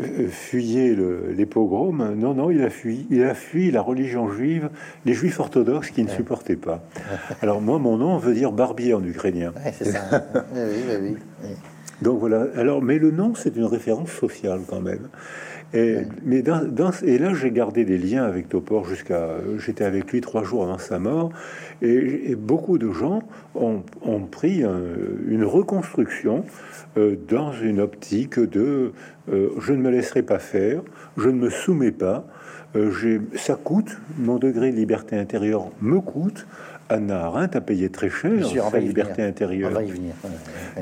euh, 0.00 0.28
fuyait 0.28 0.96
les 1.36 1.46
pogroms. 1.46 2.14
Non, 2.16 2.34
non, 2.34 2.50
il 2.50 2.62
a 2.62 2.70
fui, 2.70 3.06
il 3.10 3.22
a 3.22 3.34
fui 3.34 3.70
la 3.70 3.82
religion 3.82 4.28
juive, 4.32 4.70
les 5.04 5.12
juifs 5.12 5.38
orthodoxes 5.38 5.90
qui 5.90 6.02
ne 6.02 6.08
supportaient 6.08 6.56
pas. 6.56 6.82
Alors 7.42 7.60
moi, 7.60 7.78
mon 7.78 7.98
nom 7.98 8.16
veut 8.16 8.34
dire 8.34 8.52
barbier 8.52 8.94
en 8.94 9.04
ukrainien. 9.04 9.52
c'est 9.78 9.84
ça. 9.84 10.00
oui, 10.54 10.60
oui, 10.88 11.16
oui. 11.44 11.50
Donc 12.00 12.18
voilà. 12.18 12.46
Alors, 12.56 12.82
mais 12.82 12.98
le 12.98 13.10
nom, 13.10 13.34
c'est 13.34 13.54
une 13.54 13.66
référence 13.66 14.10
sociale 14.10 14.60
quand 14.66 14.80
même. 14.80 15.08
Et, 15.74 15.98
mais 16.24 16.42
dans, 16.42 16.90
et 17.02 17.18
là, 17.18 17.32
j'ai 17.34 17.50
gardé 17.50 17.84
des 17.84 17.98
liens 17.98 18.24
avec 18.24 18.48
Topor 18.48 18.84
jusqu'à. 18.84 19.36
J'étais 19.58 19.84
avec 19.84 20.12
lui 20.12 20.20
trois 20.20 20.44
jours 20.44 20.64
avant 20.64 20.78
sa 20.78 20.98
mort, 20.98 21.30
et, 21.80 22.34
beaucoup 22.36 22.78
de 22.78 22.90
gens 22.90 23.22
ont, 23.54 23.82
ont 24.02 24.20
pris 24.20 24.62
une 24.62 25.44
reconstruction 25.44 26.44
euh, 26.98 27.16
dans 27.28 27.52
une 27.52 27.80
optique 27.80 28.38
de 28.38 28.92
euh, 29.32 29.48
je 29.58 29.72
ne 29.72 29.78
me 29.78 29.90
laisserai 29.90 30.22
pas 30.22 30.38
faire, 30.38 30.82
je 31.16 31.30
ne 31.30 31.38
me 31.38 31.48
soumets 31.48 31.90
pas. 31.90 32.26
Euh, 32.76 33.18
ça 33.34 33.54
coûte, 33.54 33.98
mon 34.18 34.38
degré 34.38 34.72
de 34.72 34.76
liberté 34.76 35.16
intérieure 35.16 35.70
me 35.80 36.00
coûte, 36.00 36.46
Anna 36.90 37.24
Arendt 37.24 37.56
a 37.56 37.62
payé 37.62 37.88
très 37.88 38.10
cher 38.10 38.46
sa 38.70 38.78
liberté 38.78 39.22
intérieure. 39.22 39.72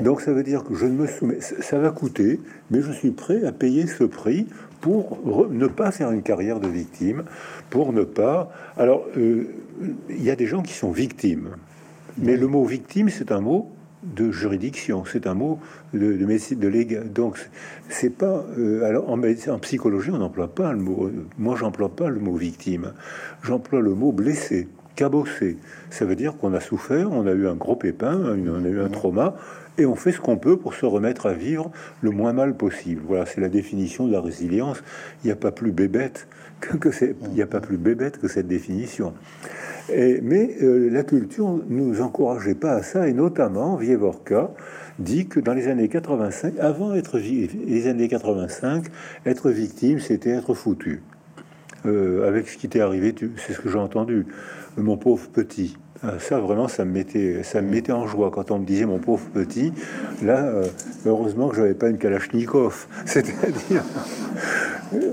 Donc 0.03 0.19
ça 0.19 0.33
veut 0.33 0.43
dire 0.43 0.65
que 0.65 0.75
je 0.75 0.85
ne 0.85 0.93
me 0.93 1.07
soumets, 1.07 1.39
ça 1.39 1.79
va 1.79 1.91
coûter, 1.91 2.41
mais 2.69 2.81
je 2.81 2.91
suis 2.91 3.11
prêt 3.11 3.45
à 3.45 3.53
payer 3.53 3.87
ce 3.87 4.03
prix 4.03 4.47
pour 4.81 5.19
ne 5.49 5.67
pas 5.67 5.91
faire 5.91 6.11
une 6.11 6.23
carrière 6.23 6.59
de 6.59 6.67
victime, 6.67 7.23
pour 7.69 7.93
ne 7.93 8.03
pas. 8.03 8.51
Alors 8.77 9.05
euh, 9.17 9.45
il 10.09 10.23
y 10.23 10.29
a 10.29 10.35
des 10.35 10.47
gens 10.47 10.61
qui 10.61 10.73
sont 10.73 10.91
victimes, 10.91 11.49
mais 12.17 12.35
le 12.35 12.47
mot 12.47 12.65
victime 12.65 13.09
c'est 13.09 13.31
un 13.31 13.41
mot 13.41 13.69
de 14.03 14.31
juridiction, 14.31 15.03
c'est 15.05 15.27
un 15.27 15.35
mot 15.35 15.59
de, 15.93 16.13
de 16.13 16.25
médecine 16.25 16.59
de 16.59 16.67
légal. 16.67 17.11
Donc 17.13 17.37
c'est 17.87 18.09
pas 18.09 18.43
euh, 18.57 18.83
alors 18.83 19.09
en, 19.09 19.21
en 19.21 19.59
psychologie 19.59 20.09
on 20.11 20.17
n'emploie 20.17 20.53
pas 20.53 20.73
le 20.73 20.79
mot. 20.79 21.09
Moi 21.37 21.55
j'emploie 21.55 21.95
pas 21.95 22.09
le 22.09 22.19
mot 22.19 22.35
victime, 22.35 22.93
j'emploie 23.43 23.81
le 23.81 23.93
mot 23.93 24.11
blessé 24.11 24.67
cabossé. 24.95 25.57
Ça 25.89 26.05
veut 26.05 26.15
dire 26.15 26.35
qu'on 26.37 26.53
a 26.53 26.59
souffert, 26.59 27.11
on 27.11 27.25
a 27.25 27.31
eu 27.31 27.47
un 27.47 27.55
gros 27.55 27.75
pépin, 27.75 28.19
on 28.19 28.65
a 28.65 28.67
eu 28.67 28.81
un 28.81 28.89
trauma, 28.89 29.35
et 29.77 29.85
on 29.85 29.95
fait 29.95 30.11
ce 30.11 30.19
qu'on 30.19 30.37
peut 30.37 30.57
pour 30.57 30.73
se 30.73 30.85
remettre 30.85 31.25
à 31.25 31.33
vivre 31.33 31.71
le 32.01 32.11
moins 32.11 32.33
mal 32.33 32.55
possible. 32.55 33.01
Voilà, 33.07 33.25
c'est 33.25 33.41
la 33.41 33.49
définition 33.49 34.07
de 34.07 34.11
la 34.11 34.21
résilience. 34.21 34.83
Il 35.23 35.27
n'y 35.27 35.31
a 35.31 35.35
pas 35.35 35.51
plus 35.51 35.71
bébête 35.71 36.27
que, 36.59 36.91
cette 36.91 38.47
définition. 38.47 39.13
Et, 39.91 40.21
mais 40.21 40.55
euh, 40.61 40.89
la 40.91 41.03
culture 41.03 41.59
nous 41.69 42.01
encourageait 42.01 42.55
pas 42.55 42.73
à 42.73 42.83
ça, 42.83 43.07
et 43.07 43.13
notamment 43.13 43.75
Vievorka 43.75 44.51
dit 44.99 45.27
que 45.27 45.39
dans 45.39 45.53
les 45.53 45.67
années 45.67 45.89
85, 45.89 46.53
avant 46.59 46.93
être 46.93 47.17
les 47.17 47.87
années 47.87 48.07
85, 48.07 48.85
être 49.25 49.49
victime, 49.49 49.99
c'était 49.99 50.29
être 50.29 50.53
foutu. 50.53 51.01
Euh, 51.85 52.27
avec 52.27 52.47
ce 52.47 52.57
qui 52.57 52.69
t'est 52.69 52.81
arrivé, 52.81 53.15
c'est 53.37 53.53
ce 53.53 53.59
que 53.59 53.69
j'ai 53.69 53.79
entendu 53.79 54.27
mon 54.77 54.97
pauvre 54.97 55.27
petit. 55.29 55.77
Euh, 56.03 56.17
ça 56.17 56.39
vraiment, 56.39 56.67
ça 56.67 56.83
me 56.83 56.91
mettait, 56.91 57.43
ça 57.43 57.61
me 57.61 57.69
mettait 57.69 57.91
en 57.91 58.07
joie 58.07 58.31
quand 58.31 58.49
on 58.49 58.59
me 58.59 58.65
disait 58.65 58.85
mon 58.85 58.97
pauvre 58.97 59.23
petit. 59.33 59.71
Là, 60.23 60.45
euh, 60.45 60.65
heureusement 61.05 61.49
que 61.49 61.55
j'avais 61.55 61.75
pas 61.75 61.89
une 61.89 61.99
Kalachnikov, 61.99 62.87
c'est-à-dire 63.05 63.83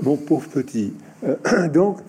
mon 0.01 0.17
pauvre 0.17 0.49
petit. 0.49 0.93
Euh, 1.25 1.67
donc, 1.73 1.99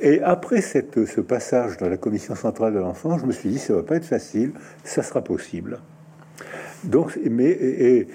et 0.00 0.20
après 0.22 0.60
cette, 0.60 1.06
ce 1.06 1.20
passage 1.20 1.76
dans 1.78 1.88
la 1.88 1.96
commission 1.96 2.36
centrale 2.36 2.72
de 2.72 2.78
l'enfant, 2.78 3.18
je 3.18 3.26
me 3.26 3.32
suis 3.32 3.48
dit 3.48 3.58
ça 3.58 3.74
va 3.74 3.82
pas 3.82 3.96
être 3.96 4.04
facile, 4.04 4.52
ça 4.84 5.02
sera 5.02 5.22
possible. 5.22 5.80
Donc, 6.84 7.18
mais, 7.28 8.06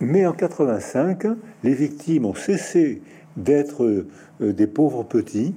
mais 0.00 0.24
en 0.24 0.32
85, 0.32 1.26
les 1.62 1.74
victimes 1.74 2.24
ont 2.24 2.34
cessé 2.34 3.02
d'être 3.36 4.06
des 4.40 4.66
pauvres 4.66 5.02
petits 5.02 5.54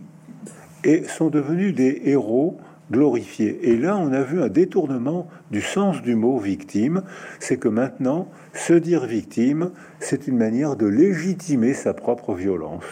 et 0.84 1.06
sont 1.06 1.30
devenus 1.30 1.74
des 1.74 2.02
héros 2.04 2.58
glorifiés. 2.92 3.70
Et 3.70 3.78
là, 3.78 3.98
on 3.98 4.12
a 4.12 4.22
vu 4.22 4.42
un 4.42 4.50
détournement 4.50 5.28
du 5.52 5.62
sens 5.62 6.02
du 6.02 6.16
mot 6.16 6.38
victime. 6.38 7.04
C'est 7.40 7.58
que 7.58 7.68
maintenant, 7.68 8.28
se 8.54 8.74
dire 8.74 9.06
victime, 9.06 9.72
c'est 10.00 10.28
une 10.28 10.38
manière 10.38 10.76
de 10.76 10.86
légitimer 10.86 11.74
sa 11.74 11.94
propre 11.94 12.34
violence. 12.34 12.84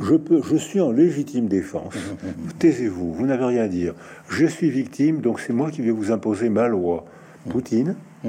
Je, 0.00 0.14
peux, 0.14 0.40
je 0.42 0.56
suis 0.56 0.80
en 0.80 0.92
légitime 0.92 1.46
défense. 1.46 1.94
Taisez-vous, 2.58 3.12
vous, 3.12 3.26
n'avez 3.26 3.44
rien 3.44 3.64
à 3.64 3.68
dire. 3.68 3.94
Je 4.28 4.46
suis 4.46 4.70
victime, 4.70 5.20
donc 5.20 5.40
c'est 5.40 5.52
moi 5.52 5.70
qui 5.70 5.82
vais 5.82 5.90
vous 5.90 6.10
imposer 6.10 6.48
ma 6.48 6.68
loi. 6.68 7.04
Poutine, 7.48 7.96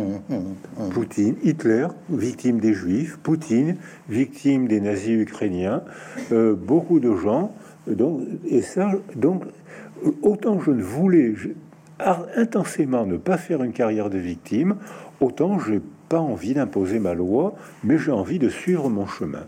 Poutine, 0.94 1.36
Hitler, 1.44 1.88
victime 2.10 2.62
des 2.62 2.74
Juifs, 2.74 3.18
Poutine, 3.18 3.76
victime 4.08 4.70
des 4.70 4.80
nazis 4.80 5.22
ukrainiens, 5.22 5.84
euh, 6.32 6.56
beaucoup 6.56 7.02
de 7.02 7.14
gens 7.14 7.54
donc, 7.88 8.22
et 8.46 8.62
ça, 8.62 8.92
donc, 9.16 9.44
autant 10.22 10.60
je 10.60 10.72
ne 10.72 10.84
voulais 10.84 11.34
intensément 12.36 13.06
ne 13.06 13.18
pas 13.18 13.38
faire 13.38 13.64
une 13.64 13.74
carrière 13.74 14.10
de 14.10 14.18
victime, 14.18 14.78
autant 15.20 15.60
j'ai 15.60 15.82
pas 16.10 16.20
envie 16.20 16.54
d'imposer 16.54 17.00
ma 17.00 17.14
loi, 17.14 17.56
mais 17.84 17.98
j'ai 17.98 18.12
envie 18.12 18.40
de 18.40 18.50
suivre 18.50 18.90
mon 18.90 19.08
chemin. 19.08 19.46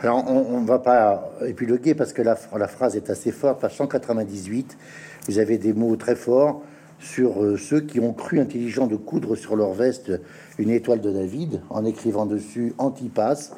Alors, 0.00 0.30
on 0.30 0.60
ne 0.60 0.66
va 0.66 0.78
pas 0.78 1.32
épiloguer 1.44 1.94
parce 1.94 2.12
que 2.12 2.22
la, 2.22 2.38
la, 2.56 2.68
phrase 2.68 2.94
est 2.94 3.10
assez 3.10 3.32
forte. 3.32 3.60
Page 3.60 3.76
198, 3.76 4.78
vous 5.26 5.38
avez 5.40 5.58
des 5.58 5.72
mots 5.72 5.96
très 5.96 6.14
forts 6.14 6.62
sur 7.00 7.42
euh, 7.42 7.56
ceux 7.56 7.80
qui 7.80 7.98
ont 7.98 8.12
cru 8.12 8.38
intelligent 8.38 8.86
de 8.86 8.94
coudre 8.96 9.34
sur 9.34 9.56
leur 9.56 9.72
veste 9.72 10.12
une 10.58 10.70
étoile 10.70 11.00
de 11.00 11.10
David 11.10 11.62
en 11.70 11.84
écrivant 11.84 12.26
dessus 12.26 12.74
Antipas. 12.78 13.50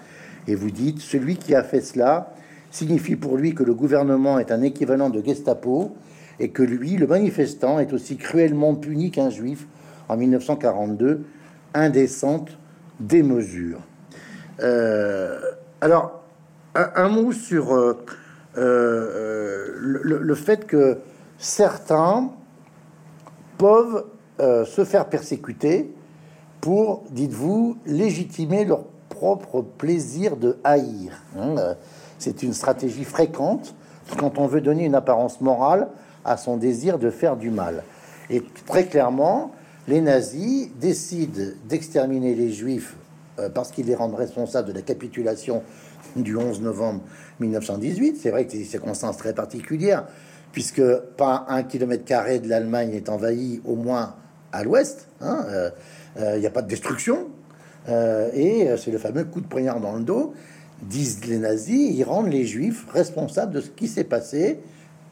Et 0.48 0.54
vous 0.54 0.70
dites, 0.70 1.00
celui 1.00 1.36
qui 1.36 1.54
a 1.54 1.62
fait 1.62 1.82
cela 1.82 2.32
signifie 2.70 3.16
pour 3.16 3.36
lui 3.36 3.54
que 3.54 3.62
le 3.62 3.74
gouvernement 3.74 4.38
est 4.38 4.52
un 4.52 4.62
équivalent 4.62 5.10
de 5.10 5.22
Gestapo 5.24 5.96
et 6.38 6.50
que 6.50 6.62
lui, 6.62 6.96
le 6.96 7.06
manifestant, 7.06 7.78
est 7.78 7.92
aussi 7.92 8.16
cruellement 8.16 8.74
puni 8.74 9.10
qu'un 9.10 9.30
juif 9.30 9.66
en 10.08 10.16
1942, 10.16 11.22
indécente 11.74 12.50
démesure. 12.98 13.80
Euh, 14.62 15.38
alors, 15.80 16.22
un, 16.74 17.08
mot 17.08 17.32
sur 17.32 17.74
euh, 17.74 17.98
euh, 18.56 19.74
le, 19.80 20.34
fait 20.34 20.66
que 20.66 20.98
certains 21.38 22.30
peuvent 23.58 24.04
se 24.38 24.84
faire 24.84 25.06
persécuter 25.06 25.92
pour, 26.60 27.04
dites-vous, 27.10 27.76
légitimer 27.84 28.64
leur 28.64 28.84
propre 29.10 29.60
plaisir 29.60 30.36
de 30.36 30.56
haïr. 30.64 31.12
Hein, 31.38 31.76
c'est 32.20 32.42
une 32.42 32.52
stratégie 32.52 33.04
fréquente 33.04 33.74
quand 34.18 34.38
on 34.38 34.46
veut 34.46 34.60
donner 34.60 34.84
une 34.84 34.94
apparence 34.94 35.40
morale 35.40 35.88
à 36.24 36.36
son 36.36 36.56
désir 36.56 36.98
de 36.98 37.10
faire 37.10 37.36
du 37.36 37.50
mal. 37.50 37.82
Et 38.28 38.42
très 38.66 38.84
clairement, 38.84 39.52
les 39.88 40.00
nazis 40.00 40.68
décident 40.78 41.40
d'exterminer 41.68 42.34
les 42.34 42.52
juifs 42.52 42.94
euh, 43.38 43.48
parce 43.48 43.70
qu'ils 43.70 43.86
les 43.86 43.94
rendent 43.94 44.14
responsables 44.14 44.68
de 44.68 44.74
la 44.74 44.82
capitulation 44.82 45.62
du 46.14 46.36
11 46.36 46.60
novembre 46.60 47.00
1918. 47.40 48.18
C'est 48.20 48.30
vrai 48.30 48.44
que 48.44 48.52
c'est 48.52 48.58
des 48.58 48.64
circonstances 48.64 49.16
très 49.16 49.34
particulières, 49.34 50.04
puisque 50.52 50.82
pas 51.16 51.46
un 51.48 51.62
kilomètre 51.62 52.04
carré 52.04 52.38
de 52.38 52.48
l'Allemagne 52.48 52.92
est 52.92 53.08
envahi, 53.08 53.62
au 53.64 53.76
moins 53.76 54.14
à 54.52 54.62
l'ouest. 54.62 55.08
Hein, 55.20 55.44
euh, 55.48 55.70
euh, 56.18 56.36
il 56.36 56.40
n'y 56.40 56.46
a 56.46 56.50
pas 56.50 56.62
de 56.62 56.68
destruction. 56.68 57.28
et 58.34 58.68
c'est 58.76 58.90
le 58.90 58.98
fameux 58.98 59.24
coup 59.24 59.40
de 59.40 59.46
poignard 59.46 59.80
dans 59.80 59.96
le 59.96 60.02
dos 60.02 60.34
disent 60.82 61.24
les 61.26 61.38
nazis, 61.38 61.92
ils 61.94 62.04
rendent 62.04 62.30
les 62.30 62.46
juifs 62.46 62.86
responsables 62.92 63.52
de 63.52 63.60
ce 63.60 63.70
qui 63.70 63.88
s'est 63.88 64.04
passé 64.04 64.60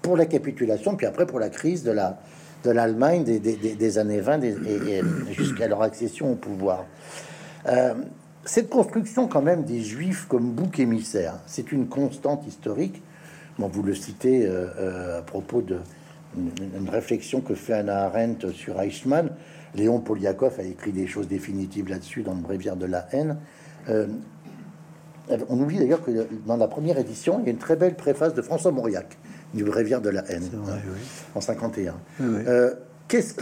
pour 0.02 0.16
la 0.16 0.26
capitulation, 0.26 0.96
puis 0.96 1.06
après 1.06 1.26
pour 1.26 1.40
la 1.40 1.50
crise 1.50 1.82
de 1.82 1.90
la 1.90 2.18
de 2.64 2.70
l'Allemagne 2.70 3.24
des, 3.24 3.38
des, 3.38 3.98
années 3.98 4.20
20 4.20 4.42
et, 4.42 5.02
jusqu'à 5.30 5.68
leur 5.68 5.82
accession 5.82 6.32
au 6.32 6.34
pouvoir. 6.34 6.86
Euh, 7.66 7.94
cette 8.44 8.70
construction 8.70 9.28
quand 9.28 9.42
même 9.42 9.64
des 9.64 9.80
juifs 9.80 10.26
comme 10.28 10.50
bouc 10.52 10.80
émissaire, 10.80 11.34
c'est 11.46 11.70
une 11.72 11.86
constante 11.88 12.46
historique. 12.46 13.02
Bon, 13.58 13.68
vous 13.68 13.82
le 13.82 13.94
citez 13.94 14.46
euh, 14.46 14.66
euh, 14.78 15.18
à 15.18 15.22
propos 15.22 15.62
de 15.62 15.78
une, 16.36 16.88
réflexion 16.88 17.40
que 17.40 17.54
fait 17.54 17.74
Anna 17.74 18.04
Arendt 18.04 18.52
sur 18.52 18.80
Eichmann. 18.80 19.30
Léon 19.74 20.00
Poliakov 20.00 20.58
a 20.58 20.62
écrit 20.62 20.92
des 20.92 21.06
choses 21.06 21.28
définitives 21.28 21.88
là-dessus 21.88 22.22
dans 22.22 22.34
le 22.34 22.40
Bréviaire 22.40 22.76
de 22.76 22.86
la 22.86 23.06
haine. 23.12 23.36
Euh, 25.30 25.38
on 25.48 25.60
oublie 25.60 25.78
d'ailleurs 25.78 26.02
que 26.02 26.10
dans 26.46 26.56
la 26.56 26.68
première 26.68 26.98
édition, 26.98 27.38
il 27.40 27.46
y 27.46 27.48
a 27.48 27.52
une 27.52 27.58
très 27.58 27.76
belle 27.76 27.94
préface 27.94 28.34
de 28.34 28.42
François 28.42 28.72
Mauriac 28.72 29.18
du 29.54 29.64
Bréviaire 29.64 30.00
de 30.00 30.10
la 30.10 30.30
haine 30.30 30.48
hein, 30.68 30.78
en 31.34 31.40
51. 31.40 31.94
Euh, 32.20 32.74
qu'est-ce 33.08 33.34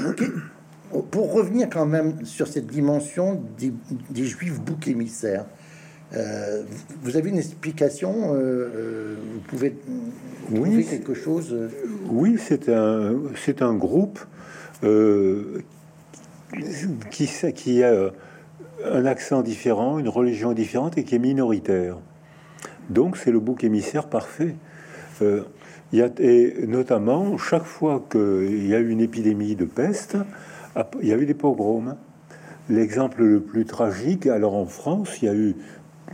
pour 1.11 1.32
revenir 1.32 1.68
quand 1.68 1.84
même 1.84 2.24
sur 2.24 2.47
cette 2.47 2.68
dimension 2.68 3.43
des, 3.59 4.24
juifs 4.24 4.61
boucs 4.61 4.87
émissaires, 4.87 5.45
euh, 6.14 6.62
vous 7.03 7.16
avez 7.16 7.30
une 7.30 7.39
explication 7.39 8.32
Vous 8.32 9.41
pouvez 9.49 9.76
oui, 10.53 10.87
quelque 10.89 11.14
chose 11.14 11.55
Oui, 12.09 12.37
c'est 12.39 12.68
un, 12.68 13.16
c'est 13.34 13.62
un 13.62 13.74
groupe 13.74 14.20
qui, 17.11 17.28
qui 17.55 17.82
a 17.82 18.12
un 18.85 19.07
accent 19.07 19.43
différent, 19.43 19.99
une 19.99 20.09
religion 20.09 20.53
différente 20.53 20.99
et 20.99 21.05
qui 21.05 21.14
est 21.14 21.20
minoritaire. 21.20 21.97
Donc 22.91 23.16
c'est 23.16 23.33
le 23.33 23.41
bouc 23.41 23.64
émissaire 23.64 24.09
parfait. 24.09 24.55
Euh, 25.22 25.43
y 25.93 26.03
a, 26.03 26.11
et 26.18 26.66
notamment, 26.66 27.39
chaque 27.39 27.64
fois 27.64 28.05
qu'il 28.11 28.66
y 28.66 28.74
a 28.74 28.79
eu 28.79 28.89
une 28.89 29.01
épidémie 29.01 29.57
de 29.57 29.64
peste, 29.64 30.16
il 31.01 31.09
y 31.09 31.12
avait 31.12 31.27
des 31.27 31.35
pogroms. 31.35 31.97
L'exemple 32.68 33.22
le 33.22 33.41
plus 33.41 33.64
tragique, 33.64 34.27
alors 34.27 34.55
en 34.55 34.66
France, 34.66 35.22
il 35.22 35.27
y 35.27 35.29
a 35.29 35.35
eu 35.35 35.55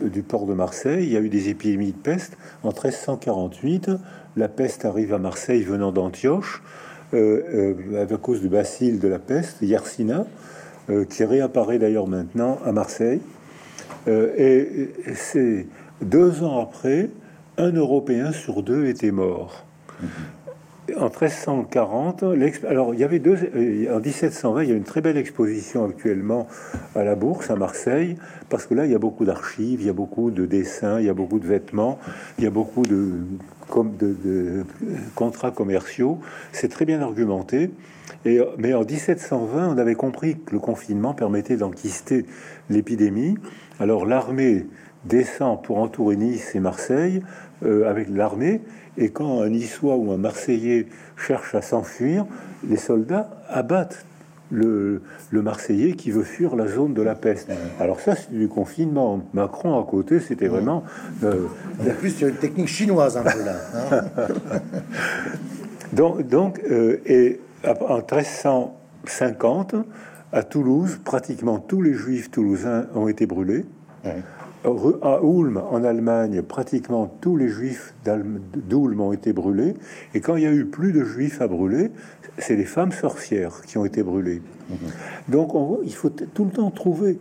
du 0.00 0.22
port 0.22 0.46
de 0.46 0.54
Marseille, 0.54 1.04
il 1.04 1.12
y 1.12 1.16
a 1.16 1.20
eu 1.20 1.28
des 1.28 1.48
épidémies 1.48 1.92
de 1.92 1.98
peste. 1.98 2.36
En 2.62 2.68
1348, 2.68 3.90
la 4.36 4.48
peste 4.48 4.84
arrive 4.84 5.14
à 5.14 5.18
Marseille 5.18 5.62
venant 5.62 5.92
d'Antioche, 5.92 6.62
euh, 7.14 7.74
euh, 7.92 8.04
à 8.04 8.16
cause 8.16 8.40
du 8.40 8.48
bacille 8.48 8.98
de 8.98 9.08
la 9.08 9.18
peste, 9.18 9.60
Yersinia. 9.62 10.26
Euh, 10.90 11.04
qui 11.04 11.22
réapparaît 11.22 11.78
d'ailleurs 11.78 12.08
maintenant 12.08 12.58
à 12.64 12.72
Marseille. 12.72 13.20
Euh, 14.08 14.34
et 14.36 14.92
c'est 15.14 15.66
deux 16.00 16.42
ans 16.42 16.60
après, 16.60 17.08
un 17.56 17.70
Européen 17.70 18.32
sur 18.32 18.64
deux 18.64 18.86
était 18.86 19.12
mort. 19.12 19.64
En 20.96 21.06
1340, 21.06 22.24
alors 22.68 22.94
il 22.94 23.00
y 23.00 23.04
avait 23.04 23.18
deux, 23.18 23.38
euh, 23.54 23.96
en 23.96 24.00
1720, 24.00 24.62
il 24.62 24.68
y 24.68 24.72
a 24.72 24.76
une 24.76 24.84
très 24.84 25.00
belle 25.00 25.16
exposition 25.16 25.84
actuellement 25.84 26.46
à 26.94 27.04
la 27.04 27.14
Bourse 27.14 27.50
à 27.50 27.56
Marseille, 27.56 28.16
parce 28.48 28.66
que 28.66 28.74
là 28.74 28.84
il 28.84 28.92
y 28.92 28.94
a 28.94 28.98
beaucoup 28.98 29.24
d'archives, 29.24 29.80
il 29.80 29.86
y 29.86 29.90
a 29.90 29.94
beaucoup 29.94 30.30
de 30.30 30.44
dessins, 30.44 31.00
il 31.00 31.06
y 31.06 31.08
a 31.08 31.14
beaucoup 31.14 31.38
de 31.38 31.46
vêtements, 31.46 31.98
il 32.38 32.44
y 32.44 32.46
a 32.46 32.50
beaucoup 32.50 32.82
de, 32.82 33.20
de, 33.76 34.16
de 34.24 34.64
contrats 35.14 35.50
commerciaux. 35.50 36.18
C'est 36.52 36.68
très 36.68 36.84
bien 36.84 37.00
argumenté 37.00 37.70
mais 38.58 38.74
en 38.74 38.84
1720, 38.84 39.74
on 39.74 39.78
avait 39.78 39.94
compris 39.94 40.36
que 40.38 40.52
le 40.52 40.60
confinement 40.60 41.14
permettait 41.14 41.56
d'enquister 41.56 42.26
l'épidémie. 42.70 43.36
Alors 43.80 44.06
l'armée 44.06 44.66
descend 45.04 45.62
pour 45.62 45.78
entourer 45.78 46.16
Nice 46.16 46.54
et 46.54 46.60
Marseille 46.60 47.22
euh, 47.64 47.88
avec 47.88 48.08
l'armée. 48.08 48.60
Et 48.98 49.10
quand 49.10 49.40
un 49.40 49.48
Niçois 49.48 49.96
ou 49.96 50.12
un 50.12 50.18
Marseillais 50.18 50.86
cherche 51.16 51.54
à 51.54 51.62
s'enfuir, 51.62 52.26
les 52.68 52.76
soldats 52.76 53.30
abattent 53.48 54.04
le, 54.50 55.00
Marseillais 55.32 55.94
qui 55.94 56.10
veut 56.10 56.24
fuir 56.24 56.56
la 56.56 56.68
zone 56.68 56.92
de 56.94 57.02
la 57.02 57.14
peste. 57.14 57.48
Alors 57.80 58.00
ça, 58.00 58.14
c'est 58.14 58.32
du 58.32 58.48
confinement. 58.48 59.22
Macron 59.32 59.80
à 59.80 59.84
côté, 59.84 60.20
c'était 60.20 60.48
vraiment... 60.48 60.84
Euh, 61.24 61.46
plus, 61.98 62.20
une 62.20 62.34
technique 62.34 62.68
chinoise 62.68 63.16
un 63.16 63.22
peu 63.22 63.44
là. 63.44 63.56
Hein. 63.74 64.02
donc, 65.92 66.28
donc 66.28 66.60
euh, 66.70 67.00
et 67.06 67.40
en 67.64 67.96
1350, 67.96 69.74
à 70.32 70.42
Toulouse, 70.42 71.00
pratiquement 71.04 71.58
tous 71.58 71.82
les 71.82 71.94
juifs 71.94 72.30
toulousains 72.30 72.86
ont 72.94 73.08
été 73.08 73.26
brûlés. 73.26 73.64
À 74.64 75.20
Ulm, 75.22 75.60
en 75.70 75.82
Allemagne, 75.82 76.40
pratiquement 76.42 77.12
tous 77.20 77.36
les 77.36 77.48
juifs 77.48 77.94
d'Ulm 78.04 79.00
ont 79.00 79.12
été 79.12 79.32
brûlés. 79.32 79.74
Et 80.14 80.20
quand 80.20 80.36
il 80.36 80.44
y 80.44 80.46
a 80.46 80.52
eu 80.52 80.66
plus 80.66 80.92
de 80.92 81.02
juifs 81.02 81.40
à 81.40 81.48
brûler, 81.48 81.90
c'est 82.38 82.54
les 82.54 82.64
femmes 82.64 82.92
sorcières 82.92 83.62
qui 83.62 83.76
ont 83.76 83.84
été 83.84 84.04
brûlées. 84.04 84.40
Mhm. 84.70 84.76
Donc 85.28 85.54
on 85.56 85.80
il 85.84 85.94
faut 85.94 86.10
tout 86.10 86.44
le 86.44 86.52
temps 86.52 86.70
trouver. 86.70 87.18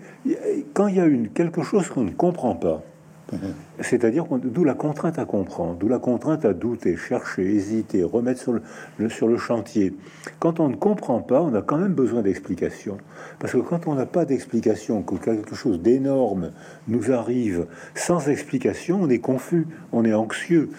Quand 0.74 0.88
il 0.88 0.98
y 0.98 1.00
a 1.00 1.06
une, 1.06 1.30
quelque 1.30 1.64
chose 1.64 1.90
qu'on 1.90 2.04
ne 2.04 2.12
comprend 2.12 2.56
pas, 2.56 2.84
C'est-à-dire 3.80 4.26
d'où 4.26 4.64
la 4.64 4.74
contrainte 4.74 5.20
à 5.20 5.26
comprendre, 5.26 5.76
d'où 5.76 5.88
la 5.88 6.00
contrainte 6.00 6.46
à 6.46 6.54
douter, 6.54 6.98
chercher, 6.98 7.44
hésiter, 7.44 8.04
remettre 8.04 8.42
sur 8.42 8.54
le, 8.54 9.10
sur 9.10 9.28
le 9.28 9.38
chantier. 9.38 9.94
Quand 10.40 10.60
on 10.60 10.70
ne 10.70 10.76
comprend 10.76 11.22
pas, 11.22 11.42
on 11.42 11.54
a 11.54 11.62
quand 11.62 11.78
même 11.78 11.94
besoin 11.94 12.22
d'explications. 12.22 12.98
Parce 13.40 13.54
que 13.54 13.60
quand 13.60 13.88
on 13.88 13.96
n'a 13.96 14.06
pas 14.06 14.26
d'explication, 14.26 15.02
que 15.02 15.16
quelque 15.16 15.56
chose 15.56 15.82
d'énorme 15.82 16.52
nous 16.88 17.12
arrive 17.12 17.68
sans 17.96 18.30
explication, 18.30 19.00
on 19.02 19.10
est 19.10 19.20
confus, 19.20 19.68
on 19.92 20.06
est 20.06 20.14
anxieux. 20.14 20.70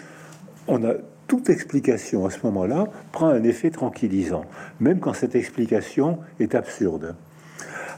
On 0.67 0.83
a 0.83 0.93
toute 1.27 1.49
explication 1.49 2.25
à 2.25 2.29
ce 2.29 2.39
moment-là 2.43 2.85
prend 3.11 3.27
un 3.27 3.43
effet 3.43 3.71
tranquillisant, 3.71 4.45
même 4.79 4.99
quand 4.99 5.13
cette 5.13 5.35
explication 5.35 6.19
est 6.39 6.53
absurde. 6.55 7.15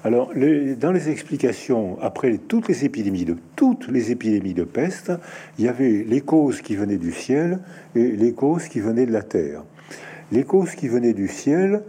Alors, 0.06 0.34
dans 0.80 0.92
les 0.92 1.10
explications, 1.10 1.98
après 2.00 2.38
toutes 2.38 2.68
les 2.68 2.86
épidémies 2.86 3.26
de 3.26 3.38
toutes 3.56 3.88
les 3.88 4.12
épidémies 4.12 4.54
de 4.54 4.64
peste, 4.64 5.12
il 5.58 5.66
y 5.66 5.68
avait 5.68 6.06
les 6.08 6.22
causes 6.22 6.62
qui 6.62 6.76
venaient 6.76 7.00
du 7.00 7.12
ciel 7.12 7.58
et 7.96 8.12
les 8.12 8.32
causes 8.34 8.68
qui 8.68 8.82
venaient 8.82 9.08
de 9.08 9.12
la 9.12 9.24
terre. 9.24 9.64
Les 10.32 10.44
causes 10.44 10.76
qui 10.76 10.90
venaient 10.90 11.14
du 11.14 11.28
ciel, 11.28 11.82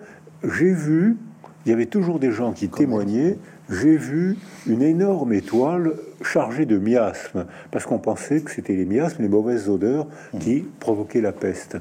j'ai 0.43 0.73
vu, 0.73 1.19
il 1.67 1.69
y 1.69 1.73
avait 1.75 1.85
toujours 1.85 2.19
des 2.19 2.33
gens 2.33 2.55
qui 2.55 2.71
témoignaient, 2.71 3.37
j'ai 3.69 3.99
vu 3.99 4.39
une 4.67 4.81
énorme 4.81 5.35
étoile 5.35 5.93
chargée 6.23 6.65
de 6.65 6.79
miasmes, 6.79 7.45
parce 7.71 7.85
qu'on 7.85 7.99
pensait 7.99 8.41
que 8.41 8.51
c'était 8.51 8.77
les 8.77 8.87
miasmes, 8.87 9.25
les 9.25 9.29
mauvaises 9.29 9.69
odeurs 9.69 10.07
qui 10.41 10.65
provoquaient 10.81 11.21
la 11.21 11.33
peste. 11.33 11.77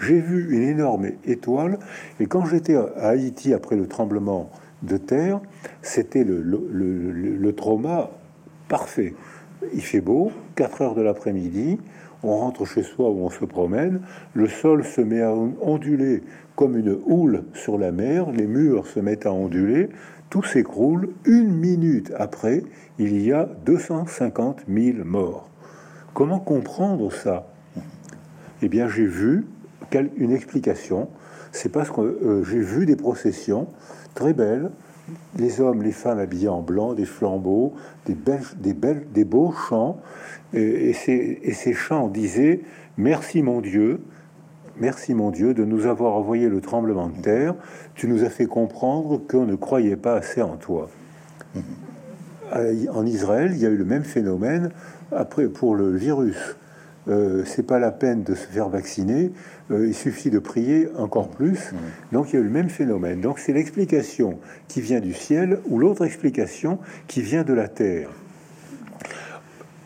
J'ai 0.00 0.18
vu 0.18 0.52
une 0.52 0.64
énorme 0.64 1.10
étoile, 1.24 1.78
et 2.18 2.26
quand 2.26 2.44
j'étais 2.44 2.74
à 2.74 3.10
Haïti 3.10 3.54
après 3.54 3.76
le 3.76 3.86
tremblement 3.86 4.50
de 4.86 4.96
terre, 4.96 5.40
c'était 5.82 6.24
le, 6.24 7.52
trauma 7.52 8.10
parfait. 8.68 9.14
Il 9.74 9.82
fait 9.82 10.00
beau, 10.00 10.32
4 10.54 10.82
heures 10.82 10.94
de 10.94 11.02
l'après-midi, 11.02 11.78
on 12.22 12.36
rentre 12.38 12.64
chez 12.64 12.82
soi 12.82 13.10
ou 13.10 13.24
on 13.24 13.30
se 13.30 13.44
promène, 13.44 14.00
le 14.34 14.48
sol 14.48 14.84
se 14.84 15.00
met 15.00 15.22
à 15.22 15.32
onduler 15.32 16.22
comme 16.54 16.76
une 16.76 16.98
houle 17.06 17.44
sur 17.52 17.78
la 17.78 17.92
mer, 17.92 18.30
les 18.32 18.46
murs 18.46 18.86
se 18.86 19.00
mettent 19.00 19.26
à 19.26 19.32
onduler, 19.32 19.90
tout 20.30 20.42
s'écroule. 20.42 21.10
Une 21.24 21.54
minute 21.54 22.12
après, 22.16 22.62
il 22.98 23.20
y 23.22 23.32
a 23.32 23.48
250 23.66 24.62
000 24.68 25.04
morts. 25.04 25.50
Comment 26.14 26.40
comprendre 26.40 27.12
ça? 27.12 27.46
Eh 28.62 28.68
bien, 28.68 28.88
j'ai 28.88 29.04
vu 29.04 29.46
une 30.16 30.32
explication. 30.32 31.08
C'est 31.52 31.70
parce 31.70 31.90
que 31.90 32.00
euh, 32.00 32.44
j'ai 32.44 32.58
vu 32.58 32.86
des 32.86 32.96
processions 32.96 33.68
très 34.16 34.32
belles. 34.32 34.70
Les 35.38 35.60
hommes, 35.60 35.84
les 35.84 35.92
femmes 35.92 36.18
habillés 36.18 36.48
en 36.48 36.62
blanc, 36.62 36.94
des 36.94 37.04
flambeaux, 37.04 37.74
des, 38.06 38.14
belles, 38.14 38.42
des, 38.56 38.74
belles, 38.74 39.06
des 39.12 39.24
beaux 39.24 39.52
chants. 39.52 40.00
Et, 40.52 40.92
ces, 40.92 41.38
et 41.42 41.52
ces 41.52 41.74
chants 41.74 42.08
disaient 42.08 42.62
Merci 42.96 43.42
mon 43.42 43.60
Dieu, 43.60 44.00
merci 44.80 45.14
mon 45.14 45.30
Dieu 45.30 45.54
de 45.54 45.64
nous 45.64 45.86
avoir 45.86 46.14
envoyé 46.14 46.48
le 46.48 46.60
tremblement 46.60 47.08
de 47.08 47.20
terre. 47.20 47.54
Tu 47.94 48.08
nous 48.08 48.24
as 48.24 48.30
fait 48.30 48.46
comprendre 48.46 49.20
qu'on 49.28 49.46
ne 49.46 49.54
croyait 49.54 49.96
pas 49.96 50.14
assez 50.14 50.42
en 50.42 50.56
toi. 50.56 50.88
En 52.52 53.06
Israël, 53.06 53.52
il 53.54 53.58
y 53.58 53.66
a 53.66 53.68
eu 53.68 53.76
le 53.76 53.84
même 53.84 54.04
phénomène 54.04 54.70
après 55.12 55.48
pour 55.48 55.74
le 55.74 55.94
virus. 55.94 56.56
Euh, 57.08 57.44
c'est 57.44 57.62
pas 57.62 57.78
la 57.78 57.92
peine 57.92 58.24
de 58.24 58.34
se 58.34 58.46
faire 58.46 58.68
vacciner, 58.68 59.30
euh, 59.70 59.86
il 59.86 59.94
suffit 59.94 60.30
de 60.30 60.40
prier 60.40 60.88
encore 60.96 61.28
plus. 61.28 61.72
Donc 62.10 62.32
il 62.32 62.36
y 62.36 62.38
a 62.38 62.42
le 62.42 62.50
même 62.50 62.68
phénomène. 62.68 63.20
Donc 63.20 63.38
c'est 63.38 63.52
l'explication 63.52 64.38
qui 64.66 64.80
vient 64.80 65.00
du 65.00 65.14
ciel 65.14 65.60
ou 65.68 65.78
l'autre 65.78 66.04
explication 66.04 66.78
qui 67.06 67.22
vient 67.22 67.44
de 67.44 67.52
la 67.52 67.68
terre. 67.68 68.08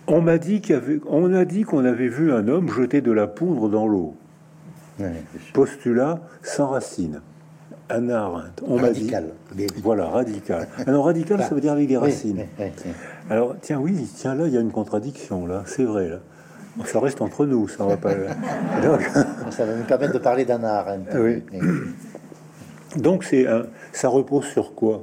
On 0.06 0.22
m'a 0.22 0.38
dit 0.38 0.62
a 0.66 1.64
qu'on 1.64 1.84
avait 1.84 2.08
vu 2.08 2.32
un 2.32 2.48
homme 2.48 2.68
jeter 2.72 3.00
de 3.00 3.12
la 3.12 3.26
poudre 3.26 3.68
dans 3.68 3.86
l'eau. 3.86 4.14
Postulat 5.52 6.20
sans 6.42 6.68
racine. 6.68 7.20
Anna 7.88 8.30
On 8.66 8.76
radical. 8.76 9.30
Dit, 9.54 9.66
voilà, 9.82 10.06
radical. 10.06 10.68
Alors 10.86 11.06
radical, 11.06 11.42
ça 11.42 11.54
veut 11.54 11.60
dire 11.60 11.72
avec 11.72 11.88
des 11.88 11.96
racines. 11.96 12.46
Alors 13.28 13.56
tiens, 13.60 13.78
oui, 13.78 14.08
tiens 14.14 14.34
là, 14.34 14.46
il 14.46 14.54
y 14.54 14.56
a 14.56 14.60
une 14.60 14.70
contradiction 14.70 15.46
là. 15.46 15.64
C'est 15.66 15.84
vrai 15.84 16.08
là. 16.08 16.20
Ça 16.84 17.00
reste 17.00 17.20
entre 17.20 17.46
nous, 17.46 17.68
ça 17.68 17.84
va 17.84 17.96
pas. 17.96 18.10
ça 19.50 19.64
va 19.64 19.74
nous 19.74 19.84
permettre 19.84 20.14
de 20.14 20.18
parler 20.18 20.44
d'un 20.44 20.62
art. 20.64 20.86
Oui. 21.14 21.42
Donc 22.96 23.24
c'est 23.24 23.46
un... 23.46 23.66
ça 23.92 24.08
repose 24.08 24.46
sur 24.46 24.74
quoi? 24.74 25.02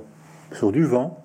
Sur 0.53 0.72
du 0.72 0.84
vent. 0.84 1.22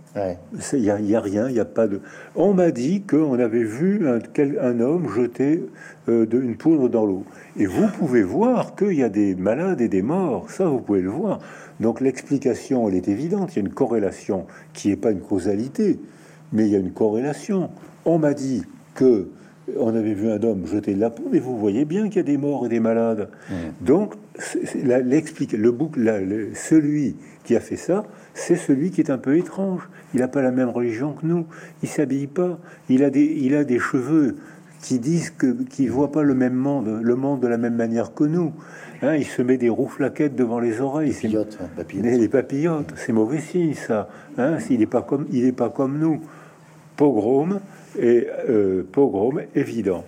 Il 0.74 0.82
n'y 0.82 1.14
a, 1.14 1.20
rien, 1.20 1.48
il 1.48 1.54
n'y 1.54 1.60
a 1.60 1.64
pas 1.64 1.88
de. 1.88 2.02
On 2.36 2.52
m'a 2.52 2.70
dit 2.70 3.02
qu'on 3.02 3.38
avait 3.38 3.64
vu 3.64 4.06
un, 4.06 4.18
un 4.60 4.80
homme 4.80 5.08
jeter 5.08 5.64
euh, 6.08 6.26
de, 6.26 6.38
une 6.38 6.56
poudre 6.56 6.90
dans 6.90 7.06
l'eau. 7.06 7.24
Et 7.56 7.64
vous 7.64 7.88
pouvez 7.88 8.22
voir 8.22 8.74
qu'il 8.74 8.92
y 8.92 9.02
a 9.02 9.08
des 9.08 9.34
malades 9.34 9.80
et 9.80 9.88
des 9.88 10.02
morts. 10.02 10.50
Ça, 10.50 10.66
vous 10.66 10.80
pouvez 10.80 11.00
le 11.00 11.08
voir. 11.08 11.38
Donc 11.80 12.02
l'explication, 12.02 12.88
elle 12.88 12.94
est 12.94 13.08
évidente. 13.08 13.54
Il 13.54 13.60
y 13.60 13.62
a 13.62 13.66
une 13.66 13.72
corrélation 13.72 14.46
qui 14.74 14.88
n'est 14.88 14.96
pas 14.96 15.12
une 15.12 15.20
causalité, 15.20 15.98
mais 16.52 16.66
il 16.66 16.72
y 16.72 16.76
a 16.76 16.78
une 16.78 16.92
corrélation. 16.92 17.70
On 18.04 18.18
m'a 18.18 18.34
dit 18.34 18.64
que 18.94 19.28
on 19.78 19.94
avait 19.94 20.14
vu 20.14 20.30
un 20.30 20.42
homme 20.42 20.66
jeter 20.66 20.94
de 20.94 21.00
la 21.00 21.10
poudre, 21.10 21.34
et 21.34 21.40
vous 21.40 21.56
voyez 21.58 21.84
bien 21.84 22.08
qu'il 22.08 22.16
y 22.16 22.20
a 22.20 22.22
des 22.24 22.36
morts 22.36 22.66
et 22.66 22.68
des 22.68 22.80
malades. 22.80 23.28
Mmh. 23.48 23.54
Donc, 23.80 24.14
l'explique 24.84 25.52
le 25.52 25.70
bouc, 25.70 25.96
celui 26.54 27.16
qui 27.44 27.56
a 27.56 27.60
fait 27.60 27.76
ça, 27.76 28.04
c'est 28.34 28.56
celui 28.56 28.90
qui 28.90 29.00
est 29.00 29.10
un 29.10 29.18
peu 29.18 29.36
étrange. 29.36 29.88
Il 30.14 30.20
n'a 30.20 30.28
pas 30.28 30.42
la 30.42 30.50
même 30.50 30.68
religion 30.68 31.12
que 31.12 31.26
nous. 31.26 31.46
Il 31.82 31.88
s'habille 31.88 32.26
pas. 32.26 32.58
Il 32.88 33.04
a 33.04 33.10
des, 33.10 33.24
il 33.24 33.54
a 33.54 33.64
des 33.64 33.78
cheveux 33.78 34.36
qui 34.82 34.98
disent 34.98 35.30
que 35.30 35.52
qui 35.64 35.86
voit 35.86 36.10
pas 36.10 36.22
le 36.22 36.34
même 36.34 36.54
monde, 36.54 37.00
le 37.02 37.14
monde 37.14 37.40
de 37.40 37.46
la 37.46 37.56
même 37.56 37.76
manière 37.76 38.14
que 38.14 38.24
nous. 38.24 38.52
Hein, 39.02 39.16
il 39.16 39.24
se 39.24 39.42
met 39.42 39.56
des 39.56 39.68
rouflaquettes 39.68 40.36
devant 40.36 40.60
les 40.60 40.80
oreilles. 40.80 41.12
Papillotes, 41.12 41.58
Les 42.02 42.28
papillotes, 42.28 42.92
c'est 42.96 43.12
mauvais 43.12 43.40
signe 43.40 43.74
ça. 43.74 44.08
Hein, 44.38 44.58
s'il 44.58 44.80
n'est 44.80 44.86
pas 44.86 45.02
comme 45.02 45.26
il 45.32 45.44
est 45.44 45.52
pas 45.52 45.70
comme 45.70 45.98
nous. 45.98 46.20
Pogrom 47.02 47.58
et 47.98 48.28
euh, 48.48 48.84
pogrom 48.92 49.40
évident. 49.56 50.04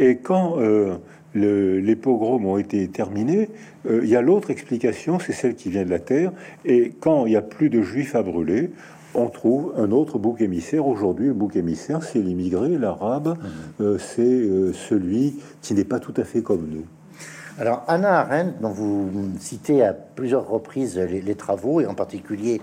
Et 0.00 0.16
quand 0.16 0.56
euh, 0.58 0.96
les 1.36 1.94
pogroms 1.94 2.44
ont 2.44 2.58
été 2.58 2.88
terminés, 2.88 3.50
euh, 3.88 4.00
il 4.02 4.08
y 4.08 4.16
a 4.16 4.20
l'autre 4.20 4.50
explication, 4.50 5.20
c'est 5.20 5.32
celle 5.32 5.54
qui 5.54 5.70
vient 5.70 5.84
de 5.84 5.90
la 5.90 6.00
terre. 6.00 6.32
Et 6.64 6.92
quand 6.98 7.26
il 7.26 7.30
n'y 7.30 7.36
a 7.36 7.42
plus 7.42 7.70
de 7.70 7.82
juifs 7.82 8.16
à 8.16 8.24
brûler, 8.24 8.72
on 9.14 9.28
trouve 9.28 9.74
un 9.76 9.92
autre 9.92 10.18
bouc 10.18 10.40
émissaire. 10.40 10.88
Aujourd'hui, 10.88 11.28
le 11.28 11.34
bouc 11.34 11.54
émissaire, 11.54 12.02
c'est 12.02 12.18
l'immigré, 12.18 12.78
l'arabe, 12.78 13.38
mmh. 13.38 13.82
euh, 13.84 13.98
c'est 13.98 14.72
celui 14.72 15.36
qui 15.62 15.74
n'est 15.74 15.84
pas 15.84 16.00
tout 16.00 16.14
à 16.16 16.24
fait 16.24 16.42
comme 16.42 16.66
nous. 16.68 16.84
Alors, 17.56 17.84
Anna 17.86 18.18
Arendt, 18.18 18.54
dont 18.60 18.70
vous 18.70 19.08
citez 19.38 19.84
à 19.84 19.92
plusieurs 19.92 20.48
reprises 20.48 20.98
les, 20.98 21.34
travaux, 21.36 21.80
et 21.80 21.86
en 21.86 21.94
particulier 21.94 22.60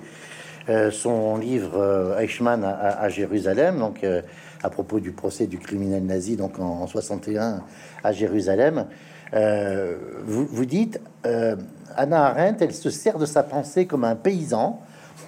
son 0.92 1.38
livre 1.38 2.16
Eichmann 2.20 2.64
à, 2.64 3.10
Jérusalem, 3.10 3.80
donc 3.80 4.06
à 4.64 4.70
propos 4.70 5.00
du 5.00 5.12
procès 5.12 5.48
du 5.48 5.58
criminel 5.58 6.06
nazi, 6.06 6.36
donc 6.36 6.60
en, 6.60 6.82
en 6.82 6.88
61 6.88 7.64
à 8.04 8.12
Jérusalem, 8.12 8.86
euh, 9.34 9.96
vous, 10.26 10.66
dites, 10.66 11.00
euh, 11.26 11.56
Anna 11.96 12.26
Arendt, 12.26 12.64
elle 12.64 12.74
se 12.74 12.90
sert 12.90 13.18
de 13.18 13.26
sa 13.26 13.44
pensée 13.44 13.86
comme 13.86 14.04
un 14.04 14.16
paysan, 14.16 14.82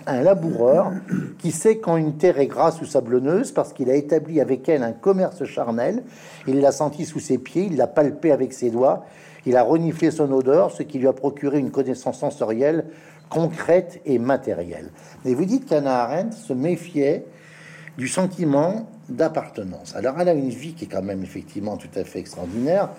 un 0.06 0.22
laboureur, 0.22 0.92
qui 1.40 1.52
sait 1.52 1.78
quand 1.78 1.96
une 1.96 2.18
terre 2.18 2.40
est 2.40 2.48
grasse 2.48 2.82
ou 2.82 2.86
sablonneuse 2.86 3.52
parce 3.52 3.72
qu'il 3.72 3.90
a 3.90 3.96
établi 3.96 4.42
avec 4.42 4.68
elle 4.68 4.84
un 4.84 4.92
commerce 4.92 5.46
charnel. 5.46 6.04
Il 6.48 6.60
l'a 6.60 6.72
senti 6.72 7.06
sous 7.06 7.20
ses 7.20 7.38
pieds, 7.38 7.68
il 7.70 7.78
l'a 7.78 7.88
palpé 7.88 8.32
avec 8.32 8.52
ses 8.54 8.70
doigts, 8.70 9.06
il 9.46 9.56
a 9.56 9.64
reniflé 9.64 10.12
son 10.12 10.32
odeur, 10.32 10.72
ce 10.72 10.84
qui 10.84 11.00
lui 11.00 11.08
a 11.08 11.14
procuré 11.14 11.60
une 11.60 11.72
connaissance 11.72 12.20
sensorielle 12.20 12.86
concrète 13.34 14.00
et 14.06 14.20
matérielle. 14.20 14.92
Et 15.26 15.34
vous 15.34 15.46
dites 15.46 15.68
qu'Anna 15.68 16.04
Arendt 16.04 16.38
se 16.38 16.54
méfiait 16.54 17.26
du 17.98 18.08
sentiment 18.08 18.88
d'appartenance. 19.10 19.96
Alors 19.96 20.20
elle 20.20 20.30
a 20.30 20.34
une 20.34 20.50
vie 20.50 20.74
qui 20.74 20.86
est 20.86 20.88
quand 20.88 21.02
même 21.02 21.24
effectivement 21.24 21.76
tout 21.76 21.90
à 21.96 22.04
fait 22.04 22.20
extraordinaire. 22.20 22.90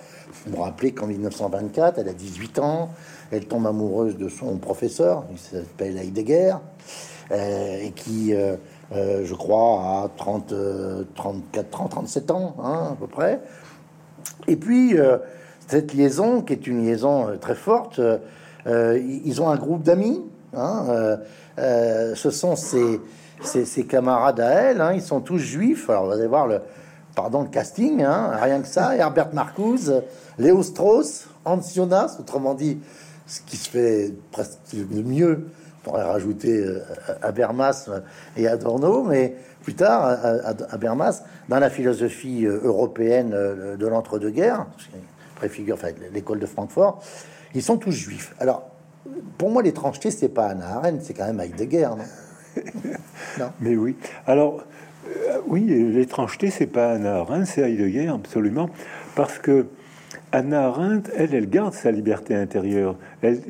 Vous 0.44 0.56
me 0.56 0.60
rappelez 0.60 0.92
qu'en 0.92 1.06
1924, 1.06 1.98
elle 1.98 2.08
a 2.08 2.12
18 2.12 2.58
ans, 2.58 2.90
elle 3.30 3.46
tombe 3.46 3.66
amoureuse 3.66 4.16
de 4.16 4.28
son 4.28 4.58
professeur, 4.58 5.24
il 5.30 5.38
s'appelle 5.38 5.98
Heidegger, 5.98 6.56
euh, 7.30 7.78
et 7.80 7.92
qui, 7.92 8.34
euh, 8.34 8.56
euh, 8.92 9.24
je 9.24 9.34
crois, 9.34 10.04
a 10.04 10.10
30, 10.16 10.52
34, 11.14 11.70
30, 11.70 11.90
37 11.90 12.30
ans, 12.32 12.56
hein, 12.62 12.88
à 12.92 12.96
peu 12.98 13.06
près. 13.06 13.40
Et 14.48 14.56
puis, 14.56 14.96
cette 15.68 15.94
liaison, 15.94 16.42
qui 16.42 16.52
est 16.52 16.66
une 16.66 16.84
liaison 16.84 17.38
très 17.40 17.54
forte, 17.54 18.00
ils 18.66 19.42
ont 19.42 19.48
un 19.48 19.56
groupe 19.56 19.82
d'amis. 19.82 20.22
Hein, 20.56 21.18
ce 21.56 22.30
sont 22.30 22.54
ces, 22.56 23.84
camarades 23.84 24.40
à 24.40 24.50
elle, 24.50 24.80
hein, 24.80 24.92
ils 24.92 25.02
sont 25.02 25.20
tous 25.20 25.38
juifs. 25.38 25.90
Alors, 25.90 26.06
vous 26.06 26.12
allez 26.12 26.26
voir 26.26 26.46
le, 26.46 26.60
pardon, 27.14 27.42
le 27.42 27.48
casting, 27.48 28.02
hein, 28.02 28.32
rien 28.40 28.60
que 28.60 28.68
ça. 28.68 28.96
Herbert 28.96 29.32
Marcuse, 29.32 30.02
Léo 30.38 30.62
Strauss, 30.62 31.28
Hans 31.44 31.60
Jonas, 31.60 32.16
autrement 32.20 32.54
dit, 32.54 32.78
ce 33.26 33.40
qui 33.40 33.56
se 33.56 33.70
fait 33.70 34.14
presque 34.30 34.58
le 34.72 35.02
mieux. 35.02 35.48
On 35.80 35.90
pourrait 35.90 36.04
rajouter 36.04 36.60
euh, 36.60 36.80
Habermas 37.22 37.90
et 38.36 38.48
Adorno, 38.48 39.04
mais 39.04 39.36
plus 39.62 39.74
tard, 39.74 40.18
Habermas, 40.70 41.22
dans 41.48 41.58
la 41.58 41.70
philosophie 41.70 42.46
euh, 42.46 42.60
européenne 42.64 43.32
euh, 43.34 43.76
de 43.76 43.86
l'entre-deux-guerres, 43.86 44.66
préfigure 45.36 45.76
enfin, 45.76 45.88
l'école 46.12 46.38
de 46.38 46.46
Francfort, 46.46 47.02
ils 47.54 47.62
sont 47.62 47.76
tous 47.76 47.92
juifs. 47.92 48.34
Alors, 48.38 48.70
pour 49.38 49.50
moi, 49.50 49.62
l'étrangeté, 49.62 50.10
c'est 50.10 50.28
pas 50.28 50.48
Anna 50.48 50.76
Arendt, 50.76 51.00
c'est 51.02 51.14
quand 51.14 51.26
même 51.26 51.40
Heidegger. 51.40 51.90
non? 53.38 53.50
Mais 53.60 53.76
oui. 53.76 53.96
Alors, 54.26 54.64
euh, 55.08 55.38
oui, 55.46 55.64
l'étrangeté, 55.64 56.50
c'est 56.50 56.66
pas 56.66 56.92
Anna 56.92 57.16
Arendt, 57.16 57.46
c'est 57.46 57.62
Heidegger, 57.62 58.08
absolument, 58.08 58.70
parce 59.14 59.38
que 59.38 59.66
Anna 60.32 60.66
Arendt, 60.66 61.10
elle, 61.16 61.34
elle 61.34 61.48
garde 61.48 61.74
sa 61.74 61.90
liberté 61.90 62.34
intérieure. 62.34 62.96
Elle, 63.22 63.40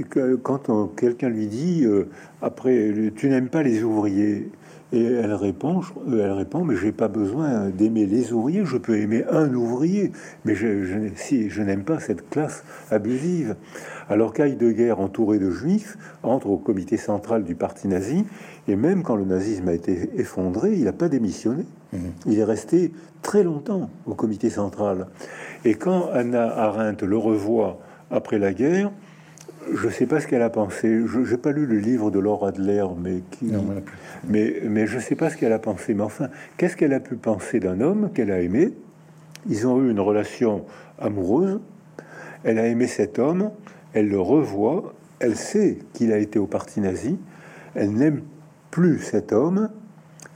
quand 0.42 0.88
quelqu'un 0.96 1.28
lui 1.28 1.46
dit, 1.46 1.84
euh, 1.84 2.11
après, 2.42 2.92
tu 3.16 3.28
n'aimes 3.28 3.48
pas 3.48 3.62
les 3.62 3.82
ouvriers, 3.82 4.50
et 4.92 5.02
elle 5.02 5.34
répond, 5.34 5.80
elle 6.07 6.32
répond, 6.32 6.64
mais 6.64 6.76
j'ai 6.76 6.92
pas 6.92 7.09
besoin 7.09 7.70
d'aimer 7.70 8.07
les 8.07 8.32
ouvriers, 8.32 8.64
je 8.64 8.76
peux 8.76 8.96
aimer 8.96 9.24
un 9.30 9.52
ouvrier, 9.55 10.12
mais 10.44 10.55
je, 10.55 10.84
je 10.84 10.98
si 11.16 11.50
je 11.50 11.62
n'aime 11.62 11.82
pas 11.84 11.98
cette 11.98 12.28
classe 12.30 12.62
abusive. 12.90 13.57
Alors 14.09 14.32
qu'Heidegger, 14.32 14.92
entouré 14.92 15.38
de 15.38 15.50
juifs, 15.50 15.96
entre 16.22 16.48
au 16.48 16.57
comité 16.57 16.96
central 16.96 17.44
du 17.44 17.55
parti 17.55 17.88
nazi, 17.88 18.24
et 18.68 18.76
même 18.76 19.02
quand 19.02 19.16
le 19.16 19.24
nazisme 19.24 19.68
a 19.68 19.72
été 19.72 20.11
effondré, 20.16 20.74
il 20.74 20.84
n'a 20.84 20.92
pas 20.92 21.09
démissionné. 21.09 21.64
Mhm. 21.92 22.00
Il 22.26 22.38
est 22.38 22.44
resté 22.44 22.92
très 23.22 23.42
longtemps 23.42 23.90
au 24.07 24.14
comité 24.14 24.50
central. 24.50 25.07
Et 25.64 25.74
quand 25.74 26.11
Anna 26.12 26.44
Arendt 26.44 27.07
le 27.07 27.16
revoit 27.16 27.78
après 28.11 28.38
la 28.38 28.52
guerre, 28.52 28.90
je 29.72 29.86
ne 29.86 29.92
sais 29.92 30.07
pas 30.07 30.20
ce 30.20 30.26
qu'elle 30.26 30.42
a 30.42 30.50
pensé. 30.50 31.02
Je 31.07 31.18
n'ai 31.20 31.36
pas 31.38 31.52
lu 31.52 31.66
le 31.66 31.78
livre 31.78 32.11
de 32.11 32.18
Laura 32.18 32.48
Adler, 32.48 32.84
mais, 33.02 33.22
qui... 33.30 33.50
mais, 34.28 34.61
mais 34.68 34.86
je 34.86 34.96
ne 34.96 35.00
sais 35.00 35.14
pas 35.14 35.30
ce 35.30 35.36
qu'elle 35.36 35.52
a 35.52 35.59
pensé. 35.59 35.94
Mais 35.94 36.02
enfin, 36.02 36.28
qu'est-ce 36.59 36.76
qu'elle 36.76 36.92
a 36.92 37.00
pu 37.00 37.16
penser 37.16 37.61
d'un 37.61 37.80
homme 37.80 38.11
qu'elle 38.12 38.30
a 38.30 38.40
aimé? 38.40 38.74
Ils 39.48 39.66
ont 39.66 39.80
eu 39.82 39.90
une 39.90 40.00
relation 40.00 40.64
amoureuse. 40.98 41.61
Elle 42.44 42.59
a 42.59 42.66
aimé 42.66 42.86
cet 42.86 43.18
homme. 43.18 43.50
Elle 43.95 44.09
le 44.09 44.20
revoit. 44.20 44.92
Elle 45.20 45.36
sait 45.36 45.78
qu'il 45.95 46.12
a 46.12 46.18
été 46.18 46.38
au 46.38 46.47
parti 46.47 46.80
nazi. 46.80 47.16
Elle 47.74 47.92
n'aime 47.92 48.22
plus 48.70 48.99
cet 48.99 49.32
homme, 49.32 49.70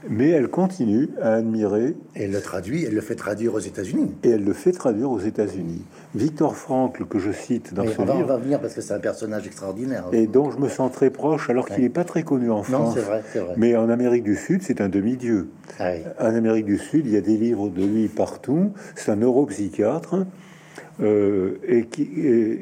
mais 0.07 0.29
elle 0.29 0.47
continue 0.47 1.09
à 1.21 1.33
admirer. 1.33 1.95
elle 2.15 2.31
le 2.31 2.41
traduit, 2.41 2.85
elle 2.85 2.93
le 2.93 3.01
fait 3.01 3.15
traduire 3.15 3.53
aux 3.53 3.59
États-Unis. 3.59 4.15
Et 4.23 4.29
elle 4.29 4.45
le 4.45 4.53
fait 4.53 4.71
traduire 4.71 5.11
aux 5.11 5.19
États-Unis. 5.19 5.83
Victor 6.15 6.55
Frankl, 6.55 7.05
que 7.05 7.19
je 7.19 7.31
cite 7.31 7.73
dans 7.73 7.85
ce 7.85 7.99
on 7.99 8.05
livre. 8.05 8.15
on 8.15 8.25
va 8.25 8.37
venir 8.37 8.61
parce 8.61 8.73
que 8.73 8.81
c'est 8.81 8.93
un 8.93 8.99
personnage 8.99 9.45
extraordinaire. 9.45 10.05
Et 10.13 10.25
dont 10.25 10.51
je 10.51 10.57
me 10.57 10.69
sens 10.69 10.91
très 10.91 11.09
proche, 11.09 11.49
alors 11.49 11.67
qu'il 11.67 11.83
n'est 11.83 11.89
pas 11.89 12.05
très 12.05 12.23
connu 12.23 12.49
en 12.49 12.63
France. 12.63 12.95
Non, 12.95 13.01
vrai, 13.01 13.23
vrai. 13.35 13.53
Mais 13.57 13.75
en 13.75 13.89
Amérique 13.89 14.23
du 14.23 14.37
Sud, 14.37 14.61
c'est 14.63 14.79
un 14.79 14.89
demi-dieu. 14.89 15.49
Ah 15.79 15.91
en 16.19 16.33
Amérique 16.33 16.65
du 16.65 16.77
Sud, 16.77 17.05
il 17.05 17.13
y 17.13 17.17
a 17.17 17.21
des 17.21 17.37
livres 17.37 17.69
de 17.69 17.83
lui 17.83 18.07
partout. 18.07 18.71
C'est 18.95 19.11
un 19.11 19.17
neuropsychiatre. 19.17 20.25
Euh, 21.01 21.59
et, 21.65 21.85
qui, 21.85 22.09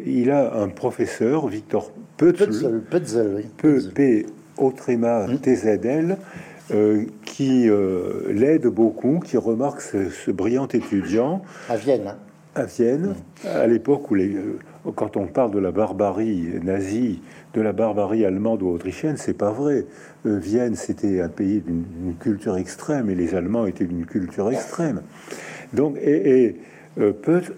il 0.06 0.30
a 0.30 0.56
un 0.56 0.70
professeur, 0.70 1.48
Victor 1.48 1.92
Putzel, 2.18 2.82
P, 3.96 4.26
Autrema 4.58 5.28
mmh. 5.28 5.38
TZL, 5.38 6.18
euh, 6.72 7.06
qui 7.24 7.70
euh, 7.70 8.32
l'aide 8.34 8.68
beaucoup, 8.68 9.20
qui 9.20 9.38
remarque 9.38 9.82
ce, 9.82 10.32
brillant 10.32 10.68
étudiant. 10.68 11.42
À 11.70 11.78
Vienne. 11.78 12.08
Hein. 12.08 12.18
À 12.56 12.66
Vienne, 12.66 13.16
mmh. 13.44 13.48
à 13.48 13.68
l'époque 13.68 14.10
où 14.12 14.16
les, 14.16 14.34
euh, 14.36 14.60
quand 14.96 15.16
on 15.16 15.28
parle 15.28 15.52
de 15.52 15.60
la 15.60 15.72
barbarie 15.72 16.48
nazie, 16.64 17.22
de 17.54 17.62
la 17.62 17.72
barbarie 17.72 18.26
allemande 18.26 18.64
ou 18.64 18.70
autrichienne, 18.70 19.16
c'est 19.18 19.38
pas 19.38 19.52
vrai. 19.52 19.86
Vienne, 20.26 20.76
c'était 20.76 21.22
un 21.22 21.30
pays 21.30 21.62
d'une 21.62 22.16
culture 22.20 22.58
extrême 22.58 23.10
et 23.10 23.16
les 23.16 23.34
Allemands 23.34 23.66
étaient 23.66 23.86
d'une 23.86 24.06
culture 24.06 24.52
extrême. 24.52 25.02
Donc, 25.74 25.98
et, 26.02 26.44
et 26.44 26.56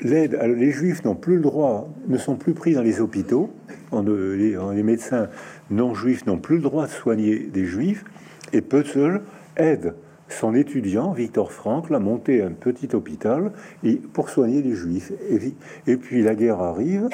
l'aide, 0.01 0.39
les 0.57 0.71
Juifs 0.71 1.03
n'ont 1.03 1.15
plus 1.15 1.35
le 1.35 1.41
droit, 1.41 1.89
ne 2.07 2.17
sont 2.17 2.35
plus 2.35 2.53
pris 2.53 2.73
dans 2.73 2.81
les 2.81 3.01
hôpitaux. 3.01 3.49
On, 3.91 4.03
les, 4.03 4.57
les 4.73 4.83
médecins 4.83 5.29
non 5.71 5.93
juifs 5.95 6.25
n'ont 6.25 6.37
plus 6.37 6.57
le 6.57 6.61
droit 6.61 6.85
de 6.85 6.91
soigner 6.91 7.39
des 7.39 7.65
juifs, 7.65 8.03
et 8.53 8.61
Putzel 8.61 9.21
aide 9.57 9.93
son 10.29 10.53
étudiant, 10.53 11.11
Victor 11.11 11.51
Frankl, 11.51 11.93
a 11.93 11.99
monté 11.99 12.41
un 12.41 12.51
petit 12.51 12.89
hôpital 12.93 13.51
et, 13.83 13.95
pour 13.95 14.29
soigner 14.29 14.61
les 14.61 14.73
juifs. 14.73 15.11
Et, 15.87 15.97
puis 15.97 16.23
la 16.23 16.35
guerre 16.35 16.61
arrive, 16.61 17.09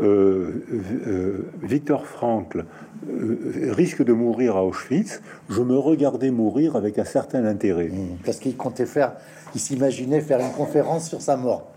euh, 0.00 0.64
euh, 1.06 1.50
Victor 1.62 2.06
Frankl 2.06 2.64
euh, 3.08 3.70
risque 3.70 4.04
de 4.04 4.12
mourir 4.12 4.56
à 4.56 4.64
Auschwitz. 4.64 5.22
Je 5.48 5.62
me 5.62 5.76
regardais 5.76 6.30
mourir 6.30 6.76
avec 6.76 6.98
un 6.98 7.04
certain 7.04 7.44
intérêt. 7.44 7.88
Mmh. 7.88 8.18
parce 8.24 8.38
qu'il 8.38 8.56
comptait 8.56 8.86
faire, 8.86 9.12
il 9.54 9.60
s'imaginait 9.60 10.20
faire 10.20 10.40
une 10.40 10.52
conférence 10.52 11.08
sur 11.08 11.22
sa 11.22 11.36
mort. 11.36 11.70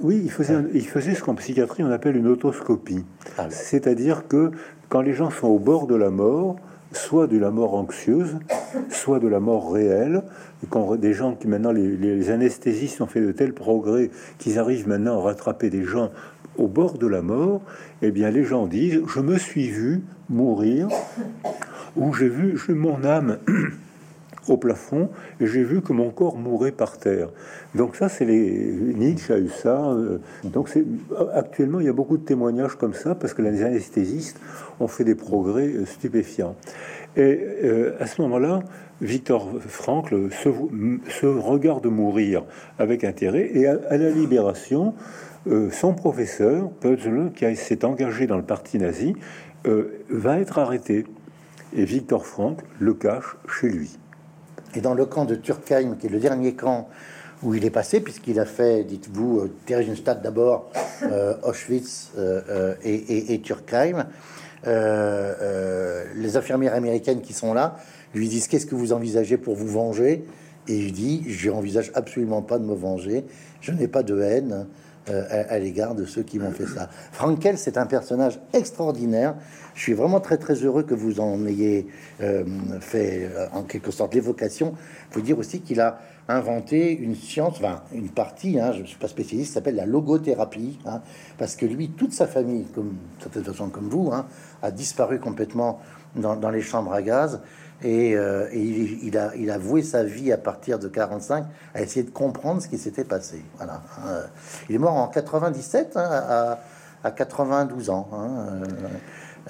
oui, 0.00 0.20
il 0.22 0.30
faisait, 0.30 0.54
il 0.72 0.86
faisait 0.86 1.14
ce 1.14 1.22
qu'en 1.22 1.34
psychiatrie 1.34 1.82
on 1.82 1.90
appelle 1.90 2.16
une 2.16 2.28
autoscopie. 2.28 3.04
Ah 3.38 3.50
C'est-à-dire 3.50 4.28
que 4.28 4.52
quand 4.88 5.02
les 5.02 5.14
gens 5.14 5.30
sont 5.30 5.48
au 5.48 5.58
bord 5.58 5.86
de 5.86 5.96
la 5.96 6.10
mort, 6.10 6.56
soit 6.92 7.26
de 7.26 7.38
la 7.38 7.50
mort 7.50 7.74
anxieuse, 7.74 8.38
soit 8.88 9.18
de 9.18 9.28
la 9.28 9.40
mort 9.40 9.72
réelle. 9.72 10.22
quand 10.70 10.96
des 10.96 11.12
gens 11.12 11.34
qui 11.34 11.48
maintenant, 11.48 11.72
les, 11.72 12.30
anesthésistes 12.30 13.00
ont 13.00 13.06
fait 13.06 13.20
de 13.20 13.32
tels 13.32 13.52
progrès 13.52 14.10
qu'ils 14.38 14.58
arrivent 14.58 14.88
maintenant 14.88 15.18
à 15.18 15.22
rattraper 15.22 15.70
des 15.70 15.84
gens 15.84 16.10
au 16.58 16.68
bord 16.68 16.98
de 16.98 17.06
la 17.06 17.22
mort, 17.22 17.62
eh 18.02 18.10
bien 18.10 18.30
les 18.30 18.44
gens 18.44 18.66
disent, 18.66 19.00
je 19.06 19.20
me 19.20 19.38
suis 19.38 19.68
vu 19.68 20.02
mourir, 20.28 20.88
ou 21.96 22.12
j'ai 22.12 22.28
vu 22.28 22.58
mon 22.68 23.04
âme 23.04 23.38
au 24.48 24.56
plafond 24.56 25.10
et 25.40 25.46
j'ai 25.46 25.62
vu 25.62 25.82
que 25.82 25.92
mon 25.92 26.10
corps 26.10 26.36
mourait 26.36 26.72
par 26.72 26.98
terre. 26.98 27.28
Donc 27.74 27.96
ça, 27.96 28.08
c'est 28.08 28.24
les 28.24 28.72
Nietzsche 28.94 29.32
a 29.32 29.38
eu 29.38 29.48
ça. 29.48 29.90
Euh, 29.90 30.18
donc 30.44 30.68
c'est 30.68 30.84
actuellement 31.34 31.80
il 31.80 31.86
y 31.86 31.88
a 31.88 31.92
beaucoup 31.92 32.16
de 32.16 32.24
témoignages 32.24 32.76
comme 32.76 32.94
ça 32.94 33.14
parce 33.14 33.34
que 33.34 33.42
les 33.42 33.62
anesthésistes 33.62 34.40
ont 34.80 34.88
fait 34.88 35.04
des 35.04 35.14
progrès 35.14 35.68
euh, 35.68 35.86
stupéfiants. 35.86 36.56
Et 37.16 37.40
euh, 37.64 37.96
à 38.00 38.06
ce 38.06 38.22
moment-là, 38.22 38.60
Victor 39.00 39.50
Frankl 39.60 40.30
se, 40.30 41.26
regarde 41.26 41.86
mourir 41.86 42.44
avec 42.78 43.04
intérêt 43.04 43.50
et 43.52 43.66
à, 43.66 43.96
la 43.96 44.10
libération, 44.10 44.94
son 45.72 45.92
professeur 45.92 46.70
Pötzl, 46.70 47.32
qui 47.34 47.56
s'est 47.56 47.84
engagé 47.84 48.28
dans 48.28 48.36
le 48.36 48.44
parti 48.44 48.78
nazi, 48.78 49.16
va 50.08 50.38
être 50.38 50.60
arrêté. 50.60 51.04
Et 51.74 51.84
Victor 51.84 52.24
Frankl 52.24 52.64
le 52.78 52.94
cache 52.94 53.36
chez 53.48 53.68
lui. 53.68 53.98
Et 54.74 54.80
dans 54.80 54.94
le 54.94 55.04
camp 55.06 55.24
de 55.24 55.34
Turkheim, 55.34 55.96
qui 55.98 56.06
est 56.06 56.10
le 56.10 56.18
dernier 56.18 56.54
camp 56.54 56.88
où 57.42 57.54
il 57.54 57.64
est 57.64 57.70
passé, 57.70 58.00
puisqu'il 58.00 58.38
a 58.38 58.44
fait, 58.44 58.84
dites-vous, 58.84 59.40
euh, 59.40 59.50
Theresienstadt 59.66 60.22
d'abord, 60.22 60.70
euh, 61.02 61.34
Auschwitz 61.42 62.12
euh, 62.16 62.74
et, 62.82 63.34
et, 63.34 63.40
Turkheim, 63.40 64.06
les 64.64 66.36
infirmières 66.36 66.74
américaines 66.74 67.20
qui 67.20 67.32
sont 67.32 67.52
là 67.52 67.76
lui 68.14 68.28
disent 68.28 68.46
Qu'est-ce 68.46 68.66
que 68.66 68.76
vous 68.76 68.92
envisagez 68.92 69.36
pour 69.36 69.56
vous 69.56 69.66
venger? 69.66 70.24
Et 70.68 70.76
il 70.76 70.92
dit 70.92 71.24
Je 71.26 71.50
n'envisage 71.50 71.90
absolument 71.94 72.42
pas 72.42 72.58
de 72.58 72.64
me 72.64 72.74
venger, 72.74 73.24
je 73.60 73.72
n'ai 73.72 73.88
pas 73.88 74.04
de 74.04 74.20
haine. 74.20 74.66
À, 75.08 75.58
l'égard 75.58 75.94
de 75.94 76.04
ceux 76.04 76.22
qui 76.22 76.38
m'ont 76.38 76.52
fait 76.52 76.66
ça. 76.66 76.88
Frankel, 77.12 77.58
c'est 77.58 77.76
un 77.76 77.86
personnage 77.86 78.38
extraordinaire. 78.52 79.34
Je 79.74 79.80
suis 79.80 79.94
vraiment 79.94 80.20
très 80.20 80.36
très 80.36 80.54
heureux 80.54 80.82
que 80.82 80.94
vous 80.94 81.20
en 81.20 81.44
ayez 81.46 81.88
fait 82.80 83.28
en 83.52 83.62
quelque 83.62 83.90
sorte 83.90 84.14
l'évocation. 84.14 84.74
Faut 85.10 85.20
dire 85.20 85.38
aussi 85.38 85.60
qu'il 85.60 85.80
a 85.80 86.00
inventé 86.28 86.96
une 86.96 87.14
science, 87.14 87.56
enfin 87.56 87.82
une 87.92 88.08
partie, 88.08 88.58
hein, 88.58 88.72
je 88.72 88.82
ne 88.82 88.86
suis 88.86 88.98
pas 88.98 89.08
spécialiste, 89.08 89.54
s'appelle 89.54 89.74
la 89.74 89.86
logothérapie, 89.86 90.78
hein, 90.86 91.00
parce 91.38 91.56
que 91.56 91.66
lui, 91.66 91.90
toute 91.90 92.12
sa 92.12 92.26
famille, 92.26 92.64
comme 92.74 92.94
toute 93.18 93.42
façon 93.44 93.68
comme 93.68 93.88
vous, 93.88 94.10
hein, 94.12 94.26
a 94.62 94.70
disparu 94.70 95.18
complètement 95.18 95.80
dans, 96.14 96.50
les 96.50 96.60
chambres 96.60 96.92
à 96.92 97.02
gaz. 97.02 97.40
Et, 97.84 98.16
euh, 98.16 98.48
il, 98.52 99.16
a, 99.18 99.32
il 99.36 99.50
a 99.50 99.58
voué 99.58 99.82
sa 99.82 100.04
vie 100.04 100.32
à 100.32 100.38
partir 100.38 100.78
de 100.78 100.88
45 100.88 101.44
à 101.74 101.82
essayer 101.82 102.04
de 102.04 102.10
comprendre 102.10 102.62
ce 102.62 102.68
qui 102.68 102.78
s'était 102.78 103.04
passé. 103.04 103.42
Voilà. 103.56 103.82
il 104.68 104.74
est 104.74 104.78
mort 104.78 104.94
en 104.94 105.08
97 105.08 105.96
à, 105.96 106.58
à, 107.02 107.10
92 107.10 107.90
ans. 107.90 108.08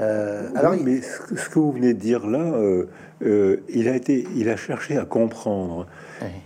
Euh, 0.00 0.48
alors, 0.54 0.74
mais 0.82 1.02
ce 1.02 1.48
que 1.50 1.58
vous 1.58 1.72
venez 1.72 1.92
de 1.92 1.98
dire 1.98 2.26
là, 2.26 2.54
euh, 3.24 3.56
il 3.68 3.88
a 3.88 3.96
été, 3.96 4.26
il 4.36 4.48
a 4.48 4.56
cherché 4.56 4.96
à 4.96 5.04
comprendre 5.04 5.86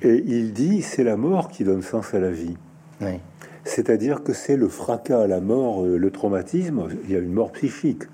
et 0.02 0.22
il 0.26 0.52
dit 0.52 0.82
c'est 0.82 1.04
la 1.04 1.16
mort 1.16 1.48
qui 1.48 1.64
donne 1.64 1.82
sens 1.82 2.14
à 2.14 2.18
la 2.18 2.30
vie. 2.30 2.56
C'est-à-dire 3.64 4.22
que 4.22 4.32
c'est 4.32 4.56
le 4.56 4.68
fracas 4.68 5.26
la 5.26 5.40
mort, 5.40 5.84
euh, 5.84 5.96
le 5.98 6.10
traumatisme, 6.10 6.88
il 7.04 7.10
y 7.10 7.16
a 7.16 7.18
une 7.18 7.32
mort 7.32 7.50
psychique. 7.52 8.04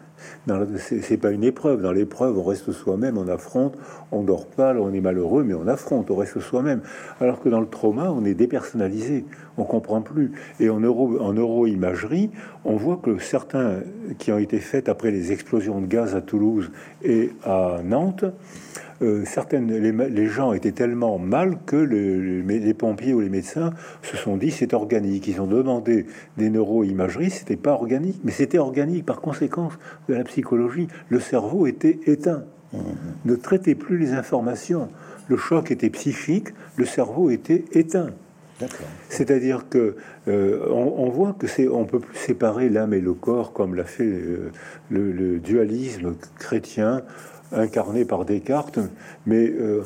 C'est 0.79 1.17
pas 1.17 1.31
une 1.31 1.45
épreuve. 1.45 1.83
Dans 1.83 1.93
l'épreuve, 1.93 2.39
on 2.39 2.43
reste 2.43 2.73
soi-même, 2.73 3.19
on 3.19 3.29
affronte, 3.29 3.77
on 4.11 4.23
dort 4.23 4.47
pas, 4.47 4.75
on 4.75 4.93
est 4.93 5.01
malheureux, 5.01 5.45
mais 5.45 5.55
on 5.55 5.67
affronte, 5.67 6.11
on 6.11 6.17
reste 6.17 6.41
soi-même. 6.41 6.81
Alors 7.21 7.41
que 7.41 7.49
dans 7.49 7.61
le 7.61 7.69
trauma, 7.69 8.11
on 8.11 8.25
est 8.25 8.35
dépersonnalisé, 8.35 9.25
on 9.57 9.65
comprend 9.65 10.01
plus. 10.01 10.33
Et 10.61 10.71
en, 10.71 10.81
euro, 10.81 11.19
en 11.21 11.33
neuroimagerie, 11.35 12.31
on 12.65 12.77
voit 12.77 13.01
que 13.03 13.19
certains 13.19 13.81
qui 14.19 14.33
ont 14.33 14.39
été 14.39 14.59
faits 14.59 14.89
après 14.89 15.11
les 15.11 15.33
explosions 15.33 15.81
de 15.81 15.87
gaz 15.87 16.15
à 16.15 16.21
Toulouse 16.21 16.71
et 17.03 17.31
à 17.45 17.81
Nantes, 17.85 18.25
euh, 19.03 19.25
certaines, 19.25 19.67
les, 19.77 20.27
gens 20.27 20.53
étaient 20.53 20.73
tellement 20.73 21.19
mal 21.19 21.59
que 21.67 21.77
les 21.77 22.75
pompiers 22.75 23.15
ou 23.15 23.21
les 23.21 23.29
médecins 23.29 23.73
se 24.03 24.17
sont 24.17 24.37
dit 24.37 24.53
c'est 24.53 24.75
organique. 24.75 25.27
Ils 25.27 25.41
ont 25.41 25.47
demandé 25.47 26.07
des 26.39 26.51
neuroimageries, 26.51 27.31
c'était 27.31 27.57
pas 27.57 27.73
organique, 27.73 28.21
mais 28.23 28.31
c'était 28.31 28.59
organique 28.59 29.05
par 29.05 29.21
conséquence 29.21 29.73
de 30.09 30.15
la 30.15 30.23
psychologie. 30.25 30.87
Le 31.09 31.19
cerveau 31.19 31.67
était 31.67 31.99
éteint, 32.07 32.45
mmh. 32.73 32.79
ne 33.25 33.35
traitait 33.35 33.75
plus 33.75 33.99
les 33.99 34.13
informations. 34.13 34.89
Le 35.29 35.37
choc 35.37 35.71
était 35.71 35.91
psychique, 35.91 36.49
le 36.77 36.85
cerveau 36.85 37.31
était 37.31 37.65
éteint. 37.73 38.11
C'est-à-dire 39.09 39.69
que 39.69 39.97
euh, 40.29 40.67
on, 40.71 41.09
voit 41.11 41.35
que 41.39 41.47
c'est 41.47 41.69
on 41.69 41.85
peut 41.85 42.01
plus 42.01 42.17
séparer 42.17 42.69
l'âme 42.69 42.95
et 42.95 43.01
le 43.01 43.15
corps 43.15 43.53
comme 43.53 43.75
l'a 43.75 43.85
fait 43.85 44.05
euh, 44.05 44.51
le, 44.91 45.39
dualisme 45.39 46.15
chrétien 46.39 47.03
incarné 47.53 48.05
par 48.05 48.25
Descartes, 48.25 48.79
mais 49.27 49.51
euh, 49.51 49.83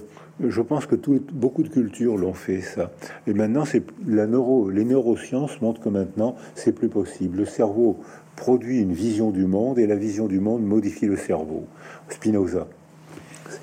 je 0.47 0.61
pense 0.61 0.87
que 0.87 0.95
beaucoup 1.33 1.63
de 1.63 1.69
cultures 1.69 2.17
l'ont 2.17 2.35
fait 2.35 2.61
ça. 2.61 2.93
Et 3.27 3.33
maintenant, 3.33 3.65
c'est 3.65 3.83
la 4.07 4.27
neuro, 4.27 4.71
les 4.71 4.85
neurosciences 4.85 5.61
montrent 5.61 5.81
que 5.81 5.89
maintenant, 5.89 6.37
c'est 6.55 6.73
plus 6.73 6.89
possible. 6.89 7.39
Le 7.39 7.45
cerveau 7.45 7.99
produit 8.37 8.81
une 8.81 8.93
vision 8.93 9.31
du 9.31 9.47
monde 9.47 9.79
et 9.79 9.87
la 9.87 9.97
vision 9.97 10.27
du 10.27 10.39
monde 10.39 10.63
modifie 10.63 11.07
le 11.07 11.17
cerveau. 11.17 11.65
Spinoza. 12.09 12.69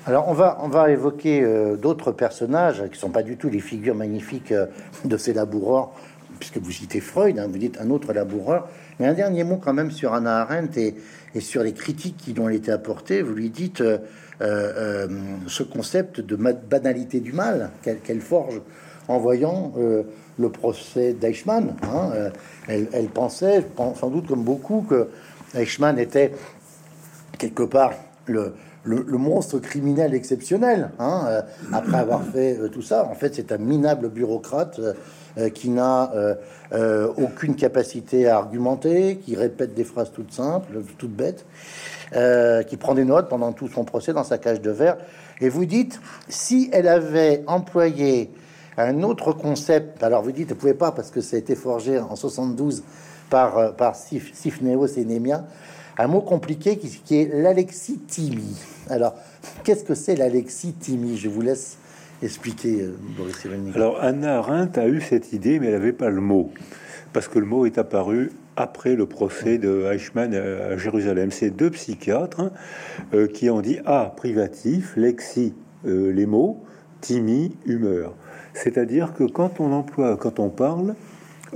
Alors 0.06 0.28
on 0.28 0.34
va, 0.34 0.58
on 0.62 0.68
va 0.68 0.90
évoquer 0.90 1.42
euh, 1.42 1.76
d'autres 1.76 2.12
personnages 2.12 2.84
qui 2.92 2.98
sont 2.98 3.10
pas 3.10 3.22
du 3.22 3.36
tout 3.36 3.48
les 3.48 3.60
figures 3.60 3.94
magnifiques 3.94 4.52
euh, 4.52 4.66
de 5.04 5.16
ces 5.16 5.32
laboureurs, 5.32 5.92
puisque 6.38 6.58
vous 6.58 6.70
citez 6.70 7.00
Freud, 7.00 7.38
hein, 7.38 7.48
vous 7.50 7.58
dites 7.58 7.78
un 7.80 7.90
autre 7.90 8.12
laboureur. 8.12 8.68
Mais 9.00 9.06
un 9.06 9.14
dernier 9.14 9.44
mot 9.44 9.56
quand 9.56 9.72
même 9.72 9.90
sur 9.90 10.14
Anna 10.14 10.42
Arendt 10.42 10.94
et, 11.34 11.40
sur 11.40 11.62
les 11.62 11.72
critiques 11.72 12.16
qui 12.16 12.32
lui 12.32 12.40
ont 12.40 12.48
été 12.48 12.70
apportées. 12.70 13.22
Vous 13.22 13.34
lui 13.34 13.50
dites 13.50 13.82
euh, 14.40 15.08
ce 15.48 15.62
concept 15.62 16.20
de 16.20 16.36
banalité 16.36 17.20
du 17.20 17.32
mal 17.32 17.70
qu'elle 17.82 18.20
forge 18.20 18.60
en 19.08 19.18
voyant 19.18 19.72
le 20.38 20.48
procès 20.48 21.12
d'Eichmann. 21.12 21.74
Hein, 21.82 22.30
elle, 22.68 22.86
elle, 22.92 23.08
pensait, 23.08 23.66
sans 23.76 24.10
doute 24.10 24.28
comme 24.28 24.44
beaucoup, 24.44 24.86
que 24.88 25.08
Eichmann 25.56 25.98
était 25.98 26.32
quelque 27.36 27.64
part 27.64 27.94
le, 28.26 28.54
le, 28.84 29.18
monstre 29.18 29.58
criminel 29.58 30.14
exceptionnel. 30.14 30.90
Hein, 30.98 31.42
après 31.72 31.98
avoir 31.98 32.22
fait 32.22 32.58
tout 32.70 32.82
ça, 32.82 33.04
en 33.10 33.14
fait, 33.14 33.34
c'est 33.34 33.52
un 33.52 33.58
minable 33.58 34.08
bureaucrate 34.08 34.80
euh, 35.36 35.50
qui 35.50 35.68
n'a 35.68 36.12
euh, 36.14 36.36
euh, 36.72 37.12
aucune 37.16 37.56
capacité 37.56 38.28
à 38.28 38.36
argumenter, 38.36 39.16
qui 39.16 39.34
répète 39.34 39.74
des 39.74 39.82
phrases 39.82 40.12
toutes 40.12 40.32
simples, 40.32 40.82
toutes 40.96 41.10
bêtes, 41.10 41.44
qui 42.68 42.76
prend 42.76 42.94
des 42.94 43.04
notes 43.04 43.28
pendant 43.28 43.50
tout 43.52 43.66
son 43.66 43.82
procès 43.82 44.12
dans 44.12 44.22
sa 44.22 44.38
cage 44.38 44.60
de 44.60 44.70
verre. 44.70 44.96
Et 45.40 45.48
vous 45.48 45.64
dites, 45.64 46.00
si 46.28 46.70
elle 46.72 46.86
avait 46.86 47.42
employé 47.48 48.30
un 48.76 49.02
autre 49.02 49.32
concept, 49.32 50.04
alors 50.04 50.22
vous 50.22 50.30
dites, 50.30 50.52
elle 50.52 50.56
pouvait 50.56 50.74
pas 50.74 50.92
parce 50.92 51.10
que 51.10 51.20
ça 51.20 51.34
a 51.34 51.40
été 51.40 51.56
forgé 51.56 51.98
en 51.98 52.14
72 52.14 52.84
par, 53.28 53.74
par 53.74 53.96
Sifneos 53.96 54.86
et 54.86 55.04
Némia, 55.04 55.44
un 55.98 56.06
mot 56.06 56.20
compliqué 56.20 56.78
qui, 56.78 56.90
qui 56.90 57.16
est 57.16 57.42
l'alexithymie. 57.42 58.56
Alors, 58.90 59.14
qu'est-ce 59.62 59.84
que 59.84 59.94
c'est 59.94 60.16
l'alexithymie 60.16 61.16
Je 61.16 61.28
vous 61.28 61.40
laisse 61.40 61.78
expliquer, 62.22 62.82
euh, 62.82 62.96
Boris 63.16 63.46
Alors, 63.74 63.98
Anna 64.00 64.38
Arendt 64.38 64.78
a 64.80 64.88
eu 64.88 65.00
cette 65.00 65.32
idée, 65.32 65.58
mais 65.58 65.66
elle 65.66 65.74
n'avait 65.74 65.92
pas 65.92 66.10
le 66.10 66.20
mot, 66.20 66.50
parce 67.12 67.28
que 67.28 67.38
le 67.38 67.46
mot 67.46 67.66
est 67.66 67.78
apparu 67.78 68.32
après 68.56 68.94
le 68.94 69.06
procès 69.06 69.58
de 69.58 69.90
Eichmann 69.92 70.34
à 70.34 70.76
Jérusalem. 70.76 71.30
C'est 71.30 71.50
deux 71.50 71.70
psychiatres 71.70 72.52
euh, 73.14 73.26
qui 73.26 73.50
ont 73.50 73.60
dit 73.60 73.78
ah 73.84 74.12
privatif, 74.16 74.94
lexi, 74.96 75.54
euh, 75.86 76.12
les 76.12 76.26
mots, 76.26 76.62
timi, 77.00 77.56
humeur. 77.66 78.14
C'est-à-dire 78.52 79.14
que 79.14 79.24
quand 79.24 79.60
on 79.60 79.72
emploie, 79.72 80.16
quand 80.16 80.38
on 80.38 80.50
parle, 80.50 80.94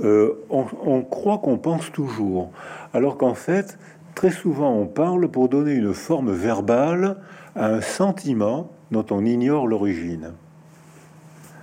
on, 0.01 0.65
on, 0.85 1.01
croit 1.01 1.39
qu'on 1.39 1.57
pense 1.57 1.91
toujours, 1.91 2.51
alors 2.93 3.17
qu'en 3.17 3.33
fait, 3.33 3.77
très 4.19 4.31
souvent, 4.31 4.73
on 4.73 4.85
parle 4.85 5.29
pour 5.29 5.47
donner 5.47 5.71
une 5.71 5.93
forme 5.93 6.33
verbale 6.33 7.15
à 7.55 7.67
un 7.67 7.79
sentiment 7.79 8.69
dont 8.91 9.05
on 9.11 9.23
ignore 9.23 9.65
l'origine. 9.65 10.33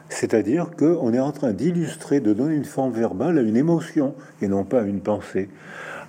C'est-à-dire 0.09 0.71
qu'on 0.71 1.13
est 1.13 1.21
en 1.21 1.33
train 1.33 1.53
d'illustrer, 1.53 2.21
de 2.21 2.33
donner 2.33 2.55
une 2.55 2.65
forme 2.65 2.93
verbale 2.93 3.37
à 3.37 3.43
une 3.43 3.59
émotion 3.59 4.15
et 4.41 4.49
non 4.49 4.65
pas 4.65 4.81
à 4.81 4.85
une 4.85 5.03
pensée 5.03 5.51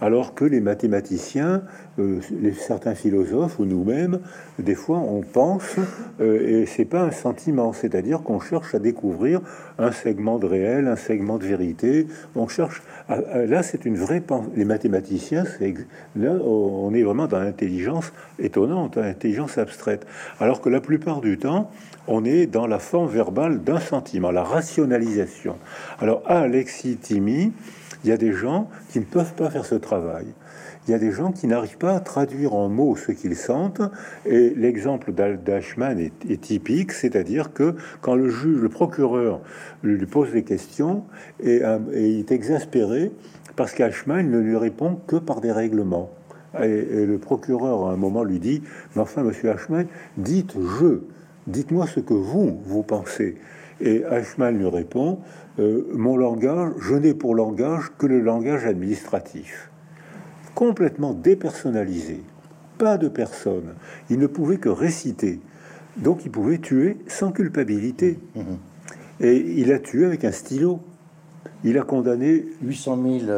alors 0.02 0.34
que 0.34 0.45
les 0.45 0.60
mathématiciens, 0.60 1.64
euh, 2.00 2.20
les, 2.41 2.54
certains 2.54 2.95
philosophes 2.95 3.60
ou 3.60 3.66
nous-mêmes, 3.66 4.20
des 4.60 4.76
fois 4.76 4.98
on 4.98 5.22
pense 5.22 5.76
euh, 6.22 6.62
et 6.62 6.66
c'est 6.66 6.86
pas 6.86 7.02
un 7.02 7.12
sentiment, 7.12 7.74
c'est-à-dire 7.74 8.22
qu'on 8.22 8.39
cherche 8.39 8.76
à 8.76 8.80
découvrir 8.80 9.41
un 9.80 9.91
segment 9.91 10.39
de 10.39 10.45
réel, 10.45 10.88
un 10.88 10.95
segment 10.95 11.38
de 11.38 11.45
vérité. 11.45 12.08
On 12.36 12.48
cherche. 12.48 12.82
là, 13.10 13.64
c'est 13.64 13.86
une 13.86 13.98
vraie. 13.98 14.24
Les 14.56 14.66
mathématiciens, 14.66 15.43
là 16.16 16.32
on 16.43 16.93
est 16.93 17.04
vraiment 17.04 17.28
dans 17.28 17.39
l'intelligence 17.39 18.12
étonnante, 18.39 18.98
l'intelligence 18.98 19.58
abstraite, 19.58 20.06
alors 20.39 20.62
que 20.62 20.70
la 20.70 20.82
plupart 20.82 21.22
du 21.22 21.38
temps, 21.38 21.70
on 22.08 22.26
est 22.26 22.48
dans 22.48 22.68
la 22.68 22.80
forme 22.80 23.10
verbale 23.10 23.64
d'un 23.64 23.80
sentiment, 23.80 24.32
la 24.32 24.43
rationalisation. 24.43 25.58
Alors, 26.00 26.24
à 26.26 26.39
Alexis 26.39 26.98
Timi, 26.98 27.52
il 28.08 28.12
y 28.12 28.14
a 28.14 28.18
des 28.18 28.32
gens 28.32 28.70
qui 28.89 28.99
ne 28.99 29.03
peuvent 29.03 29.34
pas 29.34 29.49
faire 29.49 29.66
ce 29.66 29.76
travail. 29.76 30.28
Il 30.88 30.91
y 30.91 30.93
a 30.93 30.97
des 30.97 31.12
gens 31.12 31.34
qui 31.34 31.45
n'arrivent 31.45 31.78
pas 31.78 31.93
à 31.93 31.99
traduire 31.99 32.53
en 32.53 32.70
mots 32.70 32.95
ce 32.95 33.12
qu'ils 33.12 33.36
sentent. 33.36 33.82
Et 34.26 34.53
l'exemple 34.55 35.12
d'Ashman 35.12 35.99
est, 35.99 36.41
typique, 36.41 36.93
c'est-à-dire 36.93 37.51
que 37.51 37.76
quand 37.99 38.16
le 38.16 38.30
juge, 38.30 38.62
le 38.62 38.70
procureur 38.70 39.41
lui 39.84 40.05
pose 40.05 40.32
des 40.32 40.43
questions 40.43 41.03
et, 41.41 41.66
euh, 41.66 41.80
il 41.93 42.20
est 42.20 42.32
exaspéré 42.32 43.12
parce 43.58 43.74
qu'Ashman 43.74 44.32
ne 44.32 44.39
lui 44.39 44.55
répond 44.55 44.97
que 45.05 45.18
par 45.18 45.41
des 45.41 45.51
règlements. 45.51 46.10
Et, 46.64 47.05
le 47.05 47.18
procureur 47.18 47.88
à 47.88 47.91
un 47.91 47.97
moment 47.97 48.24
lui 48.24 48.39
dit 48.39 48.64
Mais 48.95 49.01
enfin, 49.01 49.22
monsieur 49.24 49.51
Ashman, 49.51 49.86
dites 50.16 50.53
je, 50.80 51.01
dites-moi 51.45 51.88
ce 51.88 51.99
que 51.99 52.14
vous, 52.14 52.62
vous 52.64 52.84
pensez. 52.84 53.36
Et 53.82 54.05
Ashman 54.05 54.58
lui 54.58 54.70
répond 54.70 55.20
euh, 55.60 55.88
mon 55.93 56.18
langage, 56.18 56.74
je 56.80 56.95
n'ai 56.95 57.14
pour 57.14 57.36
langage 57.36 57.91
que 57.97 58.05
le 58.05 58.22
langage 58.22 58.66
administratif, 58.66 59.72
complètement 60.53 61.14
dépersonnalisé, 61.14 62.22
pas 62.78 62.97
de 62.97 63.08
personne. 63.08 63.74
Il 64.10 64.20
ne 64.20 64.28
pouvait 64.28 64.58
que 64.58 64.70
réciter, 64.70 65.39
donc 65.97 66.26
il 66.26 66.32
pouvait 66.32 66.60
tuer 66.60 66.97
sans 67.08 67.32
culpabilité. 67.32 68.20
Mhm. 68.36 68.58
Et 69.20 69.36
il 69.36 69.72
a 69.72 69.80
tué 69.80 70.05
avec 70.05 70.26
un 70.26 70.32
stylo. 70.32 70.80
Il 71.64 71.78
a 71.80 71.82
condamné 71.82 72.45
800 72.62 73.03
000 73.20 73.32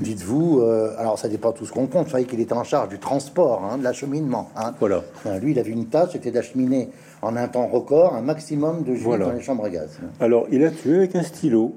dites-vous, 0.00 0.60
euh, 0.60 0.94
alors 0.98 1.18
ça 1.18 1.28
dépend 1.28 1.52
tout 1.52 1.66
ce 1.66 1.72
qu'on 1.72 1.86
compte. 1.86 2.06
Vous 2.06 2.12
savez 2.12 2.24
qu'il 2.24 2.40
était 2.40 2.52
en 2.52 2.64
charge 2.64 2.88
du 2.88 2.98
transport, 2.98 3.64
hein, 3.64 3.78
de 3.78 3.84
l'acheminement. 3.84 4.50
Hein. 4.56 4.72
Voilà. 4.80 5.02
lui, 5.40 5.52
il 5.52 5.58
avait 5.58 5.70
une 5.70 5.86
tâche, 5.86 6.10
c'était 6.12 6.30
d'acheminer 6.30 6.88
en 7.20 7.36
un 7.36 7.48
temps 7.48 7.66
record 7.66 8.14
un 8.14 8.22
maximum 8.22 8.82
de 8.82 8.94
juifs 8.94 9.18
dans 9.18 9.32
les 9.32 9.40
chambres 9.40 9.64
à 9.64 9.70
gaz. 9.70 9.98
Alors, 10.20 10.46
il 10.50 10.64
a 10.64 10.70
tué 10.70 10.96
avec 10.96 11.16
un 11.16 11.22
stylo 11.22 11.74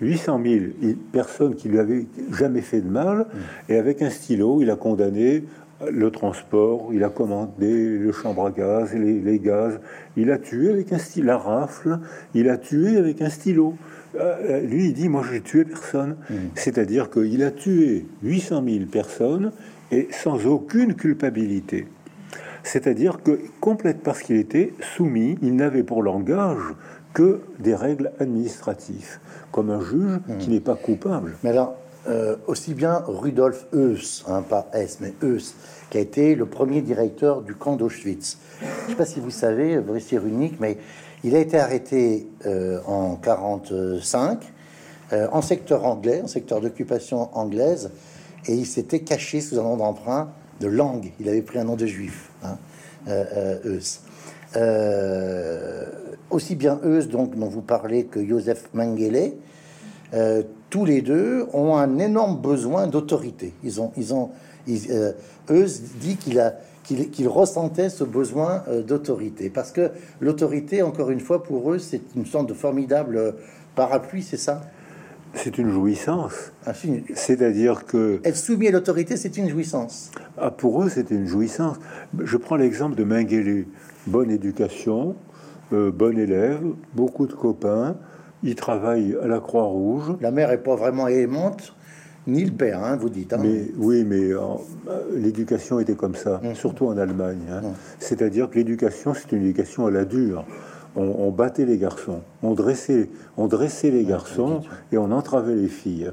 800 0.00 0.40
000 0.44 0.94
personnes 1.12 1.54
qui 1.54 1.68
lui 1.68 1.78
avaient 1.78 2.06
jamais 2.32 2.60
fait 2.60 2.80
de 2.80 2.88
mal, 2.88 3.18
mm. 3.18 3.72
et 3.72 3.78
avec 3.78 4.02
un 4.02 4.10
stylo, 4.10 4.60
il 4.62 4.70
a 4.70 4.76
condamné 4.76 5.44
le 5.90 6.10
transport, 6.10 6.88
il 6.92 7.04
a 7.04 7.10
commandé 7.10 7.98
le 7.98 8.12
chambre 8.12 8.46
à 8.46 8.50
gaz, 8.50 8.94
les, 8.94 9.20
les 9.20 9.38
gaz, 9.38 9.78
il 10.16 10.30
a 10.30 10.38
tué 10.38 10.70
avec 10.70 10.92
un 10.92 10.98
stylo, 10.98 11.26
la 11.26 11.38
rafle, 11.38 11.98
il 12.34 12.48
a 12.48 12.56
tué 12.56 12.96
avec 12.96 13.20
un 13.20 13.28
stylo. 13.28 13.74
Euh, 14.18 14.60
lui, 14.60 14.86
il 14.86 14.94
dit, 14.94 15.08
moi, 15.08 15.22
j'ai 15.30 15.40
tué 15.40 15.64
personne. 15.64 16.16
Mmh. 16.28 16.34
C'est-à-dire 16.54 17.10
qu'il 17.10 17.42
a 17.42 17.50
tué 17.50 18.06
800 18.22 18.62
000 18.66 18.84
personnes 18.86 19.52
et 19.90 20.08
sans 20.10 20.46
aucune 20.46 20.94
culpabilité. 20.94 21.86
C'est-à-dire 22.62 23.22
que, 23.22 23.38
complète 23.60 24.00
parce 24.02 24.22
qu'il 24.22 24.36
était 24.36 24.72
soumis, 24.96 25.38
il 25.42 25.54
n'avait 25.54 25.84
pour 25.84 26.02
langage 26.02 26.74
que 27.14 27.40
des 27.60 27.74
règles 27.74 28.12
administratives, 28.18 29.20
comme 29.52 29.70
un 29.70 29.80
juge 29.80 30.18
mmh. 30.26 30.38
qui 30.38 30.50
n'est 30.50 30.60
pas 30.60 30.74
coupable. 30.74 31.36
Mais 31.44 31.50
alors, 31.50 31.76
euh, 32.08 32.36
aussi 32.46 32.74
bien 32.74 33.02
Rudolf 33.06 33.66
Heuss, 33.72 34.24
hein, 34.28 34.42
pas 34.42 34.68
S, 34.72 34.98
mais 35.00 35.12
Heuss, 35.22 35.54
qui 35.90 35.98
a 35.98 36.00
été 36.00 36.36
le 36.36 36.46
premier 36.46 36.80
directeur 36.80 37.42
du 37.42 37.54
camp 37.54 37.76
d'Auschwitz. 37.76 38.38
Je 38.60 38.66
ne 38.66 38.90
sais 38.90 38.96
pas 38.96 39.06
si 39.06 39.18
vous 39.18 39.30
savez, 39.30 39.78
Brice 39.78 40.12
unique, 40.12 40.60
mais 40.60 40.78
il 41.24 41.34
a 41.34 41.40
été 41.40 41.58
arrêté 41.58 42.28
euh, 42.46 42.80
en 42.86 43.16
45 43.16 44.38
euh, 45.12 45.28
en 45.30 45.40
secteur 45.40 45.84
anglais, 45.84 46.20
en 46.22 46.26
secteur 46.26 46.60
d'occupation 46.60 47.28
anglaise, 47.36 47.90
et 48.46 48.54
il 48.54 48.66
s'était 48.66 49.00
caché 49.00 49.40
sous 49.40 49.58
un 49.58 49.62
nom 49.62 49.76
d'emprunt 49.76 50.32
de 50.60 50.66
langue. 50.66 51.12
Il 51.20 51.28
avait 51.28 51.42
pris 51.42 51.58
un 51.58 51.64
nom 51.64 51.76
de 51.76 51.86
juif, 51.86 52.30
hein, 52.42 52.56
euh, 54.56 55.84
aussi 56.30 56.56
bien 56.56 56.80
Eus, 56.84 57.06
donc 57.06 57.36
dont 57.36 57.46
vous 57.46 57.62
parlez, 57.62 58.06
que 58.06 58.26
Joseph 58.26 58.68
Mengele, 58.74 59.34
tous 60.70 60.84
les 60.84 61.02
deux 61.02 61.46
ont 61.52 61.76
un 61.76 61.98
énorme 61.98 62.40
besoin 62.40 62.88
d'autorité. 62.88 63.52
Ils 63.62 63.80
ont, 63.80 63.92
ils 63.96 64.12
ont, 64.14 64.30
dit 64.66 66.16
qu'il 66.16 66.40
a 66.40 66.56
qu'il 66.86 67.28
ressentait 67.28 67.90
ce 67.90 68.04
besoin 68.04 68.62
euh, 68.68 68.82
d'autorité. 68.82 69.50
Parce 69.50 69.72
que 69.72 69.90
l'autorité, 70.20 70.82
encore 70.82 71.10
une 71.10 71.20
fois, 71.20 71.42
pour 71.42 71.72
eux, 71.72 71.78
c'est 71.78 72.00
une 72.14 72.26
sorte 72.26 72.48
de 72.48 72.54
formidable 72.54 73.16
euh, 73.16 73.32
parapluie, 73.74 74.22
c'est 74.22 74.36
ça? 74.36 74.62
C'est 75.34 75.58
une 75.58 75.70
jouissance. 75.70 76.52
Ah, 76.64 76.72
C'est-à-dire 77.14 77.84
que... 77.84 78.20
Être 78.24 78.36
soumis 78.36 78.68
à 78.68 78.70
l'autorité, 78.70 79.16
c'est 79.16 79.36
une 79.36 79.50
jouissance. 79.50 80.10
Ah, 80.38 80.50
pour 80.50 80.82
eux, 80.82 80.88
c'est 80.88 81.10
une 81.10 81.26
jouissance. 81.26 81.76
Je 82.18 82.36
prends 82.36 82.56
l'exemple 82.56 82.96
de 82.96 83.04
Mengele. 83.04 83.66
Bonne 84.06 84.30
éducation, 84.30 85.16
euh, 85.72 85.90
bon 85.90 86.16
élève, 86.16 86.60
beaucoup 86.94 87.26
de 87.26 87.32
copains. 87.32 87.96
Il 88.42 88.54
travaille 88.54 89.16
à 89.22 89.26
la 89.26 89.40
Croix-Rouge. 89.40 90.16
La 90.20 90.30
mère 90.30 90.52
est 90.52 90.62
pas 90.62 90.76
vraiment 90.76 91.08
aimante 91.08 91.74
ni 92.26 92.44
le 92.44 92.52
père, 92.52 92.82
hein, 92.84 92.96
vous 92.96 93.08
dites. 93.08 93.32
Hein. 93.32 93.38
Mais, 93.42 93.66
oui, 93.76 94.04
mais 94.04 94.32
euh, 94.32 94.40
l'éducation 95.14 95.78
était 95.78 95.94
comme 95.94 96.14
ça, 96.14 96.40
mmh. 96.42 96.54
surtout 96.54 96.86
en 96.86 96.98
Allemagne. 96.98 97.42
Hein. 97.50 97.60
Mmh. 97.60 97.74
C'est-à-dire 97.98 98.50
que 98.50 98.56
l'éducation, 98.56 99.14
c'est 99.14 99.32
une 99.32 99.42
éducation 99.42 99.86
à 99.86 99.90
la 99.90 100.04
dure. 100.04 100.44
On, 100.98 101.30
battait 101.30 101.66
les 101.66 101.76
garçons, 101.76 102.22
on 102.42 102.54
dressait, 102.54 103.10
on 103.36 103.48
dressait 103.48 103.90
les 103.90 104.04
garçons 104.04 104.62
et 104.92 104.96
on 104.96 105.10
entravait 105.10 105.54
les 105.54 105.68
filles. 105.68 106.10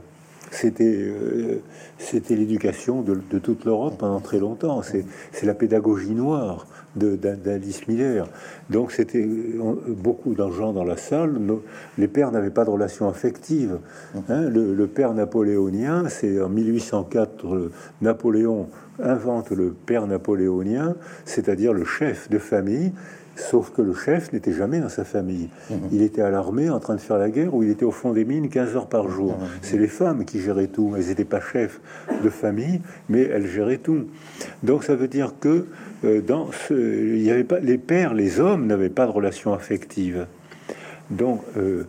C'était 0.52 0.84
euh, 0.84 1.62
c'était 1.98 2.36
l'éducation 2.36 3.02
de, 3.02 3.16
toute 3.40 3.64
l'Europe 3.64 3.96
pendant 3.98 4.20
très 4.20 4.40
longtemps. 4.40 4.82
C'est 4.82 5.46
la 5.46 5.54
pédagogie 5.54 6.12
noire 6.12 6.68
d'Alice 6.96 7.88
Miller. 7.88 8.28
Donc 8.70 8.92
c'était 8.92 9.28
beaucoup 9.88 10.34
d'argent 10.34 10.74
dans 10.74 10.84
la 10.84 10.98
salle. 10.98 11.40
les 11.98 12.08
pères 12.08 12.32
n'avaient 12.32 12.50
pas 12.50 12.66
de 12.66 12.70
relation 12.70 13.10
affective. 13.10 13.80
Hein. 14.30 14.50
le, 14.50 14.88
père 14.88 15.14
napoléonien, 15.14 16.10
c'est 16.10 16.42
en 16.42 16.50
1804, 16.50 17.72
Napoléon 18.02 18.68
invente 19.02 19.52
le 19.52 19.72
père 19.72 20.08
napoléonien, 20.08 20.96
c'est-à-dire 21.26 21.74
le 21.74 21.86
chef 21.86 22.30
de 22.30 22.38
famille. 22.38 22.92
Sauf 23.36 23.72
que 23.72 23.82
le 23.82 23.96
chef 23.96 24.32
n'était 24.32 24.52
jamais 24.52 24.80
dans 24.80 24.90
sa 24.90 25.04
famille. 25.04 25.50
Mhm. 25.72 25.78
Il 25.92 26.02
était 26.04 26.22
à 26.22 26.30
l'armée 26.30 26.70
en 26.70 26.80
train 26.80 26.96
de 26.96 27.02
faire 27.02 27.18
la 27.18 27.32
guerre 27.32 27.56
ou 27.56 27.64
il 27.64 27.72
était 27.72 27.86
au 27.86 27.92
fond 27.92 28.14
des 28.14 28.26
mines 28.26 28.48
15 28.48 28.76
heures 28.76 28.88
par 28.88 29.10
jour. 29.10 29.32
Mhm. 29.32 29.48
C'est 29.64 29.78
les 29.78 29.88
femmes 29.88 30.24
qui 30.24 30.40
géraient 30.40 30.68
tout. 30.68 30.94
Elles 30.96 31.08
n'étaient 31.08 31.26
pas 31.26 31.40
chefs 31.40 31.82
de 32.24 32.30
famille, 32.30 32.82
mais 33.10 33.22
elles 33.22 33.48
géraient 33.48 33.80
tout. 33.80 34.06
Donc 34.62 34.84
ça 34.84 34.96
veut 34.96 35.08
dire 35.08 35.34
que 35.40 35.48
euh, 35.50 35.66
dans 36.04 36.52
ce, 36.52 36.74
il 36.74 37.24
y 37.24 37.32
avait 37.32 37.44
pas 37.44 37.60
les 37.60 37.78
pères, 37.78 38.14
les 38.14 38.40
hommes 38.40 38.68
n'avaient 38.68 38.90
pas 38.90 39.06
de 39.06 39.12
relation 39.12 39.54
affective. 39.54 40.28
Donc, 41.10 41.42
euh, 41.58 41.86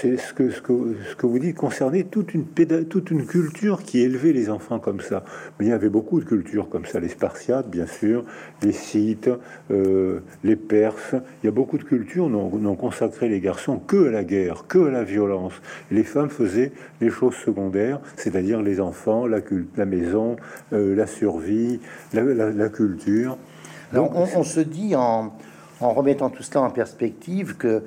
c'est 0.00 0.16
ce 0.16 0.32
que, 0.32 0.50
ce, 0.50 0.60
que, 0.60 0.72
ce 1.10 1.16
que 1.16 1.26
vous 1.26 1.38
dites 1.38 1.56
concernait 1.56 2.04
toute 2.04 2.34
une, 2.34 2.46
toute 2.88 3.10
une 3.10 3.26
culture 3.26 3.82
qui 3.82 4.00
élevait 4.00 4.32
les 4.32 4.50
enfants 4.50 4.78
comme 4.78 5.00
ça. 5.00 5.24
Mais 5.58 5.66
il 5.66 5.68
y 5.68 5.72
avait 5.72 5.88
beaucoup 5.88 6.20
de 6.20 6.24
cultures 6.24 6.68
comme 6.68 6.86
ça, 6.86 7.00
les 7.00 7.08
Spartiates, 7.08 7.68
bien 7.68 7.86
sûr, 7.86 8.24
les 8.62 8.72
Scythes, 8.72 9.30
euh, 9.70 10.20
les 10.44 10.56
Perses. 10.56 11.14
Il 11.42 11.46
y 11.46 11.48
a 11.48 11.52
beaucoup 11.52 11.78
de 11.78 11.84
cultures 11.84 12.28
n'ont 12.28 12.76
consacré 12.76 13.28
les 13.28 13.40
garçons 13.40 13.78
que 13.78 14.08
à 14.08 14.10
la 14.10 14.24
guerre, 14.24 14.64
que 14.68 14.88
à 14.88 14.90
la 14.90 15.04
violence. 15.04 15.54
Les 15.90 16.04
femmes 16.04 16.30
faisaient 16.30 16.72
les 17.00 17.10
choses 17.10 17.34
secondaires, 17.34 18.00
c'est-à-dire 18.16 18.62
les 18.62 18.80
enfants, 18.80 19.26
la, 19.26 19.38
la 19.76 19.86
maison, 19.86 20.36
euh, 20.72 20.94
la 20.94 21.06
survie, 21.06 21.80
la, 22.12 22.68
culture. 22.68 23.36
Donc, 23.92 24.14
on, 24.14 24.26
on, 24.36 24.44
se 24.44 24.60
dit 24.60 24.94
en, 24.94 25.32
en 25.80 25.92
remettant 25.92 26.30
tout 26.30 26.42
cela 26.42 26.62
en 26.62 26.70
perspective 26.70 27.56
que 27.56 27.82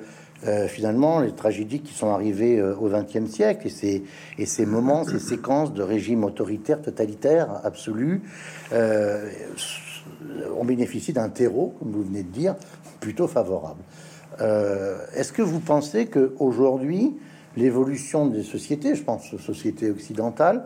euh, 0.46 0.68
finalement 0.68 1.20
les 1.20 1.32
tragédies 1.32 1.80
qui 1.80 1.94
sont 1.94 2.10
arrivées 2.10 2.58
euh, 2.58 2.76
au 2.76 2.90
XXe 2.90 3.30
siècle 3.30 3.66
et 3.66 4.46
ces, 4.46 4.66
moments, 4.66 5.04
ces 5.04 5.18
séquences 5.18 5.72
de 5.72 5.82
régimes 5.82 6.24
autoritaires, 6.24 6.82
totalitaires, 6.82 7.48
absolus, 7.64 8.22
euh, 8.72 9.30
on 10.58 10.64
bénéficie 10.64 11.14
d'un 11.14 11.30
terreau, 11.30 11.74
comme 11.78 11.92
vous 11.92 12.02
venez 12.02 12.22
de 12.22 12.28
dire, 12.30 12.56
plutôt 13.00 13.26
favorable. 13.26 13.80
Est-ce 14.40 15.32
que 15.32 15.42
vous 15.42 15.60
pensez 15.60 16.06
que 16.06 16.34
aujourd'hui 16.38 17.16
l'évolution 17.56 18.26
des 18.26 18.42
sociétés, 18.42 18.94
je 18.96 19.04
pense 19.04 19.32
aux 19.32 19.38
sociétés 19.38 19.90
occidentales, 19.90 20.64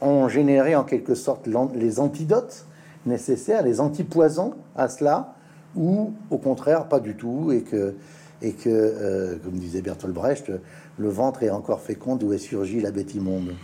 ont 0.00 0.28
généré 0.28 0.74
en 0.74 0.84
quelque 0.84 1.14
sorte 1.14 1.46
les 1.74 2.00
antidotes 2.00 2.66
nécessaires, 3.04 3.62
les 3.62 3.80
antipoisons 3.80 4.54
à 4.74 4.88
cela, 4.88 5.34
ou 5.76 6.12
au 6.30 6.38
contraire 6.38 6.88
pas 6.88 7.00
du 7.00 7.14
tout, 7.14 7.52
et 7.52 7.62
que 7.62 7.94
et 8.42 8.52
que, 8.52 9.38
comme 9.44 9.54
disait 9.54 9.82
Bertolt 9.82 10.14
Brecht, 10.14 10.50
le 10.98 11.08
ventre 11.08 11.42
est 11.42 11.50
encore 11.50 11.80
fécond 11.80 12.16
d'où 12.16 12.32
est 12.32 12.38
surgie 12.38 12.80
la 12.80 12.90
bête 12.90 13.14
immonde. 13.14 13.54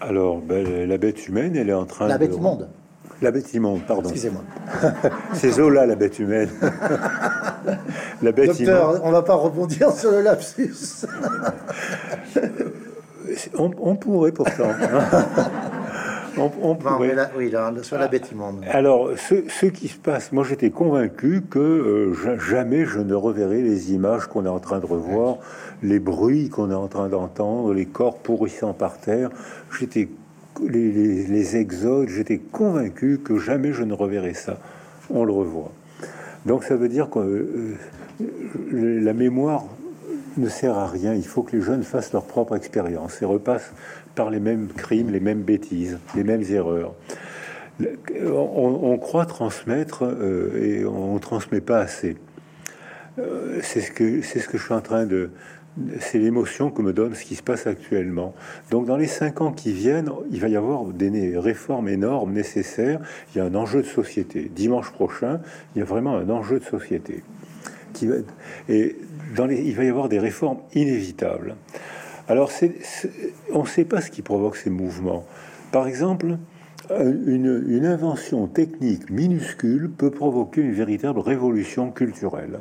Alors, 0.00 0.38
ben, 0.38 0.88
la 0.88 0.98
bête 0.98 1.26
humaine, 1.26 1.56
elle 1.56 1.70
est 1.70 1.74
en 1.74 1.86
train 1.86 2.06
La 2.06 2.18
bête 2.18 2.34
immonde. 2.34 2.68
La 3.20 3.32
bête 3.32 3.52
immonde, 3.52 3.80
pardon. 3.86 4.10
Excusez-moi. 4.10 4.42
C'est 5.34 5.50
Zola, 5.50 5.86
la 5.86 5.96
bête 5.96 6.18
humaine. 6.20 6.48
la 8.22 8.32
bête 8.32 8.48
Docteur, 8.48 9.00
on 9.02 9.10
va 9.10 9.22
pas 9.22 9.34
rebondir 9.34 9.90
sur 9.92 10.12
le 10.12 10.22
lapsus. 10.22 11.04
on, 13.58 13.96
pourrait 13.96 14.32
pourtant. 14.32 14.70
on, 16.38 16.74
pourrait. 16.74 17.16
oui, 17.36 17.52
sur 17.82 17.98
la 17.98 18.08
bête 18.08 18.30
immonde. 18.30 18.64
Alors, 18.70 19.10
ce, 19.16 19.66
qui 19.66 19.88
se 19.88 19.98
passe, 19.98 20.32
moi 20.32 20.44
j'étais 20.44 20.70
convaincu 20.70 21.42
que 21.48 21.58
euh, 21.58 22.38
jamais 22.38 22.84
je 22.84 23.00
ne 23.00 23.14
reverrai 23.14 23.62
les 23.62 23.92
images 23.92 24.26
qu'on 24.26 24.44
est 24.46 24.50
en 24.50 24.60
train 24.60 24.78
de 24.78 24.86
revoir, 24.86 25.38
les 25.82 25.98
bruits 25.98 26.48
qu'on 26.48 26.70
est 26.70 26.74
en 26.74 26.88
train 26.88 27.08
d'entendre, 27.08 27.74
les 27.74 27.86
corps 27.86 28.18
pourrissant 28.18 28.72
par 28.72 28.98
terre. 28.98 29.30
J'étais 29.78 30.08
les, 30.66 31.56
exodes, 31.56 32.08
j'étais 32.08 32.38
convaincu 32.38 33.20
que 33.22 33.38
jamais 33.38 33.72
je 33.72 33.82
ne 33.82 33.94
reverrai 33.94 34.34
ça. 34.34 34.58
On 35.10 35.24
le 35.24 35.32
revoit. 35.32 35.70
Donc 36.46 36.64
ça 36.64 36.76
veut 36.76 36.88
dire 36.88 37.10
que 37.10 37.18
euh, 37.18 37.76
la 38.70 39.12
mémoire 39.12 39.64
ne 40.36 40.48
sert 40.48 40.76
à 40.76 40.86
rien. 40.86 41.14
Il 41.14 41.26
faut 41.26 41.42
que 41.42 41.56
les 41.56 41.62
jeunes 41.62 41.82
fassent 41.82 42.12
leur 42.12 42.24
propre 42.24 42.56
expérience 42.56 43.20
et 43.22 43.24
repassent 43.24 43.72
par 44.18 44.30
les 44.30 44.40
mêmes 44.40 44.66
crimes, 44.66 45.10
les 45.10 45.20
mêmes 45.20 45.42
bêtises, 45.42 46.00
les 46.16 46.24
mêmes 46.24 46.42
erreurs. 46.50 46.92
On, 48.26 48.98
croit 48.98 49.26
transmettre 49.26 50.02
euh, 50.02 50.60
et 50.60 50.84
on 50.84 51.14
ne 51.14 51.18
transmet 51.20 51.60
pas 51.60 51.78
assez. 51.78 52.16
Euh, 53.20 53.60
c'est 53.62 53.80
ce 53.80 53.92
que 53.92 54.20
ce 54.20 54.48
que 54.48 54.58
je 54.58 54.64
suis 54.64 54.74
en 54.74 54.80
train 54.80 55.06
de, 55.06 55.30
c'est 56.00 56.18
l'émotion 56.18 56.72
que 56.72 56.82
me 56.82 56.92
donne 56.92 57.14
ce 57.14 57.24
qui 57.24 57.36
se 57.36 57.44
passe 57.44 57.68
actuellement. 57.68 58.34
Donc 58.72 58.86
dans 58.86 58.96
les 58.96 59.06
cinq 59.06 59.40
ans 59.40 59.52
qui 59.52 59.72
viennent, 59.72 60.10
il 60.32 60.40
va 60.40 60.48
y 60.48 60.56
avoir 60.56 60.86
des 60.86 61.38
réformes 61.38 61.88
énormes 61.88 62.32
nécessaires. 62.32 62.98
Il 63.30 63.38
y 63.38 63.40
a 63.40 63.44
un 63.44 63.54
enjeu 63.54 63.82
de 63.82 63.86
société. 63.86 64.50
Dimanche 64.52 64.90
prochain, 64.90 65.40
il 65.76 65.78
y 65.78 65.82
a 65.82 65.84
vraiment 65.84 66.16
un 66.16 66.28
enjeu 66.28 66.58
de 66.58 66.64
société. 66.64 67.22
Et 68.68 68.96
il 69.38 69.76
va 69.76 69.84
y 69.84 69.88
avoir 69.88 70.08
des 70.08 70.18
réformes 70.18 70.58
inévitables. 70.74 71.54
Alors 72.28 72.50
on 73.54 73.62
ne 73.62 73.66
sait 73.66 73.84
pas 73.84 74.00
ce 74.00 74.10
qui 74.10 74.22
provoque 74.22 74.56
ces 74.56 74.70
mouvements. 74.70 75.24
Par 75.72 75.86
exemple, 75.86 76.36
une, 76.90 77.64
une 77.68 77.86
invention 77.86 78.46
technique 78.46 79.10
minuscule 79.10 79.90
peut 79.90 80.10
provoquer 80.10 80.60
une 80.60 80.72
véritable 80.72 81.20
révolution 81.20 81.90
culturelle. 81.90 82.60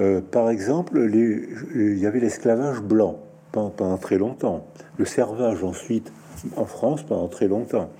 Euh, 0.00 0.20
par 0.20 0.50
exemple, 0.50 1.08
il 1.12 1.98
y 1.98 2.06
avait 2.06 2.20
l'esclavage 2.20 2.80
blanc 2.80 3.18
pendant, 3.52 3.96
très 3.98 4.16
longtemps, 4.16 4.66
le 4.96 5.04
servage 5.04 5.62
ensuite 5.64 6.12
en 6.56 6.64
France 6.64 7.02
pendant 7.02 7.28
très 7.28 7.48
longtemps. 7.48 7.90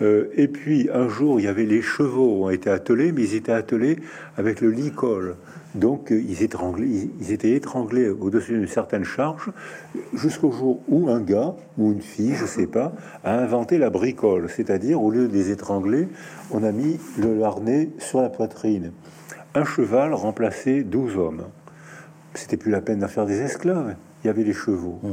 Euh, 0.00 0.30
et 0.36 0.48
puis 0.48 0.88
un 0.92 1.08
jour, 1.08 1.40
il 1.40 1.44
y 1.44 1.48
avait 1.48 1.66
les 1.66 1.82
chevaux 1.82 2.44
ont 2.44 2.50
été 2.50 2.70
attelés, 2.70 3.12
mais 3.12 3.22
ils 3.22 3.34
étaient 3.34 3.52
attelés 3.52 3.98
avec 4.36 4.60
le 4.60 4.70
licol. 4.70 5.36
Donc 5.74 6.12
euh, 6.12 6.20
ils, 6.20 6.42
étaient 7.32 7.52
étranglés 7.52 8.08
au-dessus 8.08 8.52
d'une 8.52 8.68
certaine 8.68 9.04
charge 9.04 9.50
jusqu'au 10.14 10.50
jour 10.50 10.80
où 10.88 11.08
un 11.10 11.20
gars 11.20 11.54
ou 11.76 11.92
une 11.92 12.00
fille, 12.00 12.34
je 12.34 12.46
sais 12.46 12.66
pas, 12.66 12.92
a 13.24 13.38
inventé 13.38 13.78
la 13.78 13.90
bricole, 13.90 14.48
c'est-à-dire 14.48 15.02
au 15.02 15.10
lieu 15.10 15.28
de 15.28 15.32
les 15.32 15.50
étrangler, 15.50 16.08
on 16.50 16.62
a 16.62 16.72
mis 16.72 16.98
le 17.18 17.42
harnais 17.42 17.90
sur 17.98 18.22
la 18.22 18.30
poitrine 18.30 18.92
un 19.54 19.64
cheval 19.64 20.14
remplaçait 20.14 20.82
12 20.82 21.16
hommes. 21.16 21.44
C'était 22.34 22.56
plus 22.56 22.70
la 22.70 22.80
peine 22.80 23.00
d'en 23.00 23.08
faire 23.08 23.26
des 23.26 23.40
esclaves. 23.40 23.96
Il 24.22 24.26
y 24.26 24.30
avait 24.30 24.42
les 24.42 24.52
chevaux. 24.52 24.98
Mmh. 25.02 25.08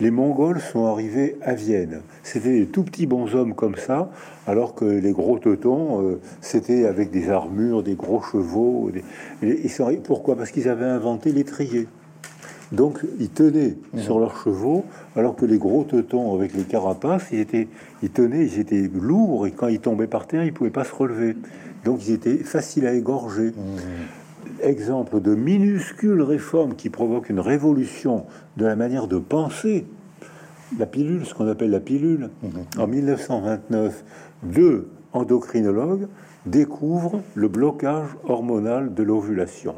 Les 0.00 0.10
Mongols 0.10 0.60
sont 0.60 0.86
arrivés 0.86 1.36
à 1.42 1.54
Vienne. 1.54 2.02
C'était 2.22 2.60
des 2.60 2.66
tout 2.66 2.84
petits 2.84 3.06
bons 3.06 3.34
hommes 3.34 3.54
comme 3.54 3.74
ça, 3.74 4.10
alors 4.46 4.74
que 4.74 4.84
les 4.84 5.10
gros 5.10 5.38
teutons, 5.38 6.02
euh, 6.02 6.20
c'était 6.40 6.86
avec 6.86 7.10
des 7.10 7.30
armures, 7.30 7.82
des 7.82 7.94
gros 7.94 8.22
chevaux. 8.22 8.90
Pourquoi? 10.04 10.36
Parce 10.36 10.52
qu'ils 10.52 10.68
avaient 10.68 10.84
inventé 10.84 11.32
l'étrier. 11.32 11.88
Donc 12.70 13.00
ils 13.18 13.30
tenaient 13.30 13.76
mmh. 13.92 13.98
sur 13.98 14.20
leurs 14.20 14.36
chevaux, 14.36 14.84
alors 15.16 15.34
que 15.34 15.46
les 15.46 15.58
gros 15.58 15.84
teutons 15.84 16.34
avec 16.34 16.54
les 16.54 16.64
carapaces, 16.64 17.28
ils, 17.32 17.40
étaient, 17.40 17.68
ils 18.02 18.10
tenaient, 18.10 18.44
ils 18.44 18.60
étaient 18.60 18.90
lourds, 18.92 19.46
et 19.46 19.52
quand 19.52 19.68
ils 19.68 19.80
tombaient 19.80 20.06
par 20.06 20.26
terre, 20.26 20.44
ils 20.44 20.52
pouvaient 20.52 20.70
pas 20.70 20.84
se 20.84 20.94
relever. 20.94 21.34
Donc 21.84 22.06
ils 22.06 22.12
étaient 22.12 22.36
faciles 22.36 22.86
à 22.86 22.92
égorger. 22.92 23.48
Mmh. 23.48 23.78
Exemple 24.62 25.20
de 25.20 25.34
minuscules 25.34 26.22
réformes 26.22 26.74
qui 26.74 26.90
provoquent 26.90 27.30
une 27.30 27.40
révolution 27.40 28.26
de 28.56 28.64
la 28.64 28.76
manière 28.76 29.06
de 29.06 29.18
penser. 29.18 29.86
La 30.78 30.86
pilule, 30.86 31.24
ce 31.24 31.34
qu'on 31.34 31.48
appelle 31.48 31.70
la 31.70 31.80
pilule. 31.80 32.30
Mmh. 32.42 32.80
En 32.80 32.86
1929, 32.86 34.04
deux 34.42 34.88
endocrinologues 35.12 36.08
découvrent 36.46 37.22
le 37.34 37.48
blocage 37.48 38.08
hormonal 38.24 38.94
de 38.94 39.02
l'ovulation. 39.02 39.74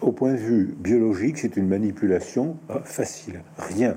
Au 0.00 0.12
point 0.12 0.32
de 0.32 0.38
vue 0.38 0.74
biologique, 0.78 1.38
c'est 1.38 1.56
une 1.56 1.68
manipulation 1.68 2.56
facile, 2.84 3.42
rien 3.58 3.96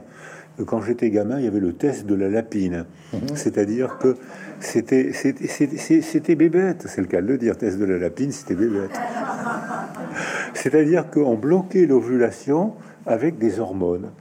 quand 0.66 0.82
j'étais 0.82 1.09
gamin, 1.09 1.39
il 1.39 1.45
y 1.45 1.47
avait 1.47 1.59
le 1.59 1.74
test 1.74 2.05
de 2.05 2.16
la 2.16 2.30
lapine. 2.30 2.86
Mhm. 3.14 3.36
C'est-à-dire 3.36 3.97
que 3.97 4.16
c'était, 4.64 6.36
bébête, 6.36 6.86
c'est 6.88 7.01
le 7.01 7.07
cas 7.07 7.22
de 7.22 7.28
le 7.28 7.38
dire, 7.38 7.57
test 7.57 7.78
de 7.78 7.86
la 7.86 7.97
lapine, 7.97 8.32
c'était 8.32 8.55
bébête. 8.55 8.91
C'est-à-dire 10.53 11.09
qu'on 11.09 11.36
bloquait 11.36 11.86
l'ovulation 11.86 12.74
avec 13.05 13.38
des 13.38 13.59
hormones. 13.59 14.11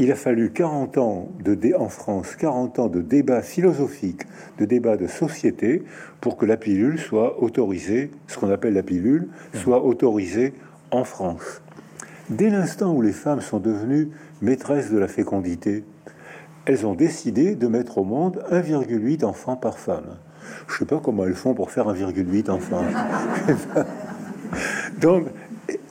Il 0.00 0.12
a 0.12 0.14
fallu 0.14 0.52
40 0.52 0.96
ans 0.98 1.28
en 1.76 1.88
France, 1.88 2.36
40 2.36 2.78
ans 2.78 2.88
de 2.88 3.00
débats 3.00 3.42
philosophiques, 3.42 4.22
de 4.58 4.64
débats 4.64 4.96
de 4.96 5.08
société, 5.08 5.82
pour 6.20 6.36
que 6.36 6.46
la 6.46 6.56
pilule 6.56 7.00
soit 7.00 7.42
autorisée, 7.42 8.12
ce 8.28 8.38
qu'on 8.38 8.50
appelle 8.50 8.74
la 8.74 8.84
pilule, 8.84 9.28
soit 9.54 9.84
autorisée 9.84 10.54
en 10.92 11.02
France. 11.02 11.62
Dès 12.30 12.50
l'instant 12.50 12.94
où 12.94 13.02
les 13.02 13.12
femmes 13.12 13.40
sont 13.40 13.58
devenues 13.58 14.10
maîtresses 14.40 14.92
de 14.92 14.98
la 14.98 15.08
fécondité, 15.08 15.82
elles 16.68 16.86
ont 16.86 16.94
décidé 16.94 17.54
de 17.54 17.66
mettre 17.66 17.96
au 17.96 18.04
monde 18.04 18.44
1,8 18.52 19.24
enfants 19.24 19.56
par 19.56 19.78
femme. 19.78 20.18
Je 20.66 20.74
ne 20.74 20.78
sais 20.80 20.84
pas 20.84 21.00
comment 21.02 21.24
elles 21.24 21.34
font 21.34 21.54
pour 21.54 21.70
faire 21.70 21.88
1,8 21.88 22.50
enfants. 22.50 22.84
Donc, 25.00 25.24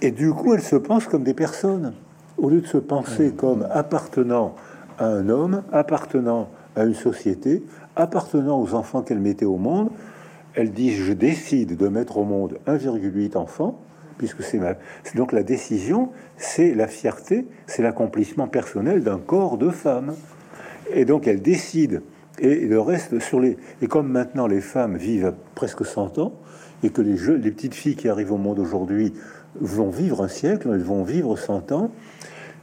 et 0.04 0.12
du 0.12 0.32
coup, 0.32 0.54
elles 0.54 0.62
se 0.62 0.76
pensent 0.76 1.08
comme 1.08 1.24
des 1.24 1.34
personnes. 1.34 1.94
Au 2.38 2.50
lieu 2.50 2.62
de 2.62 2.68
se 2.68 2.78
penser 2.78 3.32
comme 3.32 3.68
appartenant 3.72 4.54
à 5.00 5.08
un 5.08 5.30
homme, 5.30 5.64
appartenant 5.72 6.50
à 6.76 6.84
une 6.84 6.94
société, 6.94 7.64
appartenant 7.96 8.62
aux 8.62 8.76
enfants 8.76 9.02
qu'elles 9.02 9.20
mettaient 9.20 9.46
au 9.46 9.58
monde, 9.58 9.90
elles 10.54 10.72
disent 10.72 11.02
je 11.02 11.14
décide 11.14 11.76
de 11.76 11.88
mettre 11.88 12.18
au 12.18 12.24
monde 12.24 12.60
1,8 12.68 13.36
enfants 13.36 13.80
puisque 14.20 14.44
c'est 14.44 14.60
donc 15.16 15.32
la 15.32 15.44
décision, 15.44 16.10
c'est 16.38 16.74
la 16.74 16.88
fierté, 16.88 17.48
c'est 17.66 17.82
l'accomplissement 17.82 18.48
personnel 18.48 19.04
d'un 19.04 19.18
corps 19.20 19.58
de 19.58 19.70
femme. 19.70 20.14
Et 20.94 21.06
donc 21.06 21.28
elle 21.28 21.42
décide, 21.42 22.02
et 22.40 22.68
le 22.68 22.80
reste 22.80 23.20
sur 23.20 23.40
les. 23.40 23.58
Et 23.82 23.88
comme 23.88 24.10
maintenant 24.10 24.48
les 24.48 24.62
femmes 24.62 24.98
vivent 24.98 25.34
presque 25.56 25.86
100 25.86 26.18
ans, 26.20 26.34
et 26.84 26.90
que 26.90 27.02
les, 27.02 27.18
jeux, 27.18 27.36
les 27.36 27.52
petites 27.52 27.76
filles 27.76 27.96
qui 27.96 28.10
arrivent 28.10 28.32
au 28.32 28.38
monde 28.38 28.60
aujourd'hui 28.60 29.14
vont 29.60 29.90
vivre 29.90 30.24
un 30.24 30.28
siècle, 30.28 30.70
elles 30.72 30.84
vont 30.84 31.04
vivre 31.04 31.36
100 31.36 31.72
ans, 31.72 31.92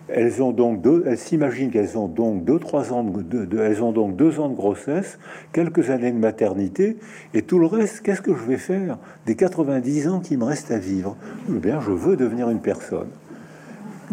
elles 0.09 0.43
ont 0.43 0.53
donc 0.53 0.82
deux, 0.82 1.03
elles 1.07 1.19
s'imaginent 1.19 1.70
qu'elles 1.70 1.97
ont 1.97 2.09
donc 2.09 2.44
deux, 2.44 2.59
trois 2.59 2.93
ans 2.93 3.05
de, 3.05 3.48
elles 3.59 3.82
ont 3.82 3.93
donc 3.93 4.16
deux 4.16 4.39
ans 4.39 4.48
de 4.48 4.55
grossesse, 4.55 5.19
quelques 5.53 5.90
années 5.90 6.12
de 6.12 6.19
maternité, 6.19 6.98
et 7.32 7.43
tout 7.43 7.59
le 7.59 7.66
reste, 7.66 8.03
qu'est-ce 8.03 8.20
que 8.20 8.35
je 8.35 8.43
vais 8.43 8.59
faire 8.59 8.98
des 9.27 9.35
90 9.35 10.09
ans 10.09 10.20
qui 10.20 10.36
me 10.36 10.44
restent 10.44 10.70
à 10.70 10.78
vivre? 10.78 11.16
Eh 11.48 11.59
bien, 11.59 11.81
je 11.81 11.90
veux 11.90 12.16
devenir 12.16 12.51
une 12.51 12.61
personne. 12.61 13.09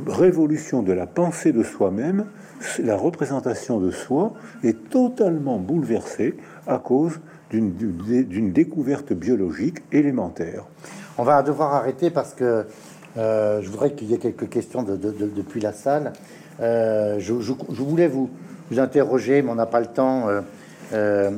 Révolution 0.07 0.81
de 0.81 0.94
la 0.94 1.06
pensée 1.06 1.52
de 1.52 1.64
soi-même, 1.64 2.26
la 2.83 2.95
représentation 2.95 3.79
de 3.79 3.91
soi 3.91 4.33
est 4.63 4.89
totalement 4.89 5.57
bouleversée 5.57 6.35
à 6.67 6.77
cause 6.77 7.19
d'une 7.49 8.51
découverte 8.53 9.13
biologique 9.13 9.79
élémentaire. 9.91 10.65
On 11.17 11.23
va 11.23 11.43
devoir 11.43 11.73
arrêter 11.73 12.09
parce 12.09 12.33
que 12.33 12.65
euh, 13.17 13.61
je 13.61 13.69
voudrais 13.69 13.91
qu'il 13.91 14.09
y 14.09 14.13
ait 14.13 14.17
quelques 14.17 14.49
questions 14.49 14.83
depuis 14.83 15.59
la 15.59 15.73
salle. 15.73 16.13
Euh, 16.61 17.19
je, 17.19 17.33
voulais 17.33 18.07
vous, 18.07 18.29
interroger, 18.77 19.41
mais 19.41 19.51
on 19.51 19.55
n'a 19.55 19.65
pas 19.65 19.81
le 19.81 19.88
temps, 19.88 20.27
euh, 20.93 21.31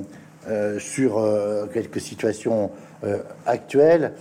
sur 0.77 1.25
quelques 1.73 2.01
situations 2.01 2.69
actuelles, 3.45 4.13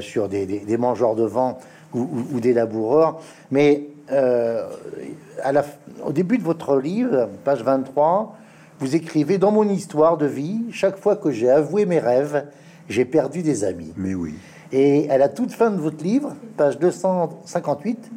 sur 0.00 0.28
des, 0.28 0.76
mangeurs 0.78 1.14
de 1.14 1.24
vent 1.24 1.58
ou, 1.94 2.40
des 2.40 2.54
laboureurs. 2.54 3.20
Mais 3.50 3.88
à 4.10 5.52
la, 5.52 5.64
au 6.04 6.12
début 6.12 6.38
de 6.38 6.42
votre 6.42 6.78
livre, 6.78 7.28
page 7.44 7.62
23, 7.62 8.36
vous 8.78 8.94
écrivez 8.94 9.38
Dans 9.38 9.52
mon 9.52 9.68
histoire 9.68 10.16
de 10.16 10.26
vie, 10.26 10.60
chaque 10.70 10.98
fois 10.98 11.16
que 11.16 11.30
j'ai 11.30 11.50
avoué 11.50 11.86
mes 11.86 11.98
rêves, 11.98 12.44
j'ai 12.88 13.04
perdu 13.04 13.42
des 13.42 13.64
amis. 13.64 13.92
Mais 13.96 14.14
oui. 14.14 14.34
Et 14.72 15.08
à 15.10 15.18
la 15.18 15.28
toute 15.28 15.52
fin 15.52 15.70
de 15.70 15.80
votre 15.80 16.02
livre, 16.04 16.34
page 16.56 16.78
258, 16.78 18.10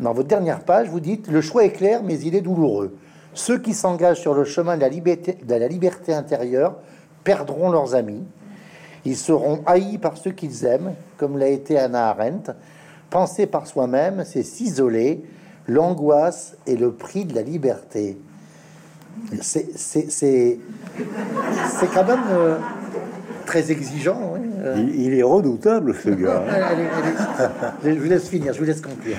dans 0.00 0.12
votre 0.12 0.28
dernière 0.28 0.60
page, 0.60 0.88
vous 0.88 1.00
dites 1.00 1.28
Le 1.28 1.40
choix 1.40 1.64
est 1.64 1.70
clair, 1.70 2.02
mais 2.02 2.18
il 2.18 2.34
est 2.34 2.40
douloureux. 2.40 2.96
Ceux 3.32 3.58
qui 3.58 3.74
s'engagent 3.74 4.20
sur 4.20 4.34
le 4.34 4.44
chemin 4.44 4.76
de 4.76 4.82
la, 4.82 4.88
liberté, 4.88 5.38
de 5.42 5.54
la 5.54 5.68
liberté 5.68 6.12
intérieure 6.12 6.76
perdront 7.22 7.70
leurs 7.70 7.94
amis. 7.94 8.24
Ils 9.04 9.16
seront 9.16 9.62
haïs 9.66 9.98
par 9.98 10.16
ceux 10.16 10.32
qu'ils 10.32 10.64
aiment, 10.64 10.94
comme 11.16 11.38
l'a 11.38 11.48
été 11.48 11.78
Anna 11.78 12.08
Arendt. 12.08 12.52
Penser 13.14 13.46
par 13.46 13.68
soi-même, 13.68 14.24
c'est 14.26 14.42
s'isoler. 14.42 15.22
L'angoisse 15.68 16.56
est 16.66 16.74
le 16.74 16.90
prix 16.90 17.24
de 17.24 17.32
la 17.32 17.42
liberté. 17.42 18.18
C'est 19.40 19.78
quand 21.94 22.04
même 22.04 22.24
euh, 22.32 22.56
très 23.46 23.70
exigeant. 23.70 24.34
Euh. 24.64 24.84
Il, 24.92 25.14
est 25.14 25.22
redoutable, 25.22 25.94
ce 25.94 26.10
gars. 26.10 26.42
je 27.84 27.90
vous 27.90 28.08
laisse 28.08 28.28
finir, 28.28 28.52
je 28.52 28.58
vous 28.58 28.64
laisse 28.64 28.80
conclure. 28.80 29.16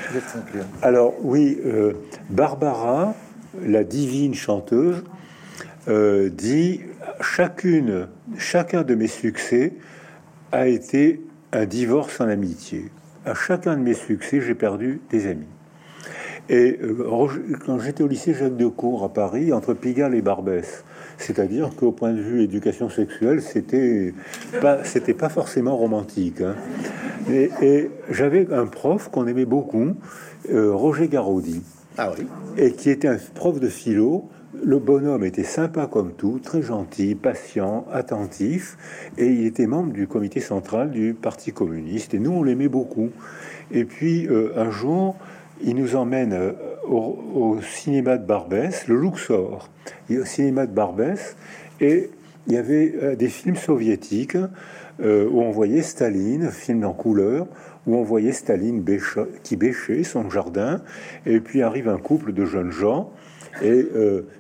Alors, 0.82 1.14
oui, 1.22 1.58
euh, 1.66 1.94
Barbara, 2.30 3.16
la 3.66 3.86
divine 3.86 4.34
chanteuse, 4.34 5.06
dit 5.88 6.82
chacune, 7.22 8.10
chacun 8.38 8.84
de 8.84 8.94
mes 8.94 9.08
succès 9.08 9.72
a 10.52 10.68
été 10.68 11.22
un 11.54 11.66
divorce 11.66 12.20
en 12.20 12.28
amitié. 12.28 12.92
À 13.26 13.34
chacun 13.34 13.76
de 13.76 13.82
mes 13.82 13.96
succès, 13.96 14.40
j'ai 14.40 14.54
perdu 14.54 15.02
des 15.10 15.28
amis. 15.28 15.48
Et 16.48 16.78
euh, 16.84 17.08
quand 17.66 17.80
j'étais 17.80 18.04
au 18.04 18.08
lycée 18.08 18.36
Jacques 18.36 18.56
de 18.56 18.68
Cour 18.68 19.04
à 19.04 19.10
Paris, 19.10 19.52
entre 19.52 19.74
Pigalle 19.74 20.14
et 20.14 20.22
Barbès, 20.22 20.84
c'est-à-dire 21.18 21.72
qu'au 21.76 21.92
point 21.92 22.14
de 22.14 22.22
vue 22.22 22.44
éducation 22.44 22.88
sexuelle, 22.90 23.42
c'était 23.42 24.14
pas, 24.62 24.84
c'était 24.84 25.16
pas 25.16 25.30
forcément 25.30 25.76
romantique. 25.76 26.42
Hein. 26.42 26.56
Et, 27.32 27.90
j'avais 28.12 28.48
un 28.54 28.68
prof 28.68 29.10
qu'on 29.10 29.26
aimait 29.26 29.46
beaucoup, 29.46 29.96
euh, 30.52 30.72
Roger 30.72 31.08
Garaudy, 31.08 31.64
ah 31.98 32.12
oui. 32.16 32.28
et 32.58 32.74
qui 32.74 32.92
était 32.92 33.08
un 33.08 33.18
prof 33.34 33.60
de 33.60 33.68
philo. 33.68 34.30
Le 34.64 34.80
bonhomme 34.80 35.24
était 35.24 35.44
sympa 35.44 35.88
comme 35.88 36.14
tout, 36.14 36.40
très 36.40 36.62
gentil, 36.62 37.16
patient, 37.16 37.86
attentif, 37.92 38.78
et 39.18 39.28
il 39.28 39.46
était 39.46 39.68
membre 39.68 39.92
du 39.92 40.08
comité 40.08 40.40
central 40.40 40.92
du 40.92 41.14
Parti 41.14 41.52
communiste. 41.52 42.14
Et 42.14 42.20
nous, 42.20 42.32
on 42.32 42.44
l'aimait 42.44 42.68
beaucoup. 42.68 43.10
Et 43.72 43.86
puis 43.86 44.28
euh, 44.28 44.52
un 44.56 44.72
jour, 44.72 45.16
il 45.64 45.76
nous 45.76 45.96
emmène 45.96 46.34
euh, 46.34 46.54
au, 46.88 47.60
cinéma 47.62 48.18
de 48.18 48.26
Barbès, 48.26 48.88
le 48.88 49.00
Luxor, 49.00 49.70
au 50.10 50.26
cinéma 50.26 50.68
de 50.68 50.74
Barbès, 50.74 51.36
et 51.82 52.10
il 52.48 52.54
y 52.54 52.58
avait 52.58 52.94
euh, 53.02 53.16
des 53.16 53.30
films 53.30 53.56
soviétiques 53.56 54.38
où 55.04 55.42
on 55.42 55.52
voyait 55.52 55.82
Staline, 55.82 56.50
film 56.52 56.86
en 56.86 56.94
couleur, 56.94 57.48
où 57.86 57.98
on 57.98 58.04
voyait 58.04 58.32
Staline 58.32 58.82
qui 59.44 59.58
bêchait 59.58 60.04
son 60.04 60.30
jardin, 60.30 60.82
et 61.26 61.42
puis 61.42 61.64
arrive 61.64 61.90
un 61.90 61.98
couple 61.98 62.32
de 62.32 62.46
jeunes 62.46 62.72
gens, 62.72 63.12
et 63.62 63.88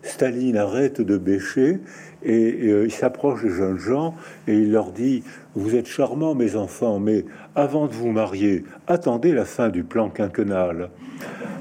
Staline 0.04 0.58
arrête 0.58 1.02
de 1.02 1.18
bêcher, 1.18 1.80
et, 2.24 2.70
il 2.84 2.92
s'approche 2.92 3.44
des 3.44 3.50
jeunes 3.50 3.78
gens, 3.78 4.16
et 4.48 4.54
il 4.54 4.72
leur 4.72 4.92
dit, 4.92 5.24
vous 5.56 5.76
êtes 5.76 5.88
charmants 5.88 6.36
mes 6.36 6.56
enfants, 6.56 7.00
mais 7.00 7.26
avant 7.56 7.88
de 7.88 7.94
vous 7.94 8.12
marier, 8.12 8.66
attendez 8.88 9.32
la 9.32 9.46
fin 9.46 9.70
du 9.70 9.84
plan 9.84 10.10
quinquennal. 10.10 10.90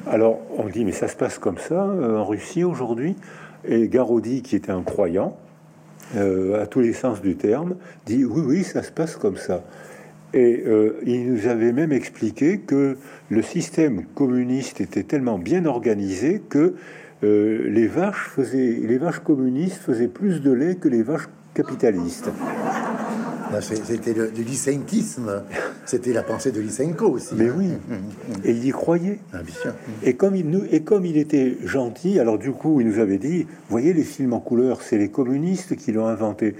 Alors 0.06 0.40
on 0.58 0.68
dit, 0.68 0.84
mais 0.84 0.92
ça 0.92 1.08
se 1.08 1.16
passe 1.16 1.38
comme 1.38 1.58
ça 1.58 1.84
euh, 1.84 2.18
en 2.18 2.24
Russie 2.24 2.64
aujourd'hui? 2.64 3.16
Et 3.66 3.88
Garodi, 3.88 4.42
qui 4.42 4.56
était 4.56 4.72
un 4.72 4.82
croyant, 4.82 5.36
euh, 6.16 6.62
à 6.62 6.66
tous 6.66 6.80
les 6.80 6.92
sens 6.92 7.22
du 7.22 7.36
terme, 7.36 7.76
dit, 8.04 8.24
oui, 8.24 8.42
oui, 8.44 8.64
ça 8.64 8.82
se 8.82 8.92
passe 8.92 9.16
comme 9.16 9.36
ça. 9.36 9.64
Et 10.34 10.62
euh, 10.66 11.00
il 11.06 11.32
nous 11.32 11.46
avait 11.46 11.72
même 11.72 11.92
expliqué 11.92 12.58
que 12.58 12.98
le 13.30 13.42
système 13.42 14.04
communiste 14.14 14.80
était 14.80 15.04
tellement 15.04 15.38
bien 15.38 15.64
organisé 15.64 16.42
que 16.48 16.74
les 17.24 17.86
vaches 17.86 18.28
faisaient, 18.34 18.80
les 18.82 18.98
vaches 18.98 19.20
communistes 19.20 19.80
faisaient 19.82 20.08
plus 20.08 20.40
de 20.40 20.52
lait 20.52 20.76
que 20.76 20.88
les 20.88 21.02
vaches 21.02 21.28
capitalistes. 21.54 22.30
C'était 23.60 24.14
du 24.14 24.42
lycéenquisme. 24.42 25.42
C'était 25.84 26.12
la 26.12 26.22
pensée 26.22 26.52
de 26.52 26.60
Lysenko 26.60 27.06
aussi. 27.06 27.34
Mais 27.36 27.50
oui, 27.50 27.68
et 28.44 28.52
il 28.52 28.64
y 28.64 28.70
croyait. 28.70 29.18
Ah, 29.32 29.38
et 30.02 30.14
comme 30.14 30.34
il 30.34 30.48
nous, 30.48 30.64
et 30.70 30.82
comme 30.82 31.04
il 31.04 31.16
était 31.16 31.56
gentil, 31.64 32.18
alors 32.18 32.38
du 32.38 32.52
coup, 32.52 32.80
il 32.80 32.86
nous 32.86 32.98
avait 32.98 33.18
dit, 33.18 33.46
voyez 33.68 33.92
les 33.92 34.02
films 34.02 34.32
en 34.32 34.40
couleur, 34.40 34.82
c'est 34.82 34.98
les 34.98 35.08
communistes 35.08 35.76
qui 35.76 35.92
l'ont 35.92 36.06
inventé. 36.06 36.54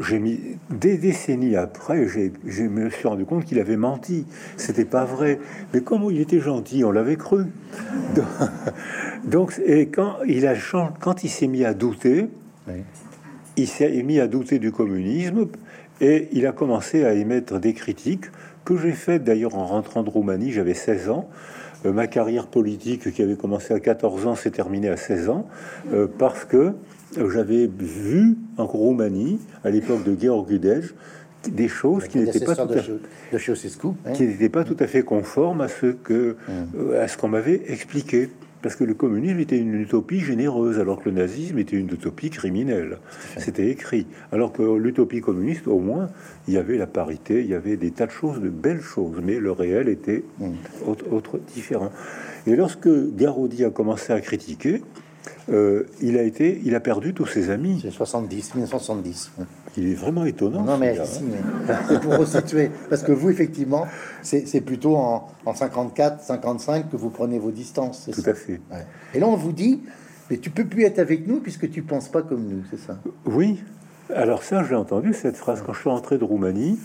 J'ai 0.00 0.18
mis 0.18 0.40
des 0.70 0.96
décennies 0.96 1.56
après, 1.56 2.06
je 2.06 2.62
me 2.62 2.90
suis 2.90 3.08
rendu 3.08 3.24
compte 3.24 3.44
qu'il 3.44 3.58
avait 3.58 3.76
menti. 3.76 4.24
C'était 4.56 4.84
pas 4.84 5.04
vrai. 5.04 5.40
Mais 5.74 5.80
comme 5.80 6.04
il 6.10 6.20
était 6.20 6.40
gentil, 6.40 6.84
on 6.84 6.92
l'avait 6.92 7.16
cru. 7.16 7.44
Donc, 9.24 9.60
et 9.64 9.88
quand 9.88 10.16
il 10.26 10.46
a 10.46 10.54
quand 11.00 11.24
il 11.24 11.28
s'est 11.28 11.48
mis 11.48 11.64
à 11.64 11.74
douter, 11.74 12.28
il 13.56 13.68
s'est 13.68 14.02
mis 14.02 14.20
à 14.20 14.26
douter 14.26 14.58
du 14.58 14.72
communisme 14.72 15.48
et 16.00 16.28
il 16.32 16.46
a 16.46 16.52
commencé 16.52 17.04
à 17.04 17.12
émettre 17.14 17.58
des 17.58 17.74
critiques 17.74 18.26
que 18.64 18.76
j'ai 18.76 18.92
faites 18.92 19.24
d'ailleurs 19.24 19.56
en 19.56 19.66
rentrant 19.66 20.02
de 20.02 20.10
Roumanie, 20.10 20.52
j'avais 20.52 20.74
16 20.74 21.10
ans. 21.10 21.28
Euh, 21.86 21.92
ma 21.92 22.06
carrière 22.06 22.46
politique 22.46 23.12
qui 23.12 23.22
avait 23.22 23.36
commencé 23.36 23.72
à 23.72 23.80
14 23.80 24.26
ans 24.26 24.34
s'est 24.34 24.50
terminée 24.50 24.88
à 24.88 24.96
16 24.96 25.30
ans 25.30 25.46
euh, 25.92 26.06
parce 26.18 26.44
que 26.44 26.74
euh, 27.18 27.30
j'avais 27.30 27.70
vu 27.78 28.36
en 28.58 28.66
Roumanie, 28.66 29.40
à 29.64 29.70
l'époque 29.70 30.04
de 30.04 30.16
Georg 30.20 30.46
Gudej, 30.48 30.94
des 31.50 31.68
choses 31.68 32.06
qui 32.06 32.18
n'étaient 32.18 32.44
pas, 32.44 32.54
tout 32.54 32.62
à, 32.62 32.78
hein. 32.78 34.12
qui 34.12 34.24
n'étaient 34.24 34.50
pas 34.50 34.62
tout 34.62 34.76
à 34.78 34.86
fait 34.86 35.02
conformes 35.02 35.62
à 35.62 35.68
ce 35.68 35.86
que 35.86 36.36
hum. 36.48 36.92
à 36.94 37.08
ce 37.08 37.16
qu'on 37.16 37.28
m'avait 37.28 37.62
expliqué 37.68 38.28
parce 38.62 38.76
que 38.76 38.84
le 38.84 38.94
communisme 38.94 39.38
était 39.38 39.58
une 39.58 39.80
utopie 39.80 40.20
généreuse, 40.20 40.78
alors 40.78 41.00
que 41.00 41.08
le 41.08 41.16
nazisme 41.16 41.58
était 41.58 41.76
une 41.76 41.88
utopie 41.88 42.30
criminelle. 42.30 42.98
C'était 43.38 43.68
écrit. 43.68 44.06
Alors 44.32 44.52
que 44.52 44.62
l'utopie 44.62 45.20
communiste, 45.20 45.66
au 45.66 45.78
moins, 45.78 46.08
il 46.46 46.54
y 46.54 46.58
avait 46.58 46.76
la 46.76 46.86
parité, 46.86 47.40
il 47.40 47.46
y 47.46 47.54
avait 47.54 47.76
des 47.76 47.90
tas 47.90 48.06
de 48.06 48.10
choses, 48.10 48.40
de 48.40 48.48
belles 48.48 48.82
choses, 48.82 49.20
mais 49.22 49.38
le 49.38 49.52
réel 49.52 49.88
était 49.88 50.24
mm. 50.38 50.52
autre, 51.10 51.38
différent. 51.54 51.90
Et 52.46 52.56
lorsque 52.56 52.88
Garodi 53.16 53.64
a 53.64 53.70
commencé 53.70 54.12
à 54.12 54.20
critiquer, 54.20 54.82
euh, 55.50 55.84
il 56.00 56.18
a 56.18 56.22
été, 56.22 56.60
il 56.64 56.74
a 56.74 56.80
perdu 56.80 57.14
tous 57.14 57.26
ses 57.26 57.50
amis. 57.50 57.80
C'est 57.82 57.90
70, 57.90 58.54
1970. 58.54 59.32
Il 59.76 59.90
est 59.90 59.94
vraiment 59.94 60.24
étonnant. 60.24 60.62
Non, 60.62 60.78
mais, 60.78 60.96
si, 61.04 61.22
mais 61.22 61.98
pour 61.98 62.16
resituer, 62.16 62.70
parce 62.88 63.02
que 63.02 63.12
vous, 63.12 63.30
effectivement, 63.30 63.86
c'est 64.22 64.60
plutôt 64.60 64.96
en, 64.96 65.28
54, 65.54 66.22
55 66.22 66.90
que 66.90 66.96
vous 66.96 67.10
prenez 67.10 67.38
vos 67.38 67.50
distances. 67.50 68.08
Tout 68.12 68.28
à 68.28 68.34
fait. 68.34 68.60
Et 69.14 69.20
là, 69.20 69.26
on 69.26 69.36
vous 69.36 69.52
dit, 69.52 69.82
mais 70.30 70.38
tu 70.38 70.50
peux 70.50 70.64
plus 70.64 70.84
être 70.84 70.98
avec 70.98 71.26
nous 71.26 71.40
puisque 71.40 71.70
tu 71.70 71.82
penses 71.82 72.08
pas 72.08 72.22
comme 72.22 72.44
nous, 72.44 72.62
c'est 72.70 72.78
ça? 72.78 72.98
Oui. 73.26 73.62
Alors 74.14 74.42
ça, 74.42 74.64
j'ai 74.64 74.74
entendu 74.74 75.14
cette 75.14 75.36
phrase 75.36 75.62
quand 75.64 75.72
je 75.72 75.80
suis 75.80 75.90
rentré 75.90 76.18
de 76.18 76.24
Roumanie 76.24 76.78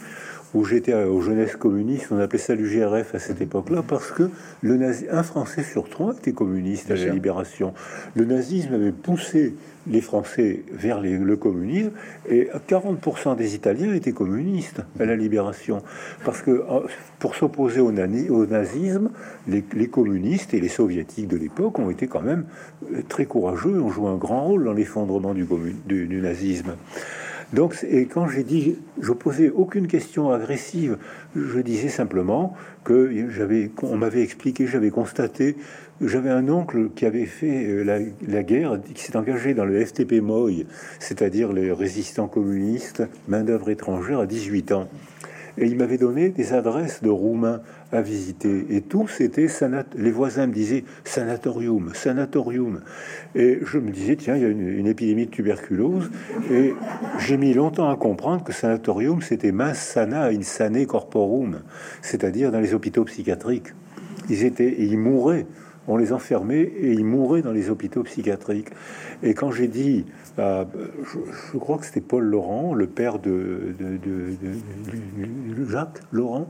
où 0.55 0.63
j'étais 0.63 0.93
aux 0.93 1.19
jeunesses 1.19 1.57
communistes, 1.57 2.07
on 2.11 2.17
appelait 2.17 2.39
ça 2.39 2.55
l'UGRF 2.55 3.13
à 3.13 3.19
cette 3.19 3.41
époque-là, 3.41 3.83
parce 3.85 4.11
que 4.11 4.29
le 4.61 4.77
nazi, 4.77 5.05
un 5.11 5.21
Français 5.21 5.63
sur 5.63 5.89
trois 5.89 6.15
était 6.15 6.31
communiste 6.31 6.89
à 6.89 6.95
la 6.95 7.09
Libération. 7.09 7.73
Le 8.15 8.23
nazisme 8.23 8.73
avait 8.73 8.93
poussé 8.93 9.53
les 9.87 10.01
Français 10.01 10.63
vers 10.71 11.01
le 11.01 11.35
communisme 11.35 11.91
et 12.29 12.49
40% 12.69 13.35
des 13.35 13.53
Italiens 13.53 13.93
étaient 13.93 14.13
communistes 14.13 14.81
à 14.99 15.05
la 15.05 15.15
Libération. 15.15 15.83
Parce 16.23 16.41
que 16.41 16.63
pour 17.19 17.35
s'opposer 17.35 17.81
au, 17.81 17.89
au, 17.89 18.45
nazisme, 18.45 19.11
les, 19.47 19.87
communistes 19.87 20.53
et 20.53 20.61
les 20.61 20.69
soviétiques 20.69 21.27
de 21.27 21.37
l'époque 21.37 21.79
ont 21.79 21.89
été 21.89 22.07
quand 22.07 22.21
même 22.21 22.45
euh, 22.93 23.01
très 23.07 23.25
courageux, 23.25 23.81
ont 23.81 23.91
joué 23.91 24.07
un 24.07 24.17
grand 24.17 24.45
rôle 24.45 24.63
dans 24.63 24.73
l'effondrement 24.73 25.33
du, 25.33 25.45
du 25.85 26.21
nazisme. 26.21 26.75
Donc, 27.53 27.85
et 27.89 28.05
quand 28.05 28.27
j'ai 28.27 28.43
dit, 28.43 28.77
je 28.99 29.11
posais 29.11 29.49
aucune 29.49 29.87
question 29.87 30.31
agressive, 30.31 30.97
je 31.35 31.59
disais 31.59 31.89
simplement 31.89 32.55
que 32.83 33.29
j'avais, 33.29 33.71
on 33.83 33.97
m'avait 33.97 34.23
expliqué, 34.23 34.67
j'avais 34.67 34.89
constaté, 34.89 35.55
j'avais 36.01 36.29
un 36.29 36.49
oncle 36.49 36.89
qui 36.95 37.05
avait 37.05 37.25
fait 37.25 37.65
euh, 37.65 38.09
la, 38.27 38.43
guerre, 38.43 38.79
qui 38.93 39.01
s'est 39.01 39.15
engagé 39.15 39.53
dans 39.53 39.65
le 39.65 39.83
FTP 39.85 40.21
MOI, 40.21 40.65
c'est-à-dire 40.99 41.53
les 41.53 41.71
résistants 41.71 42.27
communistes, 42.27 43.03
main 43.27 43.43
d'œuvre 43.43 43.69
étrangère 43.69 44.19
à 44.19 44.25
18 44.25 44.71
ans 44.71 44.89
et 45.57 45.65
il 45.65 45.77
m'avait 45.77 45.97
donné 45.97 46.29
des 46.29 46.53
adresses 46.53 47.01
de 47.01 47.09
Roumains 47.09 47.61
à 47.91 48.01
visiter. 48.01 48.65
Et 48.69 48.81
tout 48.81 49.07
c'était 49.07 49.47
les 49.95 50.11
voisins 50.11 50.47
me 50.47 50.53
disaient 50.53 50.83
sanatorium, 51.03 51.91
sanatorium. 51.93 52.81
Et 53.35 53.59
je 53.63 53.77
me 53.77 53.91
disais, 53.91 54.15
tiens, 54.15 54.35
il 54.35 54.41
y 54.41 54.45
a 54.45 54.49
une, 54.49 54.87
épidémie 54.87 55.25
de 55.25 55.31
tuberculose. 55.31 56.11
Et 56.51 56.73
j'ai 57.19 57.37
mis 57.37 57.53
longtemps 57.53 57.89
à 57.89 57.95
comprendre 57.95 58.43
que 58.43 58.53
sanatorium, 58.53 59.21
c'était 59.21 59.51
mas 59.51 59.75
sana 59.75 60.27
insane 60.27 60.85
corporum, 60.85 61.61
c'est-à-dire 62.01 62.51
dans 62.51 62.59
les 62.59 62.73
hôpitaux 62.73 63.05
psychiatriques. 63.05 63.73
Ils 64.29 64.43
étaient, 64.43 64.75
ils 64.79 64.97
mouraient 64.97 65.45
on 65.87 65.97
les 65.97 66.13
enfermait 66.13 66.61
et 66.61 66.91
ils 66.91 67.05
mouraient 67.05 67.41
dans 67.41 67.51
les 67.51 67.69
hôpitaux 67.69 68.03
psychiatriques. 68.03 68.69
Et 69.23 69.33
quand 69.33 69.51
j'ai 69.51 69.67
dit, 69.67 70.05
euh, 70.39 70.65
je, 71.53 71.57
crois 71.57 71.77
que 71.77 71.85
c'était 71.85 72.01
Paul 72.01 72.23
Laurent, 72.23 72.73
le 72.73 72.87
père 72.87 73.19
de, 73.19 73.75
Jacques 75.69 76.01
Laurent, 76.11 76.47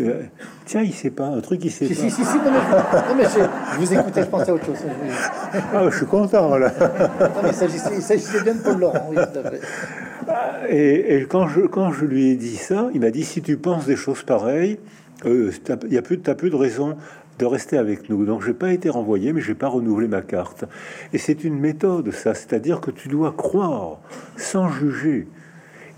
euh, 0.00 0.22
tiens, 0.64 0.82
il 0.82 0.92
sait 0.92 1.10
pas, 1.10 1.26
un 1.26 1.40
truc, 1.40 1.64
il 1.64 1.70
sait 1.70 1.86
pas. 1.86 1.94
Si, 1.94 2.10
si, 2.10 2.24
si, 2.24 2.36
non, 2.36 2.44
mais, 3.16 3.24
je, 3.24 3.78
vous 3.78 3.94
écoutais, 3.94 4.22
je 4.22 4.28
pensais 4.28 4.50
à 4.50 4.54
autre 4.54 4.66
chose. 4.66 4.78
Ah, 5.72 5.88
je 5.88 5.96
suis 5.96 6.06
content, 6.06 6.56
là. 6.58 6.72
il 7.46 7.54
s'agissait 7.54 8.42
bien 8.42 8.54
de 8.54 8.60
Paul 8.60 8.80
Laurent, 8.80 9.10
oui, 9.10 9.16
Et, 10.68 11.16
et, 11.16 11.26
quand, 11.26 11.46
je, 11.46 11.60
quand 11.60 11.92
je 11.92 12.04
lui 12.04 12.30
ai 12.30 12.36
dit 12.36 12.56
ça, 12.56 12.88
il 12.92 13.00
m'a 13.00 13.10
dit, 13.10 13.24
si 13.24 13.40
tu 13.40 13.56
penses 13.56 13.86
des 13.86 13.96
choses 13.96 14.22
pareilles, 14.22 14.78
euh, 15.26 15.52
il 15.86 15.92
y 15.92 15.98
a 15.98 16.02
plus, 16.02 16.20
as 16.26 16.34
plus 16.34 16.50
de 16.50 16.56
raison 16.56 16.96
de 17.38 17.46
rester 17.46 17.76
avec 17.76 18.08
nous. 18.08 18.24
Donc, 18.24 18.42
j'ai 18.42 18.54
pas 18.54 18.72
été 18.72 18.88
renvoyé, 18.90 19.32
mais 19.32 19.40
j'ai 19.40 19.54
pas 19.54 19.68
renouvelé 19.68 20.08
ma 20.08 20.22
carte. 20.22 20.64
Et 21.12 21.18
c'est 21.18 21.44
une 21.44 21.58
méthode, 21.58 22.10
ça, 22.12 22.34
c'est-à-dire 22.34 22.80
que 22.80 22.90
tu 22.90 23.08
dois 23.08 23.32
croire 23.32 24.00
sans 24.36 24.70
juger. 24.70 25.26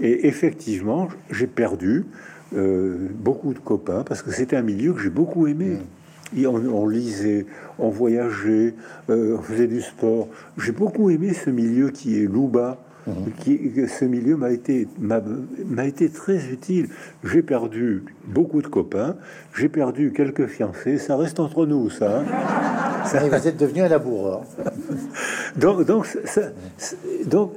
Et 0.00 0.26
effectivement, 0.26 1.08
j'ai 1.30 1.46
perdu 1.46 2.06
euh, 2.54 3.08
beaucoup 3.12 3.54
de 3.54 3.58
copains 3.58 4.04
parce 4.04 4.22
que 4.22 4.30
c'était 4.30 4.56
un 4.56 4.62
milieu 4.62 4.92
que 4.92 5.00
j'ai 5.00 5.10
beaucoup 5.10 5.46
aimé. 5.46 5.78
Mm. 6.34 6.38
Et 6.38 6.46
on, 6.46 6.88
lisait, 6.88 7.46
on 7.78 7.88
voyageait, 7.88 8.74
euh, 9.10 9.36
on 9.38 9.42
faisait 9.42 9.68
du 9.68 9.80
sport. 9.80 10.28
J'ai 10.58 10.72
beaucoup 10.72 11.08
aimé 11.10 11.32
ce 11.32 11.50
milieu 11.50 11.90
qui 11.90 12.20
est 12.20 12.26
Louba, 12.26 12.78
qui, 13.40 13.58
ce 13.88 14.04
milieu 14.04 14.36
m'a 14.36 14.50
été, 14.50 14.88
m'a 14.98 15.84
été 15.84 16.08
très 16.08 16.46
utile. 16.46 16.88
J'ai 17.24 17.42
perdu 17.42 18.04
beaucoup 18.26 18.62
de 18.62 18.66
copains, 18.66 19.16
j'ai 19.56 19.68
perdu 19.68 20.12
quelques 20.12 20.46
fiancés, 20.46 20.98
ça 20.98 21.16
reste 21.16 21.40
entre 21.40 21.66
nous, 21.66 21.90
ça. 21.90 22.20
Hein. 22.20 23.04
ça... 23.06 23.28
vous 23.28 23.48
êtes 23.48 23.56
devenu 23.56 23.82
un 23.82 23.88
laboureur. 23.88 24.42
donc, 25.56 25.84
donc, 25.84 26.06
donc, 27.26 27.52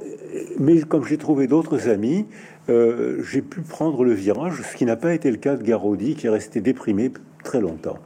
mais 0.58 0.80
comme 0.82 1.04
j'ai 1.04 1.18
trouvé 1.18 1.46
d'autres 1.46 1.88
amis, 1.88 2.26
euh, 2.68 3.22
j'ai 3.28 3.42
pu 3.42 3.60
prendre 3.62 4.04
le 4.04 4.12
virage, 4.12 4.62
ce 4.70 4.76
qui 4.76 4.84
n'a 4.84 4.96
pas 4.96 5.14
été 5.14 5.30
le 5.30 5.38
cas 5.38 5.56
de 5.56 5.62
Garodi, 5.62 6.14
qui 6.14 6.26
est 6.26 6.30
resté 6.30 6.60
déprimé 6.60 7.12
très 7.42 7.60
longtemps. 7.60 7.98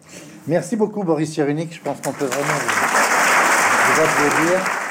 Merci 0.46 0.76
beaucoup, 0.76 1.02
Boris 1.04 1.32
Cyrulnik. 1.32 1.74
Je 1.74 1.80
pense 1.80 2.00
qu'on 2.00 2.12
peut 2.12 2.26
vraiment 2.26 2.54
vous, 2.54 2.74
vous 3.92 4.00
applaudir. 4.00 4.83